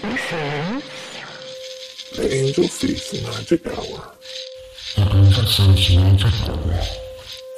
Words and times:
The 0.00 0.82
Angel 2.30 2.68
Face 2.68 3.20
Magic 3.20 3.66
Hour. 3.66 4.12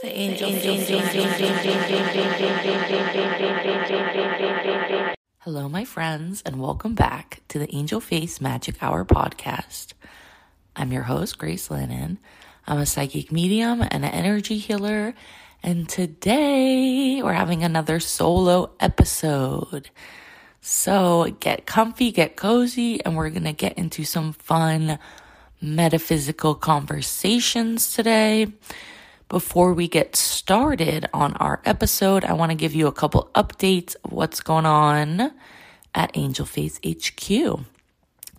The 0.00 0.09
angel, 0.09 0.50
Face 0.53 0.88
Magic 0.88 1.45
Hour. 4.88 5.14
Hello, 5.40 5.68
my 5.68 5.84
friends, 5.84 6.42
and 6.46 6.62
welcome 6.62 6.95
back 6.95 7.42
to 7.48 7.58
the 7.58 7.74
Angel 7.74 8.00
Face 8.00 8.41
Magic 8.41 8.82
Hour 8.82 9.04
podcast. 9.04 9.93
I'm 10.75 10.93
your 10.93 11.02
host, 11.02 11.36
Grace 11.36 11.70
Lennon. 11.70 12.18
I'm 12.66 12.79
a 12.79 12.86
psychic 12.86 13.30
medium 13.30 13.82
and 13.82 14.02
an 14.02 14.12
energy 14.12 14.57
healer, 14.57 15.12
and 15.62 15.86
today 15.86 17.20
we're 17.22 17.34
having 17.34 17.64
another 17.64 18.00
solo 18.00 18.70
episode. 18.80 19.91
So 20.61 21.34
get 21.40 21.66
comfy, 21.66 22.12
get 22.12 22.36
cozy, 22.36 23.02
and 23.04 23.16
we're 23.16 23.30
going 23.30 23.45
to 23.45 23.52
get 23.52 23.79
into 23.79 24.04
some 24.04 24.32
fun 24.35 24.98
metaphysical 25.61 26.54
conversations 26.54 27.94
today. 27.94 28.48
Before 29.29 29.72
we 29.72 29.88
get 29.88 30.16
started 30.16 31.08
on 31.14 31.35
our 31.35 31.62
episode, 31.64 32.25
I 32.25 32.34
want 32.34 32.50
to 32.50 32.56
give 32.56 32.75
you 32.75 32.88
a 32.88 32.92
couple 32.92 33.30
updates 33.34 33.97
of 34.05 34.12
what's 34.12 34.41
going 34.41 34.66
on 34.66 35.33
at 35.94 36.11
Angel 36.14 36.44
Face 36.44 36.78
HQ. 36.84 37.61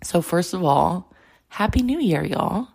So, 0.02 0.22
first 0.22 0.54
of 0.54 0.62
all, 0.62 1.12
Happy 1.48 1.82
New 1.82 1.98
Year, 1.98 2.24
y'all. 2.24 2.68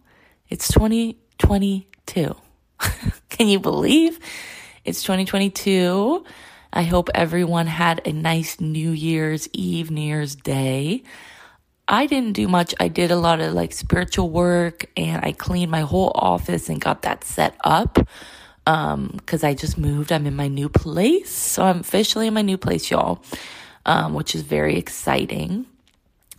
It's 0.50 0.67
2022. 0.73 2.36
Can 3.30 3.48
you 3.48 3.59
believe 3.59 4.20
it's 4.84 5.03
2022? 5.03 6.25
I 6.71 6.84
hope 6.84 7.09
everyone 7.16 7.67
had 7.67 8.02
a 8.05 8.12
nice 8.12 8.59
New 8.59 8.91
Year's 8.91 9.48
Eve, 9.53 9.89
New 9.89 10.02
Year's 10.02 10.35
Day. 10.35 11.03
I 11.88 12.05
didn't 12.05 12.34
do 12.34 12.48
much. 12.48 12.75
I 12.80 12.89
did 12.89 13.12
a 13.12 13.16
lot 13.16 13.39
of 13.39 13.53
like 13.53 13.71
spiritual 13.71 14.30
work 14.30 14.86
and 14.97 15.23
I 15.23 15.31
cleaned 15.31 15.72
my 15.72 15.81
whole 15.81 16.11
office 16.14 16.67
and 16.67 16.81
got 16.81 17.03
that 17.03 17.23
set 17.23 17.55
up. 17.64 17.97
Um, 18.66 19.17
cause 19.25 19.45
I 19.45 19.53
just 19.53 19.77
moved. 19.77 20.11
I'm 20.11 20.27
in 20.27 20.36
my 20.36 20.50
new 20.50 20.67
place. 20.67 21.30
So 21.30 21.64
I'm 21.64 21.80
officially 21.80 22.27
in 22.27 22.33
my 22.33 22.42
new 22.42 22.58
place, 22.58 22.92
y'all. 22.92 23.23
Um, 23.86 24.14
which 24.14 24.36
is 24.36 24.42
very 24.42 24.75
exciting. 24.77 25.66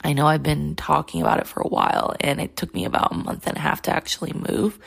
I 0.05 0.13
know 0.13 0.27
I've 0.27 0.43
been 0.43 0.77
talking 0.77 1.23
about 1.23 1.41
it 1.41 1.47
for 1.47 1.61
a 1.61 1.67
while 1.67 2.15
and 2.21 2.41
it 2.41 2.57
took 2.57 2.75
me 2.75 2.85
about 2.85 3.13
a 3.13 3.17
month 3.17 3.47
and 3.47 3.57
a 3.57 3.61
half 3.61 3.83
to 3.83 3.91
actually 3.91 4.33
move. 4.35 4.79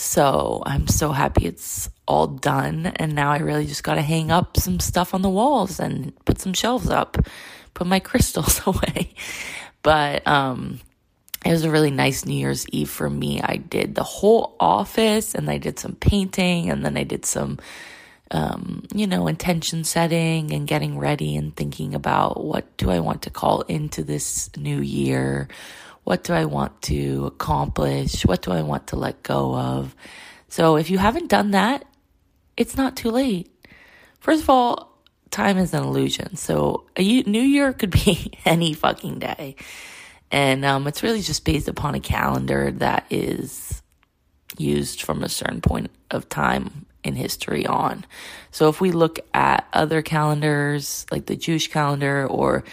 So 0.00 0.62
I'm 0.64 0.86
so 0.86 1.10
happy 1.10 1.46
it's 1.46 1.90
all 2.06 2.28
done. 2.28 2.86
And 2.86 3.16
now 3.16 3.32
I 3.32 3.38
really 3.38 3.66
just 3.66 3.82
got 3.82 3.96
to 3.96 4.00
hang 4.00 4.30
up 4.30 4.56
some 4.56 4.78
stuff 4.78 5.12
on 5.12 5.22
the 5.22 5.28
walls 5.28 5.80
and 5.80 6.12
put 6.24 6.40
some 6.40 6.52
shelves 6.52 6.88
up, 6.88 7.18
put 7.74 7.88
my 7.88 7.98
crystals 8.08 8.64
away. 8.64 9.12
But, 9.82 10.24
um, 10.24 10.78
it 11.44 11.50
was 11.50 11.64
a 11.64 11.70
really 11.70 11.90
nice 11.90 12.24
New 12.24 12.38
Year's 12.38 12.68
Eve 12.68 12.88
for 12.88 13.10
me. 13.10 13.42
I 13.42 13.56
did 13.56 13.96
the 13.96 14.04
whole 14.04 14.54
office 14.60 15.34
and 15.34 15.50
I 15.50 15.58
did 15.58 15.80
some 15.80 15.96
painting 15.96 16.70
and 16.70 16.84
then 16.84 16.96
I 16.96 17.02
did 17.02 17.26
some, 17.26 17.58
um, 18.30 18.84
you 18.94 19.08
know, 19.08 19.26
intention 19.26 19.82
setting 19.82 20.52
and 20.52 20.68
getting 20.68 20.96
ready 20.96 21.34
and 21.34 21.56
thinking 21.56 21.96
about 21.96 22.44
what 22.44 22.76
do 22.76 22.90
I 22.90 23.00
want 23.00 23.22
to 23.22 23.30
call 23.30 23.62
into 23.62 24.04
this 24.04 24.48
new 24.56 24.80
year? 24.80 25.48
What 26.08 26.24
do 26.24 26.32
I 26.32 26.46
want 26.46 26.80
to 26.84 27.26
accomplish? 27.26 28.24
What 28.24 28.40
do 28.40 28.50
I 28.50 28.62
want 28.62 28.86
to 28.86 28.96
let 28.96 29.22
go 29.22 29.54
of? 29.54 29.94
So 30.48 30.76
if 30.76 30.88
you 30.88 30.96
haven't 30.96 31.28
done 31.28 31.50
that, 31.50 31.84
it's 32.56 32.78
not 32.78 32.96
too 32.96 33.10
late. 33.10 33.50
First 34.18 34.44
of 34.44 34.48
all, 34.48 35.02
time 35.30 35.58
is 35.58 35.74
an 35.74 35.84
illusion. 35.84 36.36
So 36.36 36.86
a 36.96 37.02
new 37.24 37.42
year 37.42 37.74
could 37.74 37.90
be 37.90 38.32
any 38.46 38.72
fucking 38.72 39.18
day. 39.18 39.56
And 40.30 40.64
um, 40.64 40.86
it's 40.86 41.02
really 41.02 41.20
just 41.20 41.44
based 41.44 41.68
upon 41.68 41.94
a 41.94 42.00
calendar 42.00 42.70
that 42.70 43.04
is 43.10 43.82
used 44.56 45.02
from 45.02 45.22
a 45.22 45.28
certain 45.28 45.60
point 45.60 45.90
of 46.10 46.26
time 46.30 46.86
in 47.04 47.16
history 47.16 47.66
on. 47.66 48.06
So 48.50 48.70
if 48.70 48.80
we 48.80 48.92
look 48.92 49.20
at 49.34 49.68
other 49.74 50.00
calendars, 50.00 51.04
like 51.10 51.26
the 51.26 51.36
Jewish 51.36 51.68
calendar 51.68 52.26
or 52.26 52.64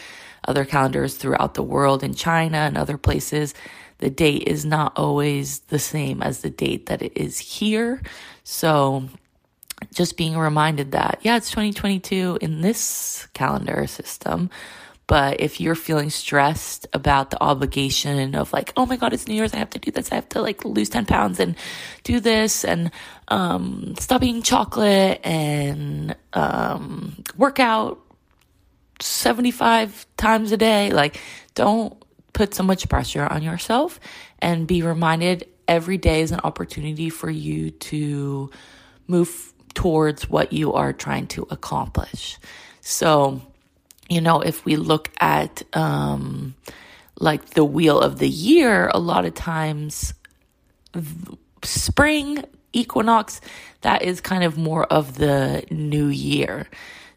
other 0.48 0.66
calendars 0.66 1.16
throughout 1.16 1.54
the 1.54 1.64
world 1.64 2.04
in 2.04 2.14
China 2.14 2.58
and 2.58 2.78
other 2.78 2.98
places, 2.98 3.54
the 4.00 4.10
date 4.10 4.44
is 4.48 4.66
not 4.66 4.98
always 4.98 5.60
the 5.60 5.80
same 5.80 6.22
as 6.22 6.42
the 6.42 6.50
date 6.50 6.88
that 6.88 7.02
it 7.02 7.14
is 7.16 7.40
here. 7.40 8.02
So 8.44 9.06
just 9.94 10.18
being 10.18 10.38
reminded 10.38 10.92
that, 10.92 11.20
yeah, 11.22 11.38
it's 11.38 11.50
2022 11.50 12.40
in 12.42 12.62
this 12.62 13.28
calendar 13.34 13.88
system. 13.88 14.50
But 15.08 15.40
if 15.40 15.62
you're 15.62 15.76
feeling 15.76 16.10
stressed 16.10 16.88
about 16.92 17.30
the 17.30 17.42
obligation 17.42 18.34
of 18.34 18.52
like, 18.52 18.74
oh 18.76 18.88
my 18.88 18.96
God, 18.96 19.14
it's 19.14 19.28
New 19.28 19.36
Year's, 19.36 19.54
I 19.54 19.58
have 19.58 19.70
to 19.72 19.80
do 19.80 19.92
this, 19.92 20.12
I 20.12 20.16
have 20.16 20.30
to 20.30 20.42
like 20.42 20.66
lose 20.66 20.90
10 20.90 21.06
pounds 21.06 21.40
and 21.40 21.56
do 22.04 22.20
this 22.20 22.66
and 22.66 22.90
um, 23.28 23.94
stop 24.00 24.24
eating 24.24 24.42
chocolate 24.42 25.22
and 25.24 26.16
um, 26.34 27.24
work 27.38 27.60
out 27.60 28.00
75 29.00 30.06
times 30.18 30.52
a 30.52 30.58
day. 30.58 30.92
Like, 30.92 31.20
don't 31.54 31.96
put 32.34 32.54
so 32.54 32.64
much 32.64 32.88
pressure 32.90 33.26
on 33.26 33.42
yourself 33.44 34.00
and 34.40 34.68
be 34.68 34.82
reminded 34.82 35.48
every 35.68 35.98
day 35.98 36.22
is 36.22 36.32
an 36.32 36.42
opportunity 36.44 37.10
for 37.10 37.30
you 37.30 37.72
to 37.72 38.50
move 39.08 39.54
towards 39.74 40.30
what 40.30 40.54
you 40.54 40.74
are 40.74 40.94
trying 40.94 41.28
to 41.28 41.48
accomplish. 41.50 42.38
So, 42.82 43.42
you 44.10 44.22
know, 44.22 44.42
if 44.42 44.66
we 44.66 44.76
look 44.76 45.12
at, 45.20 45.64
um, 45.74 46.56
like 47.20 47.52
the 47.52 47.66
wheel 47.66 48.00
of 48.00 48.20
the 48.20 48.30
year, 48.30 48.90
a 48.94 49.00
lot 49.00 49.26
of 49.26 49.34
times 49.34 50.14
spring 51.64 52.44
equinox, 52.74 53.42
that 53.82 54.02
is 54.02 54.22
kind 54.22 54.44
of 54.44 54.58
more 54.58 54.86
of 54.86 55.18
the 55.18 55.64
new 55.72 56.08
year. 56.08 56.68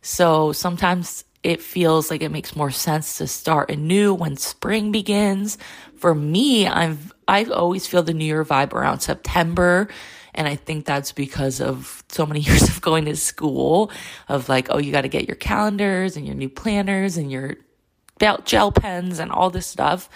So 0.02 0.52
sometimes 0.52 1.24
it 1.48 1.62
feels 1.62 2.10
like 2.10 2.20
it 2.20 2.28
makes 2.28 2.54
more 2.54 2.70
sense 2.70 3.16
to 3.16 3.26
start 3.26 3.70
anew 3.70 4.12
when 4.12 4.36
spring 4.36 4.92
begins. 4.92 5.56
For 5.96 6.14
me, 6.14 6.66
I've 6.66 7.14
I 7.26 7.44
always 7.44 7.86
feel 7.86 8.02
the 8.02 8.12
New 8.12 8.26
Year 8.26 8.44
vibe 8.44 8.74
around 8.74 9.00
September. 9.00 9.88
And 10.34 10.46
I 10.46 10.56
think 10.56 10.84
that's 10.84 11.12
because 11.12 11.62
of 11.62 12.04
so 12.10 12.26
many 12.26 12.40
years 12.48 12.68
of 12.68 12.82
going 12.82 13.06
to 13.06 13.16
school 13.16 13.90
of 14.28 14.50
like, 14.50 14.66
oh, 14.68 14.76
you 14.76 14.92
got 14.92 15.02
to 15.02 15.08
get 15.08 15.26
your 15.26 15.36
calendars 15.36 16.18
and 16.18 16.26
your 16.26 16.36
new 16.36 16.50
planners 16.50 17.16
and 17.16 17.32
your 17.32 17.56
gel 18.44 18.70
pens 18.70 19.18
and 19.18 19.32
all 19.32 19.48
this 19.48 19.66
stuff 19.66 20.10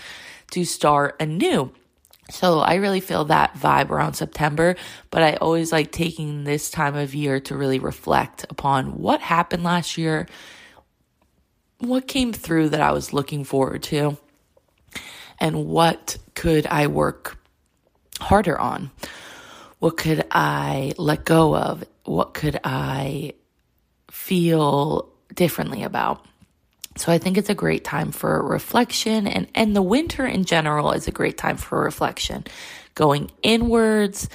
to 0.50 0.66
start 0.66 1.16
anew. 1.18 1.72
So 2.28 2.58
I 2.58 2.74
really 2.74 3.00
feel 3.00 3.24
that 3.24 3.54
vibe 3.54 3.88
around 3.88 4.14
September, 4.14 4.76
but 5.10 5.22
I 5.22 5.36
always 5.36 5.72
like 5.72 5.92
taking 5.92 6.44
this 6.44 6.70
time 6.70 6.94
of 6.94 7.14
year 7.14 7.40
to 7.40 7.56
really 7.56 7.78
reflect 7.78 8.44
upon 8.50 8.98
what 8.98 9.22
happened 9.22 9.64
last 9.64 9.96
year 9.96 10.28
what 11.88 12.06
came 12.06 12.32
through 12.32 12.70
that 12.70 12.80
I 12.80 12.92
was 12.92 13.12
looking 13.12 13.44
forward 13.44 13.82
to 13.84 14.16
and 15.40 15.66
what 15.66 16.18
could 16.34 16.66
I 16.66 16.86
work 16.86 17.36
harder 18.20 18.58
on? 18.58 18.92
What 19.80 19.96
could 19.96 20.24
I 20.30 20.92
let 20.96 21.24
go 21.24 21.56
of? 21.56 21.84
What 22.04 22.34
could 22.34 22.60
I 22.62 23.34
feel 24.10 25.08
differently 25.34 25.82
about? 25.82 26.24
So 26.96 27.10
I 27.10 27.18
think 27.18 27.36
it's 27.36 27.48
a 27.48 27.54
great 27.54 27.82
time 27.82 28.12
for 28.12 28.40
reflection 28.46 29.26
and, 29.26 29.48
and 29.54 29.74
the 29.74 29.82
winter 29.82 30.24
in 30.24 30.44
general 30.44 30.92
is 30.92 31.08
a 31.08 31.12
great 31.12 31.38
time 31.38 31.56
for 31.56 31.80
reflection. 31.80 32.44
Going 32.94 33.30
inwards. 33.42 34.28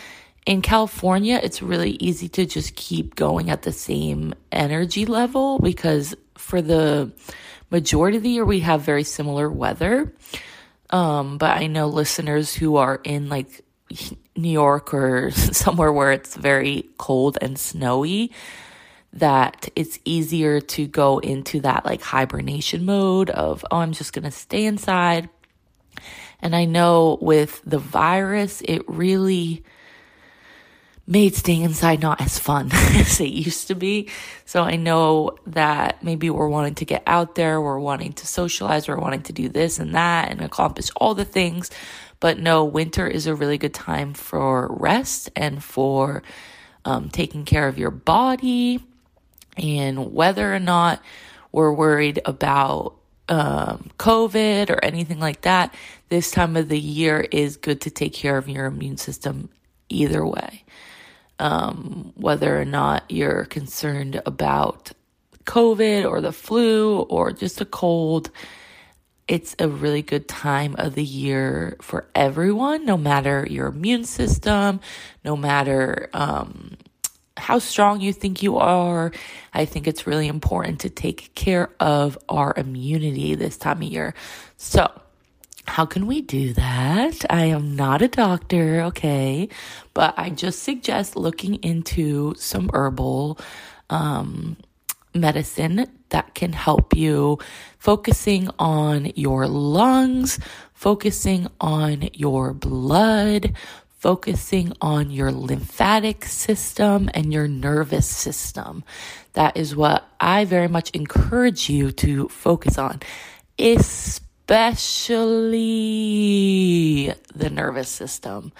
In 0.45 0.61
California, 0.61 1.39
it's 1.43 1.61
really 1.61 1.91
easy 1.91 2.27
to 2.29 2.45
just 2.45 2.75
keep 2.75 3.15
going 3.15 3.49
at 3.49 3.61
the 3.61 3.73
same 3.73 4.33
energy 4.51 5.05
level 5.05 5.59
because 5.59 6.15
for 6.47 6.61
the 6.61 7.11
majority 7.69 8.15
of 8.15 8.23
the 8.23 8.29
year, 8.29 8.45
we 8.45 8.61
have 8.61 8.81
very 8.81 9.03
similar 9.03 9.49
weather. 9.49 10.13
Um, 10.91 11.37
but 11.37 11.57
I 11.57 11.67
know 11.67 11.87
listeners 11.87 12.53
who 12.53 12.77
are 12.77 13.01
in 13.03 13.27
like 13.27 13.65
New 14.37 14.49
York 14.49 14.93
or 14.93 15.31
somewhere 15.31 15.91
where 15.91 16.13
it's 16.13 16.37
very 16.37 16.87
cold 16.97 17.37
and 17.41 17.59
snowy, 17.59 18.31
that 19.11 19.67
it's 19.75 19.99
easier 20.05 20.61
to 20.61 20.87
go 20.87 21.17
into 21.19 21.59
that 21.59 21.83
like 21.83 22.01
hibernation 22.01 22.85
mode 22.85 23.29
of, 23.29 23.65
oh, 23.69 23.79
I'm 23.79 23.91
just 23.91 24.13
going 24.13 24.23
to 24.23 24.31
stay 24.31 24.65
inside. 24.65 25.27
And 26.39 26.55
I 26.55 26.63
know 26.63 27.17
with 27.19 27.61
the 27.65 27.79
virus, 27.79 28.61
it 28.61 28.87
really 28.87 29.65
made 31.07 31.33
staying 31.33 31.61
inside 31.61 32.01
not 32.01 32.19
as 32.19 32.37
fun 32.37 32.69
as 32.73 33.19
it 33.21 33.29
used 33.29 33.67
to 33.67 33.75
be. 33.75 34.09
So 34.45 34.63
I 34.63 34.75
know 34.75 35.37
that 35.47 36.03
maybe 36.03 36.29
we're 36.29 36.49
wanting 36.49 36.75
to 36.75 36.85
get 36.85 37.01
out 37.07 37.35
there, 37.35 37.61
we're 37.61 37.79
wanting 37.79 38.13
to 38.13 38.27
socialize, 38.27 38.87
we're 38.87 38.99
wanting 38.99 39.23
to 39.23 39.33
do 39.33 39.47
this 39.47 39.79
and 39.79 39.95
that 39.95 40.29
and 40.29 40.41
accomplish 40.41 40.89
all 40.97 41.15
the 41.15 41.25
things. 41.25 41.71
But 42.19 42.39
no, 42.39 42.65
winter 42.65 43.07
is 43.07 43.25
a 43.25 43.35
really 43.35 43.57
good 43.57 43.73
time 43.73 44.13
for 44.13 44.67
rest 44.69 45.29
and 45.35 45.63
for 45.63 46.23
um, 46.83 47.09
taking 47.09 47.45
care 47.45 47.67
of 47.67 47.77
your 47.77 47.91
body. 47.91 48.83
And 49.55 50.13
whether 50.13 50.53
or 50.53 50.59
not 50.59 51.01
we're 51.51 51.73
worried 51.73 52.21
about 52.25 52.95
um, 53.29 53.89
COVID 53.97 54.69
or 54.69 54.83
anything 54.83 55.19
like 55.19 55.41
that, 55.41 55.73
this 56.09 56.31
time 56.31 56.55
of 56.55 56.69
the 56.69 56.79
year 56.79 57.27
is 57.31 57.57
good 57.57 57.81
to 57.81 57.89
take 57.89 58.13
care 58.13 58.37
of 58.37 58.49
your 58.49 58.65
immune 58.65 58.97
system 58.97 59.49
either 59.89 60.25
way. 60.25 60.63
Um, 61.39 62.13
whether 62.15 62.59
or 62.59 62.65
not 62.65 63.03
you're 63.09 63.45
concerned 63.45 64.21
about 64.25 64.91
COVID 65.45 66.09
or 66.09 66.19
the 66.19 66.31
flu 66.31 67.01
or 67.01 67.31
just 67.31 67.61
a 67.61 67.65
cold, 67.65 68.31
it's 69.27 69.55
a 69.59 69.67
really 69.67 70.01
good 70.01 70.27
time 70.27 70.75
of 70.77 70.95
the 70.95 71.03
year 71.03 71.77
for 71.81 72.07
everyone, 72.15 72.85
no 72.85 72.97
matter 72.97 73.45
your 73.49 73.67
immune 73.67 74.05
system, 74.05 74.79
no 75.23 75.35
matter 75.35 76.09
um, 76.13 76.77
how 77.35 77.59
strong 77.59 78.01
you 78.01 78.13
think 78.13 78.41
you 78.41 78.57
are. 78.57 79.11
I 79.53 79.65
think 79.65 79.87
it's 79.87 80.07
really 80.07 80.27
important 80.27 80.81
to 80.81 80.89
take 80.89 81.35
care 81.35 81.69
of 81.79 82.17
our 82.29 82.53
immunity 82.55 83.35
this 83.35 83.57
time 83.57 83.81
of 83.81 83.83
year. 83.83 84.13
So, 84.55 84.89
how 85.67 85.85
can 85.85 86.07
we 86.07 86.21
do 86.21 86.53
that? 86.53 87.25
I 87.29 87.45
am 87.45 87.75
not 87.75 88.01
a 88.01 88.07
doctor, 88.07 88.81
okay, 88.83 89.49
but 89.93 90.13
I 90.17 90.29
just 90.29 90.63
suggest 90.63 91.15
looking 91.15 91.55
into 91.55 92.33
some 92.37 92.69
herbal 92.73 93.39
um, 93.89 94.57
medicine 95.13 95.87
that 96.09 96.33
can 96.33 96.53
help 96.53 96.95
you 96.95 97.39
focusing 97.77 98.49
on 98.57 99.11
your 99.15 99.47
lungs, 99.47 100.39
focusing 100.73 101.47
on 101.59 102.09
your 102.13 102.53
blood, 102.53 103.53
focusing 103.97 104.71
on 104.79 105.11
your 105.11 105.31
lymphatic 105.31 106.23
system 106.25 107.09
and 107.13 107.33
your 107.33 107.47
nervous 107.47 108.07
system. 108.07 108.83
That 109.33 109.57
is 109.57 109.75
what 109.75 110.07
I 110.19 110.45
very 110.45 110.67
much 110.67 110.91
encourage 110.91 111.69
you 111.69 111.91
to 111.93 112.29
focus 112.29 112.77
on, 112.77 113.01
especially 113.59 114.26
the 117.35 117.49
nervous 117.51 117.89
system. 117.89 118.51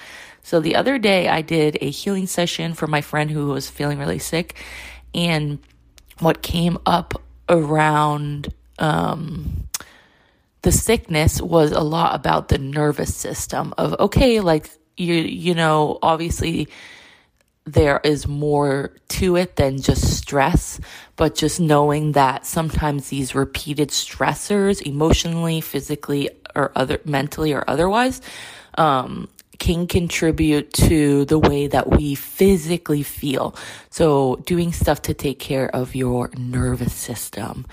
So 0.44 0.60
the 0.60 0.76
other 0.76 0.98
day 0.98 1.28
I 1.28 1.42
did 1.42 1.78
a 1.82 1.90
healing 1.90 2.28
session 2.28 2.74
for 2.74 2.88
my 2.88 3.02
friend 3.02 3.32
who 3.32 3.48
was 3.48 3.70
feeling 3.70 4.00
really 4.00 4.20
sick 4.20 4.56
and 5.14 5.60
what 6.20 6.42
came 6.42 6.78
up 6.86 7.22
around 7.50 8.54
um, 8.80 9.68
the 10.62 10.72
sickness 10.72 11.42
was 11.42 11.72
a 11.72 11.82
lot 11.82 12.16
about 12.16 12.50
the 12.50 12.58
nervous 12.58 13.16
system 13.16 13.74
of 13.78 13.96
okay 14.00 14.40
like 14.40 14.70
you 14.98 15.14
you 15.14 15.54
know 15.54 15.98
obviously 16.02 16.68
there 17.66 18.00
is 18.04 18.28
more 18.28 18.94
to 19.10 19.36
it 19.36 19.56
than 19.56 19.82
just 19.82 20.18
stress 20.18 20.80
but 21.18 21.36
just 21.36 21.60
knowing 21.60 22.14
that 22.14 22.46
sometimes 22.46 23.10
these 23.10 23.36
repeated 23.36 23.90
stressors 23.90 24.82
emotionally 24.82 25.60
physically 25.60 26.30
or 26.56 26.72
other 26.76 27.02
mentally 27.04 27.54
or 27.54 27.64
otherwise 27.68 28.22
um, 28.78 29.28
can 29.60 29.88
contribute 29.88 30.72
to 30.74 31.26
the 31.26 31.40
way 31.40 31.68
that 31.68 31.90
we 31.90 32.16
physically 32.16 33.04
feel. 33.04 33.56
So, 33.90 34.38
doing 34.46 34.72
stuff 34.72 35.02
to 35.04 35.14
take 35.14 35.40
care 35.40 35.76
of 35.76 35.96
your 35.96 36.30
nervous 36.38 36.94
system. 36.94 37.66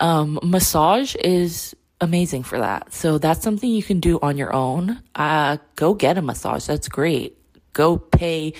Um, 0.00 0.38
massage 0.42 1.14
is 1.16 1.74
amazing 2.00 2.42
for 2.42 2.58
that. 2.58 2.92
So, 2.92 3.18
that's 3.18 3.42
something 3.42 3.70
you 3.70 3.82
can 3.82 4.00
do 4.00 4.18
on 4.20 4.36
your 4.36 4.52
own. 4.52 5.00
Uh, 5.14 5.58
go 5.76 5.94
get 5.94 6.18
a 6.18 6.22
massage. 6.22 6.66
That's 6.66 6.88
great. 6.88 7.36
Go 7.72 7.96
pay 7.96 8.54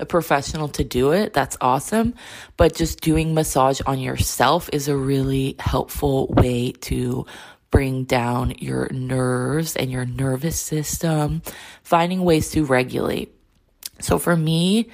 a 0.00 0.06
professional 0.06 0.68
to 0.68 0.84
do 0.84 1.12
it. 1.12 1.32
That's 1.32 1.56
awesome. 1.60 2.14
But 2.56 2.74
just 2.74 3.00
doing 3.00 3.34
massage 3.34 3.80
on 3.86 4.00
yourself 4.00 4.70
is 4.72 4.88
a 4.88 4.96
really 4.96 5.56
helpful 5.58 6.26
way 6.28 6.72
to 6.72 7.26
bring 7.70 8.04
down 8.04 8.54
your 8.58 8.88
nerves 8.90 9.76
and 9.76 9.90
your 9.90 10.04
nervous 10.04 10.58
system, 10.58 11.42
finding 11.82 12.24
ways 12.24 12.50
to 12.50 12.64
regulate. 12.64 13.34
So 14.00 14.18
for 14.18 14.36
me, 14.36 14.88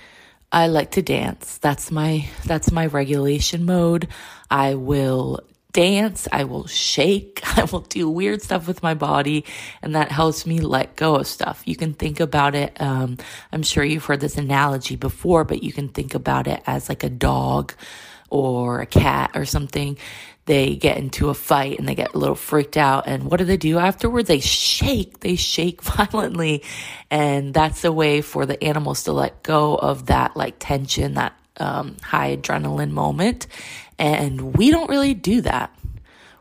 I 0.52 0.68
like 0.68 0.92
to 0.92 1.02
dance. 1.02 1.58
That's 1.58 1.90
my 1.90 2.28
that's 2.44 2.70
my 2.70 2.86
regulation 2.86 3.64
mode. 3.64 4.08
I 4.50 4.74
will 4.74 5.40
dance, 5.76 6.26
I 6.32 6.44
will 6.44 6.66
shake, 6.66 7.42
I 7.58 7.64
will 7.64 7.82
do 7.82 8.08
weird 8.08 8.40
stuff 8.40 8.66
with 8.66 8.82
my 8.82 8.94
body, 8.94 9.44
and 9.82 9.94
that 9.94 10.10
helps 10.10 10.46
me 10.46 10.60
let 10.60 10.96
go 10.96 11.16
of 11.16 11.26
stuff. 11.26 11.62
You 11.66 11.76
can 11.76 11.92
think 11.92 12.18
about 12.18 12.54
it, 12.54 12.80
um, 12.80 13.18
I'm 13.52 13.62
sure 13.62 13.84
you've 13.84 14.06
heard 14.06 14.20
this 14.20 14.38
analogy 14.38 14.96
before, 14.96 15.44
but 15.44 15.62
you 15.62 15.74
can 15.74 15.90
think 15.90 16.14
about 16.14 16.46
it 16.46 16.62
as 16.66 16.88
like 16.88 17.04
a 17.04 17.10
dog 17.10 17.74
or 18.30 18.80
a 18.80 18.86
cat 18.86 19.32
or 19.34 19.44
something 19.44 19.98
they 20.46 20.76
get 20.76 20.96
into 20.96 21.28
a 21.28 21.34
fight 21.34 21.78
and 21.78 21.88
they 21.88 21.94
get 21.94 22.14
a 22.14 22.18
little 22.18 22.36
freaked 22.36 22.76
out. 22.76 23.06
And 23.06 23.24
what 23.24 23.38
do 23.38 23.44
they 23.44 23.56
do 23.56 23.78
afterwards? 23.78 24.28
They 24.28 24.40
shake, 24.40 25.20
they 25.20 25.36
shake 25.36 25.82
violently. 25.98 26.62
And 27.10 27.52
that's 27.52 27.84
a 27.84 27.92
way 27.92 28.22
for 28.22 28.46
the 28.46 28.62
animals 28.62 29.04
to 29.04 29.12
let 29.12 29.42
go 29.42 29.74
of 29.74 30.06
that 30.06 30.36
like 30.36 30.56
tension, 30.58 31.14
that 31.14 31.36
um, 31.58 31.96
high 32.02 32.36
adrenaline 32.36 32.92
moment. 32.92 33.48
And 33.98 34.56
we 34.56 34.70
don't 34.70 34.90
really 34.90 35.14
do 35.14 35.40
that. 35.42 35.76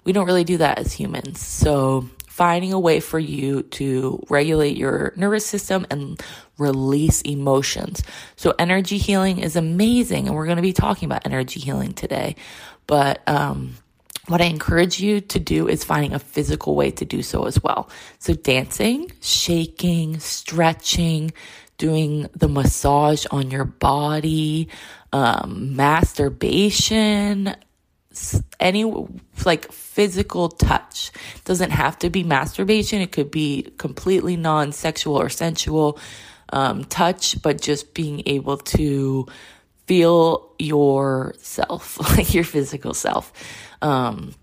We 0.03 0.13
don't 0.13 0.27
really 0.27 0.43
do 0.43 0.57
that 0.57 0.79
as 0.79 0.93
humans. 0.93 1.39
So 1.39 2.09
finding 2.27 2.73
a 2.73 2.79
way 2.79 2.99
for 2.99 3.17
you 3.17 3.63
to 3.63 4.21
regulate 4.29 4.77
your 4.77 5.13
nervous 5.15 5.45
system 5.45 5.85
and 5.89 6.21
release 6.57 7.21
emotions. 7.21 8.03
So 8.35 8.53
energy 8.59 8.97
healing 8.97 9.39
is 9.39 9.55
amazing. 9.55 10.27
And 10.27 10.35
we're 10.35 10.45
going 10.45 10.57
to 10.57 10.61
be 10.61 10.73
talking 10.73 11.05
about 11.05 11.25
energy 11.25 11.59
healing 11.59 11.93
today. 11.93 12.35
But, 12.87 13.27
um, 13.27 13.75
what 14.27 14.41
I 14.41 14.45
encourage 14.45 14.99
you 14.99 15.21
to 15.21 15.39
do 15.39 15.67
is 15.67 15.83
finding 15.83 16.13
a 16.13 16.19
physical 16.19 16.75
way 16.75 16.89
to 16.91 17.05
do 17.05 17.21
so 17.21 17.45
as 17.45 17.61
well. 17.61 17.89
So 18.17 18.33
dancing, 18.33 19.11
shaking, 19.21 20.19
stretching, 20.19 21.31
doing 21.77 22.27
the 22.33 22.47
massage 22.47 23.25
on 23.31 23.51
your 23.51 23.65
body, 23.65 24.69
um, 25.11 25.75
masturbation, 25.75 27.55
any 28.59 28.85
like 29.45 29.71
physical 29.71 30.49
touch. 30.49 31.11
doesn't 31.43 31.71
have 31.71 31.99
to 31.99 32.09
be 32.09 32.23
masturbation. 32.23 33.01
It 33.01 33.11
could 33.11 33.31
be 33.31 33.73
completely 33.77 34.37
non-sexual 34.37 35.19
or 35.19 35.29
sensual 35.29 35.99
um, 36.53 36.85
touch, 36.85 37.41
but 37.41 37.61
just 37.61 37.93
being 37.93 38.23
able 38.25 38.57
to 38.57 39.27
feel 39.87 40.53
yourself, 40.59 41.99
like 42.17 42.33
your 42.33 42.43
physical 42.43 42.93
self. 42.93 43.33
Um, 43.81 44.33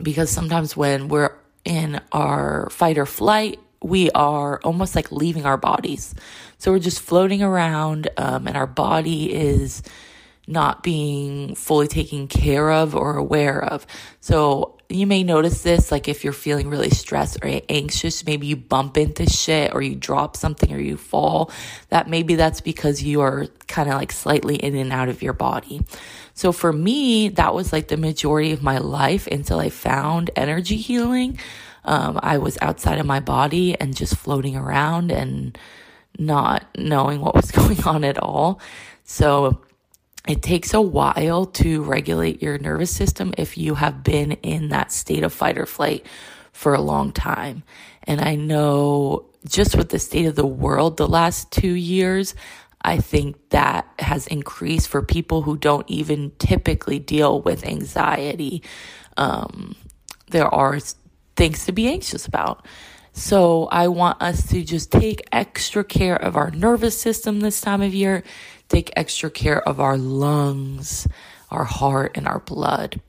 because 0.00 0.30
sometimes 0.30 0.76
when 0.76 1.08
we're 1.08 1.34
in 1.64 2.00
our 2.12 2.68
fight 2.70 2.98
or 2.98 3.06
flight, 3.06 3.58
we 3.82 4.10
are 4.10 4.60
almost 4.62 4.94
like 4.94 5.12
leaving 5.12 5.46
our 5.46 5.56
bodies. 5.56 6.14
So 6.58 6.72
we're 6.72 6.78
just 6.78 7.00
floating 7.00 7.42
around, 7.42 8.08
um, 8.16 8.46
and 8.46 8.56
our 8.56 8.66
body 8.66 9.32
is 9.32 9.82
not 10.48 10.82
being 10.82 11.54
fully 11.54 11.86
taken 11.86 12.26
care 12.26 12.70
of 12.72 12.96
or 12.96 13.16
aware 13.16 13.62
of. 13.62 13.86
So 14.20 14.78
you 14.88 15.06
may 15.06 15.22
notice 15.22 15.62
this, 15.62 15.92
like 15.92 16.08
if 16.08 16.24
you're 16.24 16.32
feeling 16.32 16.70
really 16.70 16.88
stressed 16.88 17.38
or 17.42 17.60
anxious, 17.68 18.24
maybe 18.24 18.46
you 18.46 18.56
bump 18.56 18.96
into 18.96 19.26
shit 19.26 19.74
or 19.74 19.82
you 19.82 19.94
drop 19.94 20.36
something 20.36 20.72
or 20.72 20.78
you 20.78 20.96
fall. 20.96 21.50
That 21.90 22.08
maybe 22.08 22.36
that's 22.36 22.62
because 22.62 23.02
you 23.02 23.20
are 23.20 23.46
kind 23.66 23.90
of 23.90 23.96
like 23.96 24.10
slightly 24.10 24.56
in 24.56 24.74
and 24.74 24.90
out 24.90 25.10
of 25.10 25.22
your 25.22 25.34
body. 25.34 25.82
So 26.32 26.52
for 26.52 26.72
me, 26.72 27.28
that 27.30 27.54
was 27.54 27.70
like 27.70 27.88
the 27.88 27.98
majority 27.98 28.52
of 28.52 28.62
my 28.62 28.78
life 28.78 29.26
until 29.26 29.58
I 29.58 29.68
found 29.68 30.30
energy 30.34 30.76
healing. 30.76 31.38
Um, 31.88 32.20
I 32.22 32.36
was 32.36 32.58
outside 32.60 32.98
of 32.98 33.06
my 33.06 33.18
body 33.18 33.74
and 33.80 33.96
just 33.96 34.14
floating 34.14 34.56
around 34.56 35.10
and 35.10 35.56
not 36.18 36.66
knowing 36.76 37.22
what 37.22 37.34
was 37.34 37.50
going 37.50 37.82
on 37.84 38.04
at 38.04 38.18
all. 38.18 38.60
So 39.04 39.62
it 40.28 40.42
takes 40.42 40.74
a 40.74 40.82
while 40.82 41.46
to 41.46 41.82
regulate 41.82 42.42
your 42.42 42.58
nervous 42.58 42.94
system 42.94 43.32
if 43.38 43.56
you 43.56 43.74
have 43.76 44.04
been 44.04 44.32
in 44.32 44.68
that 44.68 44.92
state 44.92 45.24
of 45.24 45.32
fight 45.32 45.56
or 45.56 45.64
flight 45.64 46.04
for 46.52 46.74
a 46.74 46.80
long 46.80 47.10
time. 47.10 47.62
And 48.02 48.20
I 48.20 48.34
know 48.34 49.24
just 49.46 49.74
with 49.74 49.88
the 49.88 49.98
state 49.98 50.26
of 50.26 50.34
the 50.34 50.46
world 50.46 50.98
the 50.98 51.08
last 51.08 51.50
two 51.50 51.72
years, 51.72 52.34
I 52.82 52.98
think 52.98 53.48
that 53.48 53.86
has 53.98 54.26
increased 54.26 54.88
for 54.88 55.00
people 55.00 55.40
who 55.40 55.56
don't 55.56 55.88
even 55.88 56.32
typically 56.38 56.98
deal 56.98 57.40
with 57.40 57.64
anxiety. 57.64 58.62
Um, 59.16 59.74
there 60.30 60.52
are 60.54 60.78
things 61.38 61.64
to 61.64 61.72
be 61.72 61.88
anxious 61.88 62.26
about. 62.26 62.66
So 63.14 63.66
I 63.72 63.88
want 63.88 64.20
us 64.20 64.46
to 64.50 64.62
just 64.62 64.92
take 64.92 65.26
extra 65.32 65.82
care 65.82 66.16
of 66.16 66.36
our 66.36 66.50
nervous 66.50 67.00
system 67.00 67.40
this 67.40 67.60
time 67.60 67.80
of 67.80 67.94
year 67.94 68.22
take 68.68 68.92
extra 68.96 69.30
care 69.30 69.66
of 69.66 69.80
our 69.80 69.96
lungs, 69.96 71.06
our 71.50 71.64
heart, 71.64 72.12
and 72.16 72.28
our 72.28 72.38
blood. 72.38 73.00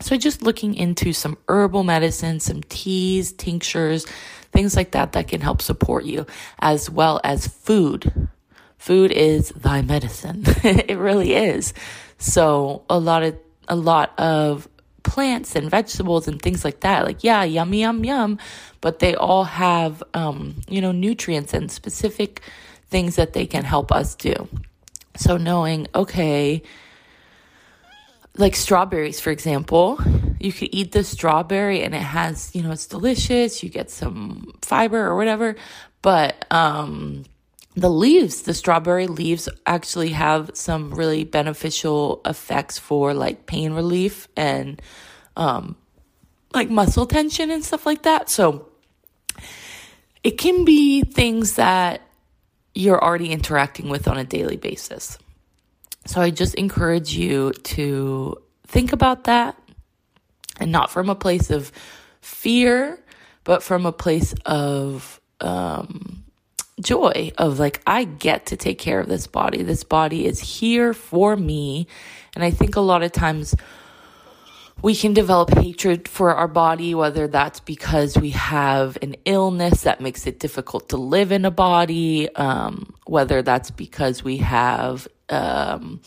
So, 0.00 0.16
just 0.16 0.42
looking 0.42 0.74
into 0.74 1.12
some 1.12 1.38
herbal 1.48 1.84
medicine, 1.84 2.40
some 2.40 2.62
teas, 2.64 3.32
tinctures, 3.32 4.06
things 4.50 4.74
like 4.76 4.90
that 4.92 5.12
that 5.12 5.28
can 5.28 5.40
help 5.40 5.62
support 5.62 6.04
you, 6.04 6.26
as 6.58 6.90
well 6.90 7.20
as 7.22 7.46
food. 7.46 8.28
Food 8.76 9.12
is 9.12 9.50
thy 9.50 9.82
medicine. 9.82 10.42
it 10.64 10.98
really 10.98 11.34
is. 11.34 11.74
So, 12.18 12.82
a 12.90 12.98
lot 12.98 13.22
of 13.22 13.36
a 13.68 13.76
lot 13.76 14.18
of 14.18 14.68
plants 15.04 15.54
and 15.54 15.70
vegetables 15.70 16.26
and 16.26 16.42
things 16.42 16.64
like 16.64 16.80
that. 16.80 17.04
Like, 17.04 17.22
yeah, 17.22 17.44
yum, 17.44 17.72
yum, 17.72 18.04
yum, 18.04 18.38
but 18.80 18.98
they 18.98 19.14
all 19.14 19.44
have, 19.44 20.02
um, 20.14 20.56
you 20.68 20.80
know, 20.80 20.90
nutrients 20.90 21.54
and 21.54 21.70
specific 21.70 22.40
things 22.88 23.16
that 23.16 23.32
they 23.32 23.46
can 23.46 23.62
help 23.64 23.92
us 23.92 24.16
do. 24.16 24.48
So 25.16 25.36
knowing, 25.36 25.86
okay, 25.94 26.62
like 28.36 28.56
strawberries, 28.56 29.20
for 29.20 29.30
example, 29.30 30.00
you 30.40 30.52
could 30.52 30.70
eat 30.72 30.90
the 30.90 31.04
strawberry 31.04 31.82
and 31.82 31.94
it 31.94 32.02
has, 32.02 32.52
you 32.54 32.62
know, 32.62 32.72
it's 32.72 32.86
delicious. 32.86 33.62
You 33.62 33.68
get 33.68 33.90
some 33.90 34.54
fiber 34.62 35.06
or 35.06 35.14
whatever, 35.16 35.54
but, 36.02 36.44
um, 36.50 37.24
the 37.76 37.90
leaves, 37.90 38.42
the 38.42 38.54
strawberry 38.54 39.06
leaves 39.06 39.48
actually 39.66 40.10
have 40.10 40.50
some 40.54 40.94
really 40.94 41.24
beneficial 41.24 42.20
effects 42.24 42.78
for 42.78 43.14
like 43.14 43.46
pain 43.46 43.72
relief 43.72 44.28
and, 44.36 44.80
um, 45.36 45.76
like 46.52 46.70
muscle 46.70 47.06
tension 47.06 47.50
and 47.50 47.64
stuff 47.64 47.84
like 47.84 48.02
that. 48.02 48.30
So 48.30 48.68
it 50.22 50.38
can 50.38 50.64
be 50.64 51.02
things 51.02 51.56
that 51.56 52.00
you're 52.74 53.02
already 53.02 53.30
interacting 53.30 53.88
with 53.88 54.08
on 54.08 54.18
a 54.18 54.24
daily 54.24 54.56
basis. 54.56 55.18
So 56.06 56.20
I 56.20 56.30
just 56.30 56.54
encourage 56.54 57.14
you 57.14 57.52
to 57.52 58.36
think 58.66 58.92
about 58.92 59.24
that 59.24 59.58
and 60.60 60.70
not 60.70 60.90
from 60.90 61.08
a 61.08 61.14
place 61.14 61.50
of 61.50 61.72
fear, 62.20 63.02
but 63.42 63.62
from 63.62 63.86
a 63.86 63.92
place 63.92 64.34
of 64.46 65.20
um, 65.40 66.23
joy 66.80 67.32
of 67.38 67.58
like, 67.58 67.80
I 67.86 68.04
get 68.04 68.46
to 68.46 68.56
take 68.56 68.78
care 68.78 69.00
of 69.00 69.08
this 69.08 69.26
body. 69.26 69.62
This 69.62 69.84
body 69.84 70.26
is 70.26 70.40
here 70.40 70.92
for 70.92 71.36
me. 71.36 71.86
And 72.34 72.44
I 72.44 72.50
think 72.50 72.76
a 72.76 72.80
lot 72.80 73.02
of 73.02 73.12
times 73.12 73.54
we 74.82 74.94
can 74.94 75.14
develop 75.14 75.50
hatred 75.56 76.08
for 76.08 76.34
our 76.34 76.48
body, 76.48 76.94
whether 76.94 77.26
that's 77.26 77.60
because 77.60 78.18
we 78.18 78.30
have 78.30 78.98
an 79.00 79.16
illness 79.24 79.82
that 79.82 80.00
makes 80.00 80.26
it 80.26 80.40
difficult 80.40 80.90
to 80.90 80.96
live 80.96 81.32
in 81.32 81.44
a 81.44 81.50
body, 81.50 82.34
um, 82.34 82.92
whether 83.06 83.40
that's 83.40 83.70
because 83.70 84.22
we 84.22 84.38
have 84.38 85.08
um, 85.30 86.00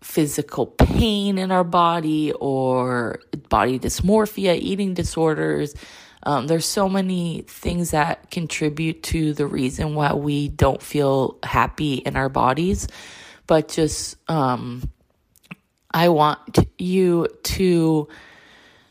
physical 0.00 0.66
pain 0.66 1.38
in 1.38 1.50
our 1.50 1.64
body 1.64 2.32
or 2.32 3.20
body 3.48 3.78
dysmorphia, 3.78 4.56
eating 4.56 4.94
disorders. 4.94 5.74
Um, 6.24 6.46
there's 6.46 6.66
so 6.66 6.88
many 6.88 7.44
things 7.48 7.90
that 7.90 8.30
contribute 8.30 9.02
to 9.04 9.32
the 9.32 9.46
reason 9.46 9.94
why 9.94 10.12
we 10.12 10.48
don't 10.48 10.82
feel 10.82 11.38
happy 11.42 11.94
in 11.94 12.16
our 12.16 12.28
bodies. 12.28 12.88
But 13.46 13.68
just, 13.68 14.16
um, 14.30 14.88
I 15.90 16.08
want 16.08 16.58
you 16.78 17.26
to 17.42 18.08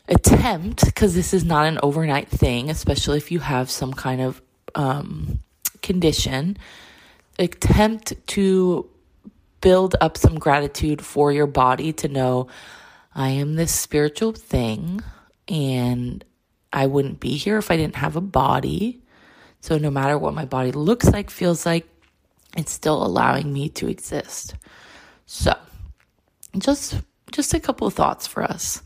attempt, 0.08 0.84
because 0.84 1.14
this 1.14 1.32
is 1.32 1.44
not 1.44 1.66
an 1.66 1.78
overnight 1.82 2.28
thing, 2.28 2.70
especially 2.70 3.16
if 3.16 3.32
you 3.32 3.40
have 3.40 3.70
some 3.70 3.92
kind 3.92 4.20
of 4.20 4.42
um, 4.74 5.40
condition, 5.80 6.58
attempt 7.38 8.14
to 8.28 8.88
build 9.60 9.96
up 10.00 10.18
some 10.18 10.38
gratitude 10.38 11.00
for 11.02 11.32
your 11.32 11.46
body 11.46 11.92
to 11.94 12.08
know 12.08 12.48
I 13.14 13.30
am 13.30 13.54
this 13.54 13.72
spiritual 13.72 14.32
thing 14.32 15.00
and 15.48 16.24
I 16.72 16.86
wouldn't 16.86 17.20
be 17.20 17.36
here 17.36 17.58
if 17.58 17.70
I 17.70 17.76
didn't 17.76 17.96
have 17.96 18.16
a 18.16 18.20
body. 18.20 19.02
So 19.60 19.78
no 19.78 19.90
matter 19.90 20.18
what 20.18 20.34
my 20.34 20.44
body 20.44 20.72
looks 20.72 21.08
like, 21.10 21.30
feels 21.30 21.66
like, 21.66 21.86
it's 22.56 22.72
still 22.72 23.04
allowing 23.04 23.52
me 23.52 23.68
to 23.70 23.88
exist. 23.88 24.54
So, 25.26 25.54
just 26.58 26.96
just 27.30 27.54
a 27.54 27.60
couple 27.60 27.86
of 27.86 27.94
thoughts 27.94 28.26
for 28.26 28.42
us. 28.42 28.82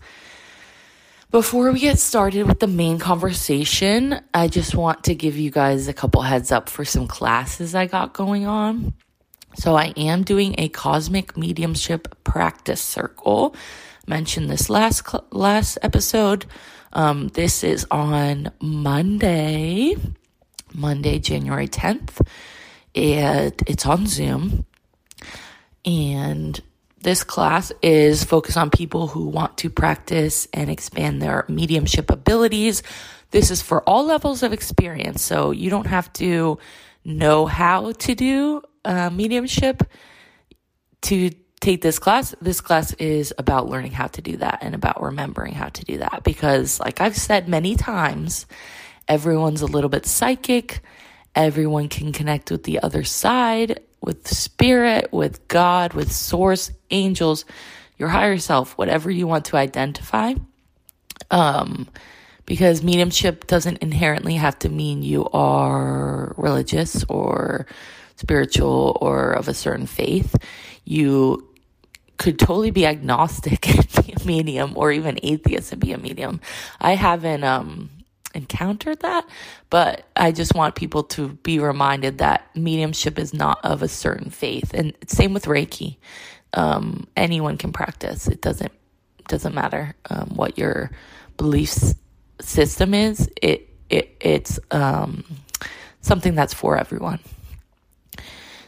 Before 1.33 1.73
we 1.73 1.81
get 1.81 1.99
started 1.99 2.47
with 2.47 2.61
the 2.61 2.69
main 2.69 3.01
conversation, 3.01 4.21
I 4.33 4.47
just 4.47 4.77
want 4.77 5.05
to 5.05 5.15
give 5.15 5.37
you 5.37 5.51
guys 5.51 5.89
a 5.89 5.93
couple 5.93 6.23
heads 6.23 6.53
up 6.53 6.69
for 6.69 6.85
some 6.85 7.09
classes 7.09 7.75
I 7.75 7.87
got 7.87 8.13
going 8.13 8.47
on. 8.47 8.95
So 9.57 9.75
I 9.75 9.93
am 9.97 10.23
doing 10.23 10.55
a 10.59 10.69
cosmic 10.69 11.37
mediumship 11.37 12.23
practice 12.23 12.81
circle. 12.81 13.57
Mentioned 14.07 14.49
this 14.49 14.71
last 14.71 15.03
last 15.33 15.79
episode. 15.83 16.47
Um, 16.97 17.29
this 17.29 17.63
is 17.63 17.87
on 17.91 18.53
Monday, 18.59 19.97
Monday, 20.73 21.19
January 21.19 21.69
10th. 21.69 22.27
And 22.95 23.53
it's 23.67 23.85
on 23.85 24.07
Zoom. 24.07 24.65
And 25.85 26.59
this 27.03 27.23
class 27.23 27.71
is 27.83 28.25
focused 28.25 28.57
on 28.57 28.71
people 28.71 29.09
who 29.09 29.27
want 29.27 29.59
to 29.59 29.69
practice 29.69 30.49
and 30.55 30.71
expand 30.71 31.21
their 31.21 31.45
mediumship 31.51 32.11
abilities. 32.11 32.83
This 33.31 33.51
is 33.51 33.61
for 33.61 33.83
all 33.83 34.07
levels 34.07 34.43
of 34.43 34.55
experience. 34.55 35.21
So 35.21 35.51
you 35.51 35.69
don't 35.69 35.89
have 35.89 36.11
to 36.15 36.59
know 37.05 37.45
how 37.45 37.93
to 37.93 38.15
do 38.15 38.63
uh, 38.87 39.11
mediumship 39.11 39.83
to 41.03 41.31
take 41.61 41.83
this 41.83 41.99
class. 41.99 42.35
This 42.41 42.61
class 42.61 42.93
is 42.95 43.33
about 43.39 43.69
learning 43.69 43.93
how 43.93 44.07
to 44.09 44.23
do 44.23 44.37
that 44.39 44.59
and 44.63 44.75
about 44.75 45.03
remembering 45.03 45.55
how 45.55 45.69
to 45.69 45.85
do 45.85 45.99
that. 45.99 46.23
Because, 46.25 46.81
like 46.81 47.01
I've 47.01 47.17
said 47.17 47.49
many 47.49 47.77
times, 47.77 48.47
everyone's 49.09 49.63
a 49.63 49.67
little 49.67 49.91
bit 49.91 50.07
psychic. 50.07 50.81
Everyone 51.35 51.89
can 51.89 52.13
connect 52.13 52.51
with 52.51 52.65
the 52.65 52.81
other 52.81 53.05
side 53.05 53.81
with 54.01 54.29
spirit, 54.29 55.13
with 55.13 55.47
God, 55.49 55.93
with 55.93 56.13
source, 56.13 56.71
angels, 56.91 57.45
your 57.99 58.09
higher 58.09 58.39
self, 58.39 58.79
whatever 58.79 59.11
you 59.11 59.27
want 59.27 59.47
to 59.47 59.57
identify. 59.57 60.35
Um, 61.31 61.89
because 62.45 62.83
mediumship 62.83 63.49
doesn't 63.49 63.79
inherently 63.79 64.37
have 64.37 64.59
to 64.61 64.69
mean 64.69 65.03
you 65.03 65.29
are 65.31 66.35
religious 66.37 67.05
or 67.09 67.67
spiritual 68.15 68.97
or 69.01 69.33
of 69.33 69.49
a 69.49 69.55
certain 69.55 69.87
faith. 69.87 70.37
You 70.85 71.46
could 72.27 72.41
totally 72.41 72.73
be 72.73 72.85
agnostic 72.87 73.69
and 73.77 74.07
be 74.07 74.15
a 74.15 74.27
medium 74.27 74.75
or 74.77 74.91
even 74.93 75.21
atheist 75.23 75.73
and 75.73 75.81
be 75.81 75.93
a 75.93 75.99
medium. 75.99 76.41
I 76.81 76.97
haven't 76.97 77.45
um 77.45 77.91
encountered 78.35 79.01
that, 79.01 79.27
but 79.71 80.07
I 80.17 80.33
just 80.33 80.57
want 80.57 80.75
people 80.75 81.05
to 81.05 81.29
be 81.45 81.61
reminded 81.61 82.19
that 82.19 82.51
mediumship 82.57 83.17
is 83.19 83.33
not 83.33 83.65
of 83.65 83.83
a 83.85 83.89
certain 83.89 84.31
faith. 84.31 84.75
And 84.75 84.93
same 85.07 85.35
with 85.35 85.47
Reiki. 85.47 85.99
Um, 86.55 87.07
anyone 87.17 87.59
can 87.59 87.73
practice. 87.73 88.27
It 88.27 88.43
doesn't 88.43 88.73
doesn't 89.29 89.55
matter 89.55 89.95
um, 90.11 90.33
what 90.35 90.59
your 90.59 90.91
beliefs 91.37 91.95
system 92.41 92.93
is. 92.93 93.31
It 93.41 93.71
it 93.89 94.17
it's 94.21 94.59
um, 94.73 95.25
something 96.03 96.35
that's 96.35 96.55
for 96.55 96.77
everyone. 96.77 97.21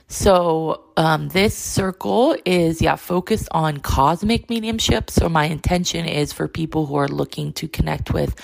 So 0.09 0.85
um, 0.97 1.29
this 1.29 1.57
circle 1.57 2.35
is 2.45 2.81
yeah 2.81 2.97
focused 2.97 3.49
on 3.53 3.79
cosmic 3.79 4.49
mediumship. 4.49 5.11
So 5.11 5.29
my 5.29 5.45
intention 5.45 6.07
is 6.07 6.33
for 6.33 6.49
people 6.49 6.87
who 6.87 6.97
are 6.97 7.09
looking 7.09 7.53
to 7.55 7.69
connect 7.69 8.13
with 8.13 8.35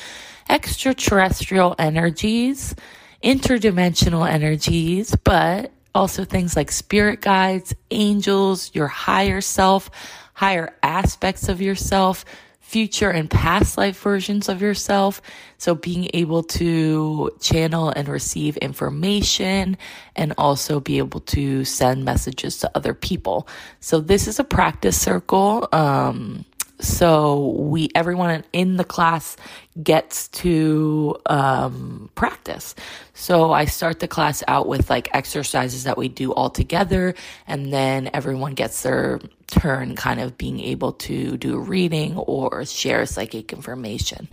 extraterrestrial 0.49 1.75
energies, 1.79 2.75
interdimensional 3.23 4.29
energies, 4.29 5.17
but 5.25 5.73
also 5.95 6.25
things 6.25 6.55
like 6.55 6.71
spirit 6.71 7.23
guides, 7.23 7.75
angels, 7.91 8.71
your 8.75 8.89
higher 8.89 9.41
self, 9.41 9.91
higher 10.35 10.77
aspects 10.83 11.49
of 11.49 11.63
yourself, 11.63 12.27
future 12.75 13.09
and 13.09 13.31
past 13.31 13.79
life 13.79 14.01
versions 14.01 14.49
of 14.49 14.61
yourself. 14.61 15.23
So 15.59 15.77
being 15.77 16.11
able 16.13 16.43
to 16.59 17.31
channel 17.41 17.91
and 17.91 18.09
receive 18.09 18.57
information 18.57 19.79
and 20.17 20.35
also 20.39 20.81
be 20.81 20.99
able 20.99 21.21
to 21.21 21.65
send 21.65 22.05
messages 22.05 22.59
to 22.59 22.71
other 22.75 22.93
people. 22.93 23.47
So 23.79 24.01
this 24.01 24.27
is 24.27 24.41
a 24.41 24.45
practice 24.45 25.01
circle. 25.01 25.69
Um, 25.71 26.45
so 26.81 27.51
we 27.57 27.89
everyone 27.95 28.45
in 28.53 28.77
the 28.77 28.85
class 28.85 29.37
gets 29.83 30.29
to 30.29 31.17
um, 31.27 32.11
practice. 32.15 32.75
So 33.15 33.53
i 33.53 33.65
start 33.65 34.01
the 34.01 34.09
class 34.09 34.43
out 34.49 34.67
with 34.69 34.91
like 34.91 35.09
exercises 35.15 35.85
that 35.85 35.97
we 35.97 36.09
do 36.09 36.33
all 36.33 36.51
together 36.51 37.15
and 37.47 37.73
then 37.73 38.11
everyone 38.13 38.55
gets 38.55 38.83
their 38.83 39.21
turn 39.47 39.95
kind 39.97 40.21
of 40.21 40.37
being 40.37 40.61
able 40.61 40.93
to 40.93 41.37
do 41.37 41.57
a 41.57 41.61
reading 41.61 42.17
or 42.17 42.65
share 42.65 43.07
psychic 43.07 43.53
information. 43.53 44.29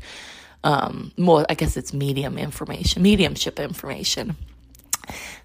Um 0.63 1.11
i 1.49 1.53
guess 1.55 1.77
it's 1.77 1.93
medium 1.93 2.37
information 2.37 3.01
mediumship 3.01 3.59
information 3.59 4.35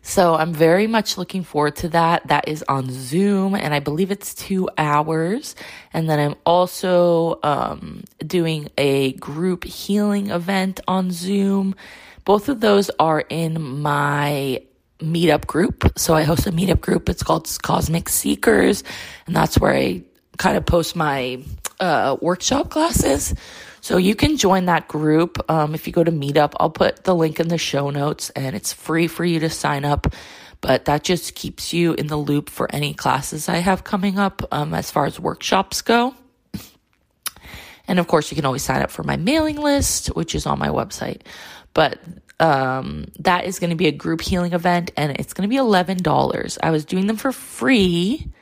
so 0.07 0.37
I'm 0.37 0.53
very 0.53 0.87
much 0.87 1.19
looking 1.19 1.43
forward 1.43 1.75
to 1.77 1.89
that. 1.89 2.29
That 2.29 2.47
is 2.47 2.65
on 2.69 2.87
Zoom 2.93 3.57
and 3.57 3.75
I 3.75 3.81
believe 3.81 4.13
it's 4.13 4.35
two 4.35 4.71
hours. 4.79 5.57
And 5.93 6.09
then 6.09 6.21
I'm 6.21 6.37
also 6.47 7.41
um, 7.43 8.05
doing 8.25 8.69
a 8.79 9.15
group 9.15 9.65
healing 9.65 10.31
event 10.31 10.79
on 10.87 11.11
Zoom. 11.11 11.75
Both 12.25 12.49
of 12.49 12.61
those 12.61 12.89
are 13.01 13.25
in 13.29 13.61
my 13.61 14.63
meetup 15.01 15.49
group. 15.49 15.99
So 15.99 16.15
I 16.15 16.23
host 16.23 16.47
a 16.47 16.53
meetup 16.53 16.81
group. 16.81 17.09
It's 17.09 17.25
called 17.25 17.51
Cosmic 17.63 18.09
Seekers. 18.09 18.85
And 19.27 19.35
that's 19.35 19.59
where 19.59 19.75
I 19.75 20.05
kind 20.39 20.57
of 20.57 20.65
post 20.65 20.95
my 20.95 21.43
uh, 21.81 22.17
workshop 22.23 22.71
classes. 22.71 23.35
So 23.87 23.99
you 23.99 24.17
can 24.17 24.37
join 24.37 24.65
that 24.65 24.89
group. 24.89 25.49
Um, 25.49 25.73
if 25.73 25.87
you 25.87 25.93
go 25.93 26.03
to 26.03 26.11
Meetup, 26.11 26.55
I'll 26.59 26.71
put 26.71 27.05
the 27.05 27.15
link 27.15 27.39
in 27.39 27.47
the 27.47 27.57
show 27.57 27.91
notes 27.91 28.31
and 28.31 28.57
it's 28.57 28.73
free 28.73 29.07
for 29.07 29.25
you 29.25 29.39
to 29.39 29.49
sign 29.49 29.85
up. 29.85 30.09
But 30.61 30.87
that 30.87 31.05
just 31.05 31.37
keeps 31.37 31.73
you 31.73 31.93
in 31.93 32.09
the 32.09 32.17
loop 32.17 32.51
for 32.51 32.69
any 32.75 32.95
classes 32.95 33.49
I 33.49 33.59
have 33.59 33.85
coming 33.85 34.19
up 34.19 34.43
um, 34.51 34.75
as 34.75 34.91
far 34.91 35.07
as 35.07 35.21
workshops 35.21 35.83
go. 35.83 36.17
And 37.87 38.01
of 38.01 38.09
course, 38.09 38.33
you 38.33 38.35
can 38.35 38.45
always 38.45 38.65
sign 38.65 38.83
up 38.83 38.91
for 38.91 39.05
my 39.05 39.15
mailing 39.15 39.55
list, 39.55 40.09
which 40.09 40.35
is 40.35 40.47
on 40.47 40.59
my 40.59 40.71
website. 40.71 41.21
But 41.73 42.01
um, 42.41 43.07
that 43.21 43.45
is 43.45 43.61
going 43.61 43.71
to 43.71 43.77
be 43.77 43.87
a 43.87 43.93
group 43.93 44.21
healing 44.21 44.53
event 44.53 44.91
and 44.97 45.13
it's 45.13 45.33
going 45.33 45.49
to 45.49 45.49
be 45.49 45.63
$11. 45.63 46.59
I 46.61 46.73
was 46.73 46.85
doing 46.85 47.07
them 47.07 47.19
for 47.19 47.31
free. 47.31 48.33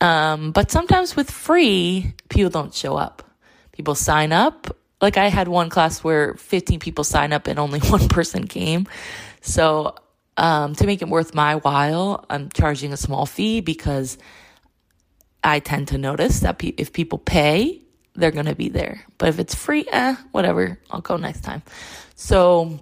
Um, 0.00 0.50
but 0.50 0.70
sometimes 0.70 1.14
with 1.14 1.30
free, 1.30 2.14
people 2.30 2.48
don't 2.48 2.72
show 2.72 2.96
up. 2.96 3.28
People 3.82 3.96
sign 3.96 4.30
up. 4.30 4.76
Like 5.00 5.16
I 5.16 5.26
had 5.26 5.48
one 5.48 5.68
class 5.68 6.04
where 6.04 6.34
15 6.34 6.78
people 6.78 7.02
sign 7.02 7.32
up 7.32 7.48
and 7.48 7.58
only 7.58 7.80
one 7.96 8.06
person 8.08 8.46
came. 8.46 8.86
So, 9.40 9.96
um, 10.36 10.76
to 10.76 10.86
make 10.86 11.02
it 11.02 11.08
worth 11.08 11.34
my 11.34 11.56
while, 11.56 12.24
I'm 12.30 12.48
charging 12.50 12.92
a 12.92 12.96
small 12.96 13.26
fee 13.26 13.60
because 13.60 14.18
I 15.42 15.58
tend 15.58 15.88
to 15.88 15.98
notice 15.98 16.38
that 16.40 16.58
pe- 16.60 16.74
if 16.76 16.92
people 16.92 17.18
pay, 17.18 17.82
they're 18.14 18.30
going 18.30 18.46
to 18.46 18.54
be 18.54 18.68
there. 18.68 19.04
But 19.18 19.30
if 19.30 19.40
it's 19.40 19.56
free, 19.56 19.84
eh, 19.90 20.14
whatever, 20.30 20.78
I'll 20.88 21.00
go 21.00 21.16
next 21.16 21.40
time. 21.40 21.62
So 22.14 22.78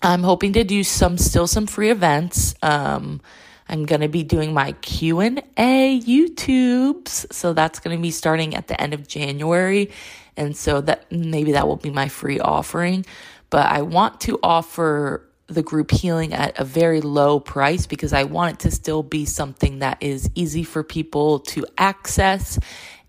I'm 0.00 0.22
hoping 0.22 0.54
to 0.54 0.64
do 0.64 0.82
some, 0.82 1.18
still 1.18 1.46
some 1.46 1.66
free 1.66 1.90
events. 1.90 2.54
Um, 2.62 3.20
I'm 3.68 3.86
going 3.86 4.00
to 4.00 4.08
be 4.08 4.22
doing 4.22 4.52
my 4.52 4.72
Q&A 4.72 6.00
YouTubes. 6.00 7.32
So 7.32 7.52
that's 7.52 7.78
going 7.80 7.96
to 7.96 8.02
be 8.02 8.10
starting 8.10 8.54
at 8.54 8.68
the 8.68 8.80
end 8.80 8.92
of 8.92 9.08
January. 9.08 9.90
And 10.36 10.56
so 10.56 10.80
that 10.82 11.10
maybe 11.12 11.52
that 11.52 11.66
will 11.66 11.76
be 11.76 11.90
my 11.90 12.08
free 12.08 12.40
offering, 12.40 13.04
but 13.50 13.66
I 13.66 13.82
want 13.82 14.20
to 14.22 14.38
offer 14.42 15.28
the 15.46 15.62
group 15.62 15.90
healing 15.90 16.32
at 16.32 16.58
a 16.58 16.64
very 16.64 17.00
low 17.00 17.38
price 17.38 17.86
because 17.86 18.12
I 18.12 18.24
want 18.24 18.54
it 18.54 18.58
to 18.60 18.70
still 18.70 19.02
be 19.02 19.24
something 19.24 19.80
that 19.80 19.98
is 20.00 20.30
easy 20.34 20.62
for 20.64 20.82
people 20.82 21.40
to 21.40 21.66
access 21.76 22.58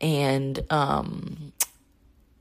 and 0.01 0.59
um, 0.69 1.53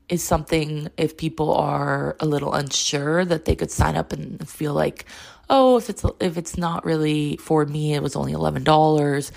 is 0.09 0.23
something 0.23 0.89
if 0.97 1.17
people 1.17 1.53
are 1.53 2.15
a 2.19 2.25
little 2.25 2.53
unsure 2.53 3.23
that 3.25 3.45
they 3.45 3.55
could 3.55 3.71
sign 3.71 3.95
up 3.95 4.11
and 4.11 4.47
feel 4.47 4.73
like 4.73 5.05
oh 5.49 5.77
if 5.77 5.89
it's 5.89 6.05
if 6.19 6.37
it's 6.37 6.57
not 6.57 6.85
really 6.85 7.37
for 7.37 7.65
me 7.65 7.93
it 7.93 8.03
was 8.03 8.15
only 8.15 8.33
$11 8.33 9.31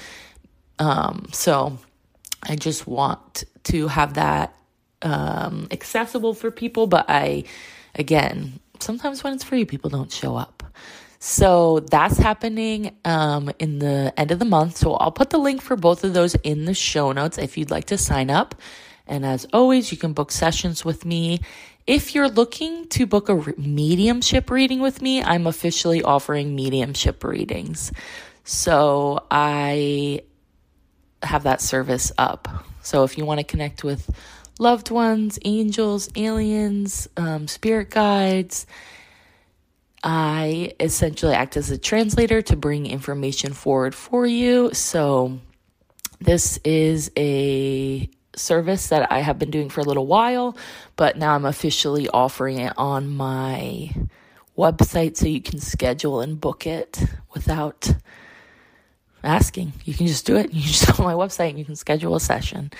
um, 0.78 1.28
so 1.32 1.78
i 2.42 2.56
just 2.56 2.86
want 2.86 3.44
to 3.64 3.88
have 3.88 4.14
that 4.14 4.54
um, 5.02 5.68
accessible 5.70 6.34
for 6.34 6.50
people 6.50 6.86
but 6.86 7.04
i 7.08 7.44
again 7.94 8.58
sometimes 8.80 9.22
when 9.22 9.32
it's 9.32 9.44
free 9.44 9.64
people 9.64 9.90
don't 9.90 10.12
show 10.12 10.36
up 10.36 10.56
so 11.18 11.80
that's 11.80 12.18
happening 12.18 12.96
um, 13.04 13.50
in 13.58 13.78
the 13.78 14.12
end 14.16 14.30
of 14.30 14.38
the 14.38 14.44
month. 14.44 14.76
So 14.76 14.94
I'll 14.94 15.10
put 15.10 15.30
the 15.30 15.38
link 15.38 15.62
for 15.62 15.74
both 15.74 16.04
of 16.04 16.14
those 16.14 16.34
in 16.36 16.66
the 16.66 16.74
show 16.74 17.12
notes 17.12 17.38
if 17.38 17.56
you'd 17.56 17.70
like 17.70 17.86
to 17.86 17.98
sign 17.98 18.30
up. 18.30 18.54
And 19.06 19.24
as 19.24 19.46
always, 19.52 19.90
you 19.92 19.98
can 19.98 20.12
book 20.12 20.30
sessions 20.30 20.84
with 20.84 21.04
me. 21.04 21.40
If 21.86 22.14
you're 22.14 22.28
looking 22.28 22.88
to 22.88 23.06
book 23.06 23.28
a 23.28 23.54
mediumship 23.56 24.50
reading 24.50 24.80
with 24.80 25.00
me, 25.00 25.22
I'm 25.22 25.46
officially 25.46 26.02
offering 26.02 26.54
mediumship 26.54 27.22
readings. 27.22 27.92
So 28.44 29.24
I 29.30 30.22
have 31.22 31.44
that 31.44 31.60
service 31.60 32.12
up. 32.18 32.48
So 32.82 33.04
if 33.04 33.16
you 33.16 33.24
want 33.24 33.38
to 33.38 33.44
connect 33.44 33.84
with 33.84 34.10
loved 34.58 34.90
ones, 34.90 35.38
angels, 35.44 36.08
aliens, 36.16 37.08
um, 37.16 37.48
spirit 37.48 37.90
guides, 37.90 38.66
I 40.02 40.72
essentially 40.78 41.34
act 41.34 41.56
as 41.56 41.70
a 41.70 41.78
translator 41.78 42.40
to 42.42 42.56
bring 42.56 42.86
information 42.86 43.52
forward 43.52 43.94
for 43.94 44.24
you. 44.26 44.72
So 44.72 45.40
this 46.20 46.58
is 46.64 47.10
a 47.16 48.08
service 48.36 48.88
that 48.88 49.10
I 49.10 49.20
have 49.20 49.38
been 49.38 49.50
doing 49.50 49.68
for 49.68 49.80
a 49.80 49.84
little 49.84 50.06
while, 50.06 50.56
but 50.94 51.16
now 51.16 51.34
I'm 51.34 51.44
officially 51.44 52.08
offering 52.08 52.58
it 52.58 52.72
on 52.76 53.08
my 53.08 53.90
website 54.56 55.16
so 55.16 55.26
you 55.26 55.40
can 55.40 55.58
schedule 55.58 56.20
and 56.20 56.40
book 56.40 56.66
it 56.66 57.02
without 57.34 57.92
asking. 59.24 59.72
You 59.84 59.94
can 59.94 60.06
just 60.06 60.24
do 60.26 60.36
it. 60.36 60.52
You 60.52 60.62
just 60.62 60.86
go 60.86 61.04
on 61.04 61.16
my 61.16 61.26
website 61.26 61.50
and 61.50 61.58
you 61.58 61.64
can 61.64 61.76
schedule 61.76 62.14
a 62.14 62.20
session. 62.20 62.70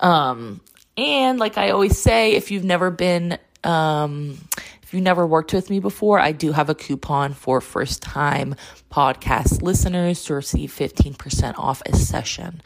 Um, 0.00 0.60
and 0.96 1.38
like 1.38 1.58
I 1.58 1.70
always 1.70 1.98
say, 1.98 2.32
if 2.32 2.50
you've 2.50 2.64
never 2.64 2.90
been, 2.90 3.38
um, 3.64 4.38
if 4.82 4.92
you've 4.92 5.02
never 5.02 5.26
worked 5.26 5.52
with 5.52 5.70
me 5.70 5.80
before, 5.80 6.18
I 6.18 6.32
do 6.32 6.52
have 6.52 6.68
a 6.68 6.74
coupon 6.74 7.32
for 7.34 7.60
first 7.60 8.02
time 8.02 8.54
podcast 8.90 9.62
listeners 9.62 10.24
to 10.24 10.34
receive 10.34 10.70
15% 10.70 11.58
off 11.58 11.82
a 11.86 11.96
session. 11.96 12.60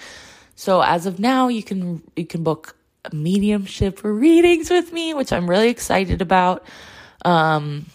So 0.56 0.80
as 0.80 1.06
of 1.06 1.20
now, 1.20 1.48
you 1.48 1.62
can 1.62 2.02
you 2.16 2.26
can 2.26 2.42
book 2.42 2.76
mediumship 3.12 4.02
readings 4.02 4.70
with 4.70 4.92
me, 4.92 5.14
which 5.14 5.32
I'm 5.32 5.48
really 5.48 5.68
excited 5.68 6.20
about. 6.20 6.64
Um, 7.24 7.86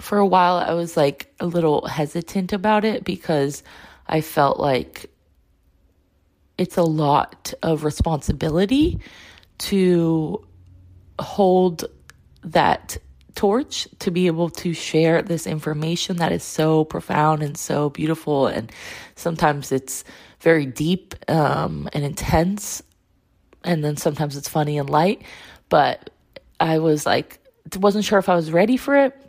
for 0.00 0.18
a 0.18 0.26
while, 0.26 0.56
I 0.56 0.72
was 0.74 0.96
like 0.96 1.32
a 1.38 1.46
little 1.46 1.86
hesitant 1.86 2.52
about 2.52 2.84
it 2.84 3.04
because 3.04 3.62
I 4.08 4.20
felt 4.20 4.58
like 4.58 5.06
it's 6.58 6.76
a 6.76 6.82
lot 6.82 7.54
of 7.62 7.84
responsibility 7.84 9.00
to 9.58 10.44
hold 11.18 11.84
that 12.42 12.96
torch 13.34 13.88
to 13.98 14.10
be 14.10 14.26
able 14.26 14.48
to 14.48 14.72
share 14.72 15.22
this 15.22 15.46
information 15.46 16.18
that 16.18 16.30
is 16.30 16.42
so 16.42 16.84
profound 16.84 17.42
and 17.42 17.56
so 17.58 17.90
beautiful 17.90 18.46
and 18.46 18.70
sometimes 19.16 19.72
it's 19.72 20.04
very 20.44 20.66
deep 20.66 21.14
um, 21.28 21.88
and 21.92 22.04
intense. 22.04 22.82
And 23.64 23.82
then 23.82 23.96
sometimes 23.96 24.36
it's 24.36 24.48
funny 24.48 24.78
and 24.78 24.88
light. 24.88 25.22
But 25.68 26.10
I 26.60 26.78
was 26.78 27.04
like, 27.06 27.40
wasn't 27.76 28.04
sure 28.04 28.18
if 28.20 28.28
I 28.28 28.36
was 28.36 28.52
ready 28.52 28.76
for 28.76 28.94
it. 28.96 29.20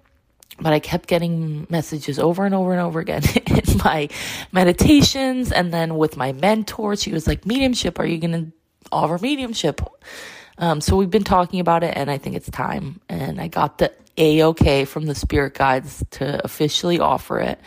But 0.60 0.74
I 0.74 0.80
kept 0.80 1.08
getting 1.08 1.66
messages 1.70 2.20
over 2.20 2.46
and 2.46 2.54
over 2.54 2.72
and 2.72 2.82
over 2.82 3.00
again 3.00 3.24
in 3.48 3.78
my 3.84 4.10
meditations. 4.52 5.52
And 5.52 5.74
then 5.74 5.96
with 5.96 6.18
my 6.18 6.34
mentor, 6.34 6.96
she 6.96 7.12
was 7.12 7.26
like, 7.28 7.46
mediumship, 7.46 7.98
are 7.98 8.06
you 8.06 8.20
going 8.20 8.32
to 8.32 8.52
offer 8.92 9.18
mediumship? 9.22 9.82
Um, 10.58 10.82
so 10.82 10.96
we've 10.96 11.10
been 11.10 11.24
talking 11.24 11.60
about 11.60 11.84
it 11.84 11.96
and 11.96 12.10
I 12.10 12.18
think 12.18 12.36
it's 12.36 12.50
time. 12.50 13.02
And 13.10 13.42
I 13.42 13.48
got 13.48 13.78
the 13.78 13.92
A 14.18 14.42
OK 14.42 14.86
from 14.86 15.06
the 15.06 15.16
spirit 15.16 15.54
guides 15.54 16.04
to 16.12 16.44
officially 16.44 17.00
offer 17.00 17.40
it. 17.40 17.60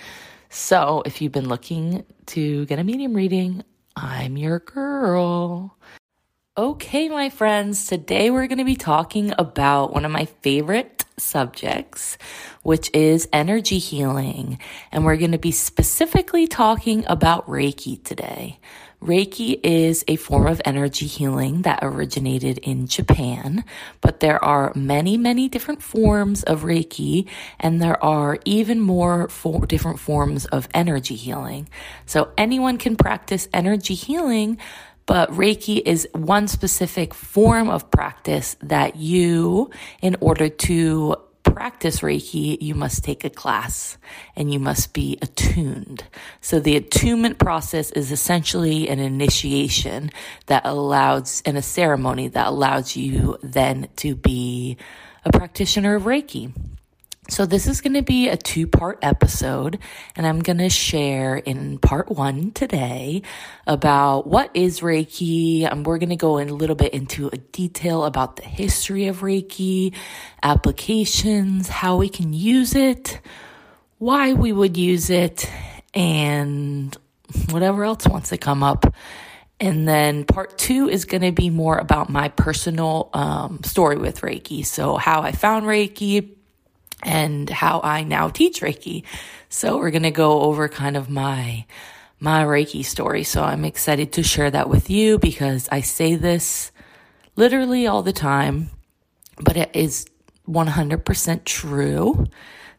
So 0.50 1.02
if 1.04 1.20
you've 1.20 1.32
been 1.32 1.48
looking 1.48 2.04
to 2.26 2.64
get 2.66 2.78
a 2.78 2.84
medium 2.84 3.14
reading, 3.14 3.62
I'm 3.94 4.36
your 4.36 4.60
girl. 4.60 5.76
Okay, 6.56 7.08
my 7.08 7.30
friends, 7.30 7.86
today 7.86 8.30
we're 8.30 8.48
going 8.48 8.58
to 8.58 8.64
be 8.64 8.74
talking 8.74 9.32
about 9.38 9.92
one 9.92 10.04
of 10.04 10.10
my 10.10 10.24
favorite 10.42 11.04
subjects, 11.16 12.18
which 12.62 12.90
is 12.94 13.28
energy 13.32 13.78
healing. 13.78 14.58
And 14.90 15.04
we're 15.04 15.18
going 15.18 15.32
to 15.32 15.38
be 15.38 15.52
specifically 15.52 16.48
talking 16.48 17.04
about 17.06 17.46
Reiki 17.46 18.02
today. 18.02 18.58
Reiki 19.02 19.60
is 19.62 20.04
a 20.08 20.16
form 20.16 20.48
of 20.48 20.60
energy 20.64 21.06
healing 21.06 21.62
that 21.62 21.78
originated 21.82 22.58
in 22.58 22.88
Japan, 22.88 23.64
but 24.00 24.18
there 24.18 24.42
are 24.44 24.72
many, 24.74 25.16
many 25.16 25.48
different 25.48 25.82
forms 25.82 26.42
of 26.42 26.62
Reiki, 26.62 27.28
and 27.60 27.80
there 27.80 28.02
are 28.02 28.38
even 28.44 28.80
more 28.80 29.28
for 29.28 29.66
different 29.66 30.00
forms 30.00 30.46
of 30.46 30.68
energy 30.74 31.14
healing. 31.14 31.68
So 32.06 32.32
anyone 32.36 32.76
can 32.76 32.96
practice 32.96 33.48
energy 33.54 33.94
healing, 33.94 34.58
but 35.06 35.30
Reiki 35.30 35.80
is 35.86 36.08
one 36.12 36.48
specific 36.48 37.14
form 37.14 37.70
of 37.70 37.90
practice 37.92 38.56
that 38.62 38.96
you, 38.96 39.70
in 40.02 40.16
order 40.20 40.48
to 40.48 41.16
practice 41.50 42.00
Reiki, 42.00 42.60
you 42.60 42.74
must 42.74 43.04
take 43.04 43.24
a 43.24 43.30
class 43.30 43.98
and 44.36 44.52
you 44.52 44.58
must 44.58 44.92
be 44.92 45.18
attuned. 45.22 46.04
So 46.40 46.60
the 46.60 46.76
attunement 46.76 47.38
process 47.38 47.90
is 47.92 48.12
essentially 48.12 48.88
an 48.88 48.98
initiation 48.98 50.10
that 50.46 50.64
allows, 50.64 51.42
and 51.44 51.56
a 51.56 51.62
ceremony 51.62 52.28
that 52.28 52.46
allows 52.46 52.96
you 52.96 53.38
then 53.42 53.88
to 53.96 54.14
be 54.14 54.76
a 55.24 55.32
practitioner 55.32 55.96
of 55.96 56.04
Reiki. 56.04 56.52
So 57.30 57.44
this 57.44 57.66
is 57.66 57.82
going 57.82 57.92
to 57.92 58.02
be 58.02 58.30
a 58.30 58.38
two 58.38 58.66
part 58.66 59.00
episode 59.02 59.78
and 60.16 60.26
I'm 60.26 60.40
going 60.40 60.58
to 60.58 60.70
share 60.70 61.36
in 61.36 61.78
part 61.78 62.10
one 62.10 62.52
today 62.52 63.20
about 63.66 64.26
what 64.26 64.50
is 64.54 64.80
Reiki. 64.80 65.70
And 65.70 65.84
we're 65.84 65.98
going 65.98 66.08
to 66.08 66.16
go 66.16 66.38
in 66.38 66.48
a 66.48 66.54
little 66.54 66.74
bit 66.74 66.94
into 66.94 67.28
a 67.28 67.36
detail 67.36 68.06
about 68.06 68.36
the 68.36 68.44
history 68.44 69.08
of 69.08 69.20
Reiki, 69.20 69.94
applications, 70.42 71.68
how 71.68 71.98
we 71.98 72.08
can 72.08 72.32
use 72.32 72.74
it, 72.74 73.20
why 73.98 74.32
we 74.32 74.50
would 74.50 74.78
use 74.78 75.10
it, 75.10 75.50
and 75.92 76.96
whatever 77.50 77.84
else 77.84 78.08
wants 78.08 78.30
to 78.30 78.38
come 78.38 78.62
up. 78.62 78.94
And 79.60 79.86
then 79.86 80.24
part 80.24 80.56
two 80.56 80.88
is 80.88 81.04
going 81.04 81.22
to 81.22 81.32
be 81.32 81.50
more 81.50 81.76
about 81.76 82.08
my 82.08 82.28
personal 82.30 83.10
um, 83.12 83.60
story 83.64 83.98
with 83.98 84.22
Reiki. 84.22 84.64
So, 84.64 84.96
how 84.96 85.22
I 85.22 85.32
found 85.32 85.66
Reiki 85.66 86.37
and 87.02 87.48
how 87.48 87.80
I 87.82 88.02
now 88.02 88.28
teach 88.28 88.60
Reiki. 88.60 89.04
So, 89.48 89.78
we're 89.78 89.90
going 89.90 90.02
to 90.02 90.10
go 90.10 90.42
over 90.42 90.68
kind 90.68 90.96
of 90.96 91.08
my 91.08 91.66
my 92.20 92.44
Reiki 92.44 92.84
story. 92.84 93.24
So, 93.24 93.42
I'm 93.42 93.64
excited 93.64 94.12
to 94.14 94.22
share 94.22 94.50
that 94.50 94.68
with 94.68 94.90
you 94.90 95.18
because 95.18 95.68
I 95.70 95.80
say 95.80 96.14
this 96.16 96.72
literally 97.36 97.86
all 97.86 98.02
the 98.02 98.12
time, 98.12 98.70
but 99.40 99.56
it 99.56 99.70
is 99.74 100.06
100% 100.48 101.44
true 101.44 102.26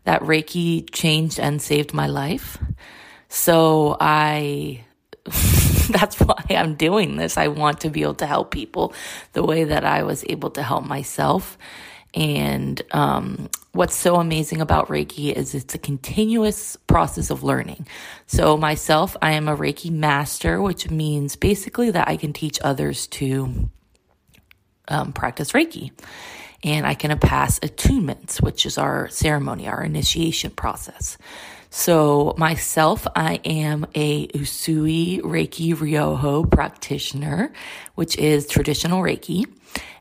that 0.03 0.21
Reiki 0.21 0.89
changed 0.91 1.39
and 1.39 1.61
saved 1.61 1.93
my 1.93 2.07
life. 2.07 2.57
So, 3.29 3.95
I 3.99 4.85
that's 5.89 6.19
why 6.19 6.43
I'm 6.49 6.75
doing 6.75 7.17
this. 7.17 7.37
I 7.37 7.47
want 7.47 7.81
to 7.81 7.89
be 7.89 8.01
able 8.01 8.15
to 8.15 8.25
help 8.25 8.51
people 8.51 8.93
the 9.33 9.43
way 9.43 9.65
that 9.65 9.85
I 9.85 10.03
was 10.03 10.23
able 10.27 10.49
to 10.51 10.63
help 10.63 10.85
myself. 10.85 11.57
And 12.13 12.81
um, 12.91 13.49
what's 13.73 13.95
so 13.95 14.15
amazing 14.15 14.61
about 14.61 14.87
Reiki 14.87 15.31
is 15.31 15.53
it's 15.53 15.75
a 15.75 15.79
continuous 15.79 16.75
process 16.87 17.29
of 17.29 17.43
learning. 17.43 17.87
So, 18.25 18.57
myself, 18.57 19.15
I 19.21 19.33
am 19.33 19.47
a 19.47 19.55
Reiki 19.55 19.91
master, 19.91 20.61
which 20.61 20.89
means 20.89 21.35
basically 21.35 21.91
that 21.91 22.07
I 22.07 22.17
can 22.17 22.33
teach 22.33 22.59
others 22.63 23.07
to 23.07 23.69
um, 24.87 25.13
practice 25.13 25.51
Reiki. 25.51 25.91
And 26.63 26.85
I 26.85 26.93
can 26.93 27.17
pass 27.19 27.59
attunements, 27.59 28.41
which 28.41 28.65
is 28.65 28.77
our 28.77 29.07
ceremony, 29.09 29.67
our 29.67 29.83
initiation 29.83 30.51
process. 30.51 31.17
So 31.69 32.33
myself, 32.37 33.05
I 33.15 33.35
am 33.45 33.85
a 33.93 34.27
Usui 34.29 35.21
Reiki 35.21 35.75
Ryoho 35.75 36.49
practitioner, 36.49 37.53
which 37.95 38.17
is 38.17 38.47
traditional 38.47 39.01
Reiki. 39.01 39.45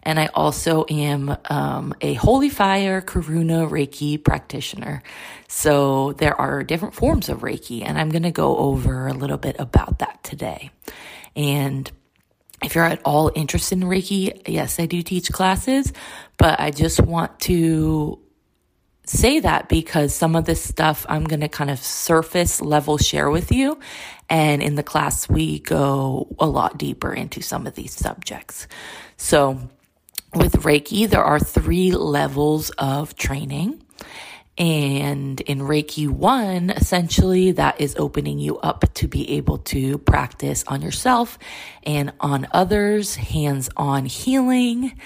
And 0.02 0.18
I 0.18 0.26
also 0.26 0.86
am 0.88 1.36
um, 1.50 1.94
a 2.00 2.14
Holy 2.14 2.48
Fire 2.48 3.02
Karuna 3.02 3.68
Reiki 3.68 4.22
practitioner. 4.22 5.02
So 5.48 6.12
there 6.14 6.38
are 6.40 6.62
different 6.62 6.94
forms 6.94 7.28
of 7.28 7.40
Reiki, 7.40 7.84
and 7.84 7.98
I'm 7.98 8.08
going 8.10 8.22
to 8.22 8.30
go 8.30 8.56
over 8.56 9.08
a 9.08 9.12
little 9.12 9.36
bit 9.36 9.56
about 9.58 9.98
that 9.98 10.22
today. 10.22 10.70
And 11.36 11.90
if 12.62 12.74
you're 12.74 12.84
at 12.84 13.02
all 13.04 13.30
interested 13.34 13.78
in 13.78 13.84
Reiki, 13.84 14.48
yes, 14.48 14.80
I 14.80 14.86
do 14.86 15.02
teach 15.02 15.30
classes, 15.30 15.92
but 16.36 16.58
I 16.58 16.70
just 16.70 17.00
want 17.00 17.38
to 17.40 18.20
say 19.04 19.40
that 19.40 19.68
because 19.68 20.14
some 20.14 20.36
of 20.36 20.44
this 20.44 20.62
stuff 20.62 21.06
I'm 21.08 21.24
going 21.24 21.40
to 21.40 21.48
kind 21.48 21.70
of 21.70 21.78
surface 21.78 22.60
level 22.60 22.98
share 22.98 23.30
with 23.30 23.52
you. 23.52 23.78
And 24.28 24.62
in 24.62 24.74
the 24.74 24.82
class, 24.82 25.28
we 25.28 25.60
go 25.60 26.34
a 26.38 26.46
lot 26.46 26.76
deeper 26.76 27.12
into 27.14 27.40
some 27.40 27.66
of 27.66 27.74
these 27.74 27.94
subjects. 27.94 28.68
So 29.18 29.60
with 30.34 30.62
Reiki, 30.62 31.08
there 31.08 31.22
are 31.22 31.38
three 31.38 31.92
levels 31.92 32.70
of 32.70 33.14
training. 33.16 33.82
And 34.56 35.40
in 35.42 35.60
Reiki 35.60 36.08
1, 36.08 36.70
essentially, 36.70 37.52
that 37.52 37.80
is 37.80 37.94
opening 37.96 38.38
you 38.38 38.58
up 38.58 38.92
to 38.94 39.06
be 39.06 39.32
able 39.32 39.58
to 39.58 39.98
practice 39.98 40.64
on 40.66 40.80
yourself 40.80 41.38
and 41.84 42.12
on 42.18 42.48
others, 42.52 43.14
hands 43.14 43.68
on 43.76 44.06
healing 44.06 44.98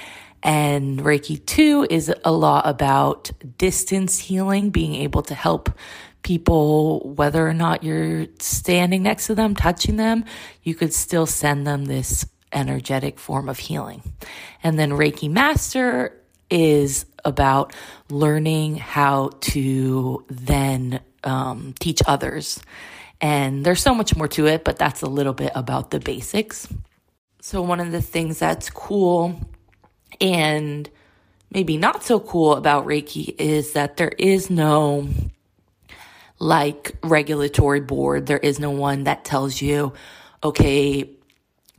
and 0.42 0.98
Reiki 0.98 1.44
2 1.44 1.86
is 1.88 2.12
a 2.24 2.32
lot 2.32 2.66
about 2.66 3.30
distance 3.58 4.18
healing, 4.18 4.70
being 4.70 4.94
able 4.96 5.22
to 5.22 5.34
help 5.34 5.70
people, 6.22 7.12
whether 7.16 7.46
or 7.46 7.54
not 7.54 7.84
you're 7.84 8.26
standing 8.40 9.02
next 9.02 9.28
to 9.28 9.34
them, 9.34 9.54
touching 9.54 9.96
them, 9.96 10.24
you 10.62 10.74
could 10.74 10.92
still 10.92 11.26
send 11.26 11.66
them 11.66 11.84
this 11.84 12.26
energetic 12.52 13.18
form 13.18 13.48
of 13.48 13.58
healing. 13.58 14.02
And 14.62 14.78
then 14.78 14.90
Reiki 14.90 15.30
Master 15.30 16.18
is 16.50 17.06
about 17.24 17.74
learning 18.10 18.76
how 18.76 19.30
to 19.40 20.24
then 20.28 21.00
um, 21.24 21.74
teach 21.78 22.02
others. 22.06 22.60
And 23.20 23.64
there's 23.64 23.80
so 23.80 23.94
much 23.94 24.16
more 24.16 24.28
to 24.28 24.46
it, 24.46 24.64
but 24.64 24.76
that's 24.76 25.02
a 25.02 25.06
little 25.08 25.32
bit 25.32 25.52
about 25.54 25.90
the 25.90 26.00
basics. 26.00 26.66
So, 27.40 27.62
one 27.62 27.80
of 27.80 27.92
the 27.92 28.02
things 28.02 28.38
that's 28.38 28.70
cool 28.70 29.40
and 30.20 30.88
maybe 31.50 31.76
not 31.76 32.02
so 32.02 32.20
cool 32.20 32.54
about 32.54 32.86
Reiki 32.86 33.34
is 33.38 33.72
that 33.72 33.96
there 33.96 34.12
is 34.18 34.50
no 34.50 35.08
like 36.38 36.96
regulatory 37.04 37.80
board. 37.80 38.26
There 38.26 38.38
is 38.38 38.58
no 38.58 38.70
one 38.70 39.04
that 39.04 39.24
tells 39.24 39.60
you, 39.62 39.92
okay, 40.42 41.08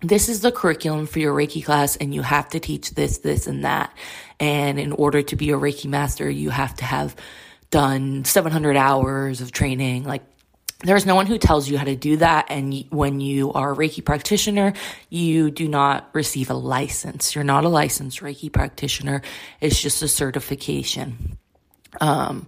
this 0.03 0.29
is 0.29 0.41
the 0.41 0.51
curriculum 0.51 1.07
for 1.07 1.19
your 1.19 1.33
Reiki 1.33 1.63
class 1.63 1.95
and 1.95 2.13
you 2.13 2.21
have 2.21 2.49
to 2.49 2.59
teach 2.59 2.91
this, 2.91 3.19
this, 3.19 3.47
and 3.47 3.63
that. 3.63 3.95
And 4.39 4.79
in 4.79 4.91
order 4.91 5.21
to 5.21 5.35
be 5.35 5.51
a 5.51 5.57
Reiki 5.57 5.85
master, 5.89 6.29
you 6.29 6.49
have 6.49 6.75
to 6.75 6.85
have 6.85 7.15
done 7.69 8.25
700 8.25 8.75
hours 8.75 9.41
of 9.41 9.51
training. 9.51 10.03
Like 10.03 10.23
there's 10.83 11.05
no 11.05 11.15
one 11.15 11.25
who 11.25 11.37
tells 11.37 11.69
you 11.69 11.77
how 11.77 11.85
to 11.85 11.95
do 11.95 12.17
that. 12.17 12.47
And 12.49 12.85
when 12.89 13.21
you 13.21 13.53
are 13.53 13.71
a 13.71 13.75
Reiki 13.75 14.03
practitioner, 14.03 14.73
you 15.09 15.49
do 15.49 15.67
not 15.67 16.09
receive 16.13 16.49
a 16.49 16.55
license. 16.55 17.33
You're 17.33 17.45
not 17.45 17.63
a 17.63 17.69
licensed 17.69 18.19
Reiki 18.19 18.51
practitioner. 18.51 19.21
It's 19.61 19.81
just 19.81 20.01
a 20.03 20.09
certification. 20.09 21.37
Um, 22.01 22.47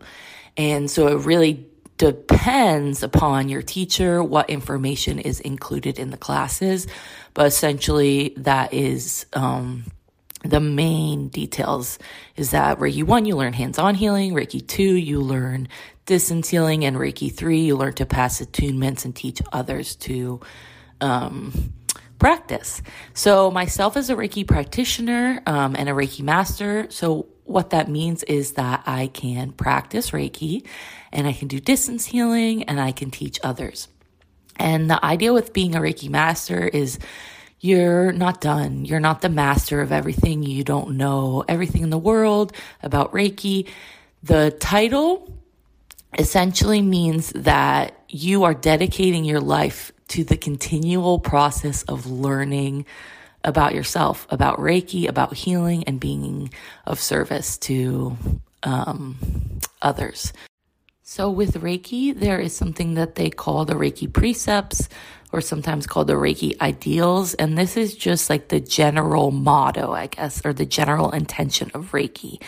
and 0.57 0.91
so 0.91 1.07
it 1.07 1.25
really 1.25 1.65
depends 1.97 3.03
upon 3.03 3.49
your 3.49 3.61
teacher, 3.61 4.23
what 4.23 4.49
information 4.49 5.19
is 5.19 5.39
included 5.39 5.99
in 5.99 6.09
the 6.09 6.17
classes. 6.17 6.87
But 7.33 7.47
essentially 7.47 8.33
that 8.37 8.73
is, 8.73 9.25
um, 9.33 9.85
the 10.43 10.59
main 10.59 11.29
details 11.29 11.97
is 12.35 12.51
that 12.51 12.77
Reiki 12.79 13.03
1, 13.03 13.25
you 13.25 13.35
learn 13.35 13.53
hands 13.53 13.79
on 13.79 13.95
healing. 13.95 14.33
Reiki 14.33 14.65
2, 14.65 14.83
you 14.83 15.21
learn 15.21 15.67
distance 16.05 16.49
healing. 16.49 16.85
And 16.85 16.97
Reiki 16.97 17.33
3, 17.33 17.61
you 17.61 17.75
learn 17.75 17.93
to 17.93 18.05
pass 18.05 18.41
attunements 18.41 19.05
and 19.05 19.15
teach 19.15 19.41
others 19.51 19.95
to 19.97 20.41
um, 21.01 21.73
practice. 22.19 22.81
So, 23.13 23.49
myself 23.51 23.97
as 23.97 24.09
a 24.09 24.15
Reiki 24.15 24.47
practitioner 24.47 25.41
um, 25.45 25.75
and 25.75 25.89
a 25.89 25.93
Reiki 25.93 26.21
master. 26.21 26.87
So, 26.89 27.27
what 27.45 27.69
that 27.69 27.87
means 27.87 28.23
is 28.23 28.53
that 28.53 28.83
I 28.85 29.07
can 29.07 29.51
practice 29.51 30.11
Reiki 30.11 30.65
and 31.11 31.27
I 31.27 31.33
can 31.33 31.47
do 31.47 31.59
distance 31.59 32.05
healing 32.05 32.63
and 32.63 32.79
I 32.79 32.91
can 32.91 33.11
teach 33.11 33.39
others. 33.43 33.87
And 34.57 34.89
the 34.89 35.03
idea 35.03 35.33
with 35.33 35.53
being 35.53 35.75
a 35.75 35.79
Reiki 35.79 36.09
master 36.09 36.67
is 36.67 36.99
you're 37.59 38.11
not 38.11 38.41
done. 38.41 38.85
You're 38.85 38.99
not 38.99 39.21
the 39.21 39.29
master 39.29 39.81
of 39.81 39.91
everything. 39.91 40.43
You 40.43 40.63
don't 40.63 40.97
know 40.97 41.43
everything 41.47 41.83
in 41.83 41.89
the 41.89 41.97
world 41.97 42.53
about 42.83 43.13
Reiki. 43.13 43.67
The 44.23 44.51
title 44.59 45.33
essentially 46.17 46.81
means 46.81 47.31
that 47.31 47.99
you 48.09 48.43
are 48.43 48.53
dedicating 48.53 49.25
your 49.25 49.39
life 49.39 49.91
to 50.09 50.23
the 50.23 50.37
continual 50.37 51.19
process 51.19 51.83
of 51.83 52.05
learning 52.05 52.85
about 53.45 53.73
yourself, 53.73 54.27
about 54.29 54.59
Reiki, 54.59 55.07
about 55.07 55.33
healing, 55.33 55.85
and 55.85 55.99
being 55.99 56.51
of 56.85 56.99
service 56.99 57.57
to 57.59 58.17
um, 58.63 59.15
others. 59.81 60.33
So, 61.03 61.29
with 61.29 61.61
Reiki, 61.61 62.19
there 62.19 62.39
is 62.39 62.55
something 62.55 62.95
that 62.95 63.15
they 63.15 63.29
call 63.29 63.63
the 63.63 63.75
Reiki 63.75 64.11
precepts, 64.11 64.89
or 65.31 65.39
sometimes 65.39 65.85
called 65.85 66.07
the 66.07 66.13
Reiki 66.13 66.59
ideals. 66.59 67.35
And 67.35 67.57
this 67.57 67.77
is 67.77 67.95
just 67.95 68.29
like 68.29 68.47
the 68.47 68.59
general 68.59 69.31
motto, 69.31 69.93
I 69.93 70.07
guess, 70.07 70.43
or 70.43 70.51
the 70.51 70.65
general 70.65 71.11
intention 71.11 71.71
of 71.73 71.91
Reiki. 71.91 72.41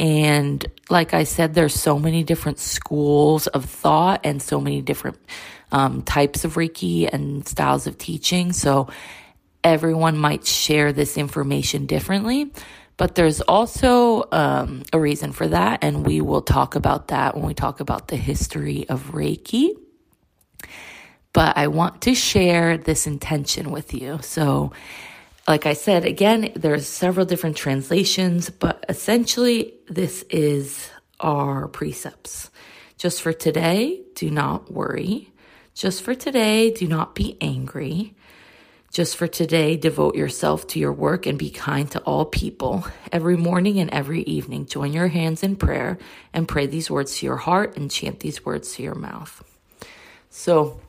And 0.00 0.64
like 0.88 1.12
I 1.12 1.24
said, 1.24 1.54
there's 1.54 1.74
so 1.74 1.98
many 1.98 2.22
different 2.22 2.58
schools 2.58 3.46
of 3.48 3.64
thought 3.64 4.20
and 4.24 4.40
so 4.40 4.60
many 4.60 4.80
different 4.80 5.18
um, 5.72 6.02
types 6.02 6.44
of 6.44 6.54
Reiki 6.54 7.12
and 7.12 7.46
styles 7.46 7.86
of 7.86 7.98
teaching. 7.98 8.52
So 8.52 8.88
everyone 9.68 10.18
might 10.18 10.46
share 10.46 10.92
this 10.92 11.16
information 11.16 11.86
differently. 11.86 12.52
But 12.96 13.14
there's 13.14 13.40
also 13.40 14.24
um, 14.32 14.82
a 14.92 14.98
reason 14.98 15.32
for 15.32 15.46
that, 15.48 15.84
and 15.84 16.04
we 16.04 16.20
will 16.20 16.42
talk 16.42 16.74
about 16.74 17.08
that 17.08 17.36
when 17.36 17.46
we 17.46 17.54
talk 17.54 17.80
about 17.80 18.08
the 18.08 18.16
history 18.16 18.88
of 18.88 19.12
Reiki 19.12 19.70
but 21.32 21.56
I 21.56 21.68
want 21.68 22.02
to 22.02 22.14
share 22.14 22.76
this 22.78 23.06
intention 23.06 23.70
with 23.70 23.94
you. 23.94 24.18
So, 24.22 24.72
like 25.46 25.66
I 25.66 25.74
said, 25.74 26.04
again, 26.04 26.52
there's 26.56 26.86
several 26.86 27.26
different 27.26 27.56
translations, 27.56 28.50
but 28.50 28.84
essentially 28.88 29.74
this 29.88 30.24
is 30.30 30.90
our 31.20 31.68
precepts. 31.68 32.50
Just 32.96 33.22
for 33.22 33.32
today, 33.32 34.02
do 34.14 34.30
not 34.30 34.72
worry. 34.72 35.32
Just 35.74 36.02
for 36.02 36.14
today, 36.14 36.72
do 36.72 36.88
not 36.88 37.14
be 37.14 37.36
angry. 37.40 38.14
Just 38.90 39.16
for 39.16 39.28
today, 39.28 39.76
devote 39.76 40.16
yourself 40.16 40.66
to 40.68 40.78
your 40.78 40.92
work 40.92 41.26
and 41.26 41.38
be 41.38 41.50
kind 41.50 41.90
to 41.90 42.00
all 42.00 42.24
people. 42.24 42.86
Every 43.12 43.36
morning 43.36 43.78
and 43.78 43.90
every 43.90 44.22
evening, 44.22 44.66
join 44.66 44.92
your 44.92 45.08
hands 45.08 45.42
in 45.42 45.56
prayer 45.56 45.98
and 46.32 46.48
pray 46.48 46.66
these 46.66 46.90
words 46.90 47.18
to 47.18 47.26
your 47.26 47.36
heart 47.36 47.76
and 47.76 47.90
chant 47.90 48.20
these 48.20 48.44
words 48.44 48.74
to 48.74 48.82
your 48.82 48.94
mouth. 48.94 49.44
So, 50.30 50.80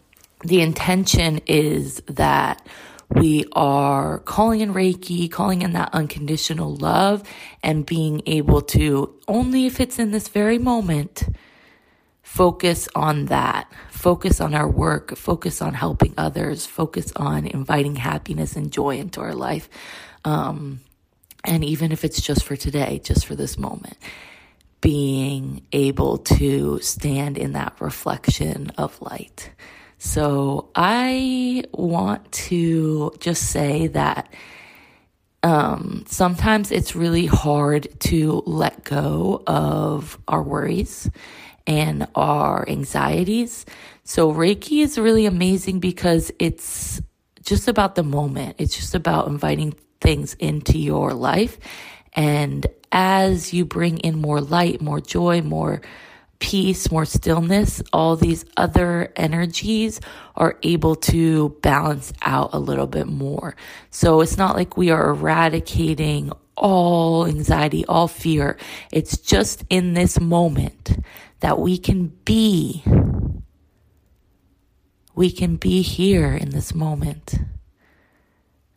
the 0.41 0.61
intention 0.61 1.41
is 1.45 2.01
that 2.07 2.65
We 3.09 3.45
are 3.53 4.19
calling 4.19 4.61
in 4.61 4.73
Reiki, 4.73 5.31
calling 5.31 5.63
in 5.63 5.73
that 5.73 5.89
unconditional 5.93 6.75
love 6.75 7.23
and 7.63 7.85
being 7.85 8.21
able 8.27 8.61
to, 8.61 9.15
only 9.27 9.65
if 9.65 9.79
it's 9.79 9.97
in 9.97 10.11
this 10.11 10.27
very 10.27 10.59
moment, 10.59 11.23
focus 12.29 12.87
on 12.95 13.25
that. 13.25 13.71
Focus 13.89 14.39
on 14.39 14.53
our 14.53 14.69
work, 14.69 15.17
focus 15.17 15.63
on 15.63 15.73
helping 15.73 16.13
others, 16.15 16.65
focus 16.65 17.11
on 17.15 17.47
inviting 17.47 17.95
happiness 17.95 18.55
and 18.55 18.71
joy 18.71 18.97
into 18.97 19.19
our 19.19 19.33
life. 19.33 19.67
Um, 20.23 20.79
and 21.43 21.65
even 21.65 21.91
if 21.91 22.05
it's 22.05 22.21
just 22.21 22.43
for 22.43 22.55
today, 22.55 23.01
just 23.03 23.25
for 23.25 23.35
this 23.35 23.57
moment, 23.57 23.97
being 24.79 25.63
able 25.73 26.19
to 26.19 26.79
stand 26.81 27.37
in 27.37 27.53
that 27.53 27.75
reflection 27.81 28.71
of 28.77 29.01
light. 29.01 29.51
So 29.97 30.69
I 30.75 31.63
want 31.73 32.31
to 32.47 33.11
just 33.19 33.49
say 33.49 33.87
that 33.87 34.31
um, 35.41 36.05
sometimes 36.07 36.71
it's 36.71 36.95
really 36.95 37.25
hard 37.25 37.87
to 38.01 38.43
let 38.45 38.83
go 38.83 39.41
of 39.47 40.17
our 40.27 40.43
worries 40.43 41.09
and 41.69 42.07
our 42.15 42.67
anxieties. 42.67 43.63
So 44.03 44.33
Reiki 44.33 44.81
is 44.81 44.97
really 44.97 45.27
amazing 45.27 45.79
because 45.79 46.31
it's 46.39 46.99
just 47.43 47.67
about 47.67 47.93
the 47.93 48.01
moment. 48.01 48.55
It's 48.57 48.75
just 48.75 48.95
about 48.95 49.27
inviting 49.27 49.75
things 50.01 50.33
into 50.33 50.79
your 50.79 51.13
life. 51.13 51.59
And 52.13 52.65
as 52.91 53.53
you 53.53 53.65
bring 53.65 53.99
in 53.99 54.19
more 54.19 54.41
light, 54.41 54.81
more 54.81 54.99
joy, 54.99 55.43
more 55.43 55.81
peace, 56.39 56.89
more 56.89 57.05
stillness, 57.05 57.83
all 57.93 58.15
these 58.15 58.45
other 58.57 59.13
energies 59.15 60.01
are 60.35 60.57
able 60.63 60.95
to 60.95 61.49
balance 61.61 62.11
out 62.23 62.49
a 62.51 62.59
little 62.59 62.87
bit 62.87 63.05
more. 63.05 63.55
So 63.91 64.21
it's 64.21 64.37
not 64.37 64.55
like 64.55 64.75
we 64.75 64.89
are 64.89 65.09
eradicating 65.11 66.31
all 66.55 67.27
anxiety, 67.27 67.85
all 67.85 68.07
fear. 68.07 68.57
It's 68.91 69.17
just 69.19 69.63
in 69.69 69.93
this 69.93 70.19
moment 70.19 70.97
that 71.39 71.59
we 71.59 71.77
can 71.77 72.07
be. 72.25 72.83
We 75.15 75.31
can 75.31 75.57
be 75.57 75.81
here 75.81 76.33
in 76.33 76.49
this 76.49 76.73
moment. 76.73 77.35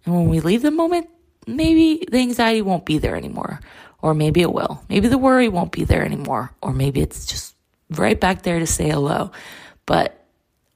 And 0.05 0.15
when 0.15 0.29
we 0.29 0.41
leave 0.41 0.63
the 0.63 0.71
moment, 0.71 1.09
maybe 1.47 2.05
the 2.11 2.19
anxiety 2.19 2.63
won't 2.63 2.85
be 2.85 2.99
there 2.99 3.17
anymore. 3.17 3.61
Or 4.01 4.15
maybe 4.15 4.41
it 4.43 4.53
will. 4.53 4.83
Maybe 4.89 5.09
the 5.09 5.19
worry 5.19 5.49
won't 5.49 5.73
be 5.73 5.85
there 5.85 6.05
anymore. 6.05 6.53
Or 6.61 6.73
maybe 6.73 7.01
it's 7.01 7.27
just 7.27 7.55
right 7.91 8.19
back 8.19 8.43
there 8.43 8.59
to 8.59 8.67
say 8.67 8.89
hello. 8.91 9.31
But 9.87 10.27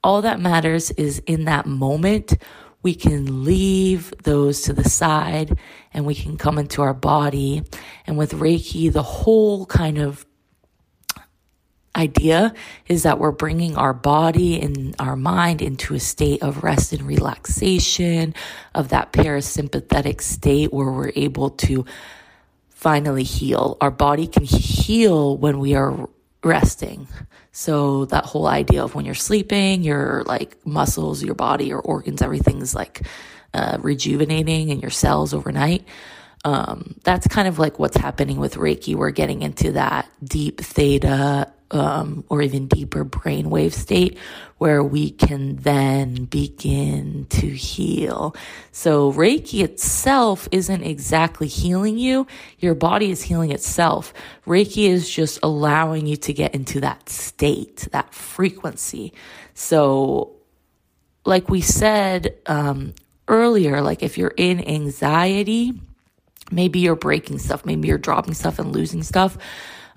all 0.03 0.21
that 0.21 0.39
matters 0.39 0.91
is 0.91 1.19
in 1.19 1.45
that 1.45 1.65
moment, 1.65 2.37
we 2.83 2.95
can 2.95 3.43
leave 3.43 4.13
those 4.23 4.61
to 4.61 4.73
the 4.73 4.87
side 4.87 5.57
and 5.93 6.05
we 6.05 6.15
can 6.15 6.37
come 6.37 6.57
into 6.57 6.81
our 6.81 6.93
body. 6.93 7.63
And 8.05 8.17
with 8.17 8.33
Reiki, 8.33 8.91
the 8.91 9.03
whole 9.03 9.65
kind 9.65 9.97
of 9.97 10.25
idea 11.97 12.53
is 12.87 13.03
that 13.03 13.19
we're 13.19 13.31
bringing 13.31 13.75
our 13.75 13.93
body 13.93 14.61
and 14.61 14.95
our 14.99 15.15
mind 15.15 15.61
into 15.61 15.95
a 15.95 15.99
state 15.99 16.43
of 16.43 16.63
rest 16.63 16.93
and 16.93 17.01
relaxation, 17.01 18.35
of 18.75 18.89
that 18.89 19.11
parasympathetic 19.11 20.21
state 20.21 20.71
where 20.71 20.91
we're 20.91 21.11
able 21.15 21.49
to 21.49 21.85
finally 22.69 23.23
heal. 23.23 23.77
Our 23.81 23.91
body 23.91 24.27
can 24.27 24.43
heal 24.43 25.35
when 25.35 25.59
we 25.59 25.75
are 25.75 26.07
resting. 26.43 27.07
So 27.51 28.05
that 28.05 28.25
whole 28.25 28.47
idea 28.47 28.83
of 28.83 28.93
when 28.93 29.05
you're 29.05 29.15
sleeping, 29.15 29.83
your 29.83 30.23
like 30.25 30.63
muscles, 30.65 31.23
your 31.23 31.33
body, 31.33 31.65
your 31.65 31.79
organs, 31.79 32.21
everything's 32.21 32.75
like 32.75 33.01
uh, 33.53 33.79
rejuvenating 33.81 34.69
in 34.69 34.79
your 34.79 34.91
cells 34.91 35.33
overnight. 35.33 35.83
Um, 36.45 36.95
that's 37.03 37.27
kind 37.27 37.47
of 37.47 37.57
like 37.57 37.79
what's 37.79 37.97
happening 37.97 38.37
with 38.37 38.55
Reiki. 38.55 38.95
We're 38.95 39.11
getting 39.11 39.41
into 39.41 39.71
that 39.71 40.07
deep 40.23 40.61
theta 40.61 41.51
um, 41.71 42.23
or 42.29 42.41
even 42.41 42.67
deeper 42.67 43.03
brainwave 43.03 43.73
state 43.73 44.17
where 44.57 44.83
we 44.83 45.11
can 45.11 45.57
then 45.57 46.25
begin 46.25 47.27
to 47.29 47.47
heal. 47.47 48.35
So 48.71 49.11
Reiki 49.13 49.63
itself 49.63 50.47
isn't 50.51 50.83
exactly 50.83 51.47
healing 51.47 51.97
you. 51.97 52.25
Your 52.59 52.73
body 52.73 53.11
is 53.11 53.21
healing 53.21 53.51
itself. 53.51 54.13
Reiki 54.45 54.89
is 54.89 55.09
just 55.09 55.39
allowing 55.43 56.07
you 56.07 56.17
to 56.17 56.33
get 56.33 56.55
into 56.55 56.81
that 56.81 57.09
state, 57.09 57.87
that 57.91 58.13
frequency. 58.13 59.13
So 59.53 60.37
like 61.25 61.49
we 61.49 61.61
said, 61.61 62.35
um, 62.45 62.95
earlier, 63.27 63.81
like 63.81 64.01
if 64.01 64.17
you're 64.17 64.33
in 64.37 64.65
anxiety, 64.65 65.73
maybe 66.49 66.79
you're 66.79 66.95
breaking 66.95 67.39
stuff, 67.39 67.65
maybe 67.65 67.89
you're 67.89 67.97
dropping 67.97 68.33
stuff 68.33 68.57
and 68.57 68.71
losing 68.71 69.03
stuff 69.03 69.37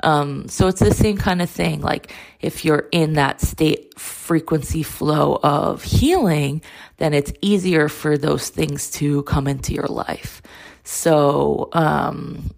um, 0.02 0.48
so 0.48 0.68
it's 0.68 0.80
the 0.80 0.94
same 0.94 1.16
kind 1.16 1.42
of 1.42 1.50
thing. 1.50 1.80
Like 1.80 2.12
if 2.40 2.64
you're 2.64 2.88
in 2.92 3.14
that 3.14 3.40
state 3.40 3.98
frequency 3.98 4.82
flow 4.82 5.40
of 5.42 5.82
healing, 5.82 6.62
then 6.98 7.14
it's 7.14 7.32
easier 7.40 7.88
for 7.88 8.18
those 8.18 8.48
things 8.48 8.90
to 8.92 9.22
come 9.24 9.46
into 9.46 9.74
your 9.74 9.86
life. 9.88 10.42
So, 10.84 11.68
um, 11.72 12.50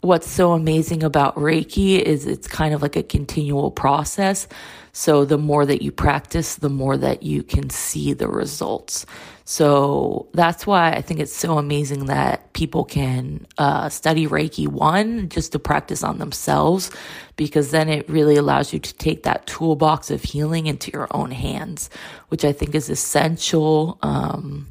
what's 0.00 0.28
so 0.28 0.52
amazing 0.52 1.02
about 1.02 1.36
Reiki 1.36 2.00
is 2.00 2.26
it's 2.26 2.48
kind 2.48 2.74
of 2.74 2.82
like 2.82 2.96
a 2.96 3.02
continual 3.02 3.70
process. 3.70 4.48
So 4.92 5.24
the 5.24 5.38
more 5.38 5.66
that 5.66 5.82
you 5.82 5.92
practice, 5.92 6.56
the 6.56 6.68
more 6.68 6.96
that 6.96 7.22
you 7.22 7.42
can 7.42 7.70
see 7.70 8.12
the 8.12 8.28
results. 8.28 9.06
So 9.44 10.28
that's 10.32 10.66
why 10.66 10.92
I 10.92 11.02
think 11.02 11.18
it's 11.18 11.34
so 11.34 11.58
amazing 11.58 12.06
that 12.06 12.52
people 12.52 12.84
can 12.84 13.46
uh, 13.58 13.88
study 13.88 14.26
Reiki 14.26 14.68
one 14.68 15.28
just 15.28 15.52
to 15.52 15.58
practice 15.58 16.04
on 16.04 16.18
themselves, 16.18 16.90
because 17.36 17.70
then 17.72 17.88
it 17.88 18.08
really 18.08 18.36
allows 18.36 18.72
you 18.72 18.78
to 18.78 18.94
take 18.94 19.24
that 19.24 19.46
toolbox 19.46 20.10
of 20.10 20.22
healing 20.22 20.66
into 20.66 20.92
your 20.92 21.08
own 21.10 21.32
hands, 21.32 21.90
which 22.28 22.44
I 22.44 22.52
think 22.52 22.74
is 22.76 22.88
essential 22.90 23.98
um, 24.02 24.68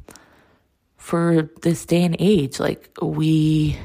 for 0.96 1.50
this 1.62 1.86
day 1.86 2.04
and 2.04 2.16
age. 2.20 2.60
Like 2.60 2.90
we 3.02 3.78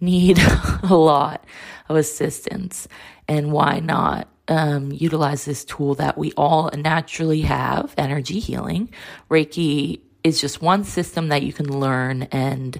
need 0.00 0.38
a 0.82 0.96
lot 0.96 1.44
of 1.90 1.96
assistance, 1.96 2.88
and 3.28 3.52
why 3.52 3.80
not? 3.80 4.28
Um, 4.48 4.92
utilize 4.92 5.44
this 5.44 5.64
tool 5.64 5.94
that 5.96 6.16
we 6.16 6.32
all 6.36 6.70
naturally 6.76 7.42
have 7.42 7.94
energy 7.96 8.38
healing. 8.38 8.90
Reiki 9.30 10.00
is 10.24 10.40
just 10.40 10.62
one 10.62 10.84
system 10.84 11.28
that 11.28 11.42
you 11.42 11.52
can 11.52 11.80
learn. 11.80 12.24
And 12.24 12.78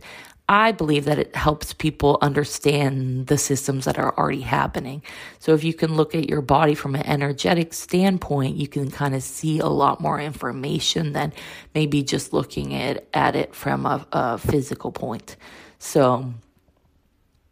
I 0.48 0.70
believe 0.70 1.06
that 1.06 1.18
it 1.18 1.34
helps 1.34 1.72
people 1.72 2.18
understand 2.22 3.26
the 3.26 3.38
systems 3.38 3.84
that 3.84 3.98
are 3.98 4.16
already 4.16 4.42
happening. 4.42 5.02
So 5.40 5.54
if 5.54 5.64
you 5.64 5.74
can 5.74 5.96
look 5.96 6.14
at 6.14 6.28
your 6.28 6.40
body 6.40 6.74
from 6.74 6.94
an 6.94 7.04
energetic 7.04 7.74
standpoint, 7.74 8.56
you 8.56 8.68
can 8.68 8.90
kind 8.90 9.14
of 9.14 9.22
see 9.24 9.58
a 9.58 9.66
lot 9.66 10.00
more 10.00 10.20
information 10.20 11.12
than 11.12 11.32
maybe 11.74 12.02
just 12.04 12.32
looking 12.32 12.74
at, 12.74 13.06
at 13.12 13.34
it 13.34 13.54
from 13.54 13.86
a, 13.86 14.06
a 14.12 14.38
physical 14.38 14.92
point. 14.92 15.36
So, 15.78 16.32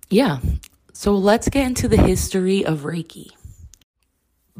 yeah. 0.08 0.38
So 0.92 1.14
let's 1.14 1.48
get 1.48 1.66
into 1.66 1.88
the 1.88 1.96
history 1.96 2.64
of 2.64 2.80
Reiki. 2.80 3.30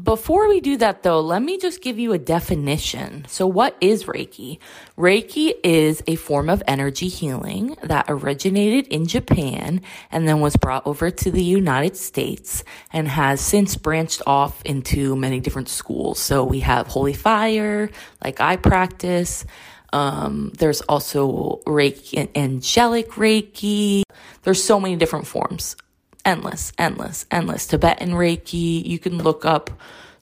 Before 0.01 0.49
we 0.49 0.59
do 0.59 0.75
that 0.77 1.03
though, 1.03 1.21
let 1.21 1.41
me 1.41 1.57
just 1.57 1.81
give 1.81 1.97
you 1.97 2.11
a 2.11 2.17
definition. 2.17 3.23
So 3.29 3.47
what 3.47 3.77
is 3.79 4.03
Reiki? 4.03 4.59
Reiki 4.97 5.53
is 5.63 6.03
a 6.05 6.17
form 6.17 6.49
of 6.49 6.61
energy 6.67 7.07
healing 7.07 7.77
that 7.81 8.03
originated 8.09 8.87
in 8.89 9.07
Japan 9.07 9.81
and 10.11 10.27
then 10.27 10.41
was 10.41 10.57
brought 10.57 10.85
over 10.85 11.09
to 11.11 11.31
the 11.31 11.41
United 11.41 11.95
States 11.95 12.65
and 12.91 13.07
has 13.07 13.39
since 13.39 13.77
branched 13.77 14.21
off 14.27 14.61
into 14.65 15.15
many 15.15 15.39
different 15.39 15.69
schools. 15.69 16.19
So 16.19 16.43
we 16.43 16.59
have 16.59 16.87
Holy 16.87 17.13
Fire, 17.13 17.89
like 18.21 18.41
I 18.41 18.57
practice. 18.57 19.45
Um, 19.93 20.51
there's 20.57 20.81
also 20.81 21.61
Reiki, 21.65 22.29
angelic 22.35 23.11
Reiki. 23.11 24.03
There's 24.43 24.61
so 24.61 24.77
many 24.77 24.97
different 24.97 25.25
forms 25.25 25.77
endless, 26.25 26.73
endless, 26.77 27.25
endless. 27.31 27.67
Tibetan 27.67 28.11
Reiki, 28.11 28.85
you 28.85 28.99
can 28.99 29.19
look 29.19 29.45
up 29.45 29.69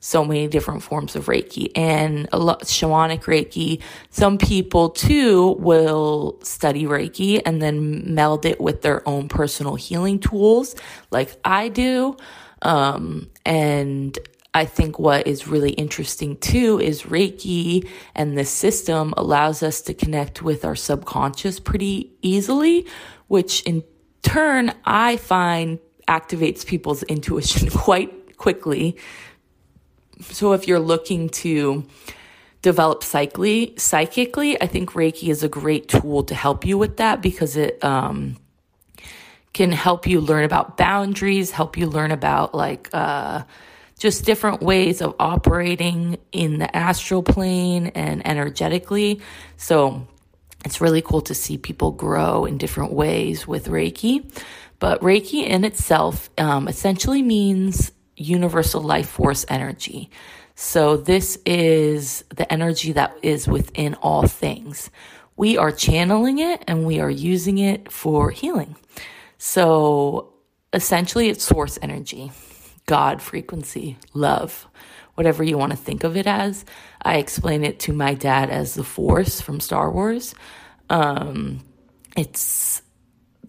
so 0.04 0.26
many 0.26 0.50
different 0.50 0.84
forms 0.84 1.16
of 1.16 1.28
Reiki 1.28 1.72
and 1.78 2.28
a 2.34 2.38
lot 2.38 2.64
shamanic 2.64 3.24
Reiki. 3.24 3.82
Some 4.10 4.38
people 4.38 4.90
too 4.90 5.54
will 5.60 6.38
study 6.44 6.84
Reiki 6.84 7.42
and 7.46 7.62
then 7.62 8.14
meld 8.14 8.46
it 8.46 8.60
with 8.60 8.82
their 8.82 9.08
own 9.08 9.30
personal 9.30 9.76
healing 9.76 10.20
tools 10.20 10.76
like 11.10 11.34
I 11.46 11.70
do. 11.70 12.18
Um, 12.62 13.30
and 13.46 14.20
I 14.54 14.66
think 14.66 15.00
what 15.00 15.26
is 15.26 15.48
really 15.48 15.72
interesting 15.72 16.36
too 16.36 16.82
is 16.82 17.04
Reiki 17.04 17.88
and 18.14 18.38
this 18.38 18.50
system 18.50 19.14
allows 19.16 19.64
us 19.64 19.82
to 19.84 19.94
connect 19.94 20.42
with 20.42 20.66
our 20.66 20.76
subconscious 20.76 21.62
pretty 21.62 22.12
easily, 22.22 22.86
which 23.28 23.62
in 23.62 23.86
turn 24.22 24.74
I 24.84 25.16
find 25.16 25.80
activates 26.08 26.66
people's 26.66 27.04
intuition 27.04 27.70
quite 27.86 28.38
quickly. 28.38 28.98
So 30.22 30.54
if 30.54 30.68
you're 30.68 30.80
looking 30.80 31.30
to 31.30 31.86
develop 32.62 33.04
psychically, 33.04 33.74
psychically, 33.78 34.62
I 34.62 34.68
think 34.68 34.92
Reiki 34.92 35.30
is 35.30 35.44
a 35.44 35.50
great 35.50 35.90
tool 35.90 36.24
to 36.24 36.36
help 36.36 36.66
you 36.66 36.78
with 36.78 36.98
that 36.98 37.22
because 37.22 37.58
it 37.58 37.84
um, 37.84 38.38
can 39.54 39.72
help 39.72 40.08
you 40.08 40.22
learn 40.22 40.46
about 40.46 40.78
boundaries, 40.78 41.52
help 41.52 41.78
you 41.78 41.88
learn 41.88 42.12
about 42.12 42.56
like 42.56 42.90
uh, 42.94 43.44
just 44.00 44.26
different 44.26 44.62
ways 44.62 45.02
of 45.02 45.16
operating 45.20 46.18
in 46.32 46.60
the 46.60 46.76
astral 46.76 47.22
plane 47.22 47.88
and 47.88 48.26
energetically. 48.26 49.22
So 49.58 50.08
it's 50.66 50.80
really 50.82 51.02
cool 51.02 51.22
to 51.22 51.36
see 51.36 51.58
people 51.58 51.92
grow 51.92 52.46
in 52.46 52.58
different 52.58 52.94
ways 52.94 53.48
with 53.48 53.68
Reiki. 53.68 54.26
But 54.84 55.00
Reiki 55.00 55.48
in 55.48 55.64
itself 55.64 56.30
um, 56.38 56.68
essentially 56.68 57.22
means 57.22 57.94
universal 58.18 58.82
life 58.82 59.08
force 59.08 59.46
energy. 59.48 60.10
So 60.56 60.98
this 60.98 61.38
is 61.46 62.26
the 62.36 62.52
energy 62.52 62.92
that 62.92 63.16
is 63.22 63.48
within 63.48 63.94
all 64.02 64.28
things. 64.28 64.90
We 65.38 65.58
are 65.58 65.72
channeling 65.72 66.40
it 66.40 66.66
and 66.68 66.86
we 66.86 67.00
are 67.00 67.10
using 67.10 67.60
it 67.60 67.94
for 67.94 68.30
healing. 68.30 68.76
So 69.38 70.34
essentially 70.74 71.30
it's 71.30 71.46
source 71.46 71.80
energy, 71.82 72.34
God 72.86 73.22
frequency, 73.22 73.98
love, 74.14 74.68
whatever 75.14 75.46
you 75.46 75.58
want 75.58 75.72
to 75.72 75.78
think 75.78 76.04
of 76.04 76.18
it 76.18 76.28
as. 76.28 76.66
I 77.02 77.20
explain 77.20 77.64
it 77.64 77.80
to 77.80 77.94
my 77.94 78.16
dad 78.16 78.50
as 78.50 78.74
the 78.74 78.84
force 78.84 79.40
from 79.40 79.62
Star 79.62 79.90
Wars. 79.90 80.36
Um, 80.90 81.62
it's 82.18 82.83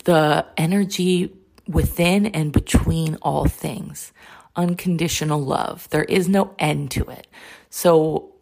the 0.05 0.47
energy 0.57 1.35
within 1.69 2.27
and 2.27 2.53
between 2.53 3.17
all 3.23 3.47
things 3.47 4.13
unconditional 4.57 5.41
love. 5.41 5.89
There 5.91 6.05
is 6.05 6.29
no 6.29 6.55
end 6.59 6.91
to 6.93 7.05
it. 7.05 7.27
So 7.71 8.35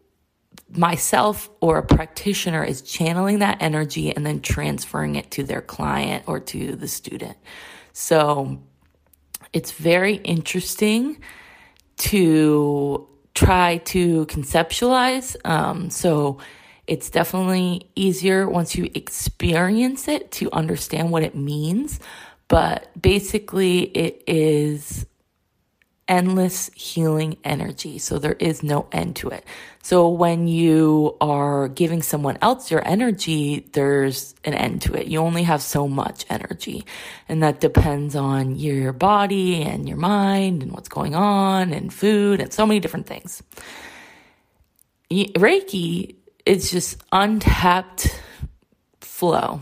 myself 0.70 1.51
or 1.61 1.79
a 1.79 1.83
practitioner 1.83 2.64
is 2.64 2.83
channeling 2.83 3.40
that 3.40 3.59
energy 3.61 4.14
and 4.14 4.25
then 4.25 4.40
transferring 4.40 5.16
it 5.16 5.31
to 5.33 5.42
their 5.42 5.62
client 5.62 6.25
or 6.27 6.40
to 6.40 6.77
the 6.77 6.88
student. 6.88 7.37
So 7.92 8.61
it's 9.53 9.72
very 9.72 10.16
interesting 10.16 11.18
to 11.98 13.09
try 13.35 13.79
to 13.79 14.27
conceptualize. 14.27 15.37
Um, 15.44 15.90
so 15.90 16.38
it's 16.87 17.11
definitely 17.11 17.90
easier 17.95 18.49
once 18.49 18.75
you 18.75 18.90
experience 18.95 20.09
it 20.09 20.33
to 20.33 20.51
understand 20.53 21.11
what 21.11 21.23
it 21.23 21.35
means. 21.35 22.01
But 22.49 22.90
basically, 23.01 23.83
it 23.83 24.25
is 24.27 25.07
endless 26.09 26.71
healing 26.75 27.38
energy. 27.45 27.99
So 27.99 28.18
there 28.18 28.35
is 28.35 28.62
no 28.62 28.87
end 28.92 29.16
to 29.16 29.29
it. 29.29 29.45
So 29.83 30.09
when 30.09 30.49
you 30.49 31.16
are 31.21 31.68
giving 31.68 32.03
someone 32.03 32.37
else 32.42 32.71
your 32.71 32.87
energy, 32.87 33.68
there's 33.73 34.35
an 34.45 34.53
end 34.53 34.83
to 34.83 34.95
it. 34.95 35.07
You 35.07 35.21
only 35.21 35.45
have 35.45 35.62
so 35.62 35.88
much 35.88 36.27
energy. 36.29 36.85
And 37.29 37.42
that 37.42 37.61
depends 37.61 38.14
on 38.14 38.57
your 38.57 38.92
body 38.92 39.62
and 39.62 39.88
your 39.88 39.97
mind 39.97 40.62
and 40.62 40.73
what's 40.73 40.88
going 40.88 41.14
on 41.14 41.73
and 41.73 41.92
food 41.92 42.40
and 42.40 42.53
so 42.53 42.66
many 42.66 42.81
different 42.81 43.07
things. 43.07 43.42
Reiki 45.11 46.16
is 46.46 46.70
just 46.70 47.02
untapped 47.12 48.20
flow. 49.00 49.61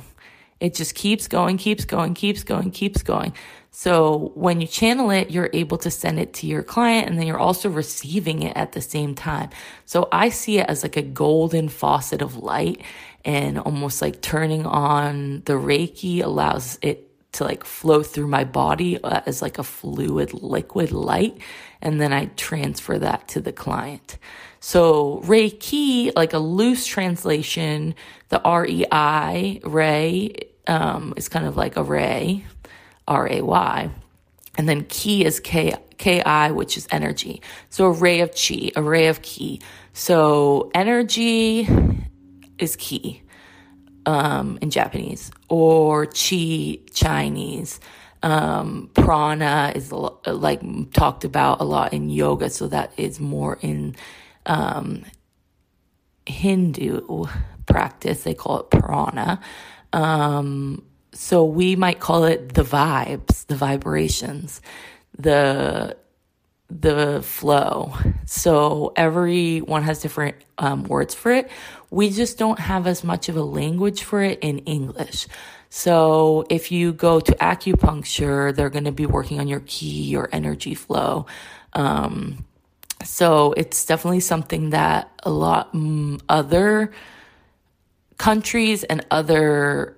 It 0.61 0.75
just 0.75 0.95
keeps 0.95 1.27
going, 1.27 1.57
keeps 1.57 1.85
going, 1.85 2.15
keeps 2.15 2.45
going, 2.45 2.71
keeps 2.71 3.03
going. 3.03 3.33
So 3.71 4.33
when 4.35 4.61
you 4.61 4.67
channel 4.67 5.11
it, 5.11 5.31
you're 5.31 5.51
able 5.53 5.79
to 5.79 5.91
send 5.91 6.19
it 6.19 6.35
to 6.35 6.47
your 6.47 6.63
client 6.63 7.09
and 7.09 7.19
then 7.19 7.27
you're 7.27 7.39
also 7.39 7.69
receiving 7.71 8.43
it 8.43 8.57
at 8.57 8.73
the 8.73 8.81
same 8.81 9.15
time. 9.15 9.51
So 9.87 10.09
I 10.13 10.29
see 10.29 10.59
it 10.59 10.67
as 10.69 10.83
like 10.83 10.97
a 10.97 11.03
golden 11.03 11.69
faucet 11.69 12.21
of 12.21 12.37
light 12.37 12.83
and 13.25 13.59
almost 13.59 14.03
like 14.03 14.21
turning 14.21 14.67
on 14.67 15.43
the 15.45 15.53
Reiki 15.53 16.23
allows 16.23 16.79
it 16.83 17.07
to 17.33 17.45
like 17.45 17.65
flow 17.65 18.03
through 18.03 18.27
my 18.27 18.45
body 18.45 19.03
uh, 19.03 19.21
as 19.25 19.41
like 19.41 19.59
a 19.59 19.63
fluid 19.63 20.35
liquid 20.35 20.91
light. 20.91 21.39
And 21.81 22.01
then 22.01 22.13
I 22.13 22.27
transfer 22.37 22.99
that 22.99 23.29
to 23.29 23.41
the 23.41 23.53
client. 23.53 24.19
So 24.61 25.23
Reiki, 25.25 26.13
like 26.15 26.35
a 26.35 26.39
loose 26.39 26.87
translation, 26.87 27.95
the 28.29 28.41
R-E-I, 28.43 29.61
Ray, 29.65 30.35
um, 30.67 31.15
is 31.17 31.29
kind 31.29 31.47
of 31.47 31.57
like 31.57 31.77
a 31.77 31.83
ray, 31.83 32.45
R 33.09 33.27
A 33.29 33.41
Y. 33.43 33.91
And 34.57 34.69
then 34.69 34.85
ki 34.85 35.25
is 35.25 35.41
K 35.41 35.75
K 35.97 36.23
I, 36.23 36.51
which 36.51 36.77
is 36.77 36.87
energy. 36.91 37.43
So 37.71 37.87
a 37.87 37.91
ray 37.91 38.21
of 38.21 38.33
chi, 38.35 38.71
a 38.77 38.83
ray 38.83 39.09
of 39.09 39.23
ki. 39.23 39.61
So 39.93 40.71
energy 40.75 41.69
is 42.59 42.77
ki 42.77 43.23
um, 44.07 44.59
in 44.61 44.71
Japanese, 44.71 45.31
or 45.49 46.07
chi 46.07 46.79
Chinese. 46.93 47.81
Um, 48.23 48.91
prana 48.93 49.73
is 49.75 49.91
like 49.93 50.61
talked 50.93 51.25
about 51.25 51.61
a 51.63 51.65
lot 51.65 51.95
in 51.95 52.11
yoga, 52.11 52.51
so 52.51 52.69
that 52.69 52.93
is 52.99 53.19
more 53.19 53.59
in 53.63 53.97
um, 54.47 55.05
Hindu 56.27 57.27
practice. 57.67 58.23
They 58.23 58.35
call 58.35 58.61
it 58.61 58.71
prana. 58.71 59.41
Um, 59.93 60.85
so 61.13 61.45
we 61.45 61.77
might 61.77 62.01
call 62.01 62.25
it 62.25 62.55
the 62.55 62.63
vibes, 62.63 63.47
the 63.47 63.57
vibrations, 63.57 64.61
the 65.19 65.97
the 66.71 67.21
flow. 67.23 67.95
So 68.27 68.93
everyone 68.95 69.83
has 69.83 70.01
different 70.01 70.37
um, 70.59 70.85
words 70.85 71.15
for 71.15 71.33
it. 71.33 71.51
We 71.91 72.11
just 72.11 72.39
don't 72.39 72.61
have 72.61 72.87
as 72.87 73.03
much 73.03 73.29
of 73.29 73.37
a 73.37 73.43
language 73.43 74.05
for 74.05 74.23
it 74.23 74.39
in 74.41 74.59
English. 74.61 75.27
So 75.69 76.47
if 76.49 76.71
you 76.71 76.93
go 76.93 77.19
to 77.19 77.33
acupuncture, 77.37 78.55
they're 78.55 78.71
going 78.71 78.85
to 78.85 78.93
be 78.93 79.07
working 79.07 79.41
on 79.41 79.49
your 79.49 79.61
ki, 79.61 80.05
your 80.05 80.29
energy 80.33 80.75
flow. 80.75 81.27
Um, 81.73 82.45
so 83.05 83.53
it's 83.57 83.85
definitely 83.87 84.21
something 84.21 84.71
that 84.71 85.11
a 85.23 85.31
lot 85.31 85.73
mm, 85.73 86.21
other 86.29 86.93
countries 88.19 88.85
and 88.85 89.05
other 89.11 89.97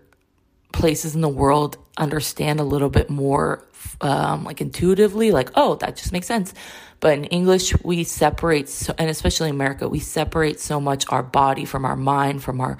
places 0.72 1.14
in 1.14 1.20
the 1.20 1.28
world 1.28 1.76
understand 1.98 2.60
a 2.60 2.64
little 2.64 2.88
bit 2.88 3.10
more 3.10 3.66
um, 4.00 4.44
like 4.44 4.60
intuitively 4.60 5.30
like 5.30 5.50
oh 5.54 5.74
that 5.76 5.96
just 5.96 6.12
makes 6.12 6.26
sense. 6.26 6.54
But 7.00 7.18
in 7.18 7.24
english 7.24 7.74
we 7.82 8.04
separate 8.04 8.68
so, 8.68 8.94
and 8.96 9.10
especially 9.10 9.48
in 9.48 9.56
america 9.56 9.88
we 9.88 9.98
separate 9.98 10.60
so 10.60 10.80
much 10.80 11.04
our 11.08 11.22
body 11.24 11.64
from 11.64 11.84
our 11.84 11.96
mind 11.96 12.44
from 12.44 12.60
our 12.60 12.78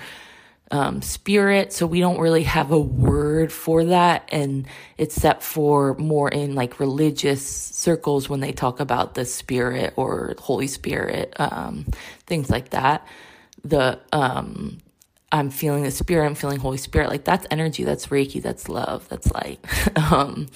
um, 0.73 1.03
spirit. 1.03 1.73
So 1.73 1.87
we 1.87 2.01
don't 2.01 2.19
really 2.19 2.45
have 2.45 2.73
a 2.73 2.81
word 2.81 3.53
for 3.53 3.85
that. 3.85 4.29
And 4.33 4.67
except 4.99 5.43
for 5.43 5.95
more 5.99 6.31
in 6.31 6.55
like 6.55 6.81
religious 6.81 7.47
circles 7.47 8.29
when 8.29 8.41
they 8.41 8.53
talk 8.53 8.81
about 8.81 9.15
the 9.15 9.27
spirit 9.27 9.93
or 9.97 10.35
holy 10.39 10.67
spirit 10.67 11.35
um, 11.39 11.87
things 12.27 12.51
like 12.51 12.71
that. 12.71 13.07
The 13.65 14.01
um 14.13 14.79
I'm 15.31 15.51
feeling 15.51 15.85
the 15.85 15.91
spirit, 15.91 16.27
I'm 16.27 16.35
feeling 16.35 16.59
Holy 16.59 16.77
Spirit. 16.77 17.09
Like 17.09 17.25
that's 17.25 17.47
energy, 17.51 17.85
that's 17.85 18.09
Reiki, 18.09 18.43
that's 18.43 18.69
love, 18.69 19.09
that's 19.09 19.33
light. 19.33 19.65
um, 20.13 20.49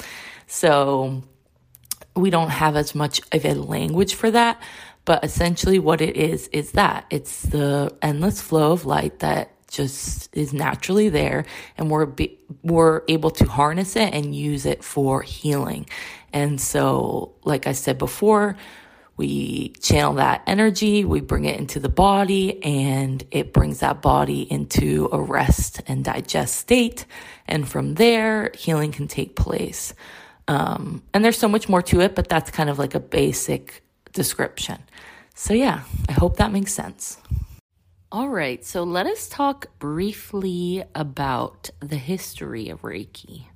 so 0.46 1.22
we 2.14 2.28
don't 2.28 2.50
have 2.50 2.76
as 2.76 2.94
much 2.94 3.20
of 3.32 3.44
a 3.46 3.54
language 3.54 4.14
for 4.14 4.30
that, 4.30 4.60
but 5.06 5.24
essentially 5.24 5.78
what 5.78 6.02
it 6.02 6.16
is 6.16 6.48
is 6.48 6.72
that. 6.72 7.06
It's 7.08 7.42
the 7.42 7.96
endless 8.02 8.42
flow 8.42 8.72
of 8.72 8.84
light 8.84 9.20
that 9.20 9.55
just 9.68 10.34
is 10.36 10.52
naturally 10.52 11.08
there 11.08 11.44
and 11.76 11.90
we're 11.90 12.06
be, 12.06 12.38
we're 12.62 13.02
able 13.08 13.30
to 13.30 13.44
harness 13.46 13.96
it 13.96 14.14
and 14.14 14.34
use 14.34 14.66
it 14.66 14.84
for 14.84 15.22
healing. 15.22 15.86
And 16.32 16.60
so 16.60 17.34
like 17.44 17.66
I 17.66 17.72
said 17.72 17.98
before, 17.98 18.56
we 19.16 19.70
channel 19.80 20.14
that 20.14 20.42
energy, 20.46 21.04
we 21.04 21.20
bring 21.20 21.46
it 21.46 21.58
into 21.58 21.80
the 21.80 21.88
body, 21.88 22.62
and 22.62 23.24
it 23.30 23.52
brings 23.52 23.80
that 23.80 24.02
body 24.02 24.42
into 24.42 25.08
a 25.10 25.20
rest 25.20 25.80
and 25.86 26.04
digest 26.04 26.56
state. 26.56 27.06
And 27.46 27.66
from 27.66 27.94
there, 27.94 28.50
healing 28.54 28.92
can 28.92 29.08
take 29.08 29.34
place. 29.34 29.94
Um, 30.48 31.02
and 31.14 31.24
there's 31.24 31.38
so 31.38 31.48
much 31.48 31.68
more 31.68 31.82
to 31.82 32.00
it, 32.02 32.14
but 32.14 32.28
that's 32.28 32.50
kind 32.50 32.68
of 32.68 32.78
like 32.78 32.94
a 32.94 33.00
basic 33.00 33.82
description. 34.12 34.82
So, 35.34 35.54
yeah, 35.54 35.82
I 36.08 36.12
hope 36.12 36.36
that 36.36 36.52
makes 36.52 36.72
sense. 36.72 37.16
All 38.12 38.28
right, 38.28 38.64
so 38.64 38.84
let 38.84 39.06
us 39.06 39.28
talk 39.28 39.66
briefly 39.80 40.84
about 40.94 41.70
the 41.80 41.96
history 41.96 42.68
of 42.68 42.82
Reiki. 42.82 43.46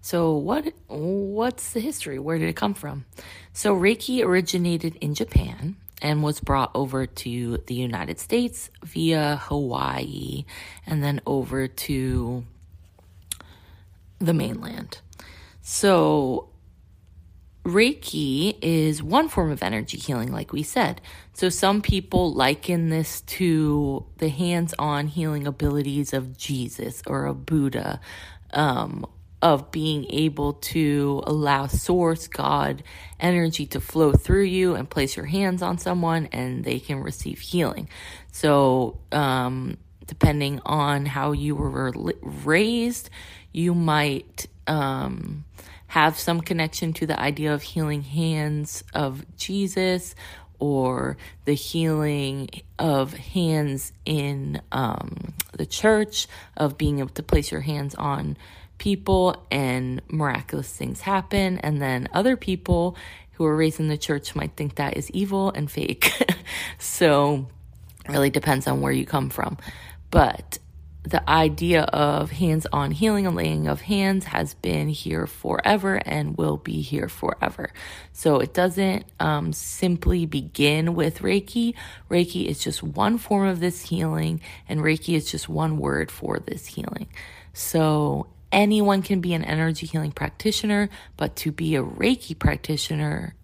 So 0.00 0.36
what 0.36 0.72
what's 0.88 1.72
the 1.72 1.78
history? 1.78 2.18
Where 2.18 2.36
did 2.36 2.48
it 2.48 2.56
come 2.56 2.74
from? 2.74 3.04
So 3.52 3.76
Reiki 3.76 4.24
originated 4.24 4.96
in 4.96 5.14
Japan 5.14 5.76
and 6.02 6.24
was 6.24 6.40
brought 6.40 6.72
over 6.74 7.06
to 7.06 7.58
the 7.68 7.74
United 7.74 8.18
States 8.18 8.70
via 8.82 9.36
Hawaii 9.44 10.44
and 10.84 11.04
then 11.04 11.20
over 11.24 11.68
to 11.68 12.44
the 14.18 14.34
mainland. 14.34 14.98
So 15.62 16.48
Reiki 17.66 18.56
is 18.62 19.02
one 19.02 19.28
form 19.28 19.50
of 19.50 19.60
energy 19.60 19.98
healing, 19.98 20.30
like 20.30 20.52
we 20.52 20.62
said. 20.62 21.00
So 21.32 21.48
some 21.48 21.82
people 21.82 22.32
liken 22.32 22.90
this 22.90 23.22
to 23.22 24.06
the 24.18 24.28
hands 24.28 24.72
on 24.78 25.08
healing 25.08 25.48
abilities 25.48 26.12
of 26.12 26.38
Jesus 26.38 27.02
or 27.08 27.26
a 27.26 27.34
Buddha, 27.34 28.00
um, 28.52 29.04
of 29.42 29.72
being 29.72 30.06
able 30.10 30.52
to 30.52 31.24
allow 31.26 31.66
source, 31.66 32.28
God, 32.28 32.84
energy 33.18 33.66
to 33.66 33.80
flow 33.80 34.12
through 34.12 34.44
you 34.44 34.76
and 34.76 34.88
place 34.88 35.16
your 35.16 35.26
hands 35.26 35.60
on 35.60 35.76
someone 35.78 36.26
and 36.26 36.64
they 36.64 36.78
can 36.78 37.02
receive 37.02 37.40
healing. 37.40 37.88
So, 38.30 39.00
um, 39.10 39.76
depending 40.06 40.60
on 40.64 41.04
how 41.04 41.32
you 41.32 41.56
were 41.56 41.92
raised, 42.22 43.10
you 43.52 43.74
might, 43.74 44.46
um, 44.68 45.44
have 45.88 46.18
some 46.18 46.40
connection 46.40 46.92
to 46.94 47.06
the 47.06 47.18
idea 47.18 47.54
of 47.54 47.62
healing 47.62 48.02
hands 48.02 48.82
of 48.94 49.24
Jesus 49.36 50.14
or 50.58 51.16
the 51.44 51.54
healing 51.54 52.48
of 52.78 53.12
hands 53.12 53.92
in 54.04 54.60
um, 54.72 55.34
the 55.52 55.66
church, 55.66 56.26
of 56.56 56.78
being 56.78 56.98
able 57.00 57.10
to 57.10 57.22
place 57.22 57.50
your 57.50 57.60
hands 57.60 57.94
on 57.94 58.36
people 58.78 59.46
and 59.50 60.02
miraculous 60.08 60.72
things 60.72 61.00
happen. 61.00 61.58
And 61.58 61.80
then 61.80 62.08
other 62.12 62.36
people 62.36 62.96
who 63.32 63.44
are 63.44 63.56
raised 63.56 63.80
in 63.80 63.88
the 63.88 63.98
church 63.98 64.34
might 64.34 64.56
think 64.56 64.76
that 64.76 64.96
is 64.96 65.10
evil 65.10 65.50
and 65.50 65.70
fake. 65.70 66.10
so, 66.78 67.48
really 68.08 68.30
depends 68.30 68.66
on 68.66 68.80
where 68.80 68.92
you 68.92 69.04
come 69.04 69.30
from. 69.30 69.58
But 70.10 70.58
the 71.06 71.28
idea 71.30 71.82
of 71.82 72.32
hands 72.32 72.66
on 72.72 72.90
healing 72.90 73.28
and 73.28 73.36
laying 73.36 73.68
of 73.68 73.82
hands 73.82 74.24
has 74.24 74.54
been 74.54 74.88
here 74.88 75.28
forever 75.28 76.02
and 76.04 76.36
will 76.36 76.56
be 76.56 76.80
here 76.80 77.08
forever. 77.08 77.70
So 78.12 78.40
it 78.40 78.52
doesn't 78.52 79.04
um, 79.20 79.52
simply 79.52 80.26
begin 80.26 80.94
with 80.94 81.20
Reiki. 81.20 81.74
Reiki 82.10 82.46
is 82.46 82.58
just 82.58 82.82
one 82.82 83.18
form 83.18 83.46
of 83.46 83.60
this 83.60 83.82
healing, 83.82 84.40
and 84.68 84.80
Reiki 84.80 85.14
is 85.14 85.30
just 85.30 85.48
one 85.48 85.78
word 85.78 86.10
for 86.10 86.40
this 86.40 86.66
healing. 86.66 87.06
So 87.52 88.26
anyone 88.50 89.02
can 89.02 89.20
be 89.20 89.32
an 89.32 89.44
energy 89.44 89.86
healing 89.86 90.12
practitioner, 90.12 90.88
but 91.16 91.36
to 91.36 91.52
be 91.52 91.76
a 91.76 91.84
Reiki 91.84 92.36
practitioner, 92.36 93.36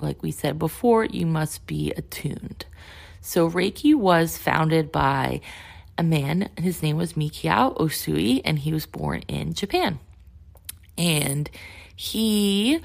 like 0.00 0.22
we 0.22 0.30
said 0.30 0.58
before, 0.58 1.04
you 1.04 1.26
must 1.26 1.66
be 1.66 1.92
attuned. 1.94 2.64
So 3.20 3.50
Reiki 3.50 3.94
was 3.94 4.38
founded 4.38 4.90
by 4.90 5.42
a 5.98 6.02
man. 6.02 6.48
His 6.56 6.82
name 6.82 6.96
was 6.96 7.14
Mikao 7.14 7.76
Usui, 7.78 8.40
and 8.44 8.58
he 8.58 8.72
was 8.72 8.86
born 8.86 9.22
in 9.28 9.54
Japan. 9.54 9.98
And 10.96 11.50
he, 11.96 12.80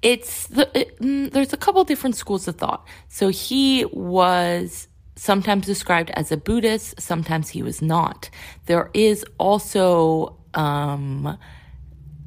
it's 0.00 0.46
the, 0.48 0.70
it, 0.78 0.98
mm, 1.00 1.30
there's 1.30 1.52
a 1.52 1.56
couple 1.56 1.82
different 1.84 2.16
schools 2.16 2.48
of 2.48 2.56
thought. 2.56 2.86
So 3.08 3.28
he 3.28 3.84
was 3.92 4.88
sometimes 5.16 5.66
described 5.66 6.10
as 6.10 6.32
a 6.32 6.36
Buddhist, 6.36 7.00
sometimes 7.00 7.50
he 7.50 7.62
was 7.62 7.82
not. 7.82 8.30
There 8.66 8.90
is 8.94 9.24
also 9.38 10.36
um, 10.54 11.38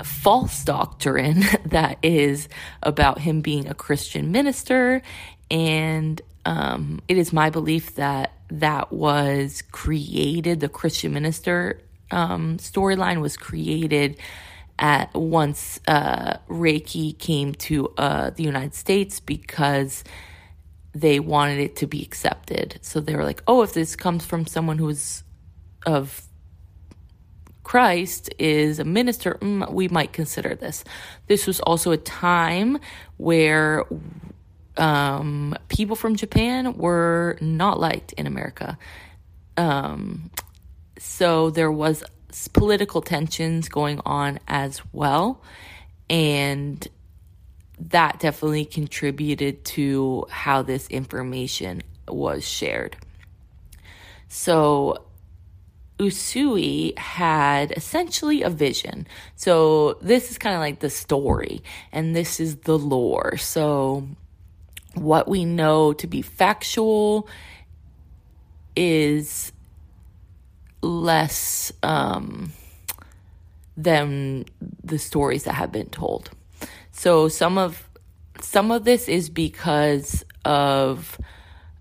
false 0.04 0.64
doctrine 0.64 1.44
that 1.66 1.98
is 2.04 2.48
about 2.84 3.20
him 3.20 3.42
being 3.42 3.68
a 3.68 3.74
Christian 3.74 4.32
minister, 4.32 5.02
and 5.52 6.22
um, 6.46 7.02
it 7.08 7.18
is 7.18 7.34
my 7.34 7.50
belief 7.50 7.96
that 7.96 8.32
that 8.50 8.92
was 8.92 9.62
created, 9.72 10.60
the 10.60 10.70
Christian 10.70 11.14
minister 11.14 11.82
um, 12.12 12.58
storyline 12.58 13.22
was 13.22 13.38
created 13.38 14.18
at 14.78 15.14
once 15.14 15.80
uh, 15.88 16.38
Reiki 16.50 17.18
came 17.18 17.54
to 17.56 17.94
uh, 17.98 18.30
the 18.32 18.44
United 18.44 18.74
States 18.74 19.20
because 19.20 20.04
they 20.94 21.20
wanted 21.20 21.60
it 21.60 21.76
to 21.78 21.88
be 21.88 22.02
accepted. 22.02 22.80
So 22.82 23.00
they 23.00 23.16
were 23.16 23.24
like, 23.24 23.44
oh, 23.48 23.64
if 23.64 23.74
this 23.74 23.96
comes 23.96 24.26
from 24.26 24.46
someone 24.46 24.78
who's 24.78 25.24
of 25.86 26.22
Christ 27.64 28.34
is 28.38 28.80
a 28.80 28.86
minister, 28.86 29.38
mm, 29.42 29.72
we 29.72 29.88
might 29.88 30.14
consider 30.14 30.56
this. 30.56 30.84
This 31.28 31.48
was 31.48 31.60
also 31.62 31.92
a 31.92 31.98
time 31.98 32.80
where 33.18 33.86
um, 34.78 35.56
people 35.70 35.96
from 35.96 36.16
Japan 36.16 36.78
were 36.78 37.38
not 37.42 37.80
liked 37.80 38.14
in 38.14 38.28
America. 38.28 38.78
Um, 39.58 40.32
so 41.00 41.50
there 41.50 41.72
was 41.72 42.04
political 42.54 43.02
tensions 43.02 43.70
going 43.70 44.02
on 44.06 44.40
as 44.48 44.82
well. 44.92 45.42
And 46.10 46.88
that 47.80 48.20
definitely 48.20 48.66
contributed 48.66 49.66
to 49.66 50.26
how 50.30 50.62
this 50.62 50.88
information 50.88 51.82
was 52.08 52.48
shared. 52.48 52.96
So 54.28 55.06
Usui 56.00 56.98
had 56.98 57.72
essentially 57.72 58.42
a 58.42 58.50
vision. 58.50 59.08
So 59.36 59.98
this 60.02 60.32
is 60.32 60.38
kind 60.38 60.56
of 60.56 60.62
like 60.62 60.80
the 60.80 60.90
story, 60.90 61.64
and 61.92 62.16
this 62.16 62.40
is 62.40 62.58
the 62.58 62.78
lore. 62.78 63.38
So 63.38 64.08
what 64.96 65.28
we 65.28 65.46
know 65.46 65.94
to 65.94 66.08
be 66.08 66.22
factual 66.22 67.28
is 68.76 69.52
less 70.82 71.72
um, 71.84 72.52
than 73.78 74.46
the 74.84 75.00
stories 75.00 75.44
that 75.44 75.54
have 75.54 75.72
been 75.72 75.90
told. 75.90 76.30
So 76.92 77.28
some 77.28 77.58
of 77.58 77.88
some 78.42 78.72
of 78.72 78.84
this 78.84 79.08
is 79.08 79.30
because 79.30 80.24
of 80.44 81.20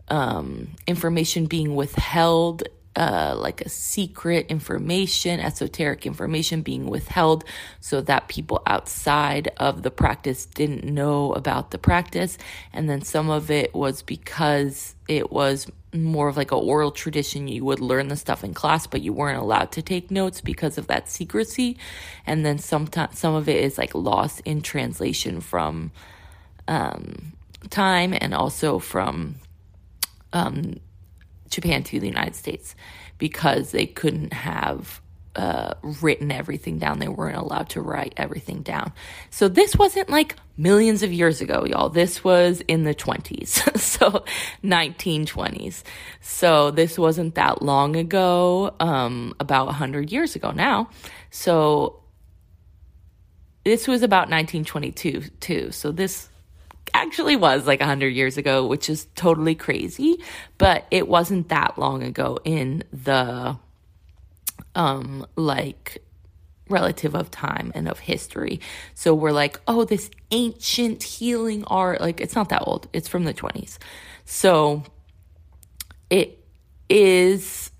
um, 0.08 0.68
information 0.86 1.46
being 1.46 1.74
withheld 1.74 2.62
uh, 2.96 3.34
like 3.36 3.60
a 3.60 3.68
secret 3.68 4.46
information, 4.48 5.40
esoteric 5.40 6.06
information 6.06 6.62
being 6.62 6.86
withheld 6.86 7.44
so 7.80 8.00
that 8.00 8.28
people 8.28 8.62
outside 8.66 9.50
of 9.56 9.82
the 9.82 9.90
practice 9.90 10.46
didn't 10.46 10.84
know 10.84 11.32
about 11.32 11.70
the 11.70 11.78
practice. 11.78 12.38
And 12.72 12.88
then 12.88 13.02
some 13.02 13.30
of 13.30 13.50
it 13.50 13.74
was 13.74 14.02
because 14.02 14.94
it 15.08 15.32
was 15.32 15.70
more 15.92 16.28
of 16.28 16.36
like 16.36 16.52
an 16.52 16.58
oral 16.58 16.90
tradition. 16.90 17.48
You 17.48 17.64
would 17.64 17.80
learn 17.80 18.08
the 18.08 18.16
stuff 18.16 18.44
in 18.44 18.54
class, 18.54 18.86
but 18.86 19.00
you 19.02 19.12
weren't 19.12 19.40
allowed 19.40 19.72
to 19.72 19.82
take 19.82 20.10
notes 20.10 20.40
because 20.40 20.78
of 20.78 20.86
that 20.86 21.08
secrecy. 21.08 21.76
And 22.26 22.44
then 22.44 22.58
sometimes 22.58 23.18
some 23.18 23.34
of 23.34 23.48
it 23.48 23.62
is 23.62 23.78
like 23.78 23.94
lost 23.94 24.40
in 24.44 24.62
translation 24.62 25.40
from 25.40 25.92
um, 26.68 27.32
time 27.70 28.14
and 28.18 28.34
also 28.34 28.78
from 28.78 29.36
um, 30.32 30.80
Japan 31.54 31.82
to 31.84 32.00
the 32.00 32.06
United 32.06 32.34
States 32.34 32.74
because 33.18 33.70
they 33.70 33.86
couldn't 33.86 34.32
have 34.32 35.00
uh, 35.36 35.74
written 36.00 36.30
everything 36.30 36.78
down. 36.78 36.98
They 36.98 37.08
weren't 37.08 37.36
allowed 37.36 37.70
to 37.70 37.80
write 37.80 38.14
everything 38.16 38.62
down. 38.62 38.92
So 39.30 39.48
this 39.48 39.74
wasn't 39.76 40.08
like 40.08 40.36
millions 40.56 41.02
of 41.02 41.12
years 41.12 41.40
ago, 41.40 41.64
y'all. 41.64 41.88
This 41.88 42.22
was 42.22 42.60
in 42.68 42.84
the 42.84 42.94
20s. 42.94 43.78
so 43.78 44.24
1920s. 44.62 45.82
So 46.20 46.70
this 46.70 46.98
wasn't 46.98 47.34
that 47.34 47.62
long 47.62 47.96
ago, 47.96 48.74
um, 48.78 49.34
about 49.40 49.66
100 49.66 50.12
years 50.12 50.36
ago 50.36 50.52
now. 50.52 50.88
So 51.30 52.00
this 53.64 53.88
was 53.88 54.02
about 54.02 54.30
1922 54.30 55.22
too. 55.40 55.70
So 55.72 55.90
this 55.90 56.28
actually 56.94 57.36
was 57.36 57.66
like 57.66 57.80
100 57.80 58.08
years 58.08 58.38
ago, 58.38 58.66
which 58.66 58.88
is 58.88 59.06
totally 59.14 59.54
crazy, 59.54 60.16
but 60.56 60.86
it 60.90 61.08
wasn't 61.08 61.48
that 61.50 61.78
long 61.78 62.02
ago 62.02 62.38
in 62.44 62.84
the 62.92 63.58
um 64.74 65.26
like 65.36 66.02
relative 66.68 67.14
of 67.14 67.30
time 67.30 67.72
and 67.74 67.88
of 67.88 67.98
history. 67.98 68.60
So 68.94 69.14
we're 69.14 69.32
like, 69.32 69.60
oh, 69.68 69.84
this 69.84 70.10
ancient 70.30 71.02
healing 71.02 71.64
art, 71.66 72.00
like 72.00 72.20
it's 72.20 72.34
not 72.34 72.48
that 72.48 72.62
old. 72.66 72.88
It's 72.92 73.08
from 73.08 73.24
the 73.24 73.34
20s. 73.34 73.78
So 74.24 74.82
it 76.08 76.38
is 76.88 77.70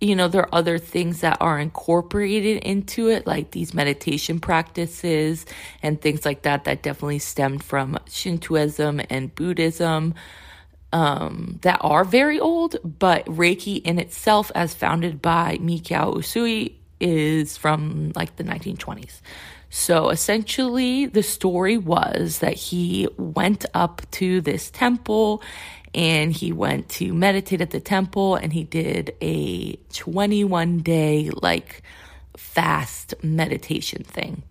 you 0.00 0.14
know, 0.14 0.28
there 0.28 0.42
are 0.42 0.54
other 0.54 0.78
things 0.78 1.20
that 1.22 1.38
are 1.40 1.58
incorporated 1.58 2.62
into 2.62 3.08
it, 3.08 3.26
like 3.26 3.50
these 3.50 3.74
meditation 3.74 4.38
practices 4.38 5.44
and 5.82 6.00
things 6.00 6.24
like 6.24 6.42
that, 6.42 6.64
that 6.64 6.82
definitely 6.82 7.18
stemmed 7.18 7.64
from 7.64 7.98
Shintoism 8.08 9.00
and 9.10 9.34
Buddhism 9.34 10.14
um, 10.92 11.58
that 11.62 11.78
are 11.80 12.04
very 12.04 12.38
old. 12.38 12.76
But 12.84 13.24
Reiki 13.26 13.82
in 13.82 13.98
itself, 13.98 14.52
as 14.54 14.72
founded 14.72 15.20
by 15.20 15.58
Mikao 15.60 16.14
Usui, 16.14 16.74
is 17.00 17.56
from 17.56 18.12
like 18.14 18.36
the 18.36 18.44
1920s. 18.44 19.20
So 19.70 20.08
essentially, 20.08 21.06
the 21.06 21.22
story 21.22 21.76
was 21.76 22.38
that 22.38 22.54
he 22.54 23.06
went 23.18 23.66
up 23.74 24.02
to 24.12 24.40
this 24.40 24.70
temple 24.70 25.42
and 25.94 26.32
he 26.32 26.52
went 26.52 26.88
to 26.88 27.12
meditate 27.14 27.60
at 27.60 27.70
the 27.70 27.80
temple 27.80 28.36
and 28.36 28.52
he 28.52 28.64
did 28.64 29.14
a 29.20 29.76
21 29.92 30.78
day 30.78 31.30
like 31.42 31.82
fast 32.36 33.14
meditation 33.22 34.04
thing 34.04 34.42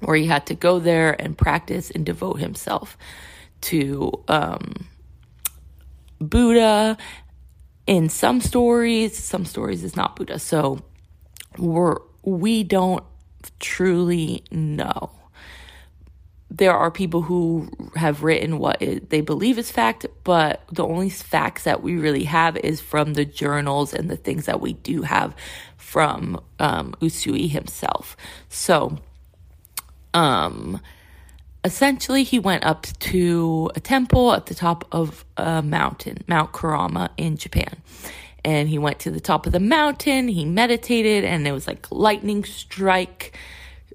where 0.00 0.16
he 0.16 0.26
had 0.26 0.46
to 0.46 0.54
go 0.54 0.78
there 0.78 1.20
and 1.20 1.36
practice 1.36 1.90
and 1.90 2.04
devote 2.04 2.38
himself 2.38 2.96
to 3.62 4.12
um, 4.28 4.86
Buddha. 6.20 6.96
In 7.86 8.08
some 8.08 8.40
stories, 8.40 9.16
some 9.16 9.44
stories 9.44 9.84
is 9.84 9.96
not 9.96 10.16
Buddha. 10.16 10.38
So 10.38 10.80
we're 11.56 11.96
we 12.22 12.64
don't 12.64 13.04
truly 13.60 14.44
know. 14.50 15.10
There 16.50 16.72
are 16.72 16.90
people 16.90 17.22
who 17.22 17.68
have 17.96 18.22
written 18.22 18.58
what 18.58 18.78
they 18.80 19.20
believe 19.20 19.58
is 19.58 19.70
fact, 19.70 20.06
but 20.22 20.62
the 20.70 20.84
only 20.84 21.10
facts 21.10 21.64
that 21.64 21.82
we 21.82 21.96
really 21.96 22.24
have 22.24 22.56
is 22.58 22.80
from 22.80 23.14
the 23.14 23.24
journals 23.24 23.92
and 23.92 24.08
the 24.08 24.16
things 24.16 24.46
that 24.46 24.60
we 24.60 24.74
do 24.74 25.02
have 25.02 25.34
from 25.76 26.40
um, 26.60 26.94
Usui 27.00 27.50
himself. 27.50 28.16
So, 28.48 28.98
um, 30.14 30.80
essentially, 31.64 32.22
he 32.22 32.38
went 32.38 32.64
up 32.64 32.86
to 33.00 33.70
a 33.74 33.80
temple 33.80 34.32
at 34.32 34.46
the 34.46 34.54
top 34.54 34.86
of 34.92 35.24
a 35.36 35.62
mountain, 35.62 36.18
Mount 36.28 36.52
Kurama 36.52 37.10
in 37.16 37.36
Japan 37.36 37.82
and 38.46 38.68
he 38.68 38.78
went 38.78 39.00
to 39.00 39.10
the 39.10 39.18
top 39.18 39.44
of 39.46 39.52
the 39.52 39.58
mountain. 39.58 40.28
He 40.28 40.44
meditated, 40.44 41.24
and 41.24 41.48
it 41.48 41.50
was 41.50 41.66
like 41.66 41.90
lightning 41.90 42.44
strike, 42.44 43.36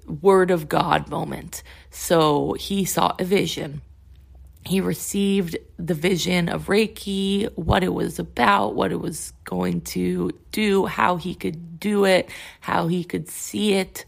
word 0.05 0.51
of 0.51 0.67
God 0.67 1.09
moment. 1.09 1.63
So 1.91 2.53
he 2.53 2.85
saw 2.85 3.15
a 3.19 3.23
vision. 3.23 3.81
He 4.65 4.79
received 4.79 5.57
the 5.77 5.93
vision 5.93 6.47
of 6.47 6.67
Reiki, 6.67 7.51
what 7.57 7.83
it 7.83 7.93
was 7.93 8.19
about, 8.19 8.75
what 8.75 8.91
it 8.91 8.99
was 8.99 9.33
going 9.43 9.81
to 9.81 10.31
do, 10.51 10.85
how 10.85 11.17
he 11.17 11.35
could 11.35 11.79
do 11.79 12.05
it, 12.05 12.29
how 12.59 12.87
he 12.87 13.03
could 13.03 13.27
see 13.27 13.73
it. 13.73 14.05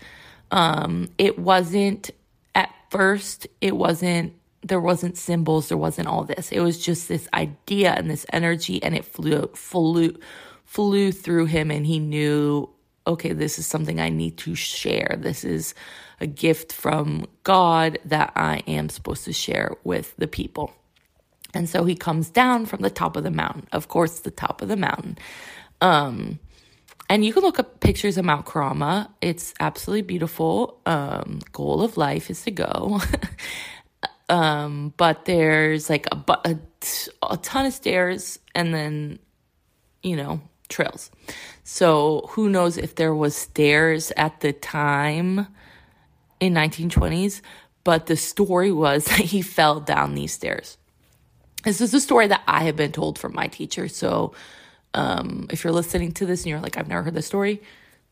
Um, 0.51 1.09
it 1.17 1.38
wasn't 1.38 2.11
at 2.55 2.69
first, 2.89 3.47
it 3.61 3.75
wasn't 3.75 4.34
there 4.65 4.79
wasn't 4.79 5.17
symbols, 5.17 5.67
there 5.67 5.77
wasn't 5.77 6.07
all 6.07 6.23
this. 6.23 6.51
It 6.51 6.61
was 6.61 6.84
just 6.84 7.09
this 7.09 7.27
idea 7.34 7.91
and 7.91 8.09
this 8.09 8.25
energy, 8.31 8.81
and 8.81 8.95
it 8.95 9.03
flew 9.03 9.47
flew 9.55 10.17
flew 10.63 11.11
through 11.11 11.45
him, 11.47 11.69
and 11.69 11.86
he 11.86 11.99
knew, 11.99 12.69
okay, 13.05 13.34
this 13.34 13.59
is 13.59 13.67
something 13.67 13.99
I 13.99 14.09
need 14.09 14.38
to 14.38 14.55
share. 14.55 15.17
This 15.19 15.43
is 15.43 15.75
a 16.24 16.28
gift 16.28 16.74
from 16.74 17.28
God 17.43 17.99
that 18.05 18.34
I 18.36 18.63
am 18.67 18.89
supposed 18.89 19.26
to 19.26 19.34
share 19.34 19.76
with 19.84 20.15
the 20.17 20.28
people. 20.28 20.74
And 21.53 21.69
so 21.69 21.84
he 21.84 21.95
comes 21.95 22.30
down 22.30 22.65
from 22.65 22.82
the 22.82 22.89
top 22.89 23.15
of 23.15 23.24
the 23.24 23.32
mountain. 23.32 23.67
Of 23.71 23.88
course, 23.88 24.21
the 24.21 24.32
top 24.32 24.61
of 24.63 24.69
the 24.69 24.76
mountain. 24.76 25.17
Um, 25.82 26.39
and 27.09 27.24
you 27.24 27.34
can 27.34 27.43
look 27.43 27.59
up 27.59 27.80
pictures 27.80 28.17
of 28.17 28.26
Mount 28.26 28.45
Kurama. 28.45 29.11
It's 29.21 29.53
absolutely 29.59 30.01
beautiful. 30.01 30.80
Um, 30.88 31.41
goal 31.51 31.84
of 31.84 31.97
life 31.97 32.32
is 32.32 32.41
to 32.43 32.51
go. 32.51 33.01
Um, 34.30 34.93
but 34.97 35.26
there's 35.26 35.89
like 35.89 36.07
a, 36.11 36.17
a, 36.45 36.57
a 37.30 37.38
ton 37.38 37.65
of 37.65 37.74
stairs 37.74 38.39
and 38.55 38.74
then, 38.74 39.19
you 40.01 40.15
know, 40.15 40.41
trails. 40.69 41.11
So 41.63 42.28
who 42.30 42.49
knows 42.49 42.78
if 42.78 42.95
there 42.95 43.13
was 43.13 43.36
stairs 43.36 44.11
at 44.17 44.39
the 44.41 44.53
time 44.53 45.47
in 46.47 46.53
1920s, 46.53 47.41
but 47.83 48.05
the 48.05 48.17
story 48.17 48.71
was 48.71 49.05
that 49.05 49.19
he 49.19 49.41
fell 49.41 49.79
down 49.79 50.15
these 50.15 50.33
stairs. 50.33 50.77
This 51.63 51.81
is 51.81 51.93
a 51.93 52.01
story 52.01 52.27
that 52.27 52.43
I 52.47 52.65
have 52.65 52.75
been 52.75 52.91
told 52.91 53.17
from 53.17 53.33
my 53.33 53.47
teacher. 53.47 53.87
So 53.87 54.33
um, 54.93 55.47
if 55.49 55.63
you're 55.63 55.73
listening 55.73 56.11
to 56.13 56.25
this 56.25 56.41
and 56.41 56.49
you're 56.49 56.59
like, 56.59 56.77
I've 56.77 56.89
never 56.89 57.03
heard 57.03 57.13
this 57.13 57.25
story, 57.25 57.61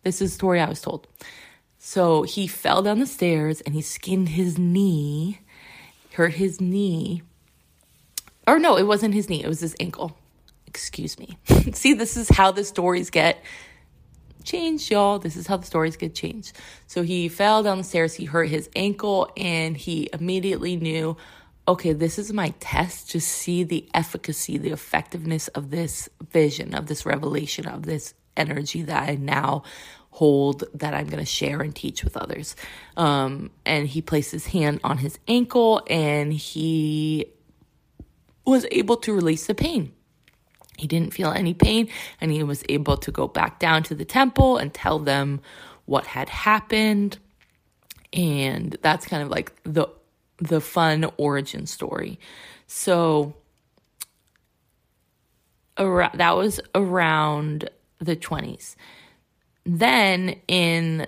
this 0.04 0.22
is 0.22 0.32
a 0.32 0.34
story 0.34 0.60
I 0.60 0.70
was 0.70 0.82
told. 0.82 1.08
So 1.78 2.24
he 2.24 2.48
fell 2.48 2.82
down 2.82 3.00
the 3.00 3.06
stairs 3.06 3.60
and 3.62 3.76
he 3.76 3.82
skinned 3.82 4.30
his 4.30 4.58
knee 4.58 5.40
hurt 6.14 6.34
his 6.34 6.60
knee. 6.60 7.24
Or 8.48 8.60
no, 8.60 8.78
it 8.78 8.84
wasn't 8.84 9.14
his 9.14 9.30
knee, 9.30 9.44
it 9.44 9.48
was 9.48 9.60
his 9.60 9.76
ankle. 9.80 10.18
Excuse 10.68 11.20
me. 11.20 11.38
See, 11.74 11.94
this 11.94 12.18
is 12.18 12.30
how 12.30 12.52
the 12.52 12.64
stories 12.64 13.10
get 13.10 13.44
changed, 14.44 14.92
y'all. 14.92 15.20
This 15.20 15.36
is 15.36 15.48
how 15.48 15.58
the 15.58 15.66
stories 15.66 15.96
get 15.96 16.16
changed. 16.16 16.54
So 16.88 17.04
he 17.04 17.30
fell 17.30 17.64
down 17.64 17.80
the 17.80 17.84
stairs, 17.84 18.16
he 18.16 18.26
hurt 18.26 18.50
his 18.50 18.70
ankle, 18.76 19.32
and 19.38 19.78
he 19.78 20.10
immediately 20.14 20.76
knew 20.76 21.18
okay, 21.68 21.94
this 21.94 22.18
is 22.18 22.34
my 22.34 22.54
test 22.60 23.12
to 23.12 23.22
see 23.22 23.64
the 23.64 23.88
efficacy, 23.94 24.58
the 24.58 24.72
effectiveness 24.72 25.48
of 25.50 25.70
this 25.70 26.10
vision, 26.32 26.74
of 26.74 26.88
this 26.88 27.06
revelation, 27.06 27.68
of 27.68 27.84
this 27.84 28.14
energy 28.36 28.82
that 28.82 29.10
I 29.10 29.16
now 29.16 29.64
hold 30.10 30.64
that 30.74 30.94
I'm 30.94 31.08
going 31.08 31.24
to 31.24 31.26
share 31.26 31.62
and 31.62 31.74
teach 31.74 32.04
with 32.04 32.18
others. 32.18 32.56
Um, 32.98 33.52
and 33.66 33.88
he 33.88 34.02
placed 34.02 34.32
his 34.32 34.48
hand 34.48 34.82
on 34.84 34.98
his 34.98 35.18
ankle 35.28 35.82
and 35.90 36.34
he 36.34 37.28
was 38.46 38.66
able 38.72 38.98
to 38.98 39.14
release 39.14 39.48
the 39.48 39.56
pain. 39.56 39.94
He 40.82 40.88
didn't 40.88 41.14
feel 41.14 41.30
any 41.30 41.54
pain 41.54 41.90
and 42.20 42.32
he 42.32 42.42
was 42.42 42.64
able 42.68 42.98
to 42.98 43.12
go 43.12 43.28
back 43.28 43.60
down 43.60 43.84
to 43.84 43.94
the 43.94 44.04
temple 44.04 44.58
and 44.58 44.74
tell 44.74 44.98
them 44.98 45.40
what 45.86 46.08
had 46.08 46.28
happened. 46.28 47.20
And 48.12 48.76
that's 48.82 49.06
kind 49.06 49.22
of 49.22 49.30
like 49.30 49.54
the 49.64 49.88
the 50.40 50.60
fun 50.60 51.08
origin 51.18 51.68
story. 51.68 52.20
So 52.66 53.36
around, 55.78 56.18
that 56.18 56.36
was 56.36 56.60
around 56.74 57.70
the 58.00 58.16
20s. 58.16 58.76
Then 59.64 60.38
in 60.48 61.06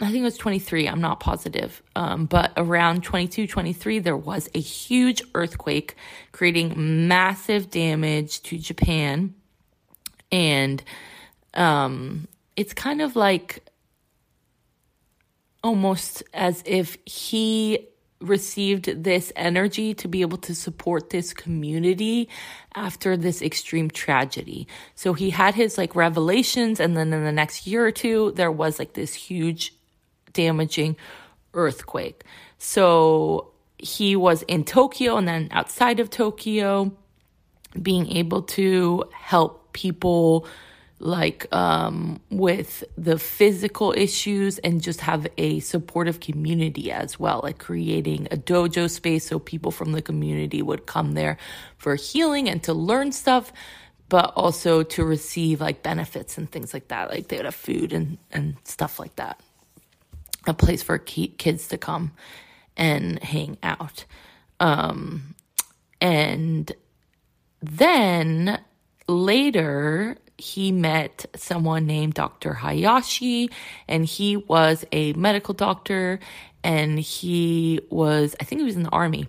I 0.00 0.06
think 0.06 0.18
it 0.18 0.24
was 0.24 0.36
23, 0.36 0.88
I'm 0.88 1.00
not 1.00 1.20
positive. 1.20 1.82
Um, 1.94 2.26
but 2.26 2.52
around 2.56 3.02
22, 3.02 3.46
23, 3.46 3.98
there 4.00 4.16
was 4.16 4.48
a 4.54 4.60
huge 4.60 5.22
earthquake 5.34 5.96
creating 6.32 7.08
massive 7.08 7.70
damage 7.70 8.42
to 8.42 8.58
Japan. 8.58 9.34
And 10.30 10.82
um, 11.54 12.28
it's 12.56 12.74
kind 12.74 13.00
of 13.00 13.16
like 13.16 13.64
almost 15.64 16.22
as 16.34 16.62
if 16.66 16.98
he 17.06 17.88
received 18.20 19.04
this 19.04 19.32
energy 19.36 19.94
to 19.94 20.08
be 20.08 20.22
able 20.22 20.38
to 20.38 20.54
support 20.54 21.10
this 21.10 21.34
community 21.34 22.28
after 22.74 23.16
this 23.16 23.42
extreme 23.42 23.90
tragedy. 23.90 24.66
So 24.94 25.12
he 25.12 25.30
had 25.30 25.54
his 25.54 25.76
like 25.76 25.94
revelations 25.94 26.80
and 26.80 26.96
then 26.96 27.12
in 27.12 27.24
the 27.24 27.32
next 27.32 27.66
year 27.66 27.86
or 27.86 27.92
two 27.92 28.32
there 28.32 28.52
was 28.52 28.78
like 28.78 28.94
this 28.94 29.12
huge 29.12 29.75
damaging 30.36 30.96
earthquake. 31.54 32.22
So 32.58 33.52
he 33.78 34.16
was 34.16 34.42
in 34.42 34.64
Tokyo 34.64 35.16
and 35.16 35.26
then 35.26 35.48
outside 35.50 36.00
of 36.00 36.10
Tokyo 36.10 36.92
being 37.80 38.10
able 38.12 38.42
to 38.42 39.04
help 39.12 39.72
people 39.72 40.46
like 40.98 41.46
um, 41.54 42.20
with 42.30 42.82
the 42.96 43.18
physical 43.18 43.92
issues 43.96 44.58
and 44.58 44.80
just 44.80 45.00
have 45.00 45.26
a 45.36 45.60
supportive 45.60 46.20
community 46.20 46.90
as 46.90 47.20
well, 47.20 47.40
like 47.42 47.58
creating 47.58 48.28
a 48.30 48.36
dojo 48.36 48.88
space 48.88 49.26
so 49.26 49.38
people 49.38 49.70
from 49.70 49.92
the 49.92 50.00
community 50.00 50.62
would 50.62 50.86
come 50.86 51.12
there 51.12 51.36
for 51.76 51.96
healing 51.96 52.48
and 52.48 52.62
to 52.62 52.72
learn 52.72 53.12
stuff, 53.12 53.52
but 54.08 54.32
also 54.36 54.82
to 54.82 55.04
receive 55.04 55.60
like 55.60 55.82
benefits 55.82 56.38
and 56.38 56.50
things 56.50 56.72
like 56.72 56.88
that. 56.88 57.10
Like 57.10 57.28
they 57.28 57.36
would 57.36 57.44
have 57.44 57.54
food 57.54 57.92
and, 57.92 58.16
and 58.32 58.56
stuff 58.64 58.98
like 58.98 59.16
that. 59.16 59.38
A 60.46 60.54
place 60.54 60.82
for 60.82 60.98
kids 60.98 61.68
to 61.68 61.78
come 61.78 62.12
and 62.76 63.22
hang 63.22 63.58
out. 63.62 64.04
Um, 64.60 65.34
and 66.00 66.72
then 67.60 68.60
later, 69.08 70.16
he 70.38 70.72
met 70.72 71.26
someone 71.34 71.86
named 71.86 72.14
Dr. 72.14 72.54
Hayashi, 72.54 73.50
and 73.88 74.04
he 74.04 74.36
was 74.36 74.84
a 74.92 75.12
medical 75.14 75.54
doctor, 75.54 76.20
and 76.62 76.98
he 76.98 77.80
was, 77.90 78.36
I 78.40 78.44
think 78.44 78.60
he 78.60 78.64
was 78.64 78.76
in 78.76 78.82
the 78.82 78.90
army. 78.90 79.28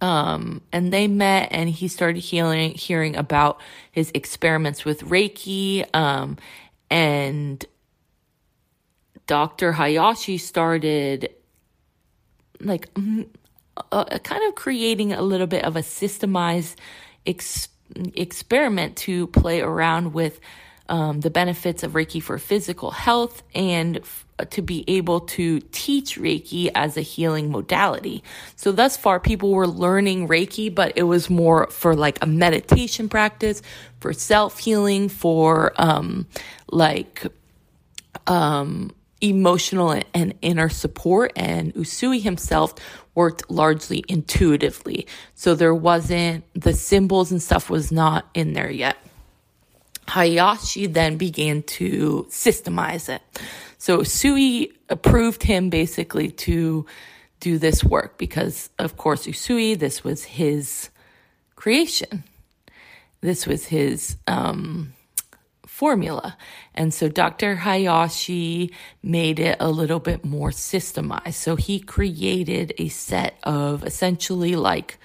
Um, 0.00 0.62
and 0.72 0.92
they 0.92 1.06
met, 1.06 1.48
and 1.52 1.68
he 1.68 1.86
started 1.86 2.20
hearing, 2.20 2.72
hearing 2.72 3.14
about 3.14 3.60
his 3.92 4.10
experiments 4.14 4.84
with 4.84 5.02
Reiki. 5.02 5.86
Um, 5.94 6.38
and 6.90 7.64
Dr. 9.26 9.72
Hayashi 9.72 10.38
started 10.38 11.30
like 12.60 12.88
uh, 13.90 14.18
kind 14.18 14.42
of 14.48 14.54
creating 14.54 15.12
a 15.12 15.22
little 15.22 15.46
bit 15.46 15.64
of 15.64 15.76
a 15.76 15.80
systemized 15.80 16.76
experiment 17.26 17.68
experiment 18.14 18.96
to 18.96 19.26
play 19.28 19.60
around 19.60 20.12
with 20.12 20.40
um, 20.88 21.20
the 21.20 21.30
benefits 21.30 21.82
of 21.82 21.92
Reiki 21.92 22.22
for 22.22 22.38
physical 22.38 22.90
health 22.90 23.42
and 23.54 23.98
f- 23.98 24.26
to 24.50 24.62
be 24.62 24.84
able 24.88 25.20
to 25.20 25.60
teach 25.72 26.18
Reiki 26.18 26.70
as 26.74 26.96
a 26.96 27.00
healing 27.00 27.50
modality. 27.50 28.22
So, 28.56 28.72
thus 28.72 28.96
far, 28.96 29.20
people 29.20 29.52
were 29.52 29.66
learning 29.66 30.28
Reiki, 30.28 30.74
but 30.74 30.92
it 30.96 31.04
was 31.04 31.30
more 31.30 31.68
for 31.68 31.94
like 31.94 32.18
a 32.22 32.26
meditation 32.26 33.08
practice, 33.08 33.62
for 34.00 34.12
self 34.12 34.58
healing, 34.58 35.08
for 35.08 35.72
um, 35.80 36.26
like, 36.70 37.26
um, 38.26 38.90
emotional 39.22 39.98
and 40.12 40.34
inner 40.42 40.68
support, 40.68 41.32
and 41.36 41.72
Usui 41.74 42.20
himself 42.20 42.74
worked 43.14 43.50
largely 43.50 44.04
intuitively. 44.08 45.06
So 45.34 45.54
there 45.54 45.74
wasn't, 45.74 46.44
the 46.54 46.74
symbols 46.74 47.30
and 47.30 47.42
stuff 47.42 47.70
was 47.70 47.92
not 47.92 48.28
in 48.34 48.52
there 48.52 48.70
yet. 48.70 48.96
Hayashi 50.08 50.86
then 50.86 51.16
began 51.16 51.62
to 51.62 52.26
systemize 52.28 53.08
it. 53.08 53.22
So 53.78 53.98
Usui 53.98 54.72
approved 54.88 55.42
him 55.42 55.70
basically 55.70 56.30
to 56.30 56.86
do 57.40 57.58
this 57.58 57.82
work 57.82 58.18
because, 58.18 58.70
of 58.78 58.96
course, 58.96 59.26
Usui, 59.26 59.78
this 59.78 60.04
was 60.04 60.24
his 60.24 60.90
creation. 61.56 62.24
This 63.20 63.46
was 63.46 63.66
his 63.66 64.16
um, 64.26 64.92
formula. 65.72 66.36
And 66.74 66.92
so 66.92 67.08
Dr. 67.08 67.56
Hayashi 67.56 68.72
made 69.02 69.40
it 69.40 69.56
a 69.58 69.70
little 69.70 70.00
bit 70.00 70.22
more 70.22 70.50
systemized. 70.50 71.32
So 71.32 71.56
he 71.56 71.80
created 71.80 72.74
a 72.76 72.88
set 72.88 73.38
of 73.42 73.82
essentially 73.84 74.54
like 74.54 74.98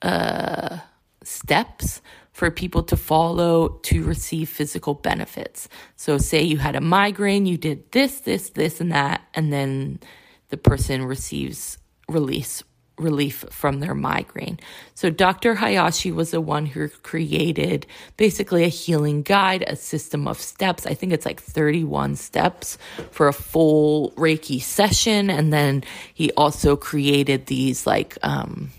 uh, 0.00 0.78
steps 1.22 2.00
for 2.32 2.50
people 2.50 2.82
to 2.82 2.96
follow 2.96 3.68
to 3.84 4.02
receive 4.02 4.48
physical 4.48 4.94
benefits. 4.94 5.68
So, 5.96 6.18
say 6.18 6.42
you 6.42 6.58
had 6.58 6.74
a 6.74 6.80
migraine, 6.80 7.46
you 7.46 7.56
did 7.56 7.92
this, 7.92 8.20
this, 8.20 8.50
this, 8.50 8.80
and 8.80 8.90
that, 8.90 9.22
and 9.34 9.52
then 9.52 10.00
the 10.48 10.56
person 10.56 11.04
receives 11.04 11.78
release 12.08 12.64
relief 12.96 13.44
from 13.50 13.80
their 13.80 13.94
migraine. 13.94 14.58
So 14.94 15.10
Dr. 15.10 15.54
Hayashi 15.54 16.12
was 16.12 16.30
the 16.30 16.40
one 16.40 16.66
who 16.66 16.88
created 16.88 17.86
basically 18.16 18.64
a 18.64 18.68
healing 18.68 19.22
guide, 19.22 19.64
a 19.66 19.76
system 19.76 20.28
of 20.28 20.40
steps. 20.40 20.86
I 20.86 20.94
think 20.94 21.12
it's 21.12 21.26
like 21.26 21.40
31 21.40 22.16
steps 22.16 22.78
for 23.10 23.26
a 23.26 23.32
full 23.32 24.12
Reiki 24.12 24.60
session. 24.60 25.30
And 25.30 25.52
then 25.52 25.82
he 26.14 26.30
also 26.32 26.76
created 26.76 27.46
these 27.46 27.86
like, 27.86 28.16
um, 28.22 28.70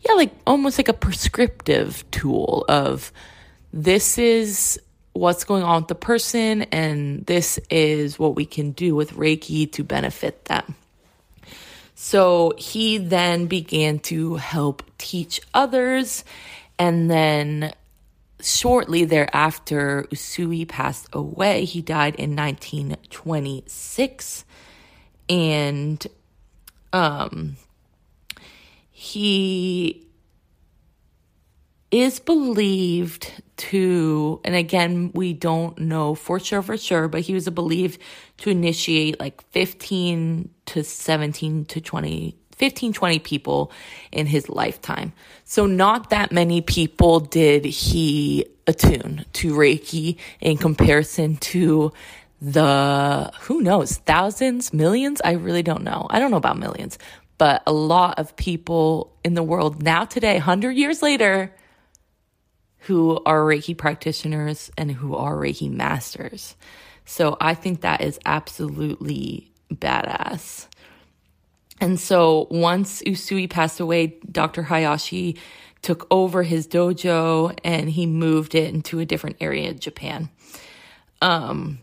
yeah, 0.00 0.14
like 0.14 0.32
almost 0.46 0.78
like 0.78 0.88
a 0.88 0.94
prescriptive 0.94 2.04
tool 2.10 2.64
of 2.68 3.12
this 3.72 4.18
is 4.18 4.80
what's 5.12 5.44
going 5.44 5.62
on 5.62 5.82
with 5.82 5.88
the 5.88 5.94
person 5.94 6.62
and 6.62 7.26
this 7.26 7.58
is 7.68 8.18
what 8.18 8.34
we 8.34 8.46
can 8.46 8.72
do 8.72 8.94
with 8.94 9.12
Reiki 9.12 9.70
to 9.72 9.84
benefit 9.84 10.44
them. 10.46 10.74
So 12.02 12.54
he 12.56 12.96
then 12.96 13.44
began 13.44 13.98
to 14.08 14.36
help 14.36 14.82
teach 14.96 15.38
others. 15.52 16.24
And 16.78 17.10
then 17.10 17.74
shortly 18.40 19.04
thereafter, 19.04 20.06
Usui 20.10 20.66
passed 20.66 21.08
away. 21.12 21.66
He 21.66 21.82
died 21.82 22.14
in 22.14 22.34
1926. 22.34 24.46
And 25.28 26.06
um, 26.94 27.56
he 28.90 30.06
is 31.90 32.18
believed 32.18 33.30
to, 33.60 34.40
and 34.42 34.54
again, 34.54 35.10
we 35.14 35.34
don't 35.34 35.78
know 35.78 36.14
for 36.14 36.40
sure, 36.40 36.62
for 36.62 36.78
sure, 36.78 37.08
but 37.08 37.20
he 37.20 37.34
was 37.34 37.48
believed 37.50 38.00
to 38.38 38.48
initiate 38.48 39.20
like 39.20 39.42
15 39.50 40.48
to 40.66 40.82
17 40.82 41.66
to 41.66 41.80
20, 41.80 42.36
15, 42.56 42.92
20 42.94 43.18
people 43.18 43.70
in 44.12 44.24
his 44.24 44.48
lifetime. 44.48 45.12
So 45.44 45.66
not 45.66 46.08
that 46.08 46.32
many 46.32 46.62
people 46.62 47.20
did 47.20 47.66
he 47.66 48.46
attune 48.66 49.26
to 49.34 49.52
Reiki 49.52 50.16
in 50.40 50.56
comparison 50.56 51.36
to 51.36 51.92
the, 52.40 53.30
who 53.40 53.60
knows, 53.60 53.98
thousands, 53.98 54.72
millions? 54.72 55.20
I 55.22 55.32
really 55.32 55.62
don't 55.62 55.84
know. 55.84 56.06
I 56.08 56.18
don't 56.18 56.30
know 56.30 56.38
about 56.38 56.58
millions, 56.58 56.98
but 57.36 57.62
a 57.66 57.72
lot 57.72 58.18
of 58.18 58.34
people 58.36 59.14
in 59.22 59.34
the 59.34 59.42
world 59.42 59.82
now 59.82 60.06
today, 60.06 60.34
100 60.34 60.70
years 60.70 61.02
later, 61.02 61.54
who 62.80 63.20
are 63.26 63.40
Reiki 63.40 63.76
practitioners 63.76 64.70
and 64.76 64.90
who 64.90 65.14
are 65.14 65.36
Reiki 65.36 65.70
masters. 65.70 66.56
So 67.04 67.36
I 67.40 67.54
think 67.54 67.80
that 67.80 68.00
is 68.00 68.18
absolutely 68.24 69.50
badass. 69.72 70.66
And 71.80 71.98
so 71.98 72.46
once 72.50 73.02
Usui 73.02 73.48
passed 73.48 73.80
away, 73.80 74.18
Dr. 74.30 74.62
Hayashi 74.62 75.38
took 75.82 76.06
over 76.10 76.42
his 76.42 76.68
dojo 76.68 77.58
and 77.64 77.88
he 77.88 78.06
moved 78.06 78.54
it 78.54 78.72
into 78.72 78.98
a 78.98 79.06
different 79.06 79.36
area 79.40 79.70
of 79.70 79.80
Japan. 79.80 80.28
Um, 81.22 81.78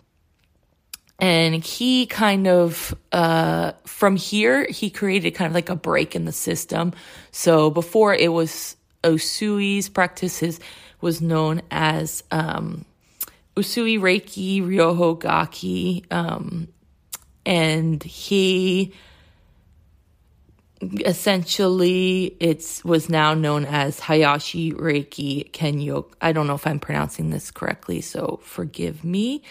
and 1.20 1.64
he 1.64 2.06
kind 2.06 2.48
of, 2.48 2.96
uh, 3.12 3.72
from 3.86 4.16
here, 4.16 4.68
he 4.70 4.92
created 4.92 5.32
kind 5.32 5.48
of 5.48 5.56
like 5.56 5.70
a 5.70 5.76
break 5.76 6.16
in 6.16 6.26
the 6.26 6.32
system. 6.32 6.94
So 7.32 7.72
before 7.72 8.14
it 8.14 8.32
was 8.32 8.78
Usui's 9.04 9.90
practices 9.90 10.60
was 11.02 11.22
known 11.22 11.62
as 11.72 12.24
um, 12.32 12.86
Usui 13.56 14.00
Reiki 14.00 14.62
Ryoho 14.62 15.20
Gakkai. 15.20 16.12
Um, 16.12 16.68
and 17.46 18.04
he 18.04 18.94
essentially 21.06 22.36
it 22.40 22.82
was 22.84 23.10
now 23.10 23.34
known 23.34 23.66
as 23.66 24.00
Hayashi 24.00 24.74
Reiki 24.74 25.50
Kenyo. 25.52 26.06
I 26.22 26.32
don't 26.32 26.46
know 26.46 26.56
if 26.56 26.68
I'm 26.68 26.80
pronouncing 26.80 27.30
this 27.30 27.50
correctly, 27.52 28.02
so 28.02 28.40
forgive 28.44 29.04
me. 29.04 29.42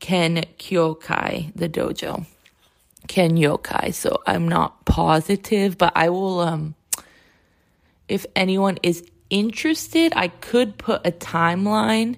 Ken 0.00 0.44
Kyokai, 0.58 1.52
the 1.54 1.68
dojo. 1.68 2.26
Ken 3.08 3.36
Yokai. 3.36 3.94
So 3.94 4.22
I'm 4.26 4.48
not 4.48 4.84
positive, 4.84 5.78
but 5.78 5.92
I 5.96 6.10
will 6.10 6.40
um 6.40 6.74
if 8.08 8.26
anyone 8.36 8.78
is 8.82 9.04
interested, 9.30 10.12
I 10.16 10.28
could 10.28 10.78
put 10.78 11.06
a 11.06 11.12
timeline 11.12 12.16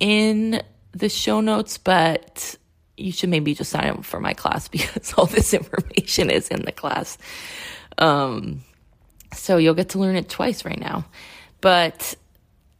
in 0.00 0.62
the 0.92 1.08
show 1.08 1.40
notes, 1.40 1.78
but 1.78 2.56
you 2.96 3.12
should 3.12 3.28
maybe 3.28 3.54
just 3.54 3.70
sign 3.70 3.88
up 3.88 4.04
for 4.04 4.20
my 4.20 4.32
class 4.32 4.68
because 4.76 5.12
all 5.14 5.26
this 5.26 5.54
information 5.54 6.30
is 6.30 6.48
in 6.48 6.62
the 6.64 6.72
class. 6.72 7.18
Um, 7.98 8.62
so 9.32 9.56
you'll 9.56 9.74
get 9.74 9.90
to 9.90 9.98
learn 9.98 10.16
it 10.16 10.28
twice 10.28 10.64
right 10.64 10.78
now. 10.78 11.06
But 11.60 12.14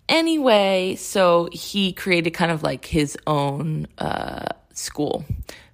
anyway, 0.08 0.96
so 0.96 1.48
he 1.52 1.92
created 1.92 2.30
kind 2.30 2.50
of 2.50 2.62
like 2.62 2.84
his 2.84 3.16
own 3.26 3.86
uh, 3.98 4.46
school 4.72 5.24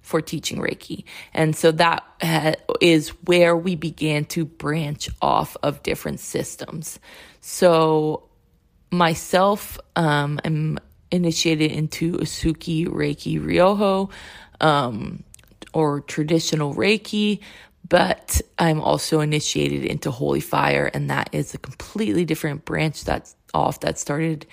for 0.01 0.21
teaching 0.21 0.59
Reiki. 0.59 1.05
And 1.33 1.55
so 1.55 1.71
that 1.73 2.03
ha- 2.21 2.55
is 2.81 3.09
where 3.25 3.55
we 3.55 3.75
began 3.75 4.25
to 4.25 4.45
branch 4.45 5.09
off 5.21 5.55
of 5.63 5.81
different 5.83 6.19
systems. 6.19 6.99
So 7.45 8.29
myself, 8.89 9.77
um, 9.97 10.39
I'm 10.45 10.79
initiated 11.11 11.73
into 11.73 12.13
Usui 12.13 12.87
Reiki 12.87 13.37
Ryoho, 13.37 14.09
um, 14.61 15.25
or 15.73 15.99
traditional 15.99 16.73
Reiki, 16.73 17.41
but 17.89 18.39
I'm 18.57 18.79
also 18.79 19.19
initiated 19.19 19.83
into 19.83 20.09
Holy 20.09 20.39
Fire, 20.39 20.89
and 20.93 21.09
that 21.09 21.31
is 21.33 21.53
a 21.53 21.57
completely 21.57 22.23
different 22.23 22.63
branch 22.63 23.03
that's 23.03 23.35
off 23.53 23.81
that 23.81 23.99
started 23.99 24.47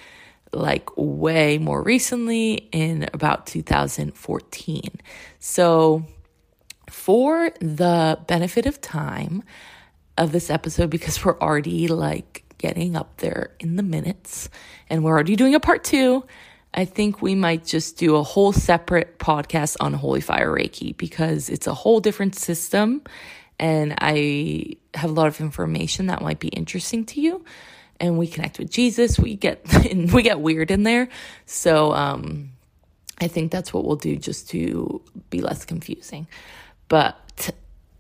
like 0.52 0.90
way 0.96 1.58
more 1.58 1.84
recently 1.84 2.54
in 2.72 3.08
about 3.14 3.46
2014. 3.46 4.90
So, 5.38 6.04
for 6.88 7.52
the 7.60 8.18
benefit 8.26 8.66
of 8.66 8.80
time 8.80 9.44
of 10.18 10.32
this 10.32 10.50
episode, 10.50 10.90
because 10.90 11.24
we're 11.24 11.38
already 11.38 11.86
like 11.86 12.49
getting 12.60 12.94
up 12.94 13.16
there 13.16 13.52
in 13.58 13.76
the 13.76 13.82
minutes 13.82 14.50
and 14.88 15.02
we're 15.02 15.12
already 15.12 15.34
doing 15.34 15.54
a 15.54 15.60
part 15.60 15.82
two, 15.82 16.24
I 16.74 16.84
think 16.84 17.22
we 17.22 17.34
might 17.34 17.64
just 17.64 17.96
do 17.96 18.16
a 18.16 18.22
whole 18.22 18.52
separate 18.52 19.18
podcast 19.18 19.76
on 19.80 19.94
Holy 19.94 20.20
Fire 20.20 20.52
Reiki 20.52 20.96
because 20.96 21.48
it's 21.48 21.66
a 21.66 21.74
whole 21.74 22.00
different 22.00 22.36
system 22.36 23.02
and 23.58 23.94
I 23.98 24.76
have 24.94 25.10
a 25.10 25.12
lot 25.12 25.26
of 25.26 25.40
information 25.40 26.06
that 26.06 26.22
might 26.22 26.38
be 26.38 26.48
interesting 26.48 27.04
to 27.06 27.20
you 27.20 27.44
and 27.98 28.18
we 28.18 28.26
connect 28.26 28.58
with 28.58 28.70
Jesus. 28.70 29.18
We 29.18 29.36
get 29.36 29.66
we 30.12 30.22
get 30.22 30.40
weird 30.40 30.70
in 30.70 30.82
there. 30.82 31.08
So 31.46 31.92
um 31.92 32.50
I 33.18 33.28
think 33.28 33.50
that's 33.50 33.72
what 33.72 33.84
we'll 33.84 33.96
do 33.96 34.16
just 34.16 34.50
to 34.50 35.02
be 35.30 35.40
less 35.40 35.64
confusing. 35.64 36.26
But 36.88 37.50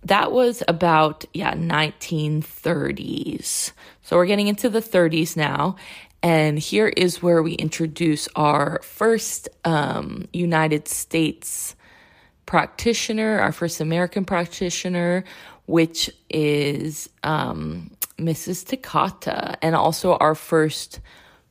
that 0.04 0.32
was 0.32 0.62
about 0.68 1.24
yeah 1.34 1.54
1930s 1.54 3.72
so 4.10 4.16
we're 4.16 4.26
getting 4.26 4.48
into 4.48 4.68
the 4.68 4.80
30s 4.80 5.36
now 5.36 5.76
and 6.20 6.58
here 6.58 6.88
is 6.88 7.22
where 7.22 7.44
we 7.44 7.52
introduce 7.52 8.26
our 8.34 8.80
first 8.82 9.48
um, 9.64 10.26
united 10.32 10.88
states 10.88 11.76
practitioner 12.44 13.38
our 13.38 13.52
first 13.52 13.80
american 13.80 14.24
practitioner 14.24 15.22
which 15.66 16.10
is 16.28 17.08
um, 17.22 17.88
mrs 18.18 18.66
takata 18.66 19.56
and 19.62 19.76
also 19.76 20.16
our 20.16 20.34
first 20.34 20.98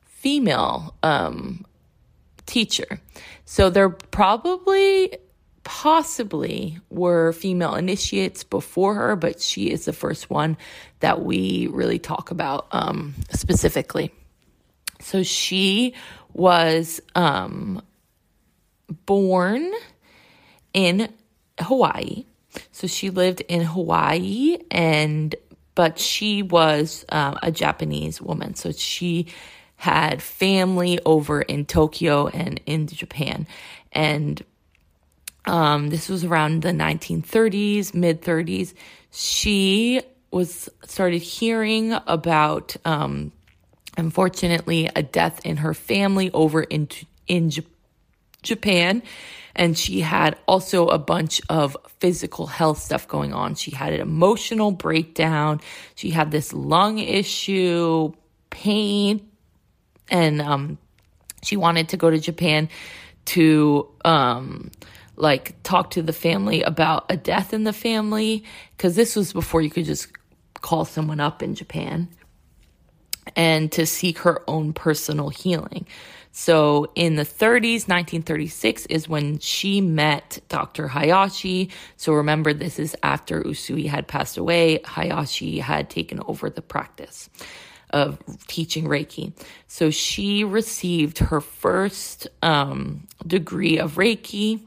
female 0.04 0.94
um, 1.02 1.66
teacher. 2.50 3.00
So 3.46 3.70
they're 3.70 3.90
probably 3.90 5.16
possibly 5.70 6.80
were 6.90 7.32
female 7.32 7.76
initiates 7.76 8.44
before 8.44 8.96
her, 8.96 9.16
but 9.16 9.40
she 9.40 9.70
is 9.70 9.86
the 9.86 9.94
first 9.94 10.28
one 10.28 10.58
that 11.00 11.22
we 11.22 11.68
really 11.68 12.00
talk 12.00 12.32
about 12.32 12.66
um, 12.72 13.14
specifically. 13.30 14.12
So 15.00 15.22
she 15.22 15.94
was 16.34 17.00
um, 17.14 17.84
born 19.06 19.72
in 20.74 21.14
Hawaii. 21.60 22.26
So 22.72 22.88
she 22.88 23.12
lived 23.12 23.42
in 23.42 23.62
Hawaii 23.62 24.58
and 24.72 25.36
but 25.76 26.00
she 26.00 26.42
was 26.42 27.06
um, 27.10 27.38
a 27.44 27.52
Japanese 27.52 28.20
woman. 28.20 28.56
So 28.56 28.72
she 28.72 29.28
had 29.76 30.20
family 30.20 31.00
over 31.06 31.44
in 31.44 31.66
Tokyo 31.66 32.28
and 32.28 32.60
in 32.66 32.88
Japan. 32.88 33.46
And 33.92 34.44
um, 35.46 35.90
this 35.90 36.10
was 36.10 36.24
around 36.24 36.62
the 36.62 36.72
1930s, 36.72 37.94
mid 37.94 38.22
30s. 38.22 38.74
She 39.12 40.02
was 40.32 40.70
started 40.84 41.22
hearing 41.22 41.94
about, 42.06 42.76
um, 42.86 43.32
unfortunately, 43.98 44.90
a 44.96 45.02
death 45.02 45.44
in 45.46 45.58
her 45.58 45.74
family 45.74 46.32
over 46.32 46.62
in 46.62 46.88
in 47.28 47.50
J- 47.50 47.66
Japan, 48.44 49.02
and 49.56 49.78
she 49.78 50.02
had 50.02 50.38
also 50.48 50.88
a 50.88 51.00
bunch 51.00 51.42
of 51.50 51.76
physical 52.00 52.48
health 52.48 52.80
stuff 52.80 53.08
going 53.08 53.34
on. 53.34 53.56
She 53.56 53.72
had 53.72 53.94
an 53.94 54.02
emotional 54.02 54.72
breakdown. 54.72 55.62
She 55.96 56.12
had 56.12 56.32
this 56.32 56.54
lung 56.54 57.00
issue, 57.00 58.14
pain, 58.50 59.28
and 60.10 60.42
um, 60.42 60.78
she 61.44 61.58
wanted 61.58 61.90
to 61.90 61.98
go 61.98 62.10
to 62.10 62.20
Japan 62.20 62.70
to 63.26 63.88
um, 64.06 64.72
like 65.20 65.62
talk 65.64 65.92
to 65.92 66.02
the 66.02 66.14
family 66.14 66.64
about 66.64 67.06
a 67.10 67.18
death 67.18 67.54
in 67.54 67.64
the 67.64 67.74
family 67.74 68.44
because 68.76 68.96
this 68.96 69.16
was 69.16 69.34
before 69.34 69.62
you 69.62 69.70
could 69.70 69.86
just 69.86 70.08
call 70.62 70.86
someone 70.86 71.20
up 71.20 71.44
in 71.44 71.56
Japan 71.56 72.08
and 73.36 73.72
to 73.72 73.86
seek 73.86 74.20
her 74.20 74.42
own 74.50 74.74
personal 74.74 75.30
healing. 75.30 75.86
So 76.32 76.92
in 76.96 77.16
the 77.16 77.24
30s, 77.24 77.88
1936 77.88 78.86
is 78.88 79.10
when 79.10 79.40
she 79.40 79.82
met 79.82 80.40
Dr. 80.48 80.88
Hayashi. 80.88 81.70
So 81.98 82.14
remember, 82.14 82.54
this 82.54 82.80
is 82.80 82.96
after 83.04 83.42
Usui 83.42 83.88
had 83.88 84.08
passed 84.08 84.38
away. 84.38 84.80
Hayashi 84.86 85.60
had 85.60 85.90
taken 85.90 86.22
over 86.28 86.50
the 86.50 86.62
practice 86.62 87.30
of 87.92 88.20
teaching 88.48 88.86
Reiki. 88.86 89.34
So 89.68 89.90
she 89.90 90.44
received 90.44 91.18
her 91.18 91.42
first 91.42 92.28
um, 92.44 93.08
degree 93.26 93.80
of 93.80 93.96
Reiki, 93.96 94.62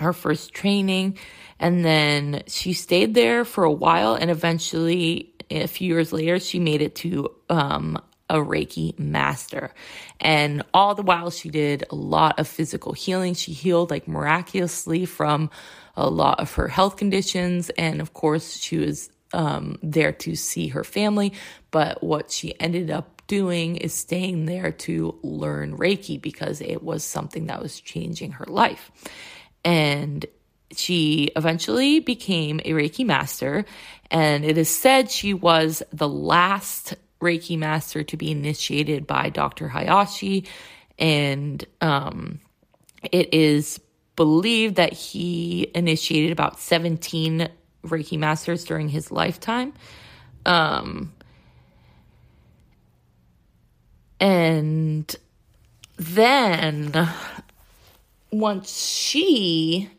her 0.00 0.12
first 0.12 0.52
training, 0.52 1.18
and 1.58 1.84
then 1.84 2.42
she 2.46 2.72
stayed 2.72 3.14
there 3.14 3.44
for 3.44 3.64
a 3.64 3.72
while. 3.72 4.14
And 4.14 4.30
eventually, 4.30 5.34
a 5.50 5.66
few 5.66 5.88
years 5.88 6.12
later, 6.12 6.38
she 6.40 6.58
made 6.58 6.82
it 6.82 6.94
to 6.96 7.30
um, 7.48 8.00
a 8.28 8.36
Reiki 8.36 8.98
master. 8.98 9.72
And 10.20 10.62
all 10.72 10.94
the 10.94 11.02
while, 11.02 11.30
she 11.30 11.50
did 11.50 11.84
a 11.90 11.94
lot 11.94 12.38
of 12.38 12.48
physical 12.48 12.92
healing. 12.92 13.34
She 13.34 13.52
healed 13.52 13.90
like 13.90 14.08
miraculously 14.08 15.04
from 15.04 15.50
a 15.96 16.08
lot 16.08 16.40
of 16.40 16.54
her 16.54 16.68
health 16.68 16.96
conditions. 16.96 17.70
And 17.70 18.00
of 18.00 18.14
course, 18.14 18.56
she 18.56 18.78
was 18.78 19.10
um, 19.32 19.78
there 19.82 20.12
to 20.12 20.36
see 20.36 20.68
her 20.68 20.84
family. 20.84 21.32
But 21.70 22.02
what 22.02 22.30
she 22.30 22.58
ended 22.60 22.90
up 22.90 23.20
doing 23.26 23.76
is 23.76 23.94
staying 23.94 24.46
there 24.46 24.72
to 24.72 25.16
learn 25.22 25.76
Reiki 25.76 26.20
because 26.20 26.60
it 26.60 26.82
was 26.82 27.04
something 27.04 27.46
that 27.46 27.62
was 27.62 27.80
changing 27.80 28.32
her 28.32 28.46
life. 28.46 28.90
And 29.64 30.24
she 30.72 31.30
eventually 31.36 32.00
became 32.00 32.60
a 32.64 32.70
Reiki 32.70 33.04
master. 33.04 33.64
And 34.10 34.44
it 34.44 34.58
is 34.58 34.74
said 34.74 35.10
she 35.10 35.34
was 35.34 35.82
the 35.92 36.08
last 36.08 36.94
Reiki 37.20 37.58
master 37.58 38.02
to 38.04 38.16
be 38.16 38.30
initiated 38.30 39.06
by 39.06 39.30
Dr. 39.30 39.68
Hayashi. 39.68 40.46
And 40.98 41.64
um, 41.80 42.40
it 43.10 43.32
is 43.34 43.80
believed 44.16 44.76
that 44.76 44.92
he 44.92 45.70
initiated 45.74 46.30
about 46.30 46.60
17 46.60 47.48
Reiki 47.84 48.18
masters 48.18 48.64
during 48.64 48.88
his 48.88 49.10
lifetime. 49.10 49.72
Um, 50.44 51.12
and 54.18 55.14
then 55.96 57.08
once 58.30 58.86
she 58.86 59.90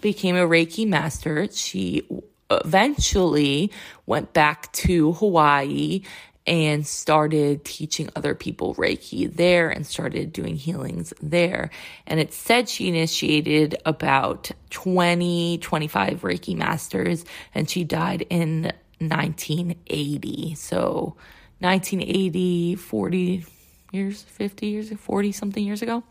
became 0.00 0.36
a 0.36 0.46
Reiki 0.46 0.86
master, 0.86 1.48
she 1.50 2.06
eventually 2.50 3.70
went 4.06 4.32
back 4.32 4.72
to 4.72 5.12
Hawaii 5.12 6.02
and 6.46 6.84
started 6.86 7.64
teaching 7.64 8.10
other 8.16 8.34
people 8.34 8.74
Reiki 8.74 9.32
there 9.32 9.70
and 9.70 9.86
started 9.86 10.32
doing 10.32 10.56
healings 10.56 11.14
there. 11.22 11.70
And 12.06 12.18
it 12.18 12.32
said 12.32 12.68
she 12.68 12.88
initiated 12.88 13.76
about 13.86 14.50
20, 14.70 15.58
25 15.58 16.22
Reiki 16.22 16.56
masters 16.56 17.24
and 17.54 17.70
she 17.70 17.84
died 17.84 18.26
in 18.28 18.72
1980. 18.98 20.54
So 20.56 21.16
1980, 21.60 22.74
40 22.74 23.46
years, 23.92 24.22
50 24.22 24.66
years, 24.66 24.92
40 24.92 25.32
something 25.32 25.64
years 25.64 25.82
ago. 25.82 26.02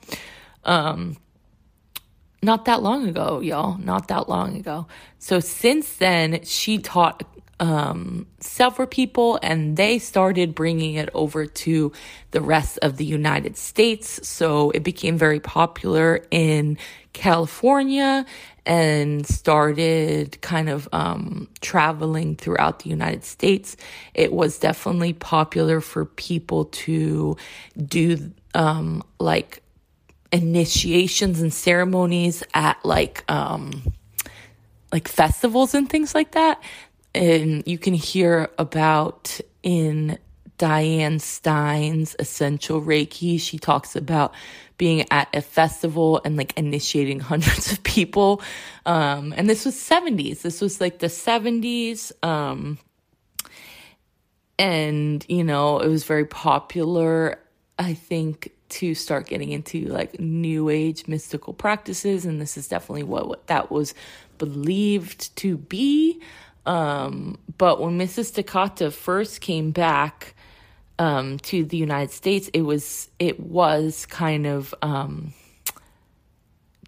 Um, 0.63 1.17
not 2.43 2.65
that 2.65 2.81
long 2.81 3.07
ago, 3.07 3.39
y'all. 3.39 3.77
Not 3.77 4.07
that 4.07 4.27
long 4.27 4.57
ago. 4.57 4.87
So 5.19 5.39
since 5.39 5.97
then, 5.97 6.43
she 6.43 6.79
taught 6.79 7.23
um, 7.59 8.25
several 8.39 8.87
people 8.87 9.37
and 9.43 9.77
they 9.77 9.99
started 9.99 10.55
bringing 10.55 10.95
it 10.95 11.09
over 11.13 11.45
to 11.45 11.91
the 12.31 12.41
rest 12.41 12.79
of 12.81 12.97
the 12.97 13.05
United 13.05 13.55
States. 13.55 14.27
So 14.27 14.71
it 14.71 14.83
became 14.83 15.15
very 15.15 15.39
popular 15.39 16.25
in 16.31 16.79
California 17.13 18.25
and 18.65 19.27
started 19.27 20.41
kind 20.41 20.69
of 20.69 20.89
um, 20.91 21.47
traveling 21.61 22.35
throughout 22.35 22.79
the 22.79 22.89
United 22.89 23.23
States. 23.23 23.77
It 24.15 24.33
was 24.33 24.57
definitely 24.57 25.13
popular 25.13 25.81
for 25.81 26.05
people 26.05 26.65
to 26.65 27.37
do 27.77 28.31
um, 28.55 29.03
like 29.19 29.60
initiations 30.31 31.41
and 31.41 31.53
ceremonies 31.53 32.43
at 32.53 32.83
like 32.85 33.29
um 33.29 33.83
like 34.91 35.07
festivals 35.07 35.73
and 35.73 35.89
things 35.89 36.13
like 36.13 36.31
that. 36.31 36.61
And 37.13 37.63
you 37.65 37.77
can 37.77 37.93
hear 37.93 38.49
about 38.57 39.39
in 39.63 40.17
Diane 40.57 41.19
Stein's 41.19 42.15
Essential 42.19 42.81
Reiki. 42.81 43.39
She 43.39 43.57
talks 43.57 43.95
about 43.95 44.33
being 44.77 45.05
at 45.11 45.27
a 45.33 45.41
festival 45.41 46.21
and 46.23 46.37
like 46.37 46.57
initiating 46.57 47.19
hundreds 47.31 47.71
of 47.71 47.83
people. 47.83 48.41
Um 48.85 49.33
and 49.35 49.49
this 49.49 49.65
was 49.65 49.75
70s 49.75 50.41
this 50.41 50.61
was 50.61 50.79
like 50.81 50.99
the 50.99 51.07
70s 51.07 52.11
um 52.23 52.77
and 54.61 55.25
you 55.27 55.43
know 55.43 55.79
it 55.79 55.87
was 55.87 56.03
very 56.03 56.25
popular 56.25 57.39
i 57.79 57.95
think 57.95 58.51
to 58.71 58.95
start 58.95 59.27
getting 59.27 59.51
into 59.51 59.85
like 59.85 60.19
new 60.19 60.69
age 60.69 61.07
mystical 61.07 61.53
practices 61.53 62.25
and 62.25 62.41
this 62.41 62.57
is 62.57 62.67
definitely 62.67 63.03
what, 63.03 63.27
what 63.27 63.47
that 63.47 63.71
was 63.71 63.93
believed 64.37 65.35
to 65.37 65.57
be. 65.57 66.19
Um, 66.65 67.37
but 67.57 67.81
when 67.81 67.97
mrs 67.97 68.33
takata 68.33 68.91
first 68.91 69.41
came 69.41 69.71
back 69.71 70.35
um, 70.99 71.39
to 71.39 71.65
the 71.65 71.77
united 71.77 72.11
states 72.11 72.49
it 72.53 72.61
was 72.61 73.09
it 73.17 73.39
was 73.39 74.05
kind 74.05 74.45
of 74.45 74.75
um, 74.83 75.33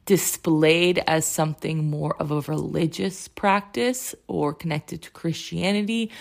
displayed 0.05 1.01
as 1.07 1.25
something 1.25 1.89
more 1.89 2.15
of 2.17 2.29
a 2.29 2.41
religious 2.41 3.27
practice 3.27 4.13
or 4.27 4.53
connected 4.53 5.01
to 5.01 5.11
christianity 5.11 6.11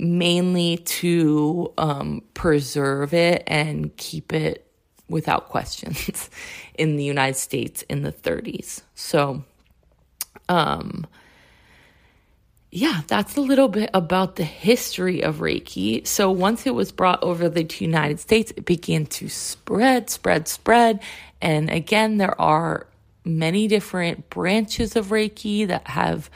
mainly 0.00 0.78
to 0.78 1.72
um, 1.76 2.22
preserve 2.32 3.12
it 3.12 3.42
and 3.46 3.94
keep 3.96 4.32
it 4.32 4.69
without 5.10 5.48
questions 5.48 6.30
in 6.74 6.96
the 6.96 7.04
United 7.04 7.36
States 7.36 7.82
in 7.82 8.02
the 8.02 8.12
30s. 8.12 8.80
So, 8.94 9.44
um, 10.48 11.06
yeah, 12.70 13.02
that's 13.08 13.36
a 13.36 13.40
little 13.40 13.68
bit 13.68 13.90
about 13.92 14.36
the 14.36 14.44
history 14.44 15.22
of 15.22 15.36
Reiki. 15.36 16.06
So 16.06 16.30
once 16.30 16.66
it 16.66 16.74
was 16.74 16.92
brought 16.92 17.22
over 17.22 17.48
the 17.48 17.68
United 17.78 18.20
States, 18.20 18.52
it 18.56 18.64
began 18.64 19.06
to 19.06 19.28
spread, 19.28 20.08
spread, 20.08 20.46
spread. 20.46 21.00
And 21.42 21.68
again, 21.68 22.18
there 22.18 22.40
are 22.40 22.86
many 23.24 23.66
different 23.66 24.30
branches 24.30 24.94
of 24.94 25.06
Reiki 25.06 25.66
that 25.66 25.88
have 25.88 26.30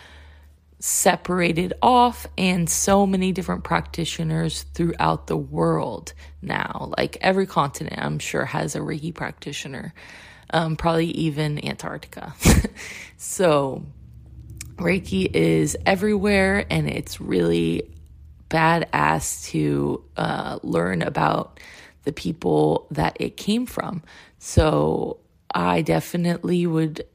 separated 0.86 1.72
off 1.80 2.26
and 2.36 2.68
so 2.68 3.06
many 3.06 3.32
different 3.32 3.64
practitioners 3.64 4.64
throughout 4.74 5.28
the 5.28 5.36
world 5.36 6.12
now. 6.42 6.92
Like 6.98 7.16
every 7.22 7.46
continent, 7.46 7.96
I'm 7.96 8.18
sure, 8.18 8.44
has 8.44 8.76
a 8.76 8.80
Reiki 8.80 9.14
practitioner. 9.14 9.94
um, 10.50 10.76
probably 10.76 11.06
even 11.06 11.64
Antarctica. 11.66 12.34
so, 13.16 13.82
Reiki 14.76 15.34
is 15.34 15.74
everywhere 15.86 16.66
and 16.68 16.86
it's 16.86 17.18
really 17.18 17.90
badass 18.50 19.46
to 19.52 20.04
uh, 20.18 20.58
learn 20.62 21.00
about 21.00 21.60
the 22.02 22.12
people 22.12 22.88
that 22.90 23.16
it 23.18 23.38
came 23.38 23.64
from. 23.64 24.02
So, 24.38 25.20
I 25.54 25.80
definitely 25.80 26.66
would 26.66 27.06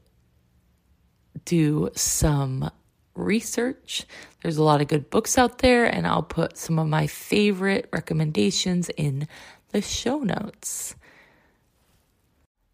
do 1.44 1.90
some 1.94 2.68
research. 3.14 4.06
There's 4.42 4.56
a 4.56 4.62
lot 4.62 4.80
of 4.80 4.88
good 4.88 5.10
books 5.10 5.36
out 5.38 5.58
there, 5.58 5.84
and 5.84 6.06
I'll 6.06 6.22
put 6.22 6.56
some 6.56 6.78
of 6.78 6.86
my 6.86 7.06
favorite 7.06 7.88
recommendations 7.92 8.88
in 8.90 9.28
the 9.70 9.82
show 9.82 10.20
notes. 10.20 10.94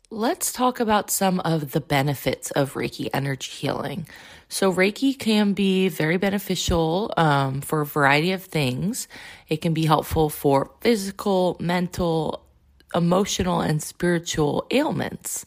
Let's 0.09 0.53
talk 0.53 0.79
about 0.79 1.11
some 1.11 1.41
of 1.41 1.73
the 1.73 1.81
benefits 1.81 2.53
of 2.53 2.75
Reiki 2.75 3.09
energy 3.13 3.51
healing. 3.51 4.07
So, 4.49 4.73
Reiki 4.73 5.19
can 5.19 5.53
be 5.53 5.89
very 5.89 6.17
beneficial 6.17 7.13
um, 7.17 7.61
for 7.61 7.81
a 7.81 7.87
variety 7.87 8.31
of 8.31 8.45
things. 8.45 9.09
It 9.49 9.57
can 9.57 9.75
be 9.75 9.85
helpful 9.85 10.31
for 10.31 10.71
physical, 10.81 11.57
mental, 11.59 12.46
emotional, 12.95 13.61
and 13.61 13.83
spiritual 13.83 14.67
ailments. 14.71 15.45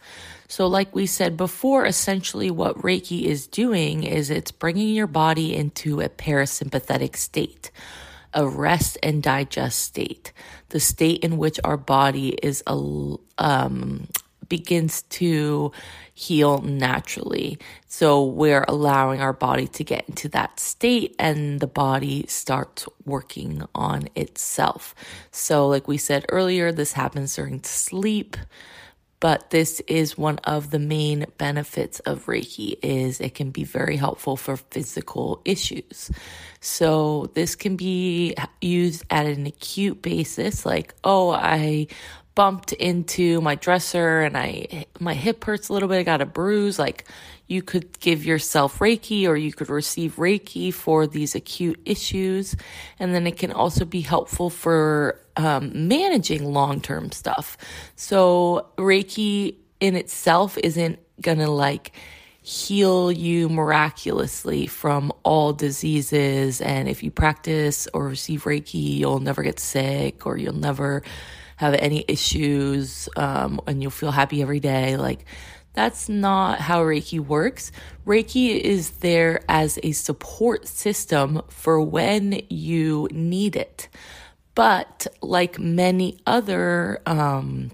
So, 0.47 0.67
like 0.67 0.95
we 0.95 1.05
said 1.05 1.37
before, 1.37 1.85
essentially 1.85 2.49
what 2.49 2.77
Reiki 2.77 3.23
is 3.23 3.47
doing 3.47 4.03
is 4.03 4.29
it's 4.29 4.51
bringing 4.51 4.89
your 4.95 5.07
body 5.07 5.55
into 5.55 6.01
a 6.01 6.09
parasympathetic 6.09 7.15
state, 7.15 7.71
a 8.33 8.47
rest 8.47 8.97
and 9.03 9.21
digest 9.21 9.79
state, 9.79 10.33
the 10.69 10.79
state 10.79 11.23
in 11.23 11.37
which 11.37 11.59
our 11.63 11.77
body 11.77 12.29
is 12.41 12.63
a 12.65 12.73
um, 13.37 14.07
begins 14.49 15.03
to 15.03 15.71
heal 16.13 16.61
naturally. 16.61 17.57
So 17.87 18.25
we're 18.25 18.65
allowing 18.67 19.21
our 19.21 19.33
body 19.33 19.67
to 19.67 19.83
get 19.83 20.09
into 20.09 20.27
that 20.29 20.59
state 20.59 21.15
and 21.17 21.59
the 21.59 21.67
body 21.67 22.25
starts 22.27 22.87
working 23.05 23.63
on 23.73 24.09
itself. 24.15 24.93
So 25.31 25.67
like 25.67 25.87
we 25.87 25.97
said 25.97 26.25
earlier, 26.29 26.71
this 26.71 26.93
happens 26.93 27.35
during 27.35 27.63
sleep 27.63 28.35
but 29.19 29.49
this 29.49 29.81
is 29.81 30.17
one 30.17 30.37
of 30.45 30.71
the 30.71 30.79
main 30.79 31.25
benefits 31.37 31.99
of 32.01 32.25
reiki 32.25 32.77
is 32.81 33.19
it 33.19 33.35
can 33.35 33.51
be 33.51 33.63
very 33.63 33.97
helpful 33.97 34.37
for 34.37 34.57
physical 34.57 35.41
issues 35.45 36.09
so 36.61 37.29
this 37.33 37.55
can 37.55 37.75
be 37.75 38.35
used 38.61 39.03
at 39.09 39.25
an 39.25 39.45
acute 39.45 40.01
basis 40.01 40.65
like 40.65 40.93
oh 41.03 41.31
i 41.31 41.87
bumped 42.39 42.71
into 42.71 43.41
my 43.41 43.55
dresser 43.55 44.21
and 44.21 44.37
i 44.37 44.85
my 44.97 45.13
hip 45.13 45.43
hurts 45.43 45.67
a 45.67 45.73
little 45.73 45.89
bit 45.89 45.99
i 45.99 46.03
got 46.03 46.21
a 46.21 46.25
bruise 46.25 46.79
like 46.79 47.03
you 47.49 47.63
could 47.63 47.99
give 47.99 48.23
yourself 48.23 48.77
Reiki 48.77 49.27
or 49.27 49.35
you 49.35 49.51
could 49.51 49.69
receive 49.69 50.17
Reiki 50.17 50.71
for 50.71 51.07
these 51.07 51.33
acute 51.33 51.81
issues. 51.83 52.55
And 52.99 53.13
then 53.13 53.25
it 53.25 53.37
can 53.37 53.51
also 53.51 53.85
be 53.85 54.01
helpful 54.01 54.51
for 54.51 55.19
um, 55.35 55.87
managing 55.87 56.53
long 56.53 56.79
term 56.79 57.11
stuff. 57.11 57.57
So, 57.95 58.67
Reiki 58.77 59.55
in 59.79 59.95
itself 59.95 60.59
isn't 60.59 60.99
gonna 61.19 61.49
like 61.49 61.91
heal 62.43 63.11
you 63.11 63.49
miraculously 63.49 64.67
from 64.67 65.11
all 65.23 65.51
diseases. 65.51 66.61
And 66.61 66.87
if 66.87 67.01
you 67.01 67.09
practice 67.09 67.87
or 67.95 68.07
receive 68.07 68.43
Reiki, 68.43 68.97
you'll 68.97 69.19
never 69.19 69.41
get 69.41 69.59
sick 69.59 70.27
or 70.27 70.37
you'll 70.37 70.53
never 70.53 71.01
have 71.59 71.73
any 71.73 72.05
issues 72.07 73.09
um, 73.17 73.59
and 73.67 73.81
you'll 73.81 73.91
feel 73.91 74.11
happy 74.11 74.41
every 74.41 74.61
day. 74.61 74.95
Like, 74.95 75.25
that's 75.73 76.07
not 76.07 76.61
how 76.61 76.81
Reiki 76.81 77.19
works. 77.19 77.73
Reiki 78.07 78.57
is 78.57 78.91
there 79.01 79.41
as 79.49 79.77
a 79.83 79.91
support 79.91 80.69
system 80.69 81.41
for 81.49 81.81
when 81.81 82.41
you 82.49 83.09
need 83.11 83.57
it. 83.57 83.89
But 84.55 85.07
like 85.21 85.59
many 85.59 86.17
other 86.25 87.01
um, 87.05 87.71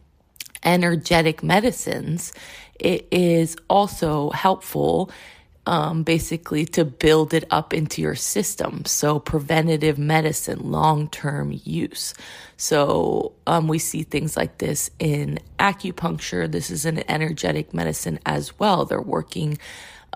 energetic 0.64 1.44
medicines, 1.44 2.34
it 2.80 3.08
is 3.12 3.56
also 3.70 4.32
helpful 4.32 5.12
um, 5.68 6.03
basically 6.03 6.66
to 6.68 6.86
build 6.86 7.34
it 7.34 7.45
up 7.51 7.74
into 7.74 8.01
your 8.01 8.16
system. 8.16 8.86
So, 8.86 9.20
preventative 9.20 9.97
medicine, 9.99 10.72
long 10.72 11.09
term 11.09 11.53
use. 11.66 12.13
So, 12.57 13.34
um, 13.47 13.68
we 13.68 13.80
see 13.80 14.03
things 14.03 14.38
like 14.38 14.59
this 14.59 14.91
in 14.99 15.39
acupuncture. 15.59 16.51
This 16.51 16.72
is 16.72 16.86
an 16.86 17.09
energetic 17.09 17.74
medicine 17.74 18.20
as 18.26 18.57
well. 18.59 18.86
They're 18.86 19.01
working 19.01 19.57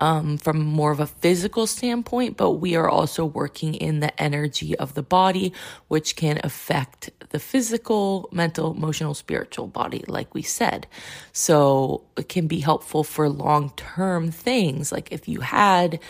um, 0.00 0.38
from 0.38 0.60
more 0.60 0.90
of 0.92 1.00
a 1.00 1.06
physical 1.06 1.66
standpoint, 1.66 2.36
but 2.36 2.52
we 2.52 2.76
are 2.76 2.88
also 2.88 3.24
working 3.24 3.74
in 3.74 4.00
the 4.00 4.20
energy 4.20 4.76
of 4.78 4.94
the 4.94 5.02
body, 5.02 5.52
which 5.88 6.16
can 6.16 6.40
affect 6.44 7.10
the 7.30 7.38
physical, 7.38 8.28
mental, 8.32 8.72
emotional, 8.74 9.14
spiritual 9.14 9.66
body, 9.68 10.04
like 10.08 10.34
we 10.34 10.42
said. 10.42 10.86
So 11.32 12.04
it 12.16 12.28
can 12.28 12.46
be 12.46 12.60
helpful 12.60 13.04
for 13.04 13.28
long 13.28 13.72
term 13.76 14.30
things. 14.30 14.92
Like 14.92 15.12
if 15.12 15.28
you 15.28 15.40
had 15.40 16.00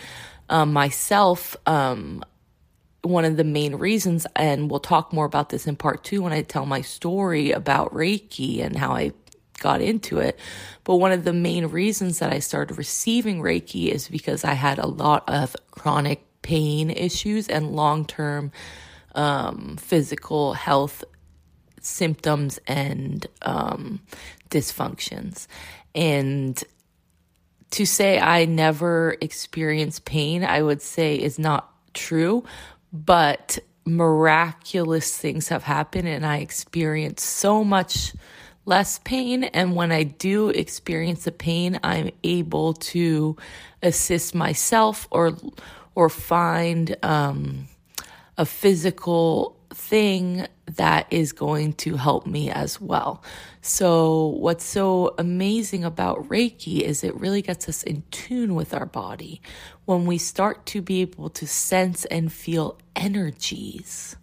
um, 0.49 0.73
myself, 0.73 1.55
um, 1.67 2.23
one 3.03 3.25
of 3.25 3.37
the 3.37 3.43
main 3.43 3.75
reasons, 3.75 4.27
and 4.35 4.69
we'll 4.69 4.79
talk 4.79 5.11
more 5.13 5.25
about 5.25 5.49
this 5.49 5.67
in 5.67 5.75
part 5.75 6.03
two 6.03 6.23
when 6.23 6.33
I 6.33 6.43
tell 6.43 6.65
my 6.65 6.81
story 6.81 7.51
about 7.51 7.93
Reiki 7.93 8.63
and 8.63 8.77
how 8.77 8.91
I 8.93 9.13
got 9.61 9.79
into 9.79 10.19
it. 10.19 10.37
But 10.83 10.97
one 10.97 11.13
of 11.13 11.23
the 11.23 11.33
main 11.33 11.67
reasons 11.67 12.19
that 12.19 12.33
I 12.33 12.39
started 12.39 12.77
receiving 12.77 13.41
Reiki 13.41 13.87
is 13.87 14.09
because 14.09 14.43
I 14.43 14.53
had 14.53 14.77
a 14.79 14.87
lot 14.87 15.23
of 15.29 15.55
chronic 15.71 16.25
pain 16.41 16.89
issues 16.89 17.47
and 17.47 17.71
long 17.71 18.05
term 18.05 18.51
um, 19.15 19.77
physical 19.77 20.53
health 20.53 21.03
symptoms 21.79 22.59
and 22.67 23.25
um, 23.43 24.01
dysfunctions. 24.49 25.47
And 25.95 26.61
to 27.71 27.85
say 27.85 28.19
I 28.19 28.45
never 28.45 29.15
experienced 29.21 30.05
pain, 30.05 30.43
I 30.43 30.61
would 30.61 30.81
say 30.81 31.15
is 31.15 31.39
not 31.39 31.71
true, 31.93 32.43
but 32.91 33.59
miraculous 33.85 35.17
things 35.17 35.47
have 35.47 35.63
happened 35.63 36.07
and 36.07 36.25
I 36.25 36.37
experienced 36.37 37.25
so 37.25 37.63
much 37.63 38.13
less 38.71 38.99
pain. 38.99 39.43
And 39.43 39.75
when 39.75 39.91
I 39.91 40.03
do 40.03 40.47
experience 40.47 41.25
the 41.25 41.33
pain, 41.33 41.77
I'm 41.83 42.09
able 42.23 42.73
to 42.93 43.35
assist 43.83 44.33
myself 44.33 45.09
or 45.11 45.37
or 45.93 46.07
find 46.07 46.95
um, 47.03 47.67
a 48.37 48.45
physical 48.45 49.57
thing 49.73 50.47
that 50.77 51.05
is 51.11 51.33
going 51.33 51.73
to 51.73 51.97
help 51.97 52.25
me 52.25 52.49
as 52.49 52.79
well. 52.79 53.21
So, 53.61 54.27
what's 54.39 54.63
so 54.63 55.15
amazing 55.17 55.83
about 55.83 56.29
Reiki 56.29 56.79
is 56.79 57.03
it 57.03 57.13
really 57.15 57.41
gets 57.41 57.67
us 57.67 57.83
in 57.83 58.03
tune 58.09 58.55
with 58.55 58.73
our 58.73 58.85
body 58.85 59.41
when 59.83 60.05
we 60.05 60.17
start 60.17 60.65
to 60.67 60.81
be 60.81 61.01
able 61.01 61.29
to 61.31 61.45
sense 61.45 62.05
and 62.05 62.31
feel 62.31 62.77
energies. 62.95 64.15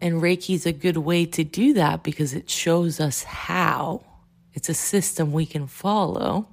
And 0.00 0.22
Reiki 0.22 0.54
is 0.54 0.66
a 0.66 0.72
good 0.72 0.96
way 0.96 1.26
to 1.26 1.44
do 1.44 1.74
that 1.74 2.02
because 2.02 2.32
it 2.32 2.48
shows 2.48 3.00
us 3.00 3.22
how. 3.22 4.04
It's 4.52 4.68
a 4.68 4.74
system 4.74 5.32
we 5.32 5.46
can 5.46 5.66
follow. 5.66 6.48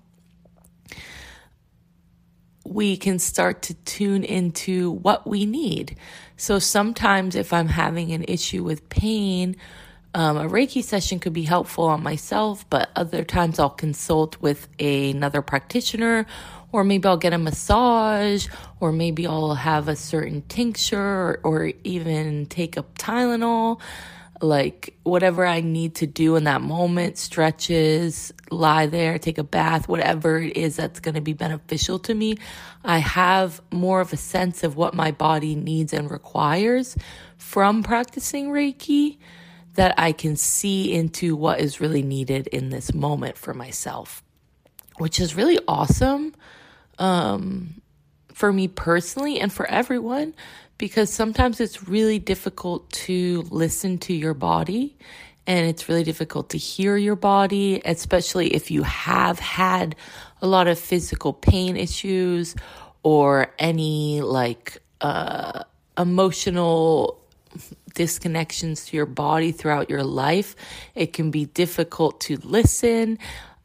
We 2.66 2.98
can 2.98 3.18
start 3.20 3.62
to 3.64 3.74
tune 3.74 4.24
into 4.24 4.92
what 4.92 5.26
we 5.26 5.46
need. 5.46 5.98
So 6.36 6.60
sometimes, 6.60 7.36
if 7.36 7.54
I'm 7.54 7.70
having 7.70 8.12
an 8.12 8.26
issue 8.28 8.64
with 8.64 8.90
pain, 8.90 9.56
um, 10.14 10.38
a 10.38 10.46
Reiki 10.46 10.84
session 10.84 11.20
could 11.20 11.34
be 11.34 11.44
helpful 11.44 11.86
on 11.86 12.04
myself, 12.04 12.70
but 12.70 12.90
other 12.96 13.24
times 13.24 13.60
I'll 13.60 13.70
consult 13.70 14.42
with 14.42 14.68
a, 14.80 15.12
another 15.12 15.42
practitioner 15.42 16.26
or 16.72 16.84
maybe 16.84 17.08
I'll 17.08 17.18
get 17.18 17.34
a 17.34 17.38
massage, 17.38 18.48
or 18.80 18.92
maybe 18.92 19.26
I'll 19.26 19.56
have 19.56 19.88
a 19.88 19.96
certain 19.96 20.42
tincture, 20.44 21.00
or, 21.00 21.40
or 21.44 21.72
even 21.84 22.46
take 22.48 22.78
up 22.78 22.98
Tylenol. 22.98 23.80
Like 24.40 24.96
whatever 25.02 25.48
I 25.48 25.62
need 25.62 25.96
to 25.96 26.06
do 26.06 26.36
in 26.36 26.44
that 26.44 26.62
moment, 26.62 27.18
stretches, 27.18 28.32
lie 28.52 28.86
there, 28.86 29.18
take 29.18 29.40
a 29.40 29.44
bath, 29.44 29.88
whatever 29.88 30.38
it 30.38 30.56
is 30.56 30.76
that's 30.76 31.00
going 31.00 31.16
to 31.16 31.22
be 31.22 31.34
beneficial 31.34 31.98
to 32.00 32.14
me. 32.14 32.36
I 32.84 33.00
have 33.00 33.62
more 33.72 34.00
of 34.00 34.14
a 34.14 34.18
sense 34.18 34.64
of 34.64 34.76
what 34.76 34.94
my 34.94 35.10
body 35.10 35.56
needs 35.56 35.92
and 35.92 36.12
requires 36.12 36.96
from 37.38 37.82
practicing 37.82 38.50
Reiki 38.50 39.18
that 39.74 39.96
I 39.98 40.12
can 40.12 40.36
see 40.36 40.94
into 40.94 41.36
what 41.36 41.60
is 41.60 41.80
really 41.80 42.04
needed 42.04 42.46
in 42.48 42.70
this 42.70 42.94
moment 42.94 43.38
for 43.38 43.56
myself, 43.56 44.24
which 44.98 45.20
is 45.20 45.36
really 45.36 45.58
awesome 45.68 46.36
um, 47.00 47.82
for 48.34 48.52
me 48.52 48.68
personally 48.68 49.40
and 49.40 49.52
for 49.52 49.66
everyone 49.68 50.34
because 50.78 51.12
sometimes 51.12 51.60
it's 51.60 51.88
really 51.88 52.20
difficult 52.20 52.90
to 52.92 53.44
listen 53.50 53.98
to 53.98 54.14
your 54.14 54.34
body 54.34 54.96
and 55.48 55.68
it's 55.68 55.88
really 55.88 56.04
difficult 56.04 56.50
to 56.50 56.58
hear 56.58 56.98
your 56.98 57.16
body, 57.16 57.82
especially 57.86 58.54
if 58.54 58.70
you 58.70 58.84
have 58.84 59.40
had 59.40 59.96
a 60.42 60.48
lot 60.48 60.68
of 60.68 60.78
physical 60.78 61.32
pain 61.32 61.78
issues 61.78 62.54
or 63.02 63.48
any 63.58 64.22
like 64.22 64.78
uh, 65.00 65.64
emotional 65.98 67.24
disconnections 67.96 68.88
to 68.88 68.98
your 68.98 69.06
body 69.06 69.52
throughout 69.52 69.90
your 69.90 70.04
life. 70.04 70.56
It 70.94 71.14
can 71.14 71.32
be 71.32 71.46
difficult 71.46 72.20
to 72.22 72.38
listen. 72.44 73.18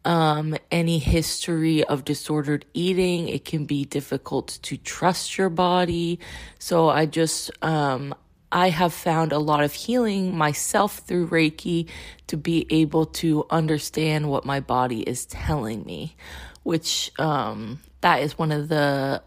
Um, 0.05 0.57
any 0.71 0.99
history 0.99 1.85
of 1.85 2.05
disordered 2.05 2.65
eating, 2.75 3.29
it 3.29 3.45
can 3.45 3.67
be 3.67 3.85
difficult 3.85 4.59
to 4.63 4.77
trust 4.77 5.39
your 5.39 5.49
body. 5.49 6.19
So 6.59 6.89
I 6.89 7.07
just, 7.07 7.53
um, 7.63 8.13
I 8.51 8.71
have 8.71 8.93
found 8.93 9.33
a 9.33 9.39
lot 9.39 9.63
of 9.63 9.73
healing 9.73 10.37
myself 10.37 10.99
through 10.99 11.29
Reiki 11.29 11.89
to 12.27 12.37
be 12.37 12.67
able 12.71 13.07
to 13.07 13.47
understand 13.49 14.29
what 14.29 14.45
my 14.45 14.59
body 14.59 15.03
is 15.03 15.25
telling 15.25 15.85
me, 15.85 16.17
which 16.65 17.13
um, 17.21 17.81
that 18.01 18.23
is 18.23 18.37
one 18.37 18.51
of 18.51 18.69
the 18.69 19.23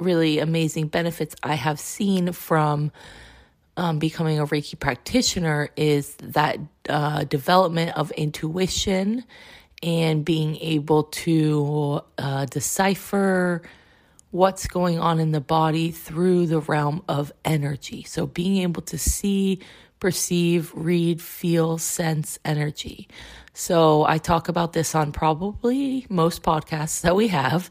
really 0.00 0.38
amazing 0.38 0.88
benefits 0.88 1.36
I 1.42 1.54
have 1.54 1.78
seen 1.78 2.32
from 2.32 2.92
um, 3.76 3.98
becoming 3.98 4.38
a 4.38 4.46
Reiki 4.46 4.78
practitioner 4.78 5.70
is 5.76 6.14
that 6.16 6.58
uh, 6.88 7.24
development 7.24 7.96
of 7.96 8.10
intuition 8.12 9.24
and 9.82 10.24
being 10.24 10.56
able 10.56 11.04
to 11.04 12.02
uh, 12.18 12.44
decipher 12.46 13.62
what's 14.30 14.66
going 14.66 14.98
on 14.98 15.20
in 15.20 15.32
the 15.32 15.40
body 15.40 15.90
through 15.90 16.46
the 16.46 16.60
realm 16.60 17.02
of 17.08 17.32
energy. 17.44 18.02
So, 18.04 18.26
being 18.26 18.62
able 18.62 18.82
to 18.82 18.98
see, 18.98 19.60
perceive, 20.00 20.72
read, 20.74 21.20
feel, 21.20 21.78
sense 21.78 22.38
energy. 22.44 23.08
So, 23.52 24.04
I 24.04 24.18
talk 24.18 24.48
about 24.48 24.72
this 24.72 24.94
on 24.94 25.12
probably 25.12 26.06
most 26.08 26.42
podcasts 26.42 27.02
that 27.02 27.14
we 27.14 27.28
have, 27.28 27.70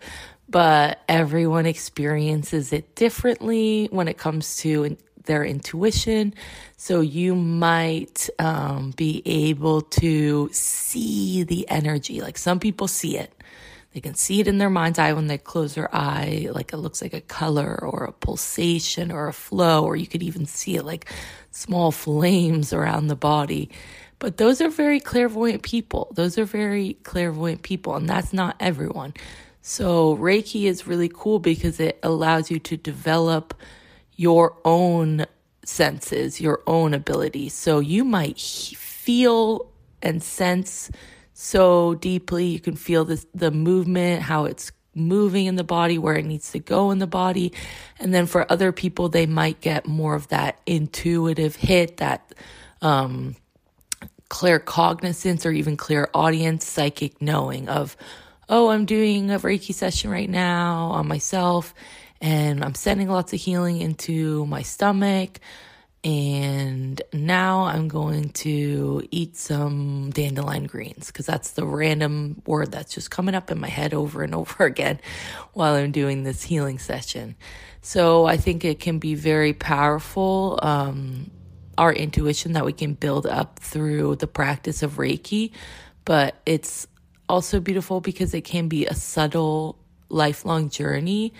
but 0.50 1.00
everyone 1.08 1.66
experiences 1.66 2.74
it 2.74 2.94
differently 2.96 3.88
when 3.92 4.08
it 4.08 4.18
comes 4.18 4.58
to 4.58 4.98
their 5.26 5.44
intuition. 5.44 6.34
So 6.78 7.02
you 7.02 7.36
might 7.36 8.30
um, 8.40 8.92
be 8.92 9.22
able 9.26 9.82
to 9.82 10.50
see 10.52 11.44
the 11.44 11.70
energy. 11.70 12.22
Like 12.22 12.38
some 12.38 12.60
people 12.60 12.88
see 12.88 13.18
it, 13.18 13.34
they 13.94 14.00
can 14.00 14.16
see 14.16 14.40
it 14.40 14.48
in 14.48 14.58
their 14.58 14.70
mind's 14.70 15.00
eye 15.00 15.14
when 15.14 15.28
they 15.28 15.38
close 15.38 15.76
their 15.76 15.94
eye, 15.94 16.48
like 16.52 16.72
it 16.72 16.78
looks 16.78 17.02
like 17.02 17.14
a 17.14 17.22
color 17.22 17.78
or 17.84 18.06
a 18.06 18.14
pulsation 18.14 19.12
or 19.12 19.28
a 19.28 19.34
flow, 19.34 19.84
or 19.84 19.96
you 19.98 20.08
could 20.08 20.24
even 20.24 20.46
see 20.46 20.78
it 20.78 20.86
like 20.86 21.06
small 21.52 21.92
flames 21.92 22.72
around 22.72 23.08
the 23.08 23.16
body. 23.16 23.70
But 24.20 24.38
those 24.38 24.62
are 24.62 24.70
very 24.70 25.00
clairvoyant 25.00 25.64
people. 25.64 26.12
Those 26.14 26.38
are 26.38 26.46
very 26.46 26.94
clairvoyant 27.04 27.64
people, 27.64 27.96
and 27.96 28.08
that's 28.08 28.32
not 28.32 28.56
everyone. 28.60 29.14
So, 29.64 30.16
Reiki 30.18 30.64
is 30.64 30.88
really 30.88 31.10
cool 31.14 31.40
because 31.40 31.80
it 31.80 32.00
allows 32.02 32.50
you 32.50 32.60
to 32.60 32.78
develop 32.78 33.54
your 34.22 34.56
own 34.64 35.26
senses, 35.66 36.40
your 36.40 36.62
own 36.68 36.94
abilities. 36.94 37.54
So, 37.54 37.80
you 37.80 38.06
might 38.06 38.40
feel 38.40 39.72
and 40.04 40.22
sense 40.22 40.92
so 41.34 41.96
deeply. 41.96 42.46
You 42.46 42.60
can 42.60 42.76
feel 42.76 43.04
this, 43.04 43.26
the 43.34 43.50
movement, 43.50 44.22
how 44.22 44.46
it's 44.46 44.72
moving 44.94 45.48
in 45.48 45.56
the 45.56 45.64
body, 45.64 45.98
where 45.98 46.16
it 46.16 46.26
needs 46.26 46.52
to 46.52 46.60
go 46.60 46.92
in 46.92 47.00
the 47.00 47.08
body. 47.08 47.52
And 48.00 48.14
then 48.14 48.28
for 48.28 48.52
other 48.52 48.72
people, 48.72 49.10
they 49.10 49.26
might 49.26 49.60
get 49.60 49.88
more 49.88 50.14
of 50.14 50.28
that 50.28 50.60
intuitive 50.68 51.56
hit, 51.56 51.98
that, 51.98 52.36
um, 52.84 53.36
claircognizance 54.30 55.46
or 55.48 55.52
even 55.52 55.78
clairaudience, 55.78 56.66
psychic 56.66 57.22
knowing 57.22 57.68
of, 57.70 57.98
oh, 58.50 58.70
I'm 58.70 58.86
doing 58.86 59.32
a 59.32 59.40
Reiki 59.40 59.74
session 59.74 60.12
right 60.12 60.30
now 60.30 60.92
on 60.92 61.08
myself 61.08 61.74
and 62.22 62.64
I'm 62.64 62.76
sending 62.76 63.10
lots 63.10 63.34
of 63.34 63.40
healing 63.40 63.82
into 63.82 64.46
my 64.46 64.62
stomach. 64.62 65.40
And 66.04 67.00
now 67.14 67.66
I'm 67.66 67.88
going 67.88 68.30
to 68.30 69.08
eat 69.12 69.38
some 69.38 70.10
dandelion 70.12 70.66
greens 70.66 71.08
because 71.08 71.28
that's 71.28 71.52
the 71.52 71.66
random 71.66 72.42
word 72.46 72.72
that's 72.72 72.94
just 72.94 73.12
coming 73.12 73.36
up 73.36 73.52
in 73.52 73.60
my 73.60 73.68
head 73.68 73.94
over 73.94 74.24
and 74.24 74.34
over 74.42 74.66
again 74.66 75.00
while 75.54 75.76
I'm 75.76 75.92
doing 75.92 76.24
this 76.24 76.44
healing 76.44 76.80
session. 76.80 77.36
So 77.82 78.26
I 78.26 78.38
think 78.38 78.64
it 78.64 78.80
can 78.80 79.00
be 79.00 79.16
very 79.16 79.54
powerful. 79.54 80.60
Um, 80.62 81.32
our 81.78 81.94
intuition 81.94 82.54
that 82.54 82.66
we 82.66 82.74
can 82.74 82.94
build 82.94 83.26
up 83.26 83.60
through 83.60 84.16
the 84.18 84.28
practice 84.28 84.84
of 84.84 84.98
Reiki, 84.98 85.52
but 86.06 86.36
it's 86.46 86.88
also 87.28 87.60
beautiful 87.60 88.02
because 88.02 88.34
it 88.34 88.42
can 88.42 88.68
be 88.68 88.86
a 88.86 88.94
subtle, 88.94 89.80
lifelong 90.10 90.70
journey 90.70 91.34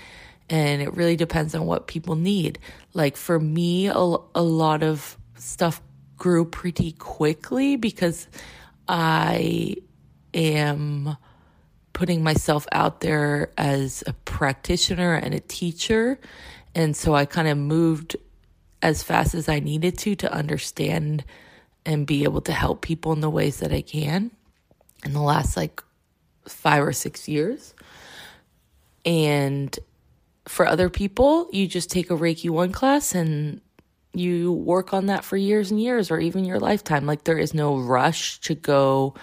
and 0.52 0.82
it 0.82 0.94
really 0.94 1.16
depends 1.16 1.56
on 1.56 1.66
what 1.66 1.88
people 1.88 2.16
need. 2.16 2.60
Like 2.94 3.16
for 3.16 3.40
me, 3.40 3.88
a, 3.88 3.94
a 3.94 4.44
lot 4.44 4.84
of 4.84 5.18
stuff 5.38 5.82
grew 6.18 6.44
pretty 6.44 6.92
quickly 6.92 7.78
because 7.78 8.28
I 8.88 9.78
am 10.34 11.16
putting 11.94 12.22
myself 12.22 12.68
out 12.74 13.00
there 13.00 13.54
as 13.58 14.04
a 14.06 14.14
practitioner 14.14 15.16
and 15.16 15.34
a 15.34 15.40
teacher. 15.40 16.20
And 16.76 16.98
so 16.98 17.16
I 17.16 17.26
kind 17.26 17.48
of 17.48 17.58
moved 17.58 18.18
as 18.82 19.04
fast 19.04 19.34
as 19.34 19.48
I 19.48 19.62
needed 19.62 19.98
to 20.00 20.16
to 20.18 20.34
understand 20.34 21.24
and 21.86 22.06
be 22.06 22.24
able 22.26 22.42
to 22.42 22.52
help 22.52 22.82
people 22.82 23.14
in 23.14 23.22
the 23.22 23.30
ways 23.30 23.60
that 23.60 23.72
I 23.72 23.82
can 23.82 24.32
in 25.06 25.14
the 25.14 25.22
last 25.22 25.56
like 25.56 25.82
five 26.46 26.84
or 26.84 26.92
six 26.92 27.30
years. 27.30 27.74
And 29.06 29.78
for 30.48 30.66
other 30.66 30.90
people, 30.90 31.48
you 31.52 31.68
just 31.68 31.90
take 31.90 32.10
a 32.10 32.16
Reiki 32.18 32.50
1 32.50 32.72
class 32.72 33.14
and 33.14 33.62
you 34.14 34.52
work 34.52 34.94
on 34.94 35.06
that 35.06 35.24
for 35.24 35.38
years 35.38 35.72
and 35.72 35.82
years 35.82 36.12
or 36.12 36.20
even 36.20 36.46
your 36.46 36.60
lifetime. 36.60 37.06
Like 37.06 37.24
there 37.24 37.38
is 37.38 37.54
no 37.54 37.78
rush 37.78 38.40
to 38.42 38.56
go 38.56 39.14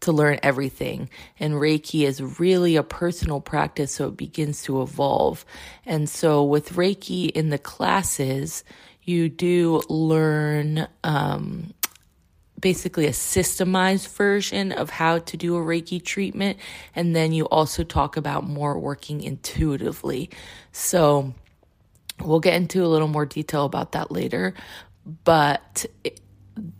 to 0.00 0.12
learn 0.12 0.38
everything. 0.42 1.08
And 1.40 1.54
Reiki 1.54 2.06
is 2.06 2.38
really 2.38 2.76
a 2.76 2.82
personal 2.82 3.40
practice, 3.40 3.92
so 3.92 4.08
it 4.08 4.16
begins 4.16 4.62
to 4.64 4.82
evolve. 4.82 5.46
And 5.86 6.08
so 6.08 6.44
with 6.44 6.74
Reiki 6.74 7.30
in 7.30 7.48
the 7.48 7.58
classes, 7.58 8.64
you 9.02 9.28
do 9.28 9.82
learn 9.88 10.88
um, 11.04 11.72
basically 12.64 13.04
a 13.04 13.10
systemized 13.10 14.08
version 14.16 14.72
of 14.72 14.88
how 14.88 15.18
to 15.18 15.36
do 15.36 15.54
a 15.54 15.60
Reiki 15.60 16.02
treatment. 16.02 16.58
And 16.96 17.14
then 17.14 17.30
you 17.30 17.44
also 17.44 17.84
talk 17.84 18.16
about 18.16 18.48
more 18.48 18.78
working 18.78 19.22
intuitively. 19.22 20.30
So 20.72 21.34
we'll 22.22 22.40
get 22.40 22.54
into 22.54 22.82
a 22.82 22.88
little 22.88 23.06
more 23.06 23.26
detail 23.26 23.66
about 23.66 23.92
that 23.92 24.10
later. 24.10 24.54
But 25.24 25.84
it, 26.04 26.22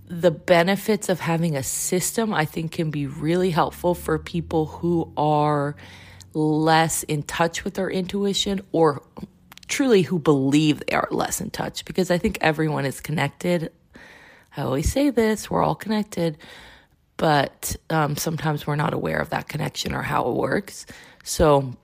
the 0.07 0.31
benefits 0.31 1.11
of 1.11 1.21
having 1.21 1.55
a 1.55 1.63
system, 1.63 2.33
I 2.33 2.47
think, 2.47 2.73
can 2.73 2.91
be 2.91 3.07
really 3.07 3.51
helpful 3.51 3.95
for 3.95 4.19
people 4.19 4.65
who 4.65 5.13
are 5.19 5.77
less 6.33 7.03
in 7.03 7.25
touch 7.25 7.63
with 7.63 7.75
their 7.75 7.91
intuition 7.91 8.63
or 8.73 9.03
truly 9.69 10.01
who 10.01 10.19
believe 10.19 10.83
they 10.87 10.97
are 10.97 11.09
less 11.11 11.43
in 11.43 11.51
touch 11.51 11.85
because 11.85 12.11
I 12.11 12.17
think 12.17 12.39
everyone 12.41 12.87
is 12.87 13.03
connected 13.03 13.71
I 14.57 14.63
always 14.63 14.91
say 14.91 15.11
this 15.11 15.51
we're 15.51 15.63
all 15.63 15.75
connected, 15.75 16.39
but 17.17 17.77
um, 17.91 18.17
sometimes 18.17 18.67
we're 18.67 18.77
not 18.77 18.95
aware 18.95 19.19
of 19.19 19.31
that 19.31 19.49
connection 19.49 19.95
or 19.95 20.03
how 20.03 20.29
it 20.29 20.35
works. 20.35 20.87
So, 21.23 21.75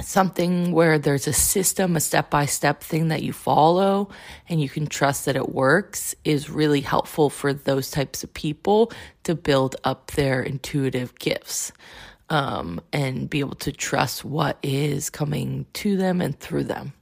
something 0.00 0.72
where 0.72 0.98
there's 0.98 1.26
a 1.26 1.32
system, 1.32 1.96
a 1.96 2.00
step 2.00 2.30
by 2.30 2.46
step 2.46 2.82
thing 2.82 3.08
that 3.08 3.22
you 3.22 3.32
follow 3.32 4.08
and 4.48 4.60
you 4.60 4.68
can 4.68 4.86
trust 4.86 5.26
that 5.26 5.36
it 5.36 5.50
works 5.50 6.14
is 6.24 6.48
really 6.48 6.80
helpful 6.80 7.28
for 7.28 7.52
those 7.52 7.90
types 7.90 8.24
of 8.24 8.32
people 8.32 8.90
to 9.24 9.34
build 9.34 9.76
up 9.84 10.12
their 10.12 10.42
intuitive 10.42 11.18
gifts 11.18 11.72
um, 12.30 12.80
and 12.92 13.28
be 13.28 13.40
able 13.40 13.56
to 13.56 13.70
trust 13.70 14.24
what 14.24 14.56
is 14.62 15.10
coming 15.10 15.66
to 15.74 15.98
them 15.98 16.22
and 16.22 16.40
through 16.40 16.64
them. 16.64 16.94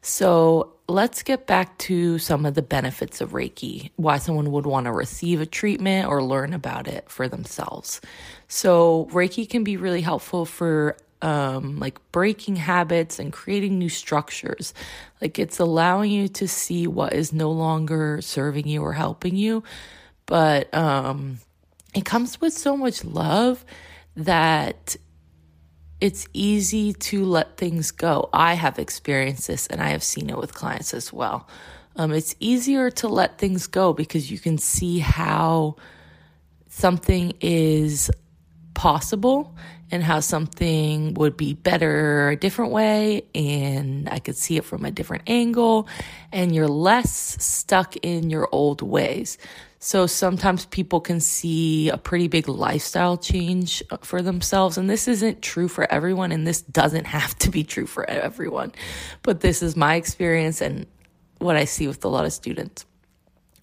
So, 0.00 0.72
let's 0.92 1.22
get 1.22 1.46
back 1.46 1.76
to 1.78 2.18
some 2.18 2.44
of 2.44 2.54
the 2.54 2.62
benefits 2.62 3.20
of 3.20 3.30
Reiki, 3.30 3.90
why 3.96 4.18
someone 4.18 4.52
would 4.52 4.66
want 4.66 4.84
to 4.84 4.92
receive 4.92 5.40
a 5.40 5.46
treatment 5.46 6.08
or 6.08 6.22
learn 6.22 6.52
about 6.52 6.86
it 6.86 7.08
for 7.08 7.28
themselves. 7.28 8.00
So, 8.48 9.08
Reiki 9.10 9.48
can 9.48 9.64
be 9.64 9.76
really 9.76 10.02
helpful 10.02 10.44
for 10.44 10.96
um, 11.22 11.78
like 11.78 11.98
breaking 12.10 12.56
habits 12.56 13.18
and 13.18 13.32
creating 13.32 13.78
new 13.78 13.88
structures. 13.88 14.74
Like 15.20 15.38
it's 15.38 15.58
allowing 15.58 16.10
you 16.10 16.28
to 16.28 16.48
see 16.48 16.86
what 16.86 17.12
is 17.12 17.32
no 17.32 17.50
longer 17.50 18.20
serving 18.20 18.66
you 18.66 18.82
or 18.82 18.92
helping 18.92 19.36
you. 19.36 19.62
But 20.26 20.72
um, 20.74 21.38
it 21.94 22.04
comes 22.04 22.40
with 22.40 22.52
so 22.52 22.76
much 22.76 23.04
love 23.04 23.64
that 24.16 24.96
it's 26.02 26.26
easy 26.32 26.92
to 26.94 27.24
let 27.24 27.56
things 27.56 27.92
go. 27.92 28.28
I 28.32 28.54
have 28.54 28.80
experienced 28.80 29.46
this 29.46 29.68
and 29.68 29.80
I 29.80 29.90
have 29.90 30.02
seen 30.02 30.30
it 30.30 30.36
with 30.36 30.52
clients 30.52 30.94
as 30.94 31.12
well. 31.12 31.46
Um, 31.94 32.10
it's 32.10 32.34
easier 32.40 32.90
to 32.90 33.06
let 33.06 33.38
things 33.38 33.68
go 33.68 33.92
because 33.92 34.28
you 34.28 34.40
can 34.40 34.58
see 34.58 34.98
how 34.98 35.76
something 36.68 37.34
is 37.40 38.10
possible 38.74 39.54
and 39.92 40.02
how 40.02 40.18
something 40.18 41.14
would 41.14 41.36
be 41.36 41.54
better 41.54 42.30
a 42.30 42.36
different 42.36 42.72
way 42.72 43.22
and 43.32 44.08
I 44.08 44.18
could 44.18 44.36
see 44.36 44.56
it 44.56 44.64
from 44.64 44.84
a 44.84 44.90
different 44.90 45.22
angle 45.28 45.86
and 46.32 46.52
you're 46.52 46.66
less 46.66 47.12
stuck 47.40 47.94
in 47.98 48.28
your 48.28 48.48
old 48.50 48.82
ways. 48.82 49.38
So 49.84 50.06
sometimes 50.06 50.64
people 50.66 51.00
can 51.00 51.18
see 51.18 51.88
a 51.88 51.98
pretty 51.98 52.28
big 52.28 52.46
lifestyle 52.46 53.16
change 53.16 53.82
for 54.02 54.22
themselves. 54.22 54.78
And 54.78 54.88
this 54.88 55.08
isn't 55.08 55.42
true 55.42 55.66
for 55.66 55.92
everyone. 55.92 56.30
And 56.30 56.46
this 56.46 56.62
doesn't 56.62 57.04
have 57.18 57.36
to 57.40 57.50
be 57.50 57.64
true 57.64 57.86
for 57.86 58.08
everyone. 58.08 58.70
But 59.22 59.40
this 59.40 59.60
is 59.60 59.74
my 59.76 59.96
experience 59.96 60.60
and 60.60 60.86
what 61.38 61.56
I 61.56 61.64
see 61.64 61.88
with 61.88 62.04
a 62.04 62.08
lot 62.08 62.24
of 62.24 62.32
students 62.32 62.86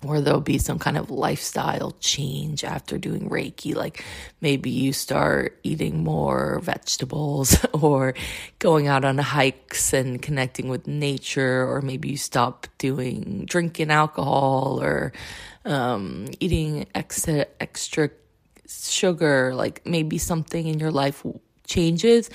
or 0.06 0.22
there'll 0.22 0.40
be 0.40 0.58
some 0.58 0.80
kind 0.80 0.98
of 0.98 1.12
lifestyle 1.12 1.92
change 2.00 2.64
after 2.64 2.98
doing 2.98 3.30
Reiki. 3.30 3.76
Like 3.76 4.04
maybe 4.40 4.70
you 4.70 4.94
start 4.94 5.60
eating 5.64 6.04
more 6.04 6.60
vegetables 6.64 7.58
or 7.74 8.14
going 8.60 8.88
out 8.88 9.04
on 9.04 9.18
hikes 9.18 9.92
and 9.92 10.22
connecting 10.22 10.70
with 10.70 10.88
nature, 10.88 11.70
or 11.70 11.82
maybe 11.82 12.10
you 12.10 12.18
stop 12.18 12.68
doing 12.78 13.44
drinking 13.46 13.92
alcohol 13.92 14.80
or 14.82 15.12
um, 15.70 16.26
eating 16.40 16.88
extra, 16.94 17.48
extra 17.60 18.10
sugar. 18.68 19.54
Like 19.56 19.86
maybe 19.86 20.18
something 20.18 20.68
in 20.68 20.80
your 20.80 20.92
life 20.92 21.26
changes, 21.66 22.30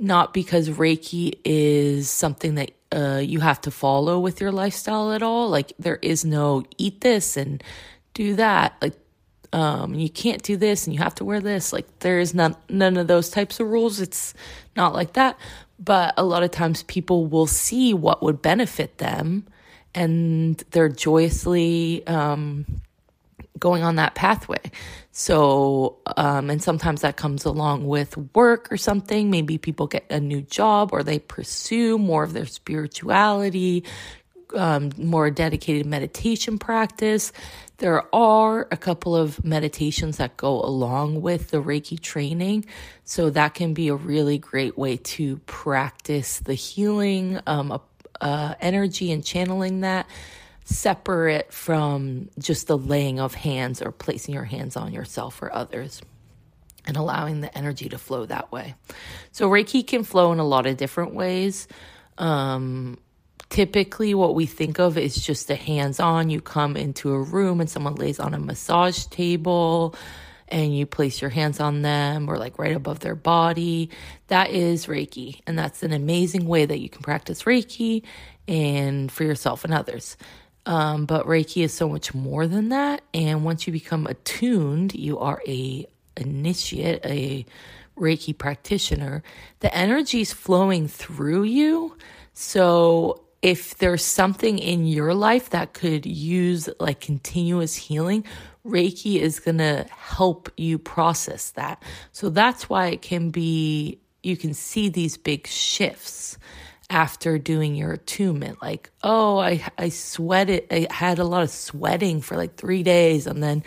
not 0.00 0.34
because 0.34 0.68
Reiki 0.68 1.38
is 1.44 2.10
something 2.10 2.56
that 2.56 2.72
uh, 2.90 3.20
you 3.22 3.40
have 3.40 3.60
to 3.62 3.70
follow 3.70 4.18
with 4.18 4.40
your 4.40 4.50
lifestyle 4.50 5.12
at 5.12 5.22
all. 5.22 5.48
Like 5.48 5.72
there 5.78 5.98
is 6.02 6.24
no 6.24 6.64
eat 6.78 7.00
this 7.02 7.36
and 7.36 7.62
do 8.14 8.34
that. 8.34 8.74
Like 8.80 8.94
um, 9.52 9.94
you 9.94 10.10
can't 10.10 10.42
do 10.42 10.56
this 10.56 10.86
and 10.86 10.94
you 10.94 11.02
have 11.02 11.14
to 11.16 11.24
wear 11.24 11.40
this. 11.40 11.72
Like 11.72 12.00
there 12.00 12.18
is 12.18 12.34
none 12.34 12.56
none 12.68 12.96
of 12.96 13.06
those 13.06 13.30
types 13.30 13.60
of 13.60 13.68
rules. 13.68 14.00
It's 14.00 14.34
not 14.76 14.94
like 14.94 15.14
that. 15.14 15.38
But 15.78 16.14
a 16.16 16.24
lot 16.24 16.42
of 16.42 16.50
times 16.50 16.82
people 16.84 17.26
will 17.26 17.46
see 17.46 17.94
what 17.94 18.22
would 18.22 18.42
benefit 18.42 18.98
them, 18.98 19.46
and 19.98 20.56
they're 20.70 20.88
joyously 20.88 22.06
um, 22.06 22.64
going 23.58 23.82
on 23.82 23.96
that 23.96 24.14
pathway. 24.14 24.70
So, 25.10 25.98
um, 26.16 26.50
and 26.50 26.62
sometimes 26.62 27.00
that 27.00 27.16
comes 27.16 27.44
along 27.44 27.84
with 27.88 28.16
work 28.32 28.70
or 28.70 28.76
something. 28.76 29.28
Maybe 29.28 29.58
people 29.58 29.88
get 29.88 30.06
a 30.08 30.20
new 30.20 30.40
job 30.42 30.90
or 30.92 31.02
they 31.02 31.18
pursue 31.18 31.98
more 31.98 32.22
of 32.22 32.32
their 32.32 32.46
spirituality, 32.46 33.82
um, 34.54 34.92
more 34.96 35.30
dedicated 35.30 35.84
meditation 35.84 36.58
practice. 36.58 37.32
There 37.78 38.14
are 38.14 38.68
a 38.70 38.76
couple 38.76 39.16
of 39.16 39.44
meditations 39.44 40.18
that 40.18 40.36
go 40.36 40.62
along 40.62 41.22
with 41.22 41.50
the 41.50 41.60
Reiki 41.60 41.98
training. 41.98 42.66
So 43.04 43.30
that 43.30 43.54
can 43.54 43.74
be 43.74 43.88
a 43.88 43.96
really 43.96 44.38
great 44.38 44.78
way 44.78 44.96
to 44.96 45.38
practice 45.46 46.38
the 46.38 46.54
healing, 46.54 47.40
um, 47.48 47.80
uh, 48.20 48.54
energy 48.60 49.12
and 49.12 49.24
channeling 49.24 49.80
that 49.80 50.06
separate 50.64 51.52
from 51.52 52.28
just 52.38 52.66
the 52.66 52.76
laying 52.76 53.20
of 53.20 53.34
hands 53.34 53.80
or 53.80 53.90
placing 53.90 54.34
your 54.34 54.44
hands 54.44 54.76
on 54.76 54.92
yourself 54.92 55.40
or 55.40 55.52
others 55.54 56.02
and 56.86 56.96
allowing 56.96 57.40
the 57.40 57.56
energy 57.56 57.88
to 57.88 57.98
flow 57.98 58.26
that 58.26 58.52
way. 58.52 58.74
So, 59.32 59.48
Reiki 59.48 59.86
can 59.86 60.04
flow 60.04 60.32
in 60.32 60.38
a 60.38 60.46
lot 60.46 60.66
of 60.66 60.76
different 60.76 61.14
ways. 61.14 61.68
Um, 62.18 62.98
typically, 63.50 64.14
what 64.14 64.34
we 64.34 64.46
think 64.46 64.78
of 64.78 64.98
is 64.98 65.14
just 65.14 65.50
a 65.50 65.54
hands 65.54 66.00
on. 66.00 66.30
You 66.30 66.40
come 66.40 66.76
into 66.76 67.12
a 67.12 67.20
room 67.22 67.60
and 67.60 67.70
someone 67.70 67.94
lays 67.94 68.18
on 68.18 68.34
a 68.34 68.38
massage 68.38 69.06
table 69.06 69.94
and 70.50 70.76
you 70.76 70.86
place 70.86 71.20
your 71.20 71.30
hands 71.30 71.60
on 71.60 71.82
them 71.82 72.28
or 72.28 72.38
like 72.38 72.58
right 72.58 72.76
above 72.76 73.00
their 73.00 73.14
body. 73.14 73.90
That 74.28 74.50
is 74.50 74.86
Reiki. 74.86 75.40
And 75.46 75.58
that's 75.58 75.82
an 75.82 75.92
amazing 75.92 76.46
way 76.46 76.66
that 76.66 76.78
you 76.80 76.88
can 76.88 77.02
practice 77.02 77.44
Reiki 77.44 78.02
and 78.46 79.10
for 79.10 79.24
yourself 79.24 79.64
and 79.64 79.74
others. 79.74 80.16
Um, 80.66 81.06
but 81.06 81.26
Reiki 81.26 81.64
is 81.64 81.72
so 81.72 81.88
much 81.88 82.14
more 82.14 82.46
than 82.46 82.70
that. 82.70 83.02
And 83.14 83.44
once 83.44 83.66
you 83.66 83.72
become 83.72 84.06
attuned, 84.06 84.94
you 84.94 85.18
are 85.18 85.42
a 85.46 85.86
initiate, 86.16 87.04
a 87.04 87.46
Reiki 87.96 88.36
practitioner. 88.36 89.22
The 89.60 89.74
energy 89.74 90.20
is 90.20 90.32
flowing 90.32 90.88
through 90.88 91.44
you. 91.44 91.96
So 92.32 93.24
if 93.42 93.78
there's 93.78 94.04
something 94.04 94.58
in 94.58 94.86
your 94.86 95.14
life 95.14 95.50
that 95.50 95.72
could 95.72 96.06
use 96.06 96.68
like 96.80 97.00
continuous 97.00 97.76
healing, 97.76 98.24
Reiki 98.66 99.20
is 99.20 99.40
going 99.40 99.58
to 99.58 99.86
help 99.90 100.50
you 100.56 100.78
process 100.78 101.50
that. 101.52 101.82
So 102.12 102.30
that's 102.30 102.68
why 102.68 102.88
it 102.88 103.02
can 103.02 103.30
be, 103.30 104.00
you 104.22 104.36
can 104.36 104.54
see 104.54 104.88
these 104.88 105.16
big 105.16 105.46
shifts 105.46 106.38
after 106.90 107.38
doing 107.38 107.74
your 107.74 107.92
attunement 107.92 108.62
like 108.62 108.90
oh 109.02 109.36
i 109.36 109.62
i 109.76 109.90
sweated 109.90 110.64
i 110.70 110.86
had 110.90 111.18
a 111.18 111.24
lot 111.24 111.42
of 111.42 111.50
sweating 111.50 112.22
for 112.22 112.34
like 112.36 112.56
3 112.56 112.82
days 112.82 113.26
and 113.26 113.42
then 113.42 113.62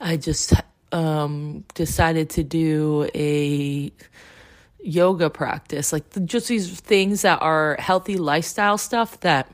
i 0.00 0.16
just 0.16 0.54
um 0.90 1.64
decided 1.74 2.30
to 2.30 2.42
do 2.42 3.08
a 3.14 3.92
yoga 4.86 5.30
practice 5.30 5.92
like 5.92 6.04
just 6.26 6.48
these 6.48 6.78
things 6.80 7.22
that 7.22 7.40
are 7.40 7.76
healthy 7.78 8.16
lifestyle 8.16 8.76
stuff 8.76 9.18
that 9.20 9.50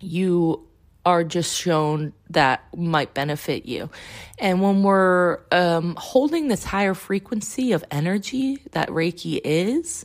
you 0.00 0.66
are 1.04 1.24
just 1.24 1.56
shown 1.56 2.12
that 2.28 2.62
might 2.76 3.14
benefit 3.14 3.66
you. 3.66 3.90
And 4.38 4.60
when 4.60 4.82
we're 4.82 5.38
um, 5.50 5.96
holding 5.98 6.48
this 6.48 6.64
higher 6.64 6.94
frequency 6.94 7.72
of 7.72 7.84
energy 7.90 8.58
that 8.72 8.88
Reiki 8.88 9.40
is, 9.42 10.04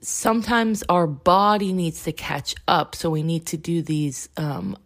sometimes 0.00 0.82
our 0.88 1.06
body 1.06 1.72
needs 1.72 2.04
to 2.04 2.12
catch 2.12 2.54
up. 2.68 2.94
So 2.94 3.10
we 3.10 3.22
need 3.22 3.46
to 3.46 3.56
do 3.56 3.82
these 3.82 4.28
um, 4.36 4.76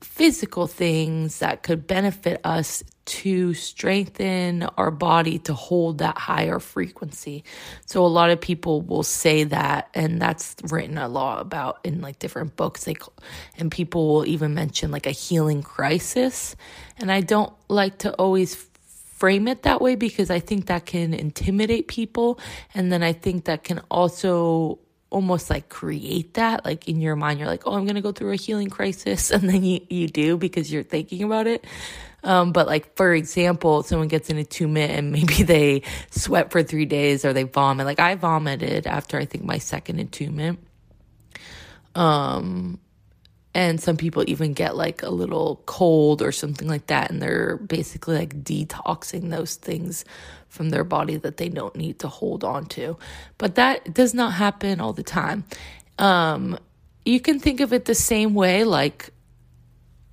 physical 0.00 0.66
things 0.66 1.38
that 1.38 1.62
could 1.62 1.86
benefit 1.86 2.40
us 2.44 2.82
to 3.06 3.54
strengthen 3.54 4.64
our 4.76 4.90
body 4.90 5.38
to 5.38 5.54
hold 5.54 5.98
that 5.98 6.18
higher 6.18 6.58
frequency. 6.58 7.44
So 7.86 8.04
a 8.04 8.08
lot 8.08 8.30
of 8.30 8.40
people 8.40 8.82
will 8.82 9.04
say 9.04 9.44
that 9.44 9.88
and 9.94 10.20
that's 10.20 10.56
written 10.64 10.98
a 10.98 11.08
lot 11.08 11.40
about 11.40 11.78
in 11.84 12.00
like 12.00 12.18
different 12.18 12.56
books 12.56 12.84
they 12.84 12.96
and 13.58 13.70
people 13.70 14.08
will 14.08 14.26
even 14.26 14.54
mention 14.54 14.90
like 14.90 15.06
a 15.06 15.12
healing 15.12 15.62
crisis 15.62 16.56
and 16.98 17.12
I 17.12 17.20
don't 17.20 17.52
like 17.68 17.98
to 17.98 18.12
always 18.14 18.54
frame 19.16 19.48
it 19.48 19.62
that 19.62 19.80
way 19.80 19.94
because 19.94 20.30
I 20.30 20.40
think 20.40 20.66
that 20.66 20.84
can 20.84 21.14
intimidate 21.14 21.88
people. 21.88 22.38
And 22.74 22.92
then 22.92 23.02
I 23.02 23.14
think 23.14 23.46
that 23.46 23.64
can 23.64 23.80
also 23.90 24.78
almost 25.16 25.48
like 25.48 25.70
create 25.70 26.34
that 26.34 26.62
like 26.66 26.86
in 26.88 27.00
your 27.00 27.16
mind. 27.16 27.38
You're 27.38 27.48
like 27.48 27.66
oh 27.66 27.72
i'm 27.72 27.84
going 27.84 27.94
to 27.94 28.02
go 28.02 28.12
through 28.12 28.32
a 28.32 28.36
healing 28.36 28.68
crisis 28.68 29.30
and 29.34 29.48
then 29.48 29.64
you, 29.64 29.80
you 29.88 30.08
do 30.08 30.36
because 30.36 30.70
you're 30.70 30.82
thinking 30.82 31.22
about 31.22 31.46
it. 31.46 31.64
Um, 32.22 32.52
but 32.52 32.66
like 32.66 32.94
for 32.96 33.14
example 33.14 33.82
someone 33.82 34.08
gets 34.08 34.28
in 34.28 34.36
a 34.36 34.40
attunement 34.40 34.92
and 34.92 35.12
maybe 35.16 35.42
they 35.42 35.82
sweat 36.10 36.50
for 36.50 36.62
three 36.62 36.84
days 36.84 37.24
or 37.24 37.32
they 37.32 37.44
vomit. 37.44 37.86
Like 37.86 37.98
i 37.98 38.14
vomited 38.14 38.86
after 38.86 39.18
i 39.18 39.24
think 39.24 39.42
my 39.44 39.58
second 39.58 40.00
attunement 40.00 40.58
um 41.94 42.78
and 43.56 43.80
some 43.80 43.96
people 43.96 44.22
even 44.26 44.52
get 44.52 44.76
like 44.76 45.02
a 45.02 45.08
little 45.08 45.62
cold 45.64 46.20
or 46.20 46.30
something 46.30 46.68
like 46.68 46.88
that 46.88 47.10
and 47.10 47.22
they're 47.22 47.56
basically 47.56 48.14
like 48.14 48.44
detoxing 48.44 49.30
those 49.30 49.54
things 49.54 50.04
from 50.50 50.68
their 50.68 50.84
body 50.84 51.16
that 51.16 51.38
they 51.38 51.48
don't 51.48 51.74
need 51.74 51.98
to 52.00 52.06
hold 52.06 52.44
on 52.44 52.66
to. 52.66 52.98
But 53.38 53.54
that 53.54 53.94
does 53.94 54.12
not 54.12 54.34
happen 54.34 54.78
all 54.78 54.92
the 54.92 55.02
time. 55.02 55.44
Um, 55.98 56.58
you 57.06 57.18
can 57.18 57.40
think 57.40 57.60
of 57.60 57.72
it 57.72 57.86
the 57.86 57.94
same 57.94 58.34
way 58.34 58.64
like 58.64 59.08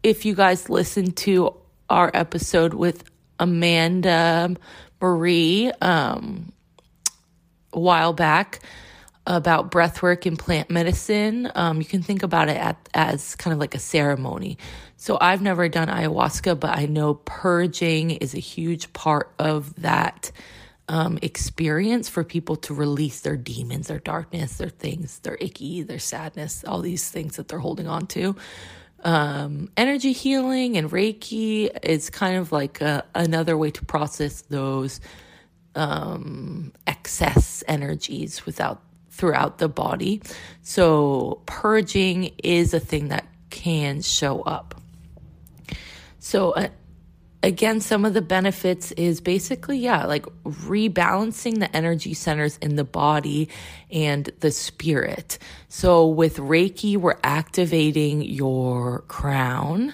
if 0.03 0.23
you 0.23 0.35
guys 0.35 0.69
listen 0.69 1.11
to 1.11 1.53
our 1.89 2.11
episode 2.13 2.73
with 2.73 3.03
amanda 3.39 4.55
marie 5.01 5.69
um, 5.81 6.53
a 7.73 7.79
while 7.79 8.13
back 8.13 8.61
about 9.25 9.71
breathwork 9.71 10.25
and 10.25 10.37
plant 10.37 10.69
medicine. 10.69 11.49
Um, 11.55 11.79
you 11.79 11.85
can 11.85 12.01
think 12.01 12.23
about 12.23 12.49
it 12.49 12.57
at, 12.57 12.89
as 12.93 13.35
kind 13.35 13.53
of 13.53 13.59
like 13.59 13.75
a 13.75 13.79
ceremony. 13.79 14.57
So 14.97 15.17
I've 15.19 15.41
never 15.41 15.69
done 15.69 15.87
ayahuasca, 15.87 16.59
but 16.59 16.77
I 16.77 16.85
know 16.85 17.13
purging 17.13 18.11
is 18.11 18.33
a 18.33 18.39
huge 18.39 18.91
part 18.93 19.33
of 19.39 19.73
that 19.81 20.31
um, 20.89 21.17
experience 21.21 22.09
for 22.09 22.23
people 22.23 22.57
to 22.57 22.73
release 22.73 23.21
their 23.21 23.37
demons, 23.37 23.87
their 23.87 23.99
darkness, 23.99 24.57
their 24.57 24.69
things, 24.69 25.19
their 25.19 25.37
icky, 25.39 25.83
their 25.83 25.99
sadness, 25.99 26.63
all 26.65 26.81
these 26.81 27.09
things 27.09 27.37
that 27.37 27.47
they're 27.47 27.59
holding 27.59 27.87
on 27.87 28.07
to. 28.07 28.35
Um, 29.03 29.69
energy 29.75 30.13
healing 30.13 30.77
and 30.77 30.89
Reiki 30.89 31.69
is 31.83 32.09
kind 32.09 32.37
of 32.37 32.51
like 32.51 32.81
a, 32.81 33.05
another 33.15 33.57
way 33.57 33.71
to 33.71 33.85
process 33.85 34.41
those 34.43 35.01
um, 35.75 36.73
excess 36.87 37.63
energies 37.67 38.45
without 38.45 38.81
throughout 39.13 39.59
the 39.59 39.69
body. 39.69 40.21
So 40.63 41.41
purging 41.45 42.31
is 42.43 42.73
a 42.73 42.79
thing 42.79 43.09
that 43.09 43.25
can 43.51 44.01
show 44.01 44.41
up. 44.41 44.75
So 46.17 46.51
uh, 46.51 46.69
again, 47.43 47.79
some 47.79 48.05
of 48.05 48.15
the 48.15 48.23
benefits 48.23 48.91
is 48.93 49.21
basically, 49.21 49.77
yeah, 49.77 50.05
like 50.05 50.25
rebalancing 50.43 51.59
the 51.59 51.75
energy 51.75 52.15
centers 52.15 52.57
in 52.57 52.75
the 52.75 52.83
body 52.83 53.49
and 53.91 54.31
the 54.39 54.49
spirit. 54.49 55.37
So 55.67 56.07
with 56.07 56.37
Reiki, 56.37 56.97
we're 56.97 57.19
activating 57.23 58.23
your 58.23 59.01
crown 59.01 59.93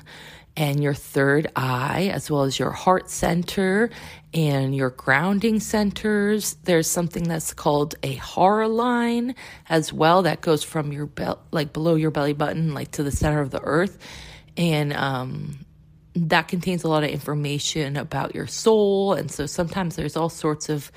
and 0.60 0.84
your 0.84 0.94
third 0.94 1.50
eye, 1.56 2.12
as 2.14 2.30
well 2.30 2.44
as 2.44 2.60
your 2.60 2.72
heart 2.72 3.10
center 3.10 3.90
and 4.34 4.76
your 4.76 4.90
grounding 4.90 5.62
centers. 5.62 6.56
There's 6.66 6.86
something 6.86 7.24
that's 7.24 7.54
called 7.54 7.96
a 8.04 8.16
hara 8.16 8.68
line 8.68 9.36
as 9.70 9.94
well 9.94 10.24
that 10.24 10.42
goes 10.42 10.62
from 10.66 10.92
your 10.92 11.06
belt, 11.06 11.40
like 11.52 11.72
below 11.72 11.96
your 11.96 12.12
belly 12.12 12.34
button, 12.34 12.74
like 12.74 12.92
to 12.92 13.04
the 13.04 13.12
center 13.12 13.40
of 13.40 13.52
the 13.52 13.62
earth. 13.64 13.98
And, 14.58 14.92
um, 14.92 15.66
that 16.16 16.50
contains 16.50 16.84
a 16.84 16.90
lot 16.90 17.06
of 17.06 17.10
information 17.10 17.96
about 17.96 18.36
your 18.36 18.48
soul. 18.48 19.14
And 19.14 19.32
so 19.32 19.46
sometimes 19.46 19.96
there's 19.96 20.18
all 20.18 20.28
sorts 20.28 20.68
of 20.68 20.92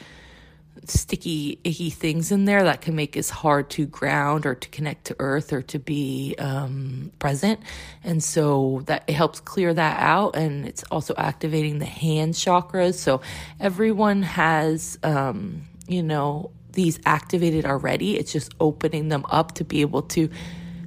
sticky, 0.86 1.58
icky 1.64 1.90
things 1.90 2.32
in 2.32 2.44
there 2.44 2.64
that 2.64 2.80
can 2.80 2.96
make 2.96 3.16
it 3.16 3.28
hard 3.28 3.70
to 3.70 3.86
ground 3.86 4.46
or 4.46 4.54
to 4.54 4.68
connect 4.70 5.06
to 5.06 5.16
earth 5.18 5.52
or 5.52 5.62
to 5.62 5.78
be 5.78 6.34
um, 6.38 7.12
present. 7.18 7.60
And 8.02 8.22
so 8.22 8.82
that 8.86 9.04
it 9.06 9.14
helps 9.14 9.40
clear 9.40 9.72
that 9.72 10.00
out. 10.00 10.34
And 10.36 10.66
it's 10.66 10.82
also 10.84 11.14
activating 11.16 11.78
the 11.78 11.86
hand 11.86 12.34
chakras. 12.34 12.94
So 12.94 13.20
everyone 13.60 14.22
has, 14.22 14.98
um, 15.02 15.62
you 15.86 16.02
know, 16.02 16.50
these 16.72 16.98
activated 17.04 17.64
already. 17.64 18.16
It's 18.16 18.32
just 18.32 18.54
opening 18.58 19.08
them 19.08 19.24
up 19.30 19.54
to 19.54 19.64
be 19.64 19.82
able 19.82 20.02
to 20.02 20.30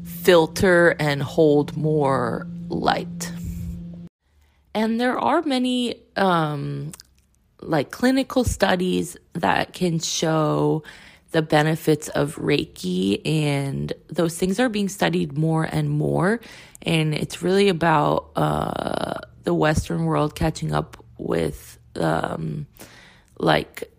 filter 0.03 0.95
and 0.99 1.21
hold 1.21 1.77
more 1.77 2.47
light. 2.69 3.31
And 4.73 4.99
there 4.99 5.17
are 5.17 5.41
many 5.41 6.01
um, 6.17 6.91
like 7.61 7.91
clinical 7.91 8.43
studies 8.43 9.17
that 9.33 9.73
can 9.73 9.99
show 9.99 10.83
the 11.31 11.41
benefits 11.41 12.07
of 12.09 12.35
Reiki, 12.37 13.19
and 13.25 13.91
those 14.07 14.37
things 14.37 14.59
are 14.59 14.69
being 14.69 14.87
studied 14.87 15.37
more 15.37 15.63
and 15.63 15.89
more. 15.89 16.39
And 16.81 17.13
it's 17.13 17.41
really 17.41 17.67
about 17.67 18.31
uh, 18.35 19.19
the 19.43 19.53
Western 19.53 20.05
world 20.05 20.35
catching 20.35 20.73
up 20.73 21.03
with 21.17 21.77
um, 21.95 22.67
like 23.37 23.91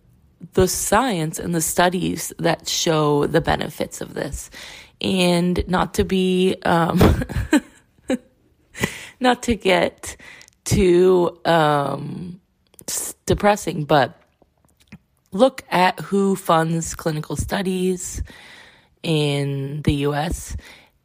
the 0.55 0.69
science 0.69 1.39
and 1.39 1.55
the 1.55 1.61
studies 1.61 2.33
that 2.39 2.69
show 2.69 3.27
the 3.27 3.41
benefits 3.41 4.01
of 4.01 4.15
this. 4.15 4.51
And 5.01 5.63
not 5.69 5.95
to 5.95 6.05
be, 6.05 6.57
um, 6.65 6.99
not 9.21 9.43
to 9.43 9.55
get 9.55 10.17
too 10.65 11.39
um, 11.45 12.41
depressing, 13.27 13.85
but 13.85 14.21
look 15.33 15.65
at 15.71 16.01
who 16.01 16.37
funds 16.37 16.95
clinical 16.95 17.37
studies 17.37 18.23
in 19.03 19.83
the 19.83 19.95
US 20.07 20.57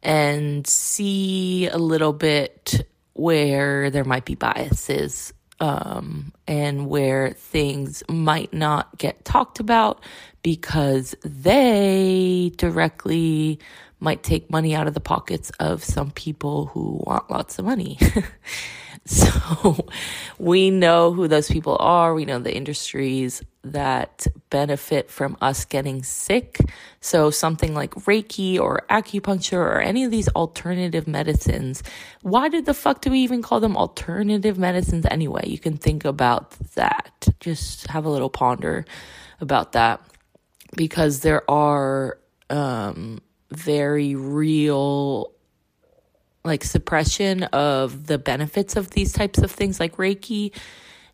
and 0.02 0.66
see 0.66 1.68
a 1.68 1.78
little 1.78 2.12
bit 2.12 2.86
where 3.14 3.90
there 3.90 4.04
might 4.04 4.24
be 4.24 4.34
biases 4.34 5.32
um, 5.60 6.32
and 6.48 6.88
where 6.88 7.30
things 7.30 8.02
might 8.08 8.52
not 8.52 8.98
get 8.98 9.24
talked 9.24 9.60
about 9.60 10.02
because 10.42 11.14
they 11.24 12.52
directly 12.56 13.60
might 14.00 14.24
take 14.24 14.50
money 14.50 14.74
out 14.74 14.88
of 14.88 14.94
the 14.94 15.00
pockets 15.00 15.50
of 15.60 15.84
some 15.84 16.10
people 16.10 16.66
who 16.66 17.00
want 17.06 17.30
lots 17.30 17.60
of 17.60 17.64
money. 17.64 17.96
So 19.12 19.86
we 20.38 20.70
know 20.70 21.12
who 21.12 21.26
those 21.26 21.50
people 21.50 21.76
are. 21.80 22.14
We 22.14 22.24
know 22.24 22.38
the 22.38 22.54
industries 22.54 23.42
that 23.62 24.26
benefit 24.50 25.10
from 25.10 25.36
us 25.40 25.64
getting 25.64 26.02
sick. 26.02 26.60
So 27.00 27.30
something 27.30 27.74
like 27.74 27.92
Reiki 27.94 28.58
or 28.58 28.84
acupuncture 28.90 29.58
or 29.58 29.80
any 29.80 30.04
of 30.04 30.10
these 30.10 30.28
alternative 30.30 31.06
medicines. 31.06 31.82
Why 32.22 32.48
did 32.48 32.66
the 32.66 32.74
fuck 32.74 33.00
do 33.00 33.10
we 33.10 33.20
even 33.20 33.42
call 33.42 33.60
them 33.60 33.76
alternative 33.76 34.58
medicines 34.58 35.04
anyway? 35.10 35.48
You 35.48 35.58
can 35.58 35.76
think 35.76 36.04
about 36.04 36.52
that. 36.74 37.28
Just 37.40 37.88
have 37.88 38.04
a 38.04 38.10
little 38.10 38.30
ponder 38.30 38.84
about 39.40 39.72
that 39.72 40.00
because 40.76 41.20
there 41.20 41.48
are 41.50 42.18
um, 42.50 43.20
very 43.50 44.14
real 44.14 45.32
like 46.44 46.64
suppression 46.64 47.44
of 47.44 48.06
the 48.06 48.18
benefits 48.18 48.76
of 48.76 48.90
these 48.90 49.12
types 49.12 49.38
of 49.38 49.50
things 49.50 49.78
like 49.78 49.96
Reiki 49.96 50.52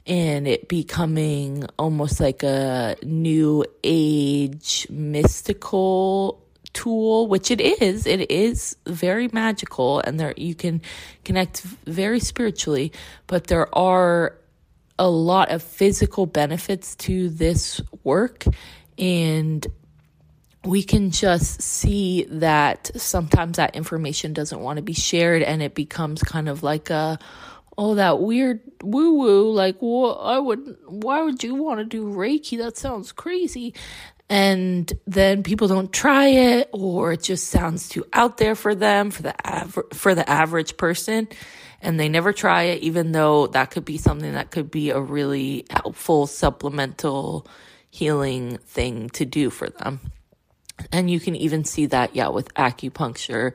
and 0.06 0.48
it 0.48 0.68
becoming 0.68 1.66
almost 1.78 2.18
like 2.18 2.42
a 2.42 2.96
new 3.02 3.64
age 3.84 4.86
mystical 4.88 6.42
tool 6.72 7.26
which 7.28 7.50
it 7.50 7.60
is. 7.60 8.06
It 8.06 8.30
is 8.30 8.76
very 8.86 9.28
magical 9.32 10.00
and 10.00 10.18
there 10.18 10.32
you 10.36 10.54
can 10.54 10.80
connect 11.24 11.60
very 11.60 12.20
spiritually 12.20 12.92
but 13.26 13.48
there 13.48 13.74
are 13.76 14.34
a 14.98 15.08
lot 15.08 15.50
of 15.50 15.62
physical 15.62 16.26
benefits 16.26 16.96
to 16.96 17.28
this 17.28 17.80
work 18.02 18.44
and 18.98 19.66
we 20.68 20.82
can 20.82 21.10
just 21.10 21.62
see 21.62 22.24
that 22.28 22.90
sometimes 22.94 23.56
that 23.56 23.74
information 23.74 24.34
doesn't 24.34 24.60
want 24.60 24.76
to 24.76 24.82
be 24.82 24.92
shared 24.92 25.40
and 25.40 25.62
it 25.62 25.74
becomes 25.74 26.22
kind 26.22 26.46
of 26.46 26.62
like 26.62 26.90
a 26.90 27.18
oh 27.78 27.94
that 27.94 28.20
weird 28.20 28.60
woo 28.82 29.14
woo 29.14 29.50
like 29.50 29.78
what 29.78 30.16
I 30.16 30.38
would 30.38 30.76
why 30.86 31.22
would 31.22 31.42
you 31.42 31.54
want 31.54 31.80
to 31.80 31.86
do 31.86 32.04
reiki? 32.04 32.58
That 32.58 32.76
sounds 32.76 33.12
crazy. 33.12 33.72
And 34.28 34.92
then 35.06 35.42
people 35.42 35.68
don't 35.68 35.90
try 35.90 36.26
it 36.26 36.68
or 36.72 37.12
it 37.12 37.22
just 37.22 37.48
sounds 37.48 37.88
too 37.88 38.04
out 38.12 38.36
there 38.36 38.54
for 38.54 38.74
them 38.74 39.10
for 39.10 39.22
the 39.22 39.84
for 39.94 40.14
the 40.14 40.28
average 40.28 40.76
person. 40.76 41.28
And 41.80 41.98
they 41.98 42.10
never 42.10 42.34
try 42.34 42.64
it 42.64 42.82
even 42.82 43.12
though 43.12 43.46
that 43.46 43.70
could 43.70 43.86
be 43.86 43.96
something 43.96 44.34
that 44.34 44.50
could 44.50 44.70
be 44.70 44.90
a 44.90 45.00
really 45.00 45.64
helpful 45.70 46.26
supplemental 46.26 47.46
healing 47.88 48.58
thing 48.58 49.08
to 49.10 49.24
do 49.24 49.48
for 49.48 49.70
them 49.70 50.12
and 50.92 51.10
you 51.10 51.20
can 51.20 51.36
even 51.36 51.64
see 51.64 51.86
that, 51.86 52.14
yeah, 52.14 52.28
with 52.28 52.52
acupuncture 52.54 53.54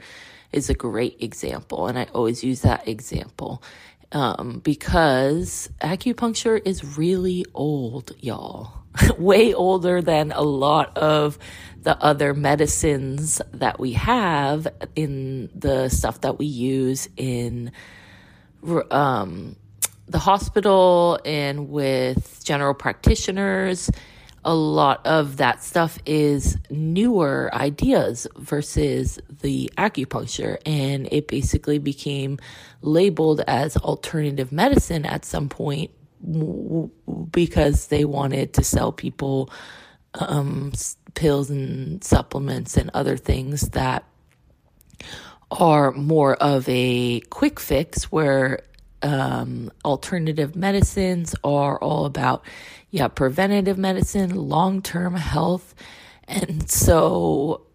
is 0.52 0.70
a 0.70 0.74
great 0.74 1.18
example. 1.22 1.88
And 1.88 1.98
I 1.98 2.08
always 2.14 2.44
use 2.44 2.62
that 2.62 2.88
example 2.88 3.64
um, 4.12 4.60
because 4.64 5.70
acupuncture 5.82 6.62
is 6.64 6.98
really 6.98 7.46
old, 7.54 8.12
y'all. 8.20 8.72
Way 9.18 9.54
older 9.54 10.02
than 10.02 10.32
a 10.32 10.42
lot 10.42 10.96
of 10.98 11.40
the 11.82 11.98
other 12.02 12.34
medicines 12.36 13.42
that 13.52 13.80
we 13.80 13.94
have 13.94 14.68
in 14.96 15.50
the 15.56 15.90
stuff 15.90 16.22
that 16.22 16.38
we 16.38 16.46
use 16.46 17.10
in 17.18 17.72
um, 18.92 19.56
the 20.08 20.20
hospital 20.20 21.20
and 21.26 21.70
with 21.70 22.42
general 22.44 22.76
practitioners 22.76 23.90
a 24.46 24.54
lot 24.54 25.06
of 25.06 25.38
that 25.38 25.64
stuff 25.64 25.98
is 26.06 26.58
newer 26.70 27.50
ideas 27.54 28.28
versus 28.38 29.20
the 29.42 29.72
acupuncture. 29.78 30.58
And 30.66 31.08
it 31.12 31.28
basically 31.28 31.80
became 31.80 32.40
labeled 32.82 33.42
as 33.48 33.78
alternative 33.78 34.52
medicine 34.52 35.06
at 35.06 35.26
some 35.26 35.50
point 35.50 35.92
because 37.32 37.88
they 37.88 38.06
wanted 38.06 38.54
to 38.54 38.64
sell 38.64 38.92
people 38.92 39.50
um, 40.16 40.72
pills 41.16 41.50
and 41.50 42.04
supplements 42.04 42.78
and 42.78 42.90
other 42.94 43.18
things 43.18 43.70
that 43.70 44.04
are 45.52 45.92
more 45.92 46.36
of 46.36 46.68
a 46.68 47.20
quick 47.22 47.60
fix 47.60 48.06
where 48.12 48.62
um, 49.02 49.72
alternative 49.84 50.56
medicines 50.56 51.36
are 51.44 51.78
all 51.80 52.06
about 52.06 52.44
yeah, 52.94 53.08
preventative 53.08 53.76
medicine, 53.80 54.36
long 54.36 54.80
term 54.84 55.16
health. 55.16 55.74
And 56.28 56.70
so 56.70 57.66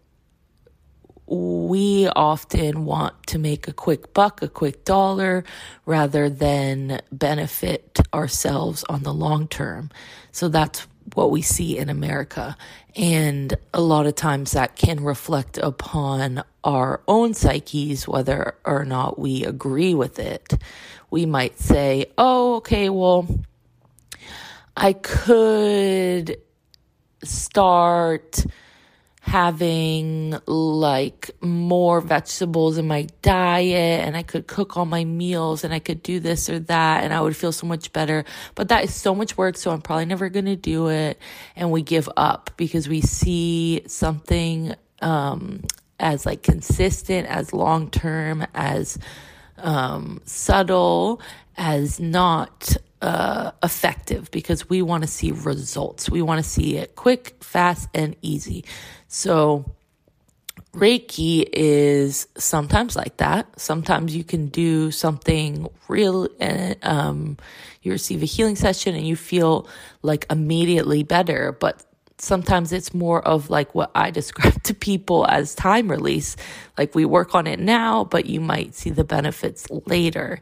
we 1.27 2.07
often 2.07 2.85
want 2.85 3.27
to 3.27 3.37
make 3.37 3.67
a 3.67 3.73
quick 3.73 4.13
buck, 4.13 4.41
a 4.41 4.47
quick 4.47 4.85
dollar, 4.85 5.43
rather 5.85 6.29
than 6.29 7.01
benefit 7.11 7.99
ourselves 8.13 8.85
on 8.85 9.03
the 9.03 9.13
long 9.13 9.49
term. 9.49 9.89
So 10.31 10.47
that's 10.47 10.87
what 11.13 11.31
we 11.31 11.41
see 11.41 11.77
in 11.77 11.89
America. 11.89 12.55
And 12.95 13.57
a 13.73 13.81
lot 13.81 14.07
of 14.07 14.15
times 14.15 14.53
that 14.53 14.77
can 14.77 15.03
reflect 15.03 15.57
upon 15.57 16.43
our 16.63 17.01
own 17.09 17.33
psyches, 17.33 18.07
whether 18.07 18.55
or 18.63 18.85
not 18.85 19.19
we 19.19 19.43
agree 19.43 19.93
with 19.93 20.17
it. 20.17 20.53
We 21.11 21.25
might 21.25 21.59
say, 21.59 22.05
oh, 22.17 22.55
okay, 22.55 22.87
well, 22.87 23.27
I 24.75 24.93
could 24.93 26.37
start 27.23 28.45
having 29.21 30.35
like 30.47 31.29
more 31.39 32.01
vegetables 32.01 32.79
in 32.79 32.87
my 32.87 33.07
diet 33.21 34.03
and 34.03 34.17
I 34.17 34.23
could 34.23 34.47
cook 34.47 34.75
all 34.75 34.85
my 34.85 35.03
meals 35.03 35.63
and 35.63 35.71
I 35.71 35.77
could 35.77 36.01
do 36.01 36.19
this 36.19 36.49
or 36.49 36.59
that 36.61 37.03
and 37.03 37.13
I 37.13 37.21
would 37.21 37.35
feel 37.35 37.51
so 37.51 37.67
much 37.67 37.93
better. 37.93 38.25
But 38.55 38.69
that 38.69 38.85
is 38.85 38.95
so 38.95 39.13
much 39.13 39.37
work, 39.37 39.55
so 39.57 39.71
I'm 39.71 39.81
probably 39.81 40.05
never 40.05 40.29
going 40.29 40.45
to 40.45 40.55
do 40.55 40.87
it. 40.87 41.19
And 41.55 41.71
we 41.71 41.83
give 41.83 42.09
up 42.17 42.51
because 42.57 42.89
we 42.89 43.01
see 43.01 43.83
something 43.85 44.73
um, 45.01 45.63
as 45.99 46.25
like 46.25 46.41
consistent, 46.41 47.27
as 47.27 47.53
long 47.53 47.91
term, 47.91 48.47
as 48.55 48.97
um, 49.57 50.21
subtle, 50.25 51.21
as 51.55 51.99
not 51.99 52.77
uh, 53.01 53.51
effective 53.63 54.29
because 54.31 54.69
we 54.69 54.81
want 54.81 55.03
to 55.03 55.07
see 55.09 55.31
results. 55.31 56.09
We 56.09 56.21
want 56.21 56.43
to 56.43 56.49
see 56.49 56.77
it 56.77 56.95
quick, 56.95 57.35
fast, 57.41 57.89
and 57.93 58.15
easy. 58.21 58.65
So, 59.07 59.65
Reiki 60.73 61.49
is 61.51 62.27
sometimes 62.37 62.95
like 62.95 63.17
that. 63.17 63.59
Sometimes 63.59 64.15
you 64.15 64.23
can 64.23 64.47
do 64.47 64.91
something 64.91 65.67
real 65.87 66.27
and 66.39 66.77
um, 66.83 67.37
you 67.81 67.91
receive 67.91 68.21
a 68.21 68.25
healing 68.25 68.55
session 68.55 68.95
and 68.95 69.07
you 69.07 69.15
feel 69.15 69.67
like 70.03 70.27
immediately 70.29 71.03
better. 71.03 71.51
But 71.53 71.83
sometimes 72.21 72.71
it's 72.71 72.93
more 72.93 73.25
of 73.25 73.49
like 73.49 73.73
what 73.73 73.91
I 73.95 74.11
describe 74.19 74.61
to 74.63 74.73
people 74.73 75.25
as 75.27 75.55
time 75.55 75.89
release. 75.89 76.35
Like 76.77 76.95
we 76.95 77.05
work 77.05 77.35
on 77.35 77.47
it 77.47 77.59
now, 77.59 78.03
but 78.03 78.25
you 78.25 78.39
might 78.39 78.75
see 78.75 78.89
the 78.89 79.03
benefits 79.03 79.67
later. 79.85 80.39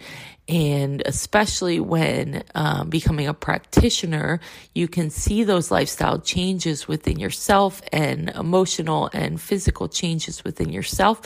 And 0.50 1.04
especially 1.06 1.82
when 1.82 2.44
um, 2.56 2.90
becoming 2.90 3.28
a 3.28 3.34
practitioner, 3.34 4.40
you 4.74 4.88
can 4.88 5.10
see 5.10 5.44
those 5.44 5.72
lifestyle 5.72 6.20
changes 6.20 6.88
within 6.88 7.20
yourself 7.20 7.82
and 7.92 8.30
emotional 8.30 9.10
and 9.14 9.42
physical 9.42 9.90
changes 9.90 10.46
within 10.46 10.70
yourself. 10.70 11.22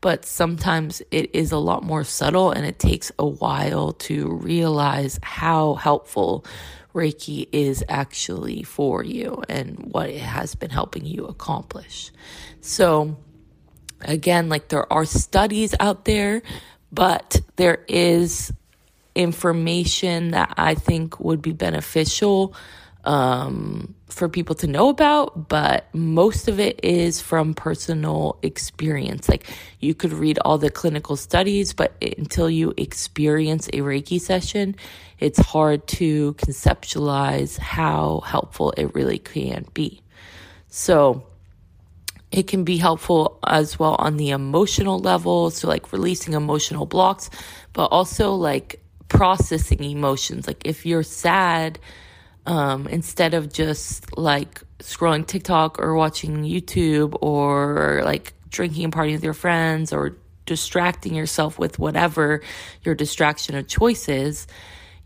But 0.00 0.24
sometimes 0.24 1.02
it 1.12 1.34
is 1.34 1.52
a 1.52 1.58
lot 1.58 1.84
more 1.84 2.02
subtle 2.04 2.50
and 2.50 2.66
it 2.66 2.78
takes 2.78 3.12
a 3.18 3.26
while 3.26 3.92
to 3.92 4.34
realize 4.34 5.20
how 5.22 5.74
helpful 5.74 6.44
Reiki 6.94 7.48
is 7.52 7.84
actually 7.88 8.62
for 8.62 9.02
you 9.02 9.42
and 9.48 9.78
what 9.92 10.10
it 10.10 10.20
has 10.20 10.54
been 10.54 10.70
helping 10.70 11.04
you 11.04 11.26
accomplish. 11.26 12.12
So, 12.60 13.16
again, 14.00 14.48
like 14.48 14.68
there 14.68 14.90
are 14.92 15.04
studies 15.04 15.74
out 15.80 16.04
there, 16.04 16.42
but 16.92 17.40
there 17.56 17.84
is 17.88 18.52
information 19.14 20.30
that 20.30 20.54
I 20.56 20.74
think 20.74 21.20
would 21.20 21.42
be 21.42 21.52
beneficial 21.52 22.54
um, 23.04 23.94
for 24.08 24.28
people 24.28 24.54
to 24.56 24.66
know 24.66 24.88
about, 24.88 25.48
but 25.48 25.86
most 25.94 26.48
of 26.48 26.58
it 26.58 26.80
is 26.82 27.20
from 27.20 27.54
personal 27.54 28.38
experience. 28.42 29.28
Like 29.28 29.46
you 29.80 29.94
could 29.94 30.12
read 30.12 30.38
all 30.44 30.58
the 30.58 30.70
clinical 30.70 31.16
studies, 31.16 31.72
but 31.72 31.92
until 32.18 32.48
you 32.48 32.74
experience 32.76 33.68
a 33.68 33.78
Reiki 33.78 34.20
session, 34.20 34.76
it's 35.18 35.38
hard 35.38 35.86
to 35.88 36.34
conceptualize 36.34 37.58
how 37.58 38.20
helpful 38.20 38.72
it 38.76 38.94
really 38.94 39.18
can 39.18 39.66
be. 39.74 40.00
So, 40.68 41.26
it 42.32 42.48
can 42.48 42.64
be 42.64 42.78
helpful 42.78 43.38
as 43.46 43.78
well 43.78 43.94
on 43.94 44.16
the 44.16 44.30
emotional 44.30 44.98
level. 44.98 45.50
So, 45.50 45.68
like 45.68 45.92
releasing 45.92 46.34
emotional 46.34 46.84
blocks, 46.84 47.30
but 47.72 47.84
also 47.86 48.34
like 48.34 48.80
processing 49.08 49.84
emotions. 49.84 50.48
Like 50.48 50.66
if 50.66 50.84
you're 50.84 51.04
sad, 51.04 51.78
um, 52.46 52.86
instead 52.88 53.34
of 53.34 53.52
just 53.52 54.16
like 54.16 54.62
scrolling 54.78 55.26
TikTok 55.26 55.78
or 55.78 55.94
watching 55.94 56.42
YouTube 56.42 57.16
or 57.20 58.02
like 58.04 58.34
drinking 58.48 58.84
and 58.84 58.92
partying 58.92 59.12
with 59.12 59.24
your 59.24 59.34
friends 59.34 59.92
or 59.92 60.16
distracting 60.46 61.14
yourself 61.14 61.58
with 61.58 61.78
whatever 61.78 62.42
your 62.82 62.94
distraction 62.94 63.54
of 63.56 63.66
choice 63.66 64.08
is, 64.08 64.46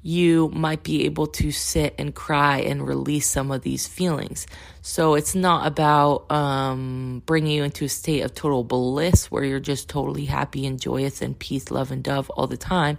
you 0.02 0.48
might 0.50 0.82
be 0.82 1.04
able 1.04 1.26
to 1.26 1.50
sit 1.50 1.94
and 1.98 2.14
cry 2.14 2.58
and 2.58 2.86
release 2.86 3.28
some 3.28 3.50
of 3.50 3.62
these 3.62 3.86
feelings. 3.86 4.46
So 4.80 5.14
it's 5.14 5.34
not 5.34 5.66
about 5.66 6.30
um, 6.30 7.22
bringing 7.26 7.52
you 7.52 7.64
into 7.64 7.84
a 7.84 7.88
state 7.88 8.22
of 8.22 8.34
total 8.34 8.64
bliss 8.64 9.30
where 9.30 9.44
you're 9.44 9.60
just 9.60 9.88
totally 9.88 10.24
happy 10.24 10.66
and 10.66 10.80
joyous 10.80 11.20
and 11.20 11.38
peace, 11.38 11.70
love, 11.70 11.90
and 11.90 12.02
dove 12.02 12.30
all 12.30 12.46
the 12.46 12.56
time. 12.56 12.98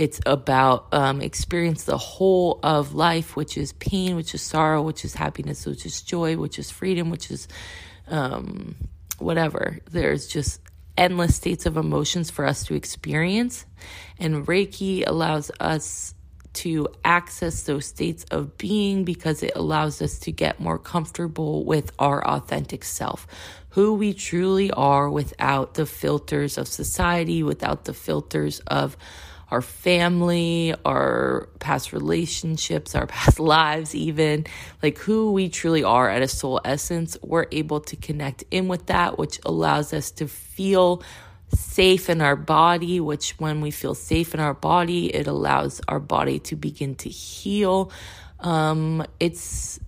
It's 0.00 0.18
about 0.24 0.94
um, 0.94 1.20
experience 1.20 1.84
the 1.84 1.98
whole 1.98 2.58
of 2.62 2.94
life, 2.94 3.36
which 3.36 3.58
is 3.58 3.74
pain, 3.74 4.16
which 4.16 4.34
is 4.34 4.40
sorrow, 4.40 4.80
which 4.80 5.04
is 5.04 5.12
happiness, 5.12 5.66
which 5.66 5.84
is 5.84 6.00
joy, 6.00 6.38
which 6.38 6.58
is 6.58 6.70
freedom, 6.70 7.10
which 7.10 7.30
is 7.30 7.48
um, 8.08 8.76
whatever. 9.18 9.78
There's 9.90 10.26
just 10.26 10.62
endless 10.96 11.36
states 11.36 11.66
of 11.66 11.76
emotions 11.76 12.30
for 12.30 12.46
us 12.46 12.64
to 12.64 12.74
experience. 12.74 13.66
And 14.18 14.46
Reiki 14.46 15.06
allows 15.06 15.50
us 15.60 16.14
to 16.54 16.88
access 17.04 17.64
those 17.64 17.84
states 17.84 18.24
of 18.30 18.56
being 18.56 19.04
because 19.04 19.42
it 19.42 19.52
allows 19.54 20.00
us 20.00 20.18
to 20.20 20.32
get 20.32 20.58
more 20.58 20.78
comfortable 20.78 21.66
with 21.66 21.92
our 21.98 22.26
authentic 22.26 22.84
self, 22.84 23.26
who 23.68 23.92
we 23.92 24.14
truly 24.14 24.70
are 24.70 25.10
without 25.10 25.74
the 25.74 25.84
filters 25.84 26.56
of 26.56 26.66
society, 26.66 27.42
without 27.42 27.84
the 27.84 27.92
filters 27.92 28.60
of 28.60 28.96
our 29.50 29.62
family, 29.62 30.74
our 30.84 31.48
past 31.58 31.92
relationships, 31.92 32.94
our 32.94 33.06
past 33.06 33.40
lives, 33.56 33.94
even 33.94 34.46
like 34.82 34.98
who 34.98 35.32
we 35.32 35.48
truly 35.48 35.82
are 35.82 36.08
at 36.08 36.22
a 36.22 36.28
soul 36.28 36.60
essence, 36.64 37.16
we're 37.22 37.46
able 37.52 37.80
to 37.80 37.96
connect 37.96 38.44
in 38.50 38.68
with 38.68 38.86
that, 38.86 39.18
which 39.18 39.40
allows 39.44 39.92
us 39.92 40.10
to 40.12 40.28
feel 40.28 41.02
safe 41.54 42.08
in 42.08 42.20
our 42.20 42.36
body, 42.36 43.00
which 43.00 43.32
when 43.38 43.60
we 43.60 43.70
feel 43.70 43.94
safe 43.94 44.34
in 44.34 44.40
our 44.40 44.54
body, 44.54 45.14
it 45.14 45.26
allows 45.26 45.80
our 45.88 45.98
body 45.98 46.38
to 46.38 46.56
begin 46.56 46.94
to 46.94 47.08
heal. 47.08 47.90
Um, 48.38 49.04
it's 49.18 49.80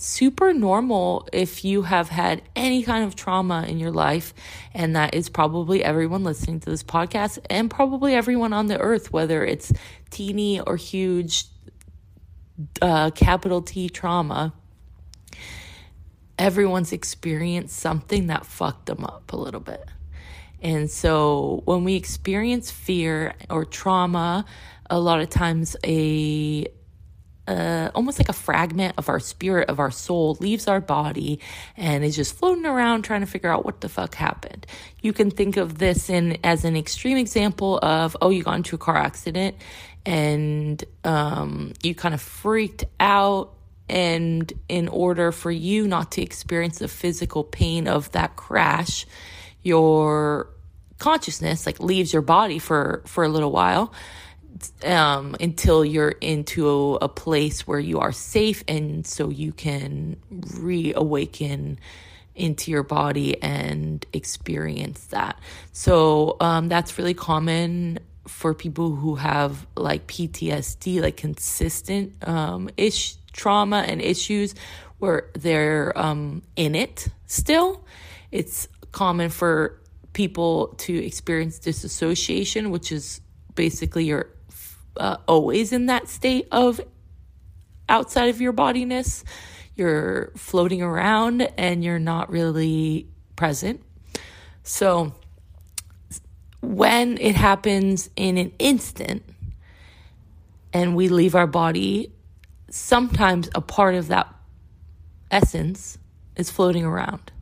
super 0.00 0.52
normal 0.52 1.28
if 1.32 1.64
you 1.64 1.82
have 1.82 2.08
had 2.08 2.42
any 2.54 2.82
kind 2.82 3.04
of 3.04 3.16
trauma 3.16 3.64
in 3.66 3.78
your 3.78 3.90
life. 3.90 4.32
And 4.74 4.96
that 4.96 5.14
is 5.14 5.28
probably 5.28 5.82
everyone 5.82 6.24
listening 6.24 6.60
to 6.60 6.70
this 6.70 6.82
podcast 6.82 7.38
and 7.50 7.70
probably 7.70 8.14
everyone 8.14 8.52
on 8.52 8.66
the 8.66 8.78
earth, 8.78 9.12
whether 9.12 9.44
it's 9.44 9.72
teeny 10.10 10.60
or 10.60 10.76
huge, 10.76 11.46
uh, 12.80 13.10
capital 13.10 13.62
T 13.62 13.88
trauma. 13.88 14.52
Everyone's 16.38 16.92
experienced 16.92 17.76
something 17.76 18.28
that 18.28 18.46
fucked 18.46 18.86
them 18.86 19.04
up 19.04 19.32
a 19.32 19.36
little 19.36 19.60
bit. 19.60 19.84
And 20.60 20.90
so 20.90 21.62
when 21.64 21.84
we 21.84 21.94
experience 21.94 22.70
fear 22.70 23.34
or 23.50 23.64
trauma, 23.64 24.44
a 24.90 24.98
lot 24.98 25.20
of 25.20 25.28
times 25.28 25.76
a 25.84 26.66
uh, 27.48 27.90
almost 27.94 28.18
like 28.18 28.28
a 28.28 28.34
fragment 28.34 28.94
of 28.98 29.08
our 29.08 29.18
spirit, 29.18 29.70
of 29.70 29.80
our 29.80 29.90
soul, 29.90 30.36
leaves 30.38 30.68
our 30.68 30.80
body 30.80 31.40
and 31.78 32.04
is 32.04 32.14
just 32.14 32.36
floating 32.36 32.66
around 32.66 33.02
trying 33.02 33.22
to 33.22 33.26
figure 33.26 33.50
out 33.50 33.64
what 33.64 33.80
the 33.80 33.88
fuck 33.88 34.14
happened. 34.14 34.66
You 35.00 35.14
can 35.14 35.30
think 35.30 35.56
of 35.56 35.78
this 35.78 36.10
in 36.10 36.36
as 36.44 36.66
an 36.66 36.76
extreme 36.76 37.16
example 37.16 37.78
of 37.82 38.16
oh, 38.20 38.28
you 38.28 38.42
got 38.42 38.56
into 38.56 38.76
a 38.76 38.78
car 38.78 38.98
accident 38.98 39.56
and 40.04 40.84
um, 41.04 41.72
you 41.82 41.94
kind 41.94 42.14
of 42.14 42.20
freaked 42.20 42.84
out. 43.00 43.54
And 43.88 44.52
in 44.68 44.88
order 44.88 45.32
for 45.32 45.50
you 45.50 45.88
not 45.88 46.12
to 46.12 46.22
experience 46.22 46.78
the 46.78 46.88
physical 46.88 47.42
pain 47.42 47.88
of 47.88 48.12
that 48.12 48.36
crash, 48.36 49.06
your 49.62 50.50
consciousness 50.98 51.64
like 51.64 51.80
leaves 51.80 52.12
your 52.12 52.20
body 52.20 52.58
for 52.58 53.02
for 53.06 53.24
a 53.24 53.28
little 53.28 53.52
while 53.52 53.94
um, 54.84 55.36
until 55.40 55.84
you're 55.84 56.10
into 56.20 56.96
a, 57.00 57.08
place 57.08 57.66
where 57.66 57.80
you 57.80 57.98
are 57.98 58.12
safe 58.12 58.62
and 58.68 59.06
so 59.06 59.28
you 59.28 59.50
can 59.50 60.16
reawaken 60.30 61.78
into 62.34 62.70
your 62.70 62.82
body 62.82 63.42
and 63.42 64.06
experience 64.12 65.06
that. 65.06 65.40
So 65.72 66.36
um, 66.40 66.68
that's 66.68 66.96
really 66.98 67.14
common 67.14 67.98
for 68.28 68.54
people 68.54 68.94
who 68.94 69.16
have 69.16 69.66
like 69.74 70.06
PTSD, 70.06 71.00
like 71.00 71.16
consistent 71.16 72.14
um, 72.28 72.68
ish 72.76 73.16
trauma 73.32 73.78
and 73.78 74.00
issues 74.00 74.54
where 74.98 75.30
they're 75.34 75.96
um, 75.98 76.42
in 76.56 76.74
it 76.74 77.08
still. 77.26 77.84
It's 78.30 78.68
common 78.92 79.30
for 79.30 79.80
people 80.12 80.74
to 80.78 81.04
experience 81.04 81.58
disassociation, 81.58 82.70
which 82.70 82.92
is 82.92 83.20
basically 83.54 84.04
your 84.04 84.28
uh, 84.98 85.18
always 85.26 85.72
in 85.72 85.86
that 85.86 86.08
state 86.08 86.48
of 86.52 86.80
outside 87.88 88.28
of 88.28 88.40
your 88.40 88.52
bodiness. 88.52 89.24
You're 89.74 90.32
floating 90.36 90.82
around 90.82 91.42
and 91.56 91.84
you're 91.84 91.98
not 92.00 92.30
really 92.30 93.08
present. 93.36 93.82
So, 94.62 95.14
when 96.60 97.18
it 97.18 97.36
happens 97.36 98.10
in 98.16 98.36
an 98.36 98.52
instant 98.58 99.22
and 100.72 100.96
we 100.96 101.08
leave 101.08 101.34
our 101.34 101.46
body, 101.46 102.12
sometimes 102.70 103.48
a 103.54 103.60
part 103.60 103.94
of 103.94 104.08
that 104.08 104.34
essence 105.30 105.98
is 106.36 106.50
floating 106.50 106.84
around. 106.84 107.32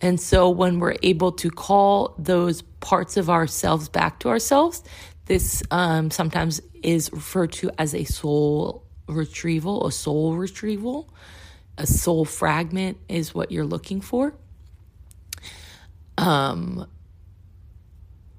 And 0.00 0.20
so 0.20 0.50
when 0.50 0.80
we're 0.80 0.96
able 1.02 1.32
to 1.32 1.50
call 1.50 2.14
those 2.18 2.62
parts 2.80 3.16
of 3.16 3.30
ourselves 3.30 3.88
back 3.88 4.20
to 4.20 4.28
ourselves, 4.28 4.82
this 5.26 5.62
um, 5.70 6.10
sometimes 6.10 6.60
is 6.82 7.10
referred 7.12 7.52
to 7.52 7.70
as 7.78 7.94
a 7.94 8.04
soul 8.04 8.84
retrieval, 9.08 9.86
a 9.86 9.92
soul 9.92 10.34
retrieval. 10.36 11.08
A 11.76 11.86
soul 11.86 12.24
fragment 12.24 12.98
is 13.08 13.34
what 13.34 13.50
you're 13.50 13.64
looking 13.64 14.00
for. 14.00 14.32
Um, 16.16 16.86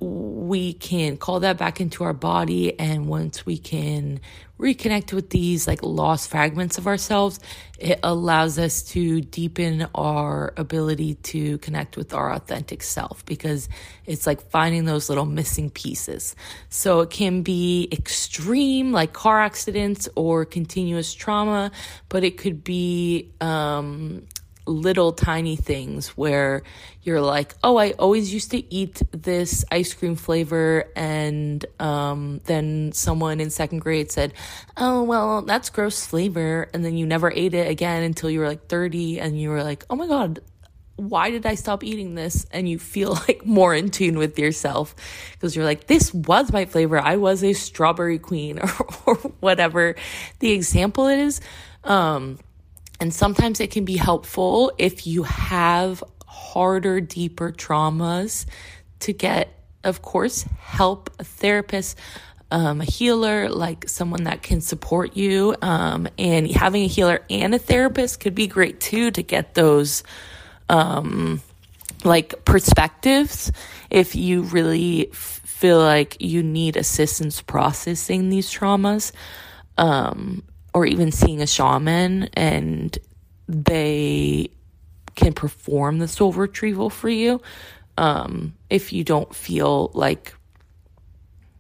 we 0.06 0.74
can 0.74 1.18
call 1.18 1.40
that 1.40 1.58
back 1.58 1.82
into 1.82 2.04
our 2.04 2.14
body 2.14 2.80
and 2.80 3.08
once 3.08 3.46
we 3.46 3.58
can 3.58 4.20
reconnect 4.60 5.12
with 5.12 5.32
these 5.32 5.68
like 5.68 5.84
lost 5.84 6.30
fragments 6.30 6.78
of 6.78 6.88
ourselves 6.88 7.40
it 7.78 8.00
allows 8.04 8.58
us 8.58 8.84
to 8.84 9.20
deepen 9.20 9.88
our 9.94 10.54
ability 10.56 11.16
to 11.16 11.58
connect 11.58 11.98
with 11.98 12.14
our 12.14 12.32
authentic 12.32 12.82
self 12.82 13.26
because 13.26 13.68
it's 14.06 14.26
like 14.26 14.50
finding 14.50 14.86
those 14.86 15.10
little 15.10 15.26
missing 15.26 15.70
pieces. 15.70 16.36
So 16.70 17.02
it 17.02 17.10
can 17.10 17.42
be 17.42 17.90
extreme 17.92 18.92
like 18.94 19.12
car 19.12 19.42
accidents 19.42 20.08
or 20.16 20.46
continuous 20.46 21.14
trauma 21.14 21.72
but 22.08 22.24
it 22.24 22.38
could 22.38 22.64
be 22.64 23.32
um 23.42 24.26
little 24.66 25.12
tiny 25.14 25.56
things 25.56 26.10
where 26.10 26.64
you're 27.02 27.22
like, 27.22 27.54
oh, 27.64 27.78
I 27.78 27.92
always 27.92 28.34
used 28.34 28.52
to 28.52 28.74
eat 28.74 29.02
this 29.12 29.64
ice 29.72 29.94
cream 29.94 30.16
flavor. 30.16 30.86
And 30.96 31.66
um, 31.80 32.42
then 32.46 32.92
someone 32.92 33.40
in 33.40 33.50
second 33.50 33.80
grade 33.80 34.12
said, 34.12 34.34
oh, 34.78 35.04
well, 35.04 35.42
that's 35.44 35.70
gross 35.70 36.06
flavor. 36.06 36.70
And 36.74 36.84
then 36.84 36.98
you 36.98 37.06
never 37.06 37.32
ate 37.32 37.54
it 37.54 37.70
again 37.70 38.04
until 38.04 38.30
you 38.30 38.40
were 38.40 38.48
like 38.48 38.68
30. 38.68 39.20
And 39.20 39.40
you 39.40 39.50
were 39.50 39.64
like, 39.64 39.86
oh 39.90 39.96
my 39.96 40.08
God, 40.08 40.40
why 40.96 41.30
did 41.30 41.46
I 41.46 41.56
stop 41.56 41.84
eating 41.84 42.16
this? 42.16 42.46
And 42.52 42.68
you 42.68 42.80
feel 42.80 43.14
like 43.28 43.46
more 43.46 43.74
in 43.74 43.90
tune 43.90 44.18
with 44.18 44.40
yourself 44.40 44.96
because 45.34 45.56
you're 45.56 45.66
like, 45.66 45.88
this 45.88 46.14
was 46.14 46.52
my 46.52 46.66
flavor. 46.66 47.00
I 47.00 47.18
was 47.18 47.44
a 47.44 47.54
strawberry 47.54 48.20
queen 48.20 48.60
or, 48.60 48.72
or 49.06 49.16
whatever 49.40 49.96
the 50.40 50.52
example 50.52 51.08
is. 51.08 51.42
Um, 51.84 52.40
and 53.00 53.14
sometimes 53.14 53.60
it 53.60 53.72
can 53.72 53.86
be 53.86 53.98
helpful 53.98 54.72
if 54.78 55.06
you 55.06 55.24
have 55.24 56.04
harder, 56.26 57.02
deeper 57.02 57.52
traumas 57.52 58.46
to 59.00 59.14
get, 59.14 59.50
of 59.84 60.02
course, 60.02 60.44
help 60.60 61.10
a 61.20 61.24
therapist, 61.24 61.98
um, 62.52 62.82
a 62.82 62.86
healer, 62.86 63.50
like 63.50 63.90
someone 63.90 64.24
that 64.24 64.42
can 64.42 64.62
support 64.62 65.18
you. 65.18 65.56
Um, 65.62 66.08
and 66.18 66.50
having 66.50 66.84
a 66.84 66.88
healer 66.88 67.22
and 67.30 67.54
a 67.54 67.60
therapist 67.60 68.20
could 68.20 68.36
be 68.36 68.48
great 68.48 68.80
too 68.80 69.12
to 69.12 69.24
get 69.24 69.54
those, 69.54 70.04
um, 70.70 71.42
like 72.04 72.46
perspectives 72.46 73.52
if 73.90 74.16
you 74.16 74.44
really 74.44 75.10
f- 75.12 75.42
feel 75.44 75.80
like 75.80 76.18
you 76.20 76.44
need 76.44 76.78
assistance 76.78 77.42
processing 77.42 78.30
these 78.30 78.50
traumas. 78.52 79.12
Um, 79.78 80.44
or 80.76 80.86
even 80.86 81.10
seeing 81.10 81.42
a 81.42 81.48
shaman 81.48 82.24
and 82.34 83.00
they 83.48 84.50
can 85.16 85.32
perform 85.32 86.00
the 86.00 86.08
soul 86.08 86.34
retrieval 86.34 86.90
for 86.90 87.08
you 87.08 87.42
um, 87.98 88.54
if 88.70 88.92
you 88.92 89.02
don't 89.02 89.34
feel 89.34 89.90
like 89.94 90.36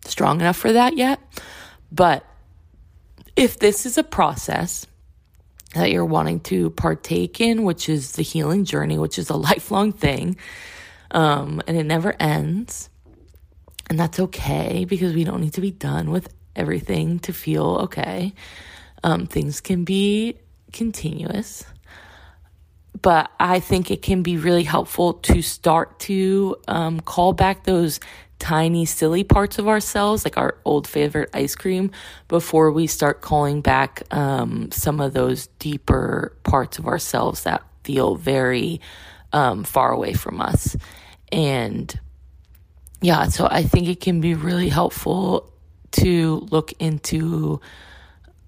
strong 0.03 0.41
enough 0.41 0.57
for 0.57 0.73
that 0.73 0.97
yet. 0.97 1.21
But 1.93 2.25
if 3.37 3.57
this 3.57 3.85
is 3.85 3.97
a 3.97 4.03
process 4.03 4.85
that 5.75 5.91
you're 5.91 6.03
wanting 6.03 6.41
to 6.41 6.71
partake 6.71 7.39
in, 7.39 7.63
which 7.63 7.87
is 7.87 8.17
the 8.17 8.21
healing 8.21 8.65
journey, 8.65 8.97
which 8.97 9.17
is 9.17 9.29
a 9.29 9.37
lifelong 9.37 9.93
thing, 9.93 10.35
um, 11.11 11.61
and 11.67 11.77
it 11.77 11.85
never 11.85 12.13
ends, 12.19 12.89
and 13.89 13.97
that's 13.97 14.19
okay 14.19 14.83
because 14.83 15.13
we 15.13 15.23
don't 15.23 15.39
need 15.39 15.53
to 15.53 15.61
be 15.61 15.71
done 15.71 16.11
with 16.11 16.33
everything 16.53 17.19
to 17.19 17.31
feel 17.31 17.77
okay. 17.83 18.33
Um, 19.05 19.27
things 19.27 19.61
can 19.61 19.83
be 19.83 20.39
continuous, 20.73 21.63
but 23.03 23.29
I 23.39 23.59
think 23.59 23.91
it 23.91 24.01
can 24.01 24.23
be 24.23 24.37
really 24.37 24.63
helpful 24.63 25.13
to 25.29 25.43
start 25.43 25.99
to 25.99 26.55
um, 26.67 26.99
call 27.01 27.31
back 27.33 27.65
those 27.65 27.99
tiny, 28.39 28.85
silly 28.85 29.23
parts 29.23 29.59
of 29.59 29.67
ourselves, 29.67 30.25
like 30.25 30.39
our 30.39 30.57
old 30.65 30.87
favorite 30.87 31.29
ice 31.35 31.53
cream, 31.53 31.91
before 32.27 32.71
we 32.71 32.87
start 32.87 33.21
calling 33.21 33.61
back 33.61 34.01
um, 34.09 34.71
some 34.71 34.99
of 34.99 35.13
those 35.13 35.47
deeper 35.59 36.35
parts 36.41 36.79
of 36.79 36.87
ourselves 36.87 37.43
that 37.43 37.61
feel 37.83 38.15
very 38.15 38.81
um, 39.33 39.63
far 39.63 39.91
away 39.91 40.13
from 40.13 40.41
us. 40.41 40.75
And 41.31 41.93
yeah, 43.01 43.27
so 43.27 43.47
I 43.49 43.61
think 43.61 43.87
it 43.87 44.01
can 44.01 44.19
be 44.19 44.33
really 44.33 44.69
helpful 44.69 45.53
to 45.91 46.47
look 46.49 46.73
into 46.79 47.61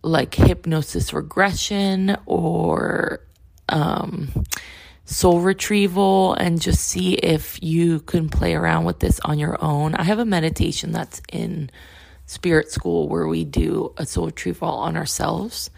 like 0.04 0.36
hypnosis 0.36 1.14
regression 1.14 2.18
or 2.26 3.22
um, 3.70 4.46
soul 5.06 5.40
retrieval 5.42 6.34
and 6.34 6.62
just 6.62 6.82
see 6.82 7.14
if 7.14 7.62
you 7.64 8.00
can 8.02 8.30
play 8.30 8.54
around 8.54 8.86
with 8.86 9.00
this 9.00 9.20
on 9.22 9.40
your 9.40 9.58
own. 9.64 9.96
I 9.96 10.04
have 10.04 10.20
a 10.20 10.26
meditation 10.26 10.92
that's 10.92 11.22
in 11.32 11.70
spirit 12.26 12.72
school 12.72 13.08
where 13.08 13.28
we 13.28 13.46
do 13.46 13.94
a 13.98 14.06
soul 14.06 14.28
retrieval 14.28 14.70
on 14.70 14.98
ourselves. 14.98 15.70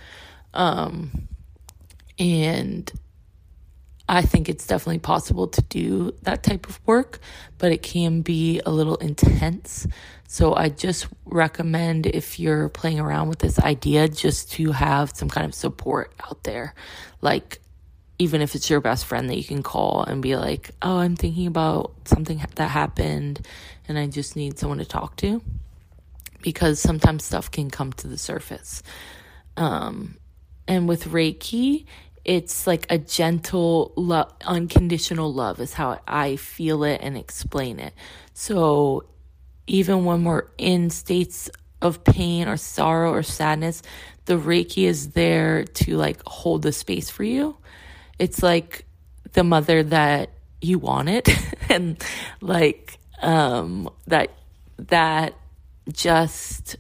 Um, 0.53 1.27
and 2.17 2.91
I 4.09 4.23
think 4.23 4.49
it's 4.49 4.65
definitely 4.65 4.99
possible 4.99 5.47
to 5.49 5.61
do 5.61 6.15
that 6.23 6.41
type 6.41 6.67
of 6.67 6.79
work, 6.87 7.19
but 7.59 7.71
it 7.71 7.83
can 7.83 8.21
be 8.21 8.59
a 8.65 8.71
little 8.71 8.95
intense. 8.95 9.87
So 10.31 10.53
I 10.53 10.69
just 10.69 11.07
recommend 11.25 12.05
if 12.05 12.39
you're 12.39 12.69
playing 12.69 12.99
around 12.99 13.29
with 13.29 13.39
this 13.39 13.57
idea, 13.57 14.07
just 14.07 14.51
to 14.51 14.71
have 14.73 15.15
some 15.15 15.27
kind 15.27 15.43
of 15.43 15.55
support 15.55 16.13
out 16.23 16.43
there. 16.43 16.75
Like, 17.19 17.59
even 18.19 18.39
if 18.39 18.53
it's 18.53 18.69
your 18.69 18.79
best 18.79 19.07
friend 19.07 19.27
that 19.27 19.37
you 19.37 19.43
can 19.43 19.63
call 19.63 20.03
and 20.03 20.21
be 20.21 20.35
like, 20.35 20.69
oh, 20.83 20.99
I'm 20.99 21.15
thinking 21.15 21.47
about 21.47 21.93
something 22.05 22.45
that 22.53 22.67
happened 22.67 23.43
and 23.87 23.97
I 23.97 24.05
just 24.05 24.35
need 24.35 24.59
someone 24.59 24.77
to 24.77 24.85
talk 24.85 25.15
to. 25.15 25.41
Because 26.43 26.79
sometimes 26.79 27.23
stuff 27.25 27.49
can 27.49 27.71
come 27.71 27.91
to 27.93 28.07
the 28.07 28.19
surface. 28.19 28.83
Um, 29.57 30.19
and 30.67 30.87
with 30.87 31.05
Reiki, 31.05 31.85
it's 32.23 32.67
like 32.67 32.85
a 32.91 32.99
gentle 32.99 33.93
love, 33.95 34.31
unconditional 34.45 35.33
love 35.33 35.59
is 35.59 35.73
how 35.73 35.99
I 36.07 36.35
feel 36.35 36.83
it 36.83 37.01
and 37.01 37.17
explain 37.17 37.79
it. 37.79 37.95
So 38.35 39.05
even 39.69 40.03
when 40.03 40.23
we're 40.23 40.47
in 40.57 40.89
states 40.89 41.49
of 41.81 42.03
pain 42.03 42.47
or 42.47 42.57
sorrow 42.57 43.13
or 43.13 43.23
sadness, 43.23 43.81
the 44.25 44.33
Reiki 44.33 44.85
is 44.85 45.11
there 45.11 45.63
to 45.63 45.95
like 45.95 46.21
hold 46.25 46.63
the 46.63 46.71
space 46.71 47.09
for 47.09 47.23
you. 47.23 47.55
It's 48.17 48.43
like 48.43 48.85
the 49.33 49.43
mother 49.43 49.83
that 49.83 50.31
you 50.59 50.79
wanted 50.79 51.29
and 51.69 52.03
like 52.41 52.97
um 53.21 53.89
that 54.07 54.31
that 54.77 55.35
just 55.91 56.75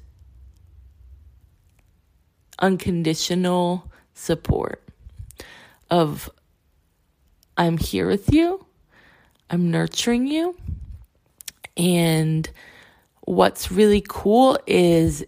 unconditional 2.59 3.89
support 4.13 4.83
of 5.89 6.29
I'm 7.55 7.77
here 7.77 8.07
with 8.07 8.33
you, 8.33 8.65
I'm 9.49 9.69
nurturing 9.69 10.27
you. 10.27 10.55
And 11.75 12.49
what's 13.29 13.71
really 13.71 14.03
cool 14.07 14.57
is 14.65 15.23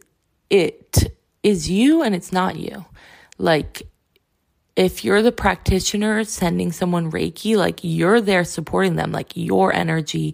it 0.50 1.16
is 1.44 1.70
you 1.70 2.02
and 2.02 2.16
it's 2.16 2.32
not 2.32 2.56
you. 2.56 2.84
Like, 3.38 3.84
if 4.76 5.06
you're 5.06 5.22
the 5.22 5.32
practitioner 5.32 6.24
sending 6.24 6.72
someone 6.72 7.12
Reiki, 7.12 7.56
like 7.56 7.82
you're 7.84 8.20
there 8.20 8.44
supporting 8.44 8.96
them, 8.96 9.12
like 9.12 9.34
your 9.36 9.72
energy, 9.72 10.34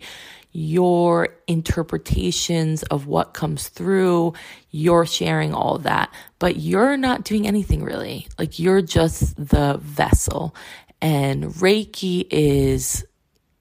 your 0.54 1.28
interpretations 1.48 2.84
of 2.84 3.06
what 3.06 3.34
comes 3.34 3.68
through, 3.68 4.34
you're 4.72 5.06
sharing 5.06 5.54
all 5.54 5.78
that, 5.80 6.10
but 6.40 6.56
you're 6.56 6.96
not 6.96 7.26
doing 7.26 7.48
anything 7.48 7.84
really. 7.84 8.30
Like 8.40 8.60
you're 8.60 8.82
just 8.82 9.36
the 9.36 9.78
vessel. 9.82 10.56
And 11.02 11.44
Reiki 11.46 12.28
is 12.32 13.04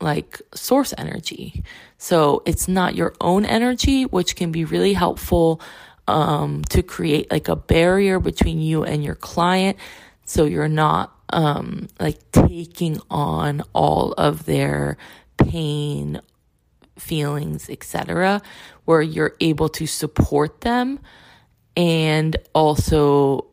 like 0.01 0.41
source 0.55 0.95
energy. 0.97 1.65
So 1.99 2.43
it's 2.45 2.69
not 2.69 2.95
your 2.95 3.15
own 3.21 3.45
energy, 3.45 4.05
which 4.05 4.37
can 4.37 4.53
be 4.53 4.65
really 4.65 4.93
helpful 4.93 5.61
um, 6.07 6.63
to 6.65 6.83
create 6.83 7.31
like 7.31 7.49
a 7.49 7.57
barrier 7.57 8.21
between 8.21 8.61
you 8.61 8.85
and 8.85 9.03
your 9.03 9.15
client. 9.15 9.79
So 10.25 10.45
you're 10.45 10.69
not 10.69 11.17
um, 11.31 11.89
like 11.99 12.19
taking 12.33 13.01
on 13.11 13.63
all 13.73 14.13
of 14.13 14.45
their 14.45 14.97
pain, 15.39 16.21
feelings, 16.99 17.69
etc., 17.69 18.43
where 18.85 19.03
you're 19.03 19.35
able 19.41 19.69
to 19.71 19.87
support 19.87 20.61
them 20.61 21.01
and 21.77 22.37
also 22.55 23.47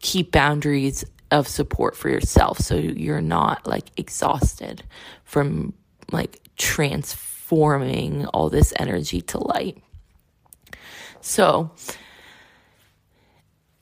keep 0.00 0.30
boundaries 0.30 1.04
of 1.30 1.48
support 1.48 1.96
for 1.96 2.08
yourself 2.08 2.58
so 2.58 2.76
you're 2.76 3.20
not 3.20 3.66
like 3.66 3.90
exhausted 3.96 4.84
from 5.24 5.72
like 6.12 6.40
transforming 7.46 8.26
all 8.26 8.50
this 8.50 8.72
energy 8.76 9.20
to 9.20 9.38
light. 9.38 9.82
So, 11.20 11.70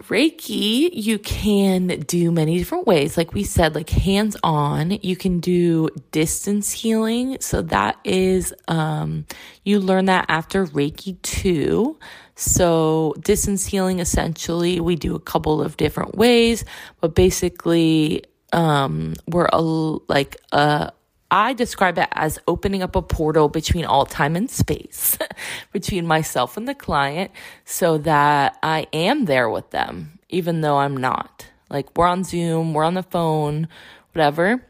Reiki, 0.03 0.91
you 0.93 1.19
can 1.19 1.87
do 1.87 2.31
many 2.31 2.59
different 2.59 2.87
ways. 2.87 3.17
Like 3.17 3.33
we 3.33 3.43
said, 3.43 3.75
like 3.75 3.89
hands 3.89 4.37
on, 4.43 4.99
you 5.03 5.17
can 5.17 5.41
do 5.41 5.89
distance 6.11 6.73
healing. 6.73 7.39
So 7.41 7.63
that 7.63 7.99
is, 8.05 8.53
um, 8.69 9.25
you 9.65 9.81
learn 9.81 10.07
that 10.07 10.27
after 10.29 10.67
Reiki 10.67 11.21
2. 11.23 11.99
So 12.37 13.15
distance 13.21 13.65
healing, 13.67 14.01
essentially, 14.01 14.81
we 14.81 14.97
do 14.97 15.15
a 15.15 15.21
couple 15.21 15.63
of 15.63 15.77
different 15.79 16.17
ways, 16.17 16.65
but 17.01 17.15
basically, 17.15 18.25
um, 18.53 19.15
we're 19.27 19.49
a, 19.53 19.61
like, 19.61 20.37
a, 20.53 20.93
I 21.35 21.53
describe 21.53 21.99
it 21.99 22.07
as 22.13 22.39
opening 22.47 22.85
up 22.85 22.95
a 22.95 23.03
portal 23.03 23.49
between 23.49 23.85
all 23.85 24.07
time 24.07 24.37
and 24.37 24.49
space, 24.49 25.19
between 25.73 26.07
myself 26.07 26.57
and 26.57 26.69
the 26.69 26.77
client, 26.77 27.33
so 27.65 27.99
that 27.99 28.57
I 28.63 28.87
am 28.93 29.25
there 29.25 29.51
with 29.51 29.69
them, 29.71 30.21
even 30.29 30.61
though 30.61 30.77
I'm 30.77 30.97
not. 30.97 31.45
Like, 31.69 31.89
we're 31.99 32.07
on 32.07 32.23
Zoom, 32.23 32.73
we're 32.73 32.85
on 32.85 32.95
the 32.95 33.03
phone, 33.03 33.67
whatever. 34.13 34.65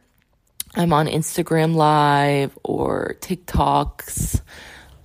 I'm 0.74 0.94
on 0.94 1.06
Instagram 1.06 1.74
Live 1.74 2.56
or 2.62 3.16
TikToks. 3.20 4.40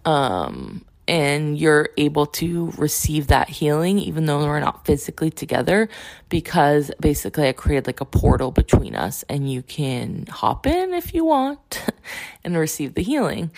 Um, 0.05 0.85
and 1.09 1.57
you're 1.57 1.89
able 1.97 2.27
to 2.27 2.71
receive 2.77 3.27
that 3.27 3.49
healing 3.49 3.97
even 3.97 4.27
though 4.27 4.45
we're 4.45 4.59
not 4.59 4.85
physically 4.85 5.31
together 5.31 5.89
because 6.29 6.91
basically 6.99 7.47
I 7.47 7.51
created 7.53 7.87
like 7.87 7.99
a 7.99 8.05
portal 8.05 8.51
between 8.51 8.95
us 8.95 9.23
and 9.27 9.51
you 9.51 9.63
can 9.63 10.27
hop 10.29 10.67
in 10.67 10.93
if 10.93 11.15
you 11.15 11.25
want 11.25 11.83
and 12.43 12.55
receive 12.55 12.93
the 12.93 13.01
healing. 13.01 13.49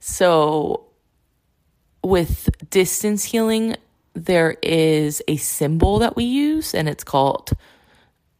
So 0.00 0.88
with 2.02 2.50
distance 2.70 3.22
healing 3.22 3.76
there 4.14 4.56
is 4.60 5.22
a 5.28 5.36
symbol 5.36 6.00
that 6.00 6.16
we 6.16 6.24
use 6.24 6.74
and 6.74 6.88
it's 6.88 7.04
called 7.04 7.52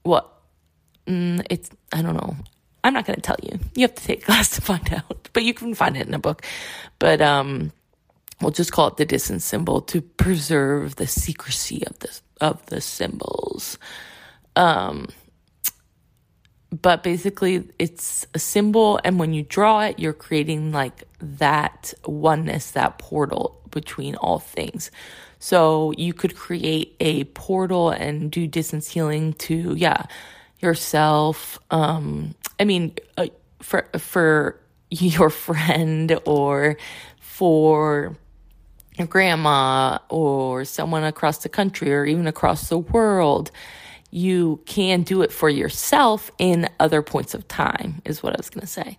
what 0.03 0.29
mm, 1.07 1.47
it's 1.49 1.71
I 1.93 2.03
don't 2.03 2.15
know. 2.15 2.35
I'm 2.83 2.95
not 2.95 3.05
going 3.05 3.17
to 3.17 3.23
tell 3.23 3.37
you. 3.43 3.59
You 3.75 3.83
have 3.83 3.95
to 3.95 4.05
take 4.05 4.25
class 4.27 4.51
to 4.57 4.61
find 4.61 4.93
out, 4.93 5.29
but 5.33 5.45
you 5.45 5.55
can 5.55 5.75
find 5.75 5.97
it 5.97 6.09
in 6.09 6.15
a 6.15 6.19
book. 6.19 6.45
But 6.99 7.21
um 7.21 7.71
we'll 8.41 8.51
just 8.51 8.73
call 8.73 8.89
it 8.89 8.97
the 8.97 9.05
distance 9.05 9.45
symbol 9.45 9.81
to 9.83 10.01
preserve 10.01 10.97
the 10.97 11.07
secrecy 11.07 11.85
of 11.87 11.99
the 12.01 12.21
of 12.41 12.65
the 12.67 12.81
symbols. 12.81 13.79
Um, 14.55 15.09
but 16.71 17.03
basically, 17.03 17.69
it's 17.79 18.27
a 18.35 18.39
symbol, 18.39 19.01
and 19.05 19.19
when 19.19 19.33
you 19.33 19.43
draw 19.43 19.83
it, 19.83 19.99
you're 19.99 20.13
creating 20.13 20.73
like 20.73 21.05
that 21.21 21.95
oneness, 22.05 22.73
that 22.73 22.99
portal 22.99 23.61
between 23.71 24.17
all 24.17 24.39
things. 24.39 24.91
So 25.39 25.93
you 25.97 26.13
could 26.13 26.37
create 26.37 26.97
a 27.01 27.25
portal 27.25 27.91
and 27.91 28.31
do 28.31 28.47
distance 28.47 28.91
healing 28.91 29.35
to, 29.35 29.75
yeah, 29.75 30.05
yourself. 30.61 31.59
Um, 31.71 32.35
I 32.59 32.65
mean, 32.65 32.97
uh, 33.17 33.27
for 33.61 33.89
for 33.99 34.61
your 34.91 35.31
friend 35.31 36.19
or 36.25 36.77
for 37.21 38.17
your 38.97 39.07
grandma 39.07 39.99
or 40.09 40.65
someone 40.65 41.05
across 41.05 41.39
the 41.39 41.49
country 41.49 41.93
or 41.93 42.05
even 42.05 42.27
across 42.27 42.69
the 42.69 42.79
world. 42.79 43.51
You 44.11 44.61
can 44.67 45.03
do 45.03 45.23
it 45.23 45.33
for 45.33 45.49
yourself 45.49 46.31
in 46.39 46.69
other 46.81 47.03
points 47.03 47.35
of 47.35 47.47
time, 47.49 48.01
is 48.05 48.23
what 48.23 48.33
I 48.33 48.37
was 48.39 48.51
going 48.51 48.63
to 48.63 48.67
say 48.67 48.97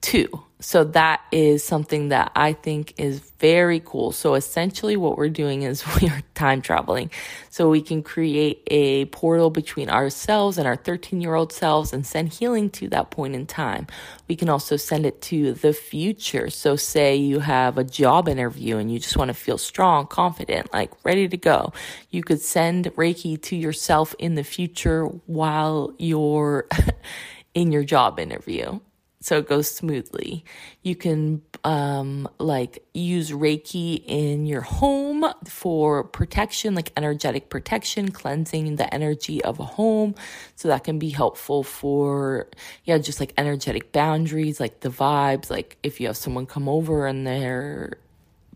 too. 0.00 0.28
So 0.64 0.82
that 0.82 1.20
is 1.30 1.62
something 1.62 2.08
that 2.08 2.32
I 2.34 2.54
think 2.54 2.94
is 2.96 3.20
very 3.38 3.80
cool. 3.84 4.12
So 4.12 4.32
essentially 4.32 4.96
what 4.96 5.18
we're 5.18 5.28
doing 5.28 5.60
is 5.60 5.84
we 6.00 6.08
are 6.08 6.22
time 6.34 6.62
traveling. 6.62 7.10
So 7.50 7.68
we 7.68 7.82
can 7.82 8.02
create 8.02 8.62
a 8.68 9.04
portal 9.06 9.50
between 9.50 9.90
ourselves 9.90 10.56
and 10.56 10.66
our 10.66 10.74
13 10.74 11.20
year 11.20 11.34
old 11.34 11.52
selves 11.52 11.92
and 11.92 12.06
send 12.06 12.32
healing 12.32 12.70
to 12.70 12.88
that 12.88 13.10
point 13.10 13.34
in 13.34 13.46
time. 13.46 13.86
We 14.26 14.36
can 14.36 14.48
also 14.48 14.76
send 14.78 15.04
it 15.04 15.20
to 15.22 15.52
the 15.52 15.74
future. 15.74 16.48
So 16.48 16.76
say 16.76 17.14
you 17.14 17.40
have 17.40 17.76
a 17.76 17.84
job 17.84 18.26
interview 18.26 18.78
and 18.78 18.90
you 18.90 18.98
just 18.98 19.18
want 19.18 19.28
to 19.28 19.34
feel 19.34 19.58
strong, 19.58 20.06
confident, 20.06 20.72
like 20.72 20.92
ready 21.04 21.28
to 21.28 21.36
go. 21.36 21.74
You 22.08 22.22
could 22.22 22.40
send 22.40 22.86
Reiki 22.94 23.40
to 23.42 23.54
yourself 23.54 24.14
in 24.18 24.34
the 24.34 24.44
future 24.44 25.04
while 25.26 25.92
you're 25.98 26.68
in 27.54 27.70
your 27.70 27.84
job 27.84 28.18
interview 28.18 28.80
so 29.24 29.38
it 29.38 29.48
goes 29.48 29.70
smoothly. 29.70 30.44
You 30.82 30.94
can 30.94 31.40
um, 31.64 32.28
like 32.38 32.84
use 32.92 33.30
Reiki 33.30 34.04
in 34.06 34.44
your 34.44 34.60
home 34.60 35.24
for 35.48 36.04
protection, 36.04 36.74
like 36.74 36.92
energetic 36.94 37.48
protection, 37.48 38.10
cleansing 38.10 38.76
the 38.76 38.92
energy 38.92 39.42
of 39.42 39.60
a 39.60 39.64
home. 39.64 40.14
So 40.56 40.68
that 40.68 40.84
can 40.84 40.98
be 40.98 41.08
helpful 41.08 41.62
for, 41.62 42.48
yeah, 42.84 42.98
just 42.98 43.18
like 43.18 43.32
energetic 43.38 43.92
boundaries, 43.92 44.60
like 44.60 44.80
the 44.80 44.90
vibes. 44.90 45.48
Like 45.48 45.78
if 45.82 46.02
you 46.02 46.08
have 46.08 46.18
someone 46.18 46.44
come 46.44 46.68
over 46.68 47.06
and 47.06 47.26
they're 47.26 47.94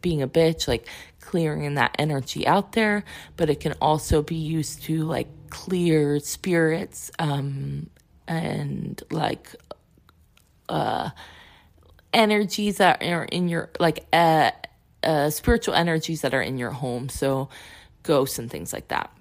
being 0.03 0.21
a 0.21 0.29
bitch, 0.29 0.69
like 0.69 0.87
clearing 1.19 1.77
that 1.77 1.97
energy 1.99 2.47
out 2.47 2.73
there. 2.73 3.05
But 3.39 3.49
it 3.49 3.61
can 3.61 3.73
also 3.81 4.21
be 4.21 4.37
used 4.37 4.83
to 4.83 5.05
like 5.05 5.29
clear 5.49 6.21
spirits 6.21 7.11
um, 7.19 7.89
and 8.27 9.03
like 9.11 9.57
uh, 10.69 11.11
energies 12.13 12.79
that 12.79 13.03
are 13.03 13.25
in 13.25 13.49
your 13.49 13.71
like 13.79 14.07
uh, 14.13 14.51
uh, 15.03 15.31
spiritual 15.31 15.75
energies 15.75 16.23
that 16.23 16.35
are 16.35 16.43
in 16.43 16.59
your 16.59 16.71
home. 16.71 17.09
So 17.09 17.49
ghosts 18.03 18.39
and 18.39 18.51
things 18.51 18.73
like 18.73 18.89
that. 18.89 19.13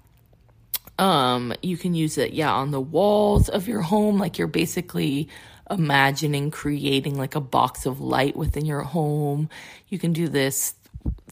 Um, 0.98 1.54
you 1.62 1.76
can 1.76 1.94
use 1.94 2.18
it, 2.18 2.32
yeah, 2.32 2.52
on 2.52 2.72
the 2.72 2.80
walls 2.80 3.48
of 3.48 3.68
your 3.68 3.82
home. 3.82 4.18
Like 4.18 4.38
you're 4.38 4.48
basically 4.48 5.28
imagining 5.70 6.50
creating 6.50 7.16
like 7.16 7.34
a 7.34 7.40
box 7.40 7.86
of 7.86 8.00
light 8.00 8.36
within 8.36 8.64
your 8.64 8.82
home. 8.82 9.48
You 9.88 9.98
can 9.98 10.12
do 10.12 10.28
this 10.28 10.74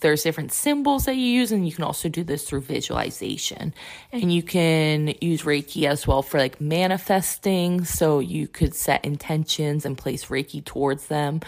there's 0.01 0.23
different 0.23 0.53
symbols 0.53 1.07
that 1.07 1.17
you 1.17 1.25
use 1.25 1.53
and 1.53 1.67
you 1.67 1.75
can 1.75 1.85
also 1.85 2.09
do 2.09 2.23
this 2.23 2.49
through 2.49 2.61
visualization. 2.61 3.73
And 4.13 4.33
you 4.33 4.43
can 4.43 5.15
use 5.21 5.43
reiki 5.43 5.89
as 5.89 6.07
well 6.07 6.23
for 6.23 6.39
like 6.39 6.61
manifesting. 6.61 7.85
So 7.85 8.19
you 8.19 8.47
could 8.47 8.75
set 8.75 9.05
intentions 9.05 9.87
and 9.87 9.97
place 9.97 10.27
reiki 10.27 10.65
towards 10.65 11.07
them. 11.07 11.41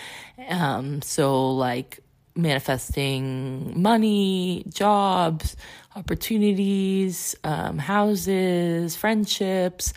Um, 0.49 1.03
so 1.03 1.51
like 1.51 2.01
manifesting 2.35 3.81
money 3.81 4.65
jobs 4.73 5.57
opportunities 5.97 7.37
um, 7.45 7.79
houses 7.79 8.97
friendships. 8.97 9.93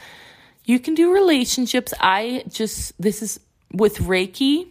You 0.66 0.80
can 0.80 0.96
do 0.96 1.14
relationships. 1.14 1.94
I 2.00 2.44
just 2.50 3.00
this 3.02 3.22
is 3.22 3.40
with 3.74 3.98
reiki 4.00 4.68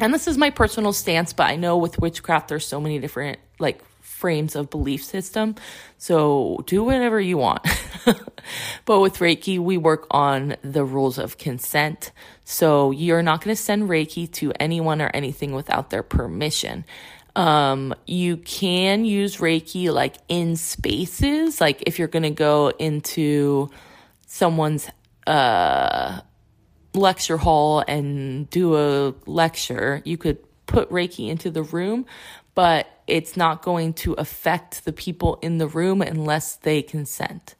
and 0.00 0.12
this 0.12 0.26
is 0.26 0.36
my 0.36 0.50
personal 0.50 0.92
stance, 0.92 1.32
but 1.32 1.44
I 1.44 1.56
know 1.56 1.76
with 1.76 1.98
witchcraft 1.98 2.48
there's 2.48 2.66
so 2.66 2.80
many 2.80 2.98
different 2.98 3.38
like 3.58 3.82
frames 4.00 4.56
of 4.56 4.70
belief 4.70 5.04
system. 5.04 5.54
So 5.98 6.62
do 6.66 6.82
whatever 6.82 7.20
you 7.20 7.36
want. 7.38 7.66
but 8.84 9.00
with 9.00 9.18
Reiki, 9.18 9.58
we 9.58 9.76
work 9.76 10.06
on 10.10 10.56
the 10.62 10.84
rules 10.84 11.18
of 11.18 11.38
consent. 11.38 12.10
So 12.44 12.90
you're 12.90 13.22
not 13.22 13.42
going 13.42 13.54
to 13.54 13.62
send 13.62 13.88
Reiki 13.88 14.30
to 14.32 14.52
anyone 14.58 15.00
or 15.02 15.10
anything 15.12 15.52
without 15.52 15.90
their 15.90 16.02
permission. 16.02 16.84
Um, 17.36 17.94
you 18.06 18.36
can 18.38 19.04
use 19.04 19.38
Reiki 19.38 19.92
like 19.92 20.16
in 20.28 20.56
spaces, 20.56 21.60
like 21.60 21.82
if 21.86 21.98
you're 21.98 22.08
going 22.08 22.22
to 22.22 22.30
go 22.30 22.72
into 22.78 23.70
someone's 24.26 24.88
uh 25.26 26.20
lecture 26.94 27.36
hall 27.36 27.84
and 27.86 28.48
do 28.50 28.76
a 28.76 29.14
lecture, 29.26 30.02
you 30.04 30.16
could 30.16 30.38
put 30.66 30.90
Reiki 30.90 31.28
into 31.28 31.50
the 31.50 31.62
room, 31.62 32.06
but 32.54 32.86
it's 33.06 33.36
not 33.36 33.62
going 33.62 33.92
to 33.94 34.14
affect 34.14 34.84
the 34.84 34.92
people 34.92 35.38
in 35.42 35.58
the 35.58 35.66
room 35.66 36.00
unless 36.02 36.56
they 36.56 36.82
consent. 36.82 37.54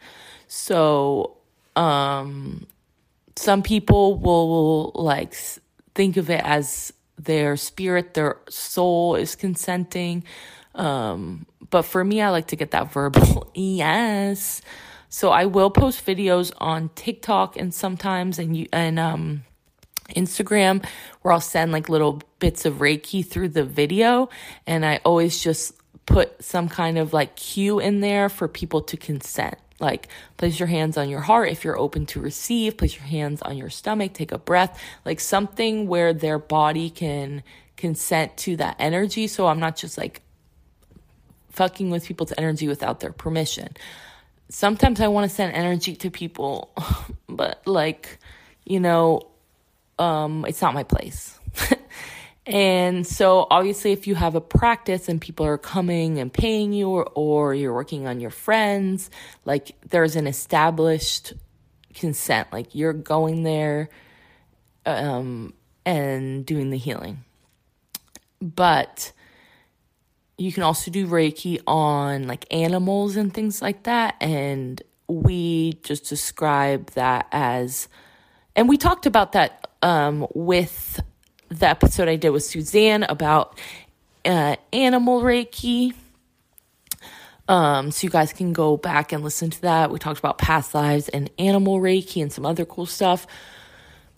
So, 0.47 1.37
um, 1.77 2.67
some 3.37 3.63
people 3.63 4.17
will 4.19 4.93
like 4.95 5.35
think 5.95 6.17
of 6.17 6.31
it 6.31 6.41
as 6.45 6.93
their 7.19 7.57
spirit, 7.57 8.15
their 8.15 8.39
soul 8.49 9.17
is 9.17 9.35
consenting. 9.35 10.25
Um, 10.75 11.47
but 11.71 11.83
for 11.83 12.05
me, 12.05 12.21
I 12.21 12.31
like 12.31 12.49
to 12.49 12.57
get 12.57 12.71
that 12.73 12.93
verbal 12.93 13.51
yes. 13.55 14.63
So 15.15 15.31
I 15.31 15.47
will 15.47 15.71
post 15.71 16.05
videos 16.05 16.51
on 16.59 16.91
TikTok 16.97 17.57
and 17.57 17.73
sometimes 17.73 18.41
and 18.41 18.57
you 18.57 18.67
and 18.73 18.99
um 18.99 19.45
Instagram 20.09 20.85
where 21.23 21.31
I'll 21.31 21.41
send 21.41 21.71
like 21.71 21.89
little 21.89 22.21
bits 22.41 22.65
of 22.65 22.79
Reiki 22.79 23.25
through 23.25 23.51
the 23.51 23.63
video 23.63 24.29
and 24.67 24.85
I 24.85 24.99
always 25.05 25.41
just 25.41 25.73
put 26.05 26.43
some 26.43 26.69
kind 26.69 26.99
of 26.99 27.13
like 27.13 27.37
cue 27.37 27.79
in 27.79 28.01
there 28.01 28.29
for 28.29 28.49
people 28.49 28.83
to 28.83 28.97
consent. 28.97 29.57
Like, 29.79 30.09
place 30.37 30.59
your 30.59 30.67
hands 30.67 30.97
on 30.97 31.09
your 31.09 31.21
heart 31.21 31.49
if 31.49 31.63
you're 31.63 31.79
open 31.79 32.07
to 32.07 32.21
receive, 32.21 32.77
place 32.77 32.97
your 32.97 33.07
hands 33.07 33.41
on 33.41 33.57
your 33.57 33.71
stomach, 33.71 34.15
take 34.15 34.33
a 34.33 34.39
breath, 34.39 34.83
like 35.05 35.21
something 35.21 35.87
where 35.87 36.13
their 36.13 36.41
body 36.41 36.91
can 36.91 37.45
consent 37.77 38.37
to 38.39 38.57
that 38.57 38.75
energy. 38.81 39.29
So 39.29 39.47
I'm 39.47 39.61
not 39.61 39.77
just 39.77 39.97
like 39.97 40.23
fucking 41.51 41.91
with 41.91 42.05
people's 42.05 42.33
energy 42.37 42.67
without 42.67 42.99
their 42.99 43.13
permission. 43.13 43.77
Sometimes 44.49 45.01
I 45.01 45.09
want 45.09 45.29
to 45.29 45.35
send 45.35 45.55
energy 45.55 45.97
to 45.97 46.11
people, 46.11 46.71
but 47.29 47.67
like, 47.67 48.19
you 48.65 48.81
know, 48.81 49.23
um, 49.99 50.45
it's 50.47 50.61
not 50.61 50.75
my 50.75 50.83
place. 50.83 51.39
and 52.47 53.07
so 53.07 53.47
obviously 53.51 53.93
if 53.93 54.07
you 54.07 54.15
have 54.15 54.35
a 54.35 54.41
practice 54.41 55.09
and 55.09 55.21
people 55.21 55.47
are 55.47 55.59
coming 55.59 56.19
and 56.19 56.33
paying 56.33 56.73
you 56.73 56.89
or, 56.89 57.11
or 57.15 57.55
you're 57.55 57.75
working 57.75 58.07
on 58.07 58.21
your 58.21 58.31
friends, 58.31 59.11
like 59.45 59.73
there's 59.89 60.17
an 60.17 60.27
established 60.27 61.33
consent, 61.95 62.49
like 62.53 62.75
you're 62.75 62.93
going 62.93 63.45
there 63.45 63.89
um, 64.85 65.55
and 65.87 66.45
doing 66.45 66.71
the 66.71 66.79
healing. 66.79 67.25
But 68.41 69.13
you 70.37 70.53
can 70.53 70.63
also 70.63 70.91
do 70.91 71.07
Reiki 71.07 71.61
on 71.67 72.27
like 72.27 72.47
animals 72.53 73.17
and 73.17 73.33
things 73.33 73.63
like 73.63 73.85
that. 73.85 74.17
And 74.21 74.83
we 75.09 75.75
just 75.83 76.09
describe 76.09 76.91
that 76.93 77.29
as, 77.31 77.89
and 78.57 78.69
we 78.69 78.77
talked 78.77 79.07
about 79.07 79.33
that 79.33 79.69
um, 79.83 80.27
with 80.35 81.01
the 81.49 81.69
episode 81.69 82.09
I 82.09 82.17
did 82.17 82.31
with 82.31 82.43
Suzanne 82.43 83.05
about 83.05 83.59
uh, 84.25 84.57
animal 84.73 85.23
Reiki. 85.23 85.95
Um, 87.47 87.91
so 87.91 88.07
you 88.07 88.11
guys 88.11 88.33
can 88.33 88.53
go 88.55 88.77
back 88.77 89.13
and 89.13 89.23
listen 89.23 89.51
to 89.51 89.63
that. 89.63 89.91
We 89.91 89.99
talked 89.99 90.19
about 90.19 90.39
past 90.39 90.75
lives 90.75 91.11
and 91.11 91.31
animal 91.39 91.79
Reiki 91.79 92.23
and 92.23 92.33
some 92.33 92.47
other 92.47 92.65
cool 92.65 92.87
stuff 92.87 93.27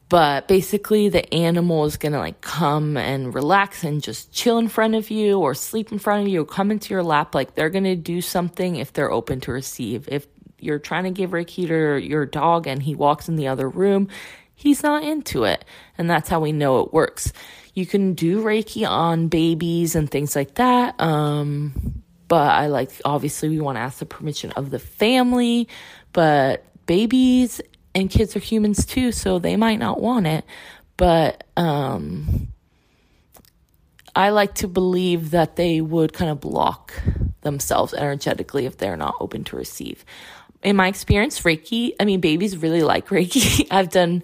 but 0.08 0.48
basically 0.48 1.08
the 1.08 1.32
animal 1.34 1.84
is 1.84 1.96
gonna 1.96 2.18
like 2.18 2.40
come 2.40 2.96
and 2.96 3.34
relax 3.34 3.84
and 3.84 4.02
just 4.02 4.32
chill 4.32 4.58
in 4.58 4.68
front 4.68 4.94
of 4.94 5.10
you 5.10 5.38
or 5.38 5.54
sleep 5.54 5.90
in 5.92 5.98
front 5.98 6.22
of 6.22 6.28
you 6.28 6.42
or 6.42 6.46
come 6.46 6.70
into 6.70 6.94
your 6.94 7.02
lap. 7.02 7.34
Like 7.34 7.54
they're 7.54 7.70
gonna 7.70 7.96
do 7.96 8.20
something 8.20 8.76
if 8.76 8.92
they're 8.92 9.10
open 9.10 9.40
to 9.42 9.52
receive. 9.52 10.08
If 10.08 10.26
you're 10.58 10.78
trying 10.78 11.04
to 11.04 11.10
give 11.10 11.30
reiki 11.30 11.66
to 11.68 12.00
your 12.02 12.26
dog 12.26 12.66
and 12.66 12.82
he 12.82 12.94
walks 12.94 13.28
in 13.28 13.36
the 13.36 13.48
other 13.48 13.68
room 13.68 14.08
he's 14.56 14.82
not 14.82 15.04
into 15.04 15.44
it. 15.44 15.64
And 15.96 16.10
that's 16.10 16.28
how 16.28 16.40
we 16.40 16.50
know 16.50 16.80
it 16.80 16.92
works. 16.92 17.32
You 17.74 17.86
can 17.86 18.14
do 18.14 18.42
reiki 18.42 18.88
on 18.88 19.28
babies 19.28 19.94
and 19.94 20.10
things 20.10 20.34
like 20.34 20.54
that 20.54 20.98
um, 21.00 22.02
but 22.28 22.50
i 22.50 22.66
like 22.66 22.90
obviously 23.04 23.48
we 23.48 23.60
want 23.60 23.76
to 23.76 23.80
ask 23.80 23.98
the 23.98 24.06
permission 24.06 24.50
of 24.52 24.70
the 24.70 24.78
family. 24.78 25.68
But 26.12 26.64
babies 26.86 27.60
and 27.96 28.10
kids 28.10 28.36
are 28.36 28.40
humans 28.40 28.84
too, 28.84 29.10
so 29.10 29.38
they 29.38 29.56
might 29.56 29.78
not 29.78 30.00
want 30.00 30.26
it. 30.26 30.44
But 30.98 31.44
um, 31.56 32.48
I 34.14 34.28
like 34.30 34.56
to 34.56 34.68
believe 34.68 35.30
that 35.30 35.56
they 35.56 35.80
would 35.80 36.12
kind 36.12 36.30
of 36.30 36.38
block 36.38 36.92
themselves 37.40 37.94
energetically 37.94 38.66
if 38.66 38.76
they're 38.76 38.98
not 38.98 39.16
open 39.18 39.44
to 39.44 39.56
receive. 39.56 40.04
In 40.62 40.76
my 40.76 40.88
experience, 40.88 41.40
Reiki, 41.40 41.94
I 41.98 42.04
mean, 42.04 42.20
babies 42.20 42.58
really 42.58 42.82
like 42.82 43.08
Reiki. 43.08 43.66
I've 43.70 43.90
done 43.90 44.22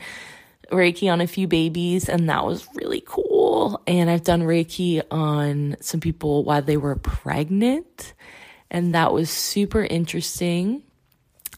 Reiki 0.71 1.11
on 1.11 1.23
a 1.23 1.27
few 1.27 1.49
babies, 1.49 2.11
and 2.11 2.29
that 2.29 2.45
was 2.45 2.69
really 2.75 3.03
cool. 3.07 3.81
And 3.87 4.11
I've 4.11 4.23
done 4.23 4.43
Reiki 4.43 5.03
on 5.11 5.77
some 5.81 6.01
people 6.01 6.45
while 6.45 6.63
they 6.63 6.77
were 6.77 6.97
pregnant, 6.97 8.13
and 8.71 8.95
that 8.95 9.15
was 9.15 9.31
super 9.31 9.83
interesting. 9.83 10.83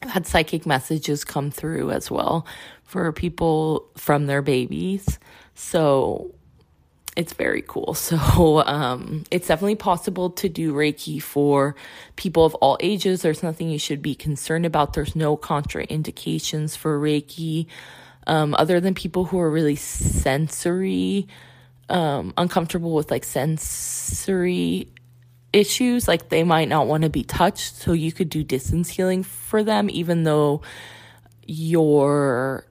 I've 0.02 0.10
had 0.10 0.26
psychic 0.26 0.66
messages 0.66 1.24
come 1.24 1.50
through 1.50 1.90
as 1.90 2.10
well 2.10 2.46
for 2.84 3.10
people 3.12 3.88
from 3.96 4.26
their 4.26 4.42
babies. 4.42 5.18
So 5.54 6.34
it's 7.16 7.32
very 7.32 7.62
cool. 7.62 7.94
So 8.04 8.62
um, 8.66 9.24
it's 9.30 9.48
definitely 9.48 9.76
possible 9.76 10.30
to 10.30 10.48
do 10.48 10.72
Reiki 10.72 11.22
for 11.22 11.74
people 12.16 12.44
of 12.44 12.54
all 12.56 12.76
ages. 12.80 13.22
There's 13.22 13.42
nothing 13.42 13.70
you 13.70 13.78
should 13.78 14.02
be 14.02 14.14
concerned 14.14 14.66
about. 14.66 14.92
There's 14.92 15.16
no 15.16 15.36
contraindications 15.36 16.76
for 16.76 16.98
Reiki, 16.98 17.66
um, 18.26 18.54
other 18.58 18.80
than 18.80 18.94
people 18.94 19.24
who 19.24 19.38
are 19.38 19.50
really 19.50 19.76
sensory, 19.76 21.28
um, 21.88 22.32
uncomfortable 22.36 22.94
with 22.94 23.10
like 23.10 23.24
sensory 23.24 24.88
issues, 25.54 26.08
like 26.08 26.28
they 26.28 26.42
might 26.42 26.68
not 26.68 26.86
want 26.86 27.04
to 27.04 27.10
be 27.10 27.22
touched. 27.22 27.76
So 27.76 27.92
you 27.92 28.12
could 28.12 28.28
do 28.28 28.42
distance 28.42 28.88
healing 28.88 29.22
for 29.22 29.62
them, 29.62 29.88
even 29.90 30.24
though 30.24 30.62
you're 31.46 32.66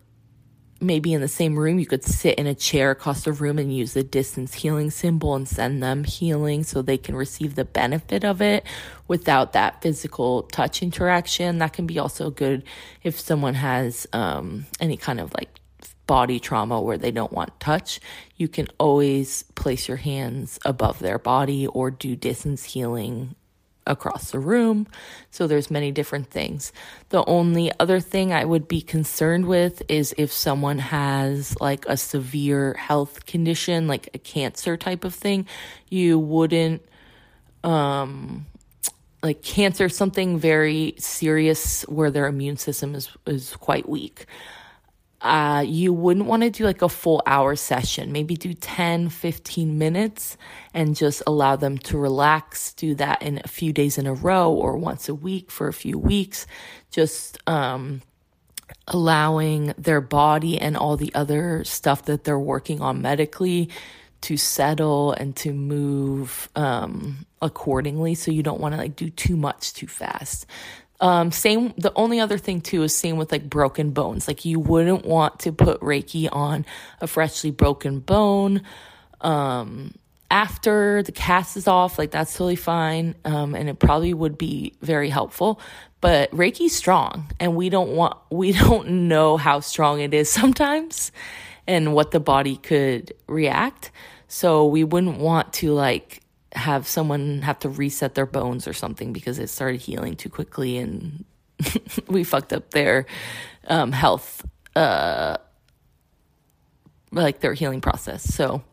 maybe 0.84 1.14
in 1.14 1.22
the 1.22 1.28
same 1.28 1.58
room. 1.58 1.80
You 1.80 1.86
could 1.86 2.04
sit 2.04 2.38
in 2.38 2.46
a 2.46 2.54
chair 2.54 2.92
across 2.92 3.24
the 3.24 3.32
room 3.32 3.58
and 3.58 3.76
use 3.76 3.94
the 3.94 4.04
distance 4.04 4.54
healing 4.54 4.92
symbol 4.92 5.34
and 5.34 5.48
send 5.48 5.82
them 5.82 6.04
healing 6.04 6.64
so 6.64 6.82
they 6.82 6.98
can 6.98 7.16
receive 7.16 7.56
the 7.56 7.66
benefit 7.66 8.24
of 8.24 8.42
it 8.42 8.66
without 9.08 9.54
that 9.54 9.82
physical 9.82 10.44
touch 10.44 10.84
interaction. 10.84 11.60
That 11.60 11.74
can 11.74 11.88
be 11.88 12.00
also 12.00 12.30
good 12.30 12.64
if 13.02 13.20
someone 13.20 13.56
has 13.56 14.06
um, 14.14 14.66
any 14.80 14.98
kind 14.98 15.20
of 15.20 15.34
like 15.34 15.53
body 16.08 16.40
trauma 16.40 16.82
where 16.82 16.98
they 16.98 17.12
don't 17.12 17.32
want 17.32 17.60
touch, 17.60 18.00
you 18.36 18.48
can 18.48 18.68
always 18.78 19.44
place 19.56 19.88
your 19.88 19.98
hands 19.98 20.60
above 20.66 21.00
their 21.00 21.20
body 21.20 21.68
or 21.68 21.92
do 21.92 22.16
distance 22.16 22.64
healing 22.64 23.36
across 23.86 24.32
the 24.32 24.40
room. 24.40 24.88
So 25.32 25.48
there's 25.48 25.70
many 25.70 25.92
different 25.92 26.30
things. 26.30 26.72
The 27.10 27.24
only 27.26 27.72
other 27.80 28.00
thing 28.00 28.32
I 28.32 28.46
would 28.46 28.68
be 28.68 28.82
concerned 28.82 29.46
with 29.46 29.82
is 29.90 30.16
if 30.18 30.32
someone 30.32 30.80
has 30.80 31.60
like 31.60 31.86
a 31.88 31.98
severe 31.98 32.74
health 32.74 33.26
condition, 33.26 33.88
like 33.88 34.10
a 34.14 34.20
cancer 34.20 34.78
type 34.78 35.04
of 35.04 35.14
thing, 35.14 35.48
you 35.90 36.20
wouldn't 36.20 36.84
um 37.64 38.46
like 39.22 39.42
cancer 39.42 39.88
something 39.88 40.38
very 40.38 40.96
serious 40.98 41.84
where 41.84 42.12
their 42.12 42.28
immune 42.28 42.58
system 42.58 42.94
is 42.94 43.10
is 43.26 43.56
quite 43.56 43.88
weak 43.88 44.26
uh, 45.24 45.64
you 45.66 45.94
wouldn't 45.94 46.26
want 46.26 46.44
to 46.44 46.50
do 46.50 46.66
like 46.66 46.82
a 46.82 46.90
full 46.90 47.24
hour 47.26 47.56
session. 47.56 48.12
Maybe 48.12 48.36
do 48.36 48.54
10, 48.54 49.10
15 49.10 49.78
minutes 49.78 50.38
and 50.74 50.96
just 50.96 51.24
allow 51.26 51.56
them 51.56 51.78
to 51.80 51.98
relax. 51.98 52.74
Do 52.74 52.94
that 52.96 53.22
in 53.22 53.42
a 53.44 53.48
few 53.48 53.74
days 53.74 53.98
in 53.98 54.06
a 54.06 54.14
row 54.14 54.52
or 54.52 54.78
once 54.78 55.08
a 55.10 55.16
week 55.16 55.50
for 55.50 55.68
a 55.68 55.74
few 55.74 55.98
weeks. 55.98 56.46
Just, 56.92 57.40
um, 57.48 58.02
allowing 58.88 59.74
their 59.78 60.02
body 60.02 60.60
and 60.60 60.76
all 60.76 60.98
the 60.98 61.14
other 61.16 61.64
stuff 61.64 62.04
that 62.04 62.24
they're 62.24 62.40
working 62.40 62.82
on 62.82 63.02
medically 63.02 63.70
to 64.22 64.38
settle 64.38 65.12
and 65.14 65.36
to 65.36 65.54
move 65.54 66.50
um, 66.56 67.26
accordingly 67.42 68.16
so 68.16 68.32
you 68.32 68.42
don't 68.42 68.60
want 68.60 68.74
to 68.74 68.78
like 68.78 68.96
do 68.96 69.10
too 69.10 69.36
much 69.36 69.74
too 69.74 69.88
fast 69.88 70.46
um, 71.04 71.34
same, 71.34 71.74
the 71.78 71.92
only 71.98 72.22
other 72.22 72.38
thing 72.38 72.62
too 72.62 72.82
is 72.84 72.96
same 72.96 73.18
with 73.18 73.30
like 73.30 73.50
broken 73.50 73.92
bones. 73.92 74.26
Like 74.26 74.46
you 74.46 74.58
wouldn't 74.58 75.06
want 75.06 75.40
to 75.40 75.52
put 75.52 75.82
Reiki 75.82 76.30
on 76.32 76.66
a 77.02 77.08
freshly 77.08 77.52
broken 77.52 78.00
bone. 78.00 78.62
Um, 79.20 79.96
after 80.32 81.04
the 81.04 81.12
cast 81.12 81.58
is 81.58 81.68
off, 81.68 82.00
like 82.00 82.12
that's 82.12 82.32
totally 82.32 82.56
fine. 82.56 83.16
Um, 83.26 83.54
and 83.54 83.68
it 83.68 83.80
probably 83.80 84.14
would 84.14 84.38
be 84.38 84.76
very 84.82 85.10
helpful. 85.10 85.60
But 86.00 86.32
Reiki's 86.32 86.74
strong 86.74 87.30
and 87.38 87.58
we 87.58 87.68
don't 87.68 87.98
want, 87.98 88.18
we 88.32 88.54
don't 88.54 89.10
know 89.10 89.36
how 89.36 89.60
strong 89.60 90.00
it 90.00 90.14
is 90.14 90.30
sometimes 90.30 91.12
and 91.68 91.94
what 91.94 92.12
the 92.12 92.22
body 92.22 92.56
could 92.56 93.14
react. 93.28 93.92
So 94.30 94.68
we 94.68 94.86
wouldn't 94.86 95.18
want 95.18 95.52
to 95.56 95.74
like 95.74 96.23
have 96.56 96.88
someone 96.88 97.42
have 97.42 97.60
to 97.60 97.70
reset 97.70 98.16
their 98.16 98.26
bones 98.26 98.68
or 98.68 98.74
something 98.74 99.14
because 99.14 99.40
it 99.40 99.50
started 99.50 99.82
healing 99.82 100.16
too 100.16 100.30
quickly 100.30 100.78
and 100.78 101.26
we 102.08 102.24
fucked 102.24 102.54
up 102.54 102.72
their 102.72 103.06
um, 103.68 103.92
health, 103.92 104.46
uh, 104.76 105.38
like 107.12 107.40
their 107.40 107.54
healing 107.54 107.82
process. 107.82 108.24
So 108.24 108.64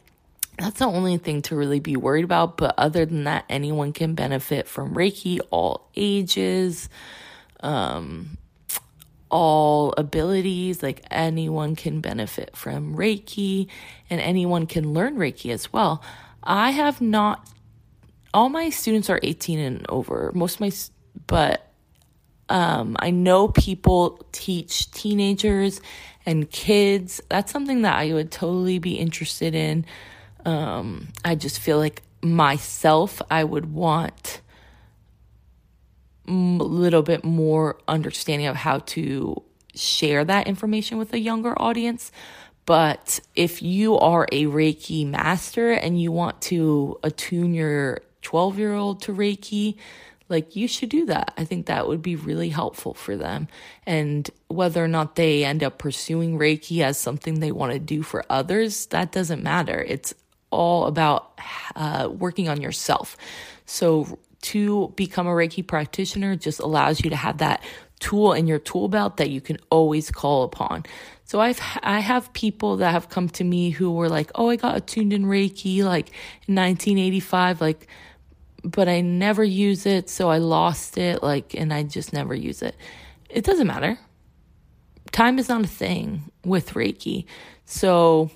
that's 0.59 0.79
the 0.79 0.87
only 0.87 1.17
thing 1.17 1.43
to 1.43 1.57
really 1.57 1.81
be 1.81 1.97
worried 1.97 2.25
about. 2.25 2.57
But 2.57 2.75
other 2.79 3.07
than 3.07 3.25
that, 3.25 3.45
anyone 3.49 3.93
can 3.93 4.15
benefit 4.15 4.69
from 4.69 4.95
Reiki, 4.95 5.41
all 5.51 5.89
ages, 5.97 6.89
um, 7.61 8.37
all 9.31 9.95
abilities. 9.97 10.83
Like 10.83 11.05
anyone 11.11 11.77
can 11.77 12.01
benefit 12.01 12.57
from 12.57 12.97
Reiki, 12.97 13.69
and 14.09 14.21
anyone 14.21 14.67
can 14.67 14.93
learn 14.93 15.17
Reiki 15.17 15.53
as 15.53 15.73
well. 15.73 16.03
I 16.43 16.71
have 16.71 17.01
not 17.01 17.47
all 18.33 18.49
my 18.49 18.71
students 18.71 19.11
are 19.11 19.21
18 19.23 19.59
and 19.59 19.87
over. 19.89 20.31
Most 20.35 20.57
of 20.57 20.61
my, 20.61 20.73
but 21.27 21.67
um, 22.49 22.97
I 22.99 23.11
know 23.11 23.49
people 23.49 24.27
teach 24.33 24.91
teenagers 24.91 25.81
and 26.27 26.51
kids. 26.51 27.21
That's 27.29 27.53
something 27.53 27.83
that 27.83 27.97
I 27.97 28.13
would 28.13 28.31
totally 28.31 28.79
be 28.79 28.95
interested 28.95 29.55
in. 29.55 29.87
Um, 30.45 31.09
I 31.25 31.35
just 31.35 31.61
feel 31.61 31.79
like 31.79 32.03
myself, 32.23 33.23
I 33.31 33.45
would 33.45 33.73
want 33.73 34.41
a 36.27 36.33
little 36.33 37.03
bit 37.03 37.25
more 37.25 37.79
understanding 37.89 38.47
of 38.47 38.57
how 38.57 38.79
to 38.79 39.43
share 39.75 40.25
that 40.25 40.47
information 40.47 40.99
with 40.99 41.13
a 41.13 41.19
younger 41.19 41.61
audience. 41.61 42.13
But 42.67 43.21
if 43.35 43.63
you 43.63 43.99
are 43.99 44.29
a 44.31 44.45
Reiki 44.45 45.07
master 45.07 45.73
and 45.73 46.01
you 46.01 46.13
want 46.13 46.41
to 46.43 46.99
attune 47.03 47.55
your 47.55 48.01
12 48.23 48.59
year 48.59 48.75
old 48.75 49.03
to 49.03 49.13
Reiki, 49.13 49.77
like 50.29 50.55
you 50.55 50.69
should 50.69 50.89
do 50.89 51.07
that. 51.07 51.35
I 51.37 51.45
think 51.45 51.67
that 51.67 51.89
would 51.89 52.03
be 52.03 52.17
really 52.17 52.51
helpful 52.51 52.95
for 52.95 53.17
them. 53.17 53.49
And 53.85 54.31
whether 54.49 54.83
or 54.83 54.89
not 54.89 55.17
they 55.17 55.45
end 55.45 55.63
up 55.63 55.79
pursuing 55.79 56.39
Reiki 56.39 56.83
as 56.83 56.97
something 56.97 57.41
they 57.41 57.53
want 57.53 57.73
to 57.73 57.79
do 57.79 58.03
for 58.03 58.25
others, 58.31 58.87
that 58.87 59.13
doesn't 59.13 59.43
matter. 59.43 59.85
It's 59.87 60.15
all 60.51 60.87
about 60.87 61.39
uh, 61.75 62.09
working 62.11 62.49
on 62.49 62.61
yourself. 62.61 63.17
So 63.67 64.19
to 64.43 64.93
become 64.97 65.27
a 65.27 65.31
Reiki 65.31 65.67
practitioner 65.67 66.37
just 66.37 66.61
allows 66.61 67.03
you 67.03 67.11
to 67.11 67.17
have 67.17 67.39
that 67.39 67.63
tool 67.99 68.33
in 68.33 68.47
your 68.47 68.59
tool 68.59 68.89
belt 68.89 69.19
that 69.19 69.31
you 69.31 69.41
can 69.41 69.59
always 69.71 70.11
call 70.11 70.45
upon. 70.45 70.85
So 71.25 71.41
I've 71.41 71.61
I 71.83 72.01
have 72.01 72.33
people 72.33 72.79
that 72.79 72.91
have 72.93 73.09
come 73.09 73.29
to 73.31 73.45
me 73.45 73.71
who 73.71 73.93
were 73.93 74.09
like, 74.09 74.31
"Oh, 74.35 74.49
I 74.49 74.57
got 74.57 74.77
attuned 74.77 75.13
in 75.13 75.27
Reiki 75.27 75.85
like 75.85 76.09
in 76.49 76.55
1985 76.57 77.61
like 77.61 77.87
but 78.63 78.89
I 78.89 79.01
never 79.01 79.45
use 79.45 79.87
it, 79.87 80.09
so 80.09 80.31
I 80.31 80.39
lost 80.39 80.99
it 80.99 81.23
like 81.23 81.55
and 81.55 81.73
I 81.73 81.83
just 81.83 82.13
never 82.13 82.35
use 82.35 82.63
it." 82.63 82.77
It 83.29 83.45
doesn't 83.45 83.67
matter. 83.67 83.99
Time 85.13 85.39
is 85.39 85.49
not 85.49 85.65
a 85.65 85.69
thing 85.69 86.31
with 86.45 86.71
Reiki. 86.75 87.27
So 87.65 88.31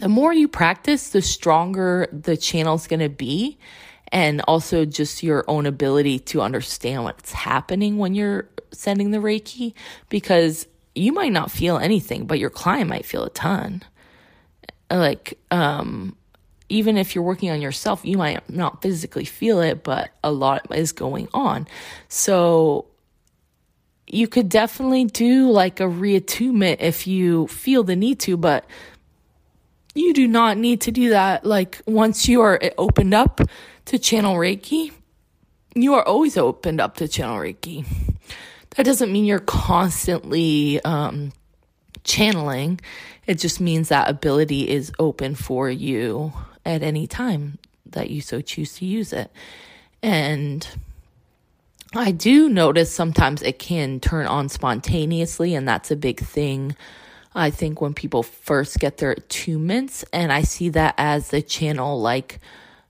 the 0.00 0.08
more 0.08 0.32
you 0.32 0.48
practice, 0.48 1.10
the 1.10 1.22
stronger 1.22 2.08
the 2.12 2.36
channel's 2.36 2.86
going 2.86 3.00
to 3.00 3.08
be 3.08 3.58
and 4.12 4.42
also 4.46 4.84
just 4.84 5.22
your 5.22 5.44
own 5.48 5.66
ability 5.66 6.18
to 6.18 6.42
understand 6.42 7.04
what's 7.04 7.32
happening 7.32 7.96
when 7.96 8.14
you're 8.14 8.48
sending 8.72 9.10
the 9.10 9.18
Reiki 9.18 9.72
because 10.10 10.66
you 10.94 11.12
might 11.12 11.32
not 11.32 11.50
feel 11.50 11.78
anything, 11.78 12.26
but 12.26 12.38
your 12.38 12.50
client 12.50 12.90
might 12.90 13.06
feel 13.06 13.24
a 13.24 13.30
ton. 13.30 13.82
Like, 14.90 15.38
um, 15.50 16.16
even 16.72 16.96
if 16.96 17.14
you're 17.14 17.22
working 17.22 17.50
on 17.50 17.60
yourself, 17.60 18.02
you 18.02 18.16
might 18.16 18.48
not 18.48 18.80
physically 18.80 19.26
feel 19.26 19.60
it, 19.60 19.84
but 19.84 20.10
a 20.24 20.32
lot 20.32 20.66
is 20.74 20.90
going 20.92 21.28
on. 21.34 21.68
So 22.08 22.86
you 24.06 24.26
could 24.26 24.48
definitely 24.48 25.04
do 25.04 25.50
like 25.50 25.80
a 25.80 25.84
reattunement 25.84 26.78
if 26.80 27.06
you 27.06 27.46
feel 27.48 27.84
the 27.84 27.94
need 27.94 28.20
to, 28.20 28.38
but 28.38 28.64
you 29.94 30.14
do 30.14 30.26
not 30.26 30.56
need 30.56 30.80
to 30.82 30.90
do 30.90 31.10
that. 31.10 31.44
Like 31.44 31.82
once 31.86 32.26
you 32.26 32.40
are 32.40 32.58
opened 32.78 33.12
up 33.12 33.42
to 33.86 33.98
channel 33.98 34.36
Reiki, 34.36 34.92
you 35.74 35.92
are 35.92 36.02
always 36.02 36.38
opened 36.38 36.80
up 36.80 36.96
to 36.96 37.06
channel 37.06 37.36
Reiki. 37.36 37.84
That 38.76 38.86
doesn't 38.86 39.12
mean 39.12 39.26
you're 39.26 39.40
constantly 39.40 40.82
um, 40.84 41.32
channeling. 42.02 42.80
It 43.26 43.34
just 43.34 43.60
means 43.60 43.90
that 43.90 44.08
ability 44.08 44.70
is 44.70 44.90
open 44.98 45.34
for 45.34 45.68
you 45.68 46.32
at 46.64 46.82
any 46.82 47.06
time 47.06 47.58
that 47.86 48.10
you 48.10 48.20
so 48.20 48.40
choose 48.40 48.74
to 48.76 48.86
use 48.86 49.12
it. 49.12 49.30
And 50.02 50.66
I 51.94 52.10
do 52.10 52.48
notice 52.48 52.92
sometimes 52.92 53.42
it 53.42 53.58
can 53.58 54.00
turn 54.00 54.26
on 54.26 54.48
spontaneously, 54.48 55.54
and 55.54 55.68
that's 55.68 55.90
a 55.90 55.96
big 55.96 56.20
thing. 56.20 56.74
I 57.34 57.50
think 57.50 57.80
when 57.80 57.94
people 57.94 58.22
first 58.22 58.78
get 58.78 58.98
their 58.98 59.14
attunements, 59.14 60.04
and 60.12 60.32
I 60.32 60.42
see 60.42 60.70
that 60.70 60.94
as 60.98 61.28
the 61.28 61.42
channel 61.42 62.00
like 62.00 62.40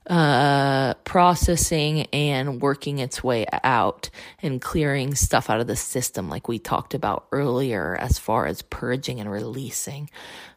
uh, 0.07 0.95
processing 1.05 2.07
and 2.13 2.61
working 2.61 2.99
its 2.99 3.23
way 3.23 3.47
out 3.63 4.11
and 4.41 4.61
clearing 4.61 5.15
stuff 5.15 5.49
out 5.51 5.61
of 5.61 5.67
the 5.67 5.77
system, 5.77 6.29
like 6.29 6.49
we 6.49 6.59
talked 6.59 6.95
about 6.95 7.27
earlier, 7.33 7.97
as 7.97 8.19
far 8.19 8.47
as 8.47 8.63
purging 8.63 9.21
and 9.21 9.31
releasing. 9.31 10.11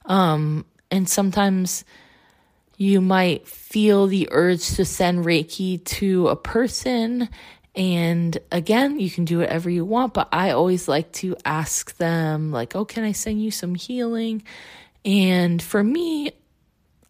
Um, 0.05 0.65
and 0.89 1.09
sometimes 1.09 1.83
you 2.77 3.01
might 3.01 3.47
feel 3.47 4.07
the 4.07 4.27
urge 4.31 4.67
to 4.75 4.85
send 4.85 5.25
Reiki 5.25 5.83
to 5.85 6.27
a 6.27 6.35
person. 6.35 7.29
And 7.75 8.37
again, 8.51 8.99
you 8.99 9.09
can 9.09 9.25
do 9.25 9.39
whatever 9.39 9.69
you 9.69 9.85
want, 9.85 10.13
but 10.13 10.29
I 10.31 10.51
always 10.51 10.87
like 10.87 11.11
to 11.13 11.35
ask 11.43 11.95
them, 11.97 12.51
like, 12.51 12.75
oh, 12.75 12.85
can 12.85 13.03
I 13.03 13.11
send 13.11 13.41
you 13.41 13.51
some 13.51 13.75
healing? 13.75 14.43
And 15.03 15.61
for 15.61 15.83
me, 15.83 16.31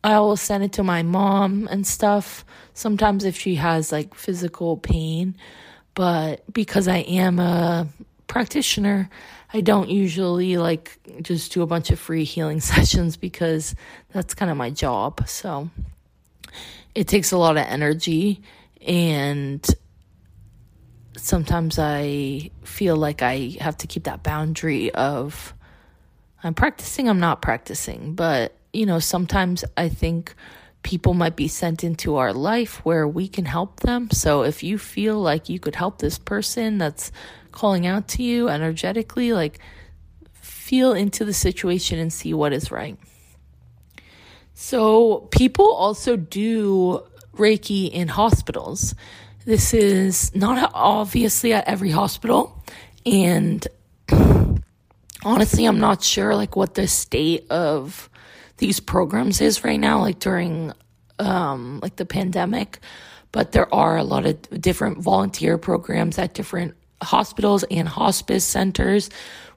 I 0.03 0.19
will 0.19 0.37
send 0.37 0.63
it 0.63 0.73
to 0.73 0.83
my 0.83 1.01
mom 1.01 1.67
and 1.69 1.85
stuff. 1.85 2.45
Sometimes 2.73 3.23
if 3.23 3.37
she 3.37 3.55
has 3.55 3.91
like 3.91 4.13
physical 4.13 4.77
pain, 4.77 5.35
but 5.95 6.43
because 6.53 6.87
I 6.87 6.97
am 6.97 7.39
a 7.39 7.87
practitioner, 8.27 9.09
I 9.55 9.61
don't 9.61 9.89
usually 9.89 10.57
like 10.57 10.99
just 11.21 11.53
do 11.53 11.61
a 11.61 11.65
bunch 11.65 11.89
of 11.89 11.97
free 11.97 12.25
healing 12.25 12.59
sessions 12.73 13.15
because 13.15 13.73
that's 14.11 14.33
kind 14.33 14.51
of 14.51 14.57
my 14.57 14.69
job. 14.69 15.29
So 15.29 15.69
it 16.93 17.07
takes 17.07 17.31
a 17.31 17.37
lot 17.37 17.55
of 17.55 17.63
energy 17.65 18.41
and 18.85 19.65
sometimes 21.15 21.79
I 21.79 22.51
feel 22.65 22.97
like 22.97 23.21
I 23.21 23.55
have 23.61 23.77
to 23.77 23.87
keep 23.87 24.03
that 24.03 24.23
boundary 24.23 24.93
of 24.93 25.53
I'm 26.43 26.53
practicing, 26.53 27.07
I'm 27.07 27.21
not 27.21 27.41
practicing, 27.41 28.13
but 28.13 28.57
you 28.73 28.85
know, 28.85 28.99
sometimes 28.99 29.63
I 29.77 29.87
think 29.87 30.35
people 30.85 31.15
might 31.15 31.35
be 31.35 31.47
sent 31.47 31.83
into 31.83 32.15
our 32.15 32.31
life 32.31 32.85
where 32.85 33.07
we 33.07 33.27
can 33.27 33.43
help 33.43 33.79
them. 33.79 34.07
So 34.11 34.43
if 34.43 34.61
you 34.61 34.77
feel 34.77 35.19
like 35.19 35.49
you 35.49 35.59
could 35.59 35.75
help 35.75 35.97
this 35.97 36.19
person 36.19 36.77
that's 36.77 37.11
calling 37.51 37.87
out 37.87 38.07
to 38.09 38.23
you 38.23 38.49
energetically, 38.49 39.33
like 39.33 39.57
feel 40.33 40.93
into 40.93 41.25
the 41.25 41.33
situation 41.33 41.97
and 41.97 42.13
see 42.13 42.35
what 42.35 42.53
is 42.53 42.69
right. 42.71 42.99
So 44.53 45.27
people 45.31 45.73
also 45.73 46.15
do 46.15 47.01
Reiki 47.33 47.89
in 47.89 48.07
hospitals. 48.07 48.93
This 49.43 49.73
is 49.73 50.35
not 50.35 50.69
obviously 50.75 51.51
at 51.51 51.67
every 51.67 51.89
hospital 51.89 52.63
and 53.07 53.67
honestly 55.23 55.65
I'm 55.65 55.79
not 55.79 56.03
sure 56.03 56.35
like 56.35 56.55
what 56.55 56.75
the 56.75 56.87
state 56.87 57.49
of 57.49 58.07
these 58.57 58.79
programs 58.79 59.41
is 59.41 59.63
right 59.63 59.79
now, 59.79 59.99
like 59.99 60.19
during 60.19 60.73
um, 61.19 61.79
like 61.81 61.95
the 61.95 62.05
pandemic. 62.05 62.79
But 63.31 63.51
there 63.51 63.73
are 63.73 63.97
a 63.97 64.03
lot 64.03 64.25
of 64.25 64.61
different 64.61 64.99
volunteer 64.99 65.57
programs 65.57 66.17
at 66.17 66.33
different 66.33 66.75
hospitals 67.01 67.63
and 67.69 67.87
hospice 67.87 68.45
centers 68.45 69.09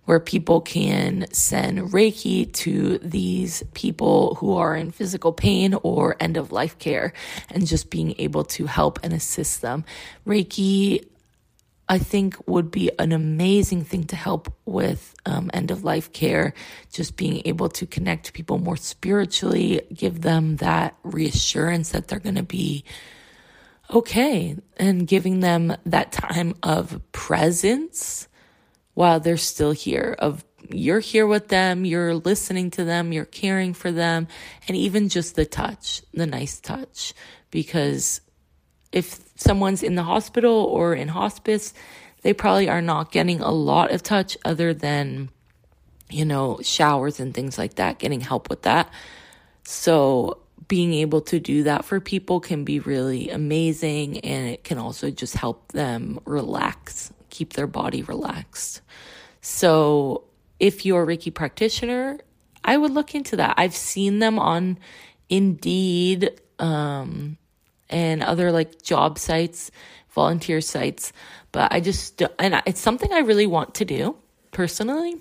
where 0.04 0.18
people 0.18 0.62
can 0.62 1.26
send 1.32 1.78
Reiki 1.92 2.50
to 2.54 2.96
these 2.98 3.62
people 3.74 4.36
who 4.36 4.56
are 4.56 4.74
in 4.74 4.90
physical 4.90 5.32
pain 5.32 5.74
or 5.82 6.16
end 6.18 6.38
of 6.38 6.50
life 6.50 6.78
care 6.78 7.12
and 7.50 7.66
just 7.66 7.90
being 7.90 8.14
able 8.18 8.42
to 8.44 8.64
help 8.64 8.98
and 9.02 9.12
assist 9.12 9.60
them. 9.60 9.84
Reiki 10.26 11.06
I 11.88 11.98
think 11.98 12.36
would 12.46 12.70
be 12.70 12.90
an 12.98 13.12
amazing 13.12 13.84
thing 13.84 14.04
to 14.04 14.16
help 14.16 14.52
with 14.66 15.14
um, 15.24 15.50
end 15.54 15.70
of 15.70 15.84
life 15.84 16.12
care. 16.12 16.52
Just 16.92 17.16
being 17.16 17.42
able 17.46 17.70
to 17.70 17.86
connect 17.86 18.34
people 18.34 18.58
more 18.58 18.76
spiritually, 18.76 19.80
give 19.92 20.20
them 20.20 20.56
that 20.56 20.96
reassurance 21.02 21.90
that 21.90 22.08
they're 22.08 22.18
going 22.18 22.34
to 22.34 22.42
be 22.42 22.84
okay, 23.90 24.54
and 24.76 25.06
giving 25.06 25.40
them 25.40 25.74
that 25.86 26.12
time 26.12 26.54
of 26.62 27.00
presence 27.12 28.28
while 28.92 29.18
they're 29.18 29.38
still 29.38 29.72
here. 29.72 30.14
Of 30.18 30.44
you're 30.70 31.00
here 31.00 31.26
with 31.26 31.48
them, 31.48 31.86
you're 31.86 32.14
listening 32.14 32.70
to 32.72 32.84
them, 32.84 33.12
you're 33.12 33.24
caring 33.24 33.72
for 33.72 33.90
them, 33.90 34.28
and 34.66 34.76
even 34.76 35.08
just 35.08 35.36
the 35.36 35.46
touch, 35.46 36.02
the 36.12 36.26
nice 36.26 36.60
touch, 36.60 37.14
because 37.50 38.20
if 38.92 39.20
someone's 39.36 39.82
in 39.82 39.94
the 39.94 40.02
hospital 40.02 40.64
or 40.64 40.94
in 40.94 41.08
hospice, 41.08 41.74
they 42.22 42.32
probably 42.32 42.68
are 42.68 42.82
not 42.82 43.12
getting 43.12 43.40
a 43.40 43.50
lot 43.50 43.90
of 43.90 44.02
touch 44.02 44.36
other 44.44 44.74
than, 44.74 45.30
you 46.10 46.24
know, 46.24 46.58
showers 46.62 47.20
and 47.20 47.34
things 47.34 47.58
like 47.58 47.74
that, 47.74 47.98
getting 47.98 48.20
help 48.20 48.50
with 48.50 48.62
that. 48.62 48.90
So, 49.64 50.38
being 50.66 50.92
able 50.92 51.20
to 51.22 51.38
do 51.38 51.62
that 51.62 51.84
for 51.84 52.00
people 52.00 52.40
can 52.40 52.64
be 52.64 52.80
really 52.80 53.30
amazing 53.30 54.18
and 54.20 54.48
it 54.48 54.64
can 54.64 54.76
also 54.76 55.10
just 55.10 55.34
help 55.34 55.72
them 55.72 56.18
relax, 56.24 57.12
keep 57.30 57.54
their 57.54 57.66
body 57.66 58.02
relaxed. 58.02 58.82
So, 59.40 60.24
if 60.58 60.84
you're 60.84 61.02
a 61.02 61.06
Reiki 61.06 61.32
practitioner, 61.32 62.18
I 62.64 62.76
would 62.76 62.90
look 62.90 63.14
into 63.14 63.36
that. 63.36 63.54
I've 63.56 63.76
seen 63.76 64.18
them 64.18 64.38
on 64.38 64.78
Indeed, 65.28 66.40
um, 66.58 67.36
and 67.90 68.22
other 68.22 68.52
like 68.52 68.82
job 68.82 69.18
sites, 69.18 69.70
volunteer 70.10 70.60
sites. 70.60 71.12
But 71.52 71.72
I 71.72 71.80
just, 71.80 72.22
and 72.38 72.60
it's 72.66 72.80
something 72.80 73.12
I 73.12 73.20
really 73.20 73.46
want 73.46 73.74
to 73.76 73.84
do 73.84 74.16
personally, 74.50 75.16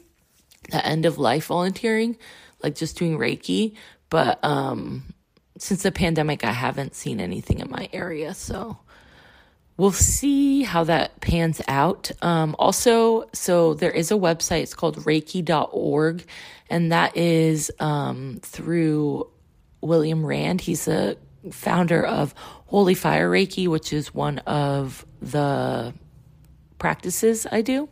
the 0.70 0.86
end 0.86 1.06
of 1.06 1.18
life 1.18 1.48
volunteering, 1.48 2.18
like 2.62 2.76
just 2.76 2.98
doing 2.98 3.18
Reiki. 3.18 3.76
But 4.10 4.44
um, 4.44 5.04
since 5.58 5.84
the 5.84 5.92
pandemic, 5.92 6.44
I 6.44 6.52
haven't 6.52 6.96
seen 6.96 7.20
anything 7.20 7.60
in 7.60 7.70
my 7.70 7.90
area. 7.94 8.34
So 8.34 8.78
we'll 9.78 9.92
see 9.92 10.64
how 10.64 10.84
that 10.86 11.22
pans 11.22 11.62
out. 11.68 12.12
Um, 12.22 12.56
also, 12.60 13.30
so 13.34 13.74
there 13.74 13.92
is 13.92 14.12
a 14.12 14.16
website, 14.16 14.64
it's 14.64 14.74
called 14.74 14.98
reiki.org, 14.98 16.26
and 16.70 16.92
that 16.92 17.16
is 17.16 17.72
um, 17.80 18.40
through 18.42 19.30
William 19.82 20.26
Rand. 20.26 20.62
He's 20.62 20.86
the 20.86 21.18
founder 21.52 22.06
of 22.06 22.34
Holy 22.68 22.94
Fire 22.94 23.30
Reiki, 23.30 23.68
which 23.68 23.94
is 23.94 24.14
one 24.14 24.40
of 24.40 25.06
the 25.22 25.94
practices 26.78 27.48
I 27.52 27.62
do. 27.62 27.90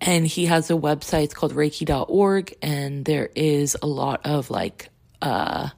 And 0.00 0.26
he 0.26 0.46
has 0.46 0.70
a 0.70 0.74
website, 0.74 1.24
it's 1.24 1.34
called 1.34 1.54
reiki.org, 1.54 2.56
and 2.62 3.04
there 3.04 3.30
is 3.34 3.76
a 3.82 3.86
lot 3.86 4.24
of 4.24 4.48
like, 4.50 4.90
uh, 5.20 5.70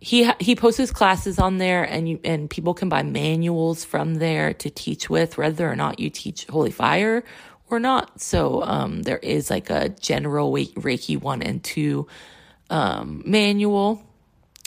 he 0.00 0.30
he 0.38 0.54
posts 0.54 0.78
his 0.78 0.90
classes 0.90 1.38
on 1.38 1.58
there 1.58 1.82
and 1.82 2.08
you 2.08 2.20
and 2.22 2.48
people 2.48 2.74
can 2.74 2.88
buy 2.88 3.02
manuals 3.02 3.84
from 3.84 4.16
there 4.16 4.54
to 4.54 4.70
teach 4.70 5.10
with 5.10 5.36
whether 5.36 5.68
or 5.68 5.74
not 5.74 5.98
you 5.98 6.10
teach 6.10 6.44
holy 6.46 6.70
fire 6.70 7.24
or 7.70 7.80
not 7.80 8.20
so 8.20 8.62
um, 8.62 9.02
there 9.02 9.18
is 9.18 9.50
like 9.50 9.70
a 9.70 9.88
general 9.88 10.52
reiki 10.52 11.20
1 11.20 11.42
and 11.42 11.64
2 11.64 12.06
um, 12.70 13.22
manual 13.26 14.00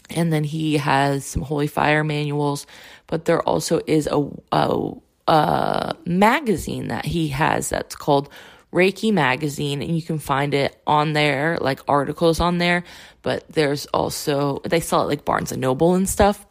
and 0.09 0.31
then 0.31 0.43
he 0.43 0.77
has 0.77 1.25
some 1.25 1.41
holy 1.41 1.67
fire 1.67 2.03
manuals 2.03 2.65
but 3.09 3.25
there 3.25 3.41
also 3.41 3.81
is 3.87 4.07
a, 4.11 4.29
a, 4.51 4.91
a 5.27 5.95
magazine 6.05 6.89
that 6.89 7.05
he 7.05 7.29
has 7.29 7.69
that's 7.69 7.95
called 7.95 8.29
Reiki 8.71 9.11
magazine, 9.11 9.81
and 9.81 9.95
you 9.95 10.01
can 10.03 10.19
find 10.19 10.53
it 10.53 10.79
on 10.85 11.13
there, 11.13 11.57
like 11.59 11.79
articles 11.87 12.39
on 12.39 12.59
there. 12.59 12.83
But 13.23 13.47
there's 13.49 13.87
also 13.87 14.61
they 14.63 14.79
sell 14.79 15.01
it 15.01 15.07
like 15.07 15.25
Barnes 15.25 15.51
and 15.51 15.59
Noble 15.59 15.95
and 15.95 16.07
stuff. 16.07 16.45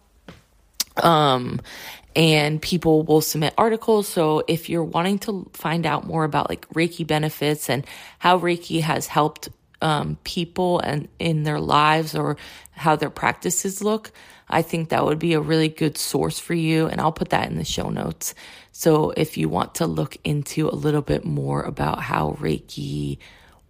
Um, 0.97 1.61
and 2.17 2.61
people 2.61 3.05
will 3.05 3.21
submit 3.21 3.55
articles. 3.57 4.09
So 4.09 4.43
if 4.49 4.69
you're 4.69 4.83
wanting 4.83 5.21
to 5.21 5.49
find 5.53 5.87
out 5.87 6.09
more 6.09 6.25
about 6.25 6.49
like 6.49 6.69
Reiki 6.71 7.07
benefits 7.07 7.71
and 7.71 7.87
how 8.19 8.41
Reiki 8.41 8.81
has 8.81 9.07
helped 9.07 9.49
um, 9.81 10.19
people 10.25 10.81
and 10.81 11.09
in 11.19 11.43
their 11.45 11.61
lives 11.61 12.15
or 12.15 12.37
how 12.73 12.97
their 12.97 13.11
practices 13.11 13.83
look, 13.83 14.13
I 14.49 14.63
think 14.63 14.89
that 14.89 15.05
would 15.05 15.19
be 15.19 15.35
a 15.35 15.41
really 15.41 15.69
good 15.69 15.99
source 15.99 16.39
for 16.39 16.55
you. 16.55 16.87
And 16.87 17.01
I'll 17.01 17.13
put 17.13 17.31
that 17.31 17.51
in 17.51 17.59
the 17.59 17.65
show 17.65 17.91
notes. 17.91 18.35
So 18.73 19.11
if 19.17 19.37
you 19.37 19.49
want 19.49 19.77
to 19.77 19.87
look 19.87 20.17
into 20.25 20.69
a 20.69 20.75
little 20.75 21.03
bit 21.03 21.25
more 21.25 21.63
about 21.63 22.01
how 22.01 22.37
Reiki 22.41 23.19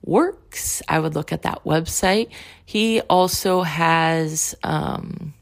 works, 0.02 0.82
I 0.88 1.00
would 1.00 1.14
look 1.14 1.32
at 1.32 1.42
that 1.42 1.64
website. 1.64 2.30
He 2.64 3.00
also 3.00 3.62
has, 3.62 4.54
um, 4.62 5.34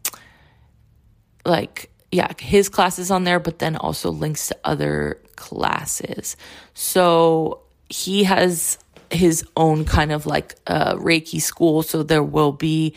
like, 1.44 1.90
yeah, 2.10 2.32
his 2.40 2.68
classes 2.68 3.10
on 3.10 3.24
there, 3.24 3.40
but 3.40 3.58
then 3.58 3.76
also 3.76 4.10
links 4.10 4.48
to 4.48 4.56
other 4.64 5.20
classes. 5.36 6.36
So 6.72 7.60
he 7.88 8.24
has 8.24 8.78
his 9.16 9.44
own 9.56 9.84
kind 9.84 10.12
of 10.12 10.26
like 10.26 10.54
uh, 10.66 10.94
Reiki 10.94 11.40
school. 11.40 11.82
So 11.82 12.02
there 12.02 12.22
will 12.22 12.52
be 12.52 12.94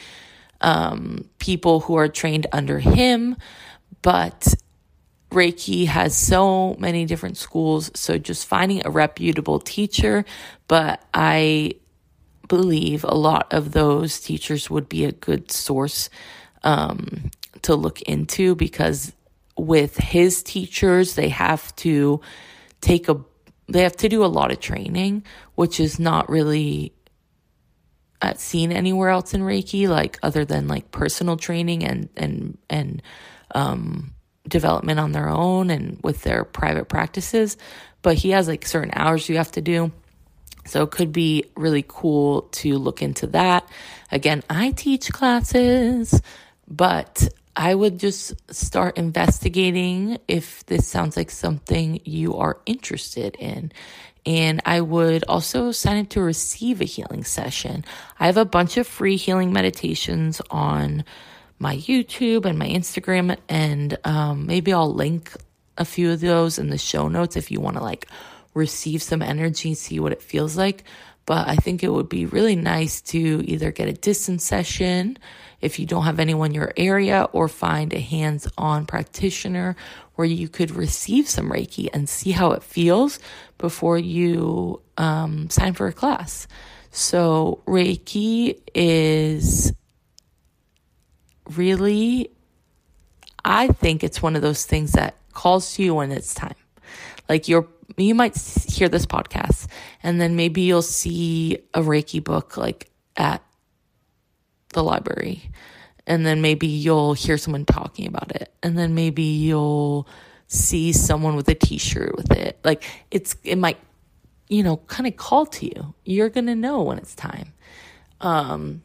um, 0.62 1.30
people 1.40 1.80
who 1.80 1.96
are 1.96 2.08
trained 2.08 2.48
under 2.52 2.80
him, 2.80 3.36
but 4.02 4.54
Reiki 5.32 5.86
has 5.86 6.16
so 6.16 6.76
many 6.80 7.06
different 7.06 7.38
schools, 7.38 7.92
so 7.94 8.18
just 8.18 8.48
finding 8.48 8.86
a 8.86 8.90
reputable 8.90 9.60
teacher, 9.60 10.26
but 10.68 11.04
I 11.14 11.76
believe 12.48 13.04
a 13.04 13.14
lot 13.14 13.54
of 13.54 13.72
those 13.72 14.20
teachers 14.20 14.70
would 14.70 14.90
be 14.90 15.06
a 15.06 15.12
good 15.12 15.52
source 15.52 16.10
um, 16.64 17.30
to 17.62 17.76
look 17.76 18.02
into 18.02 18.56
because 18.56 19.14
with 19.56 19.98
his 19.98 20.42
teachers, 20.42 21.14
they 21.14 21.30
have 21.30 21.76
to 21.78 22.22
take 22.82 23.08
a 23.08 23.24
they 23.70 23.84
have 23.84 23.96
to 23.98 24.10
do 24.10 24.24
a 24.24 24.28
lot 24.28 24.52
of 24.52 24.60
training, 24.60 25.24
which 25.56 25.80
is 25.80 26.00
not 26.00 26.30
really 26.30 26.94
uh, 28.22 28.34
seen 28.34 28.72
anywhere 28.72 29.10
else 29.10 29.34
in 29.34 29.42
Reiki, 29.42 29.88
like 29.88 30.20
other 30.24 30.44
than 30.46 30.68
like 30.68 30.92
personal 30.92 31.38
training 31.38 31.84
and 31.84 32.10
and 32.18 32.58
and 32.70 33.02
um, 33.56 34.14
development 34.48 35.00
on 35.00 35.12
their 35.12 35.30
own 35.30 35.70
and 35.70 36.00
with 36.04 36.24
their 36.24 36.44
private 36.44 36.90
practices, 36.90 37.58
but 38.02 38.16
he 38.16 38.32
has 38.32 38.48
like 38.48 38.66
certain 38.66 38.92
hours 38.94 39.30
you 39.30 39.38
have 39.38 39.52
to 39.52 39.62
do. 39.62 39.92
So 40.66 40.84
it 40.84 40.92
could 40.92 41.12
be 41.12 41.46
really 41.56 41.84
cool 41.88 42.44
to 42.44 42.78
look 42.78 43.02
into 43.02 43.28
that. 43.28 43.68
Again, 44.12 44.44
I 44.50 44.72
teach 44.72 45.12
classes, 45.12 46.22
but 46.68 47.30
I 47.56 47.76
would 47.76 48.00
just 48.00 48.34
start 48.54 48.98
investigating 48.98 50.20
if 50.28 50.66
this 50.68 50.88
sounds 50.88 51.18
like 51.18 51.32
something 51.32 52.02
you 52.06 52.36
are 52.38 52.60
interested 52.66 53.36
in. 53.38 53.72
And 54.26 54.62
I 54.66 54.82
would 54.82 55.24
also 55.28 55.72
sign 55.72 56.02
up 56.02 56.10
to 56.10 56.22
receive 56.22 56.82
a 56.82 56.86
healing 56.86 57.24
session. 57.24 57.86
I 58.20 58.28
have 58.28 58.38
a 58.38 58.46
bunch 58.46 58.78
of 58.78 58.88
free 58.88 59.16
healing 59.16 59.52
meditations 59.52 60.42
on 60.52 61.04
my 61.58 61.76
YouTube 61.76 62.46
and 62.46 62.58
my 62.58 62.68
Instagram, 62.68 63.38
and 63.50 63.98
um, 64.06 64.46
maybe 64.46 64.72
I'll 64.72 64.94
link 64.94 65.32
a 65.78 65.86
few 65.86 66.12
of 66.12 66.22
those 66.22 66.60
in 66.60 66.70
the 66.70 66.78
show 66.78 67.08
notes 67.08 67.36
if 67.36 67.52
you 67.52 67.60
want 67.60 67.78
to 67.78 67.84
like 67.84 68.08
receive 68.54 69.02
some 69.02 69.22
energy, 69.22 69.74
see 69.74 70.00
what 70.00 70.12
it 70.12 70.22
feels 70.22 70.58
like. 70.58 70.84
But 71.26 71.48
I 71.48 71.56
think 71.56 71.84
it 71.84 71.90
would 71.90 72.10
be 72.10 72.26
really 72.26 72.56
nice 72.56 73.02
to 73.02 73.44
either 73.46 73.72
get 73.72 73.88
a 73.88 73.94
distance 73.94 74.44
session 74.44 75.18
if 75.62 75.80
you 75.80 75.86
don't 75.86 76.04
have 76.04 76.20
anyone 76.20 76.52
in 76.52 76.56
your 76.56 76.74
area 76.78 77.28
or 77.32 77.48
find 77.48 77.94
a 77.94 78.00
hands 78.00 78.48
on 78.58 78.86
practitioner 78.86 79.76
where 80.16 80.28
you 80.28 80.50
could 80.50 80.72
receive 80.72 81.30
some 81.30 81.50
Reiki 81.50 81.88
and 81.94 82.10
see 82.10 82.32
how 82.32 82.52
it 82.52 82.64
feels 82.64 83.20
before 83.58 83.98
you 83.98 84.82
um, 84.98 85.50
sign 85.50 85.74
for 85.74 85.88
a 85.88 85.94
class. 85.94 86.48
So, 86.92 87.62
Reiki 87.68 88.60
is 88.74 89.72
really, 91.56 92.32
I 93.46 93.68
think 93.68 94.04
it's 94.04 94.22
one 94.22 94.36
of 94.36 94.42
those 94.42 94.66
things 94.66 94.94
that 94.94 95.16
calls 95.34 95.74
to 95.76 95.84
you 95.84 95.96
when 95.96 96.12
it's 96.12 96.34
time. 96.34 96.56
Like 97.28 97.48
you're, 97.48 97.68
you 97.96 98.16
might 98.16 98.38
hear 98.68 98.90
this 98.90 99.06
podcast 99.06 99.68
and 100.02 100.20
then 100.20 100.36
maybe 100.36 100.62
you'll 100.62 100.82
see 100.82 101.60
a 101.74 101.82
Reiki 101.82 102.24
book 102.24 102.58
like 102.58 102.90
at 103.16 103.44
the 104.74 104.84
library. 104.84 105.52
And 106.08 106.26
then 106.26 106.42
maybe 106.42 106.68
you'll 106.68 107.14
hear 107.14 107.38
someone 107.38 107.66
talking 107.66 108.08
about 108.08 108.36
it. 108.36 108.52
And 108.64 108.78
then 108.78 108.96
maybe 108.96 109.24
you'll 109.24 110.08
see 110.48 110.92
someone 110.92 111.36
with 111.36 111.48
a 111.50 111.56
t-shirt 111.56 112.16
with 112.16 112.32
it. 112.32 112.60
Like 112.64 112.84
it's, 113.12 113.36
it 113.44 113.58
might, 113.58 113.78
you 114.48 114.64
know, 114.64 114.78
kind 114.88 115.06
of 115.08 115.16
call 115.18 115.46
to 115.46 115.66
you. 115.66 115.94
You're 116.06 116.30
going 116.30 116.48
to 116.48 116.56
know 116.56 116.82
when 116.82 116.98
it's 116.98 117.14
time. 117.14 117.54
Um, 118.22 118.82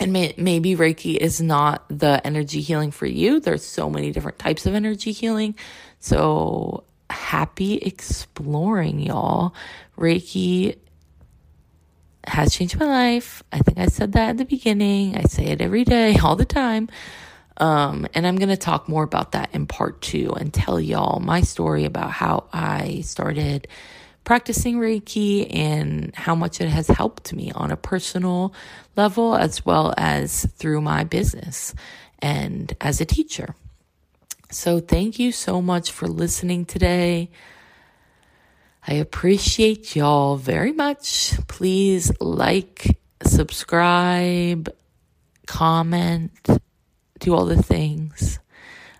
and 0.00 0.12
may, 0.12 0.34
maybe 0.36 0.76
Reiki 0.76 1.16
is 1.16 1.40
not 1.40 1.84
the 1.88 2.26
energy 2.26 2.60
healing 2.60 2.90
for 2.90 3.06
you. 3.06 3.40
There's 3.40 3.64
so 3.64 3.88
many 3.90 4.10
different 4.10 4.38
types 4.38 4.66
of 4.66 4.74
energy 4.74 5.12
healing. 5.12 5.54
So 6.00 6.84
happy 7.10 7.76
exploring, 7.76 9.00
y'all. 9.00 9.54
Reiki 9.98 10.76
has 12.26 12.54
changed 12.54 12.78
my 12.78 12.86
life. 12.86 13.42
I 13.52 13.58
think 13.58 13.78
I 13.78 13.86
said 13.86 14.12
that 14.12 14.30
at 14.30 14.36
the 14.38 14.44
beginning. 14.44 15.16
I 15.16 15.22
say 15.22 15.46
it 15.46 15.60
every 15.60 15.84
day, 15.84 16.16
all 16.22 16.36
the 16.36 16.44
time. 16.44 16.88
Um, 17.58 18.06
and 18.14 18.26
I'm 18.26 18.36
going 18.36 18.50
to 18.50 18.56
talk 18.56 18.88
more 18.88 19.02
about 19.02 19.32
that 19.32 19.50
in 19.54 19.66
part 19.66 20.02
two 20.02 20.32
and 20.38 20.52
tell 20.52 20.78
y'all 20.78 21.20
my 21.20 21.40
story 21.40 21.84
about 21.84 22.10
how 22.10 22.44
I 22.52 23.00
started 23.00 23.66
practicing 24.24 24.76
Reiki 24.76 25.46
and 25.54 26.14
how 26.14 26.34
much 26.34 26.60
it 26.60 26.68
has 26.68 26.88
helped 26.88 27.32
me 27.32 27.52
on 27.52 27.70
a 27.70 27.76
personal 27.76 28.52
level 28.96 29.36
as 29.36 29.64
well 29.64 29.94
as 29.96 30.44
through 30.56 30.80
my 30.80 31.04
business 31.04 31.74
and 32.18 32.76
as 32.80 33.00
a 33.00 33.06
teacher. 33.06 33.54
So, 34.50 34.78
thank 34.80 35.18
you 35.18 35.32
so 35.32 35.60
much 35.60 35.90
for 35.90 36.06
listening 36.06 36.66
today. 36.66 37.30
I 38.88 38.94
appreciate 38.94 39.96
y'all 39.96 40.36
very 40.36 40.70
much. 40.70 41.34
Please 41.48 42.12
like, 42.20 42.96
subscribe, 43.24 44.72
comment, 45.46 46.30
do 47.18 47.34
all 47.34 47.46
the 47.46 47.60
things. 47.60 48.38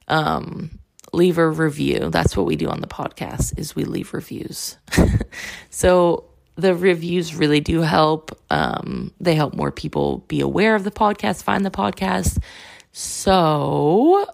Um, 0.09 0.81
leave 1.13 1.39
a 1.39 1.49
review. 1.49 2.11
That's 2.11 2.37
what 2.37 2.47
we 2.47 2.57
do 2.57 2.69
on 2.69 2.81
the 2.81 2.89
podcast 2.89 3.57
is 3.59 3.77
we 3.77 3.85
leave 3.85 4.13
reviews. 4.13 4.77
so 5.71 6.25
the 6.57 6.75
reviews 6.75 7.37
really 7.37 7.61
do 7.61 7.83
help. 7.83 8.37
Um, 8.51 9.13
they 9.21 9.37
help 9.37 9.55
more 9.55 9.71
people 9.71 10.25
be 10.27 10.41
aware 10.41 10.75
of 10.75 10.83
the 10.83 10.91
podcast, 10.91 11.45
find 11.45 11.65
the 11.65 11.71
podcast. 11.71 12.43
So 12.91 14.27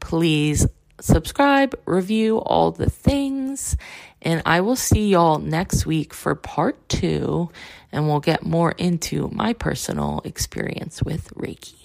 please 0.00 0.66
subscribe, 1.00 1.78
review 1.86 2.38
all 2.38 2.70
the 2.70 2.90
things, 2.90 3.76
and 4.24 4.42
I 4.46 4.62
will 4.62 4.76
see 4.76 5.10
y'all 5.10 5.38
next 5.38 5.86
week 5.86 6.14
for 6.14 6.34
part 6.34 6.88
two, 6.88 7.50
and 7.92 8.08
we'll 8.08 8.20
get 8.20 8.44
more 8.44 8.72
into 8.72 9.28
my 9.32 9.52
personal 9.52 10.22
experience 10.24 11.02
with 11.02 11.32
Reiki. 11.34 11.83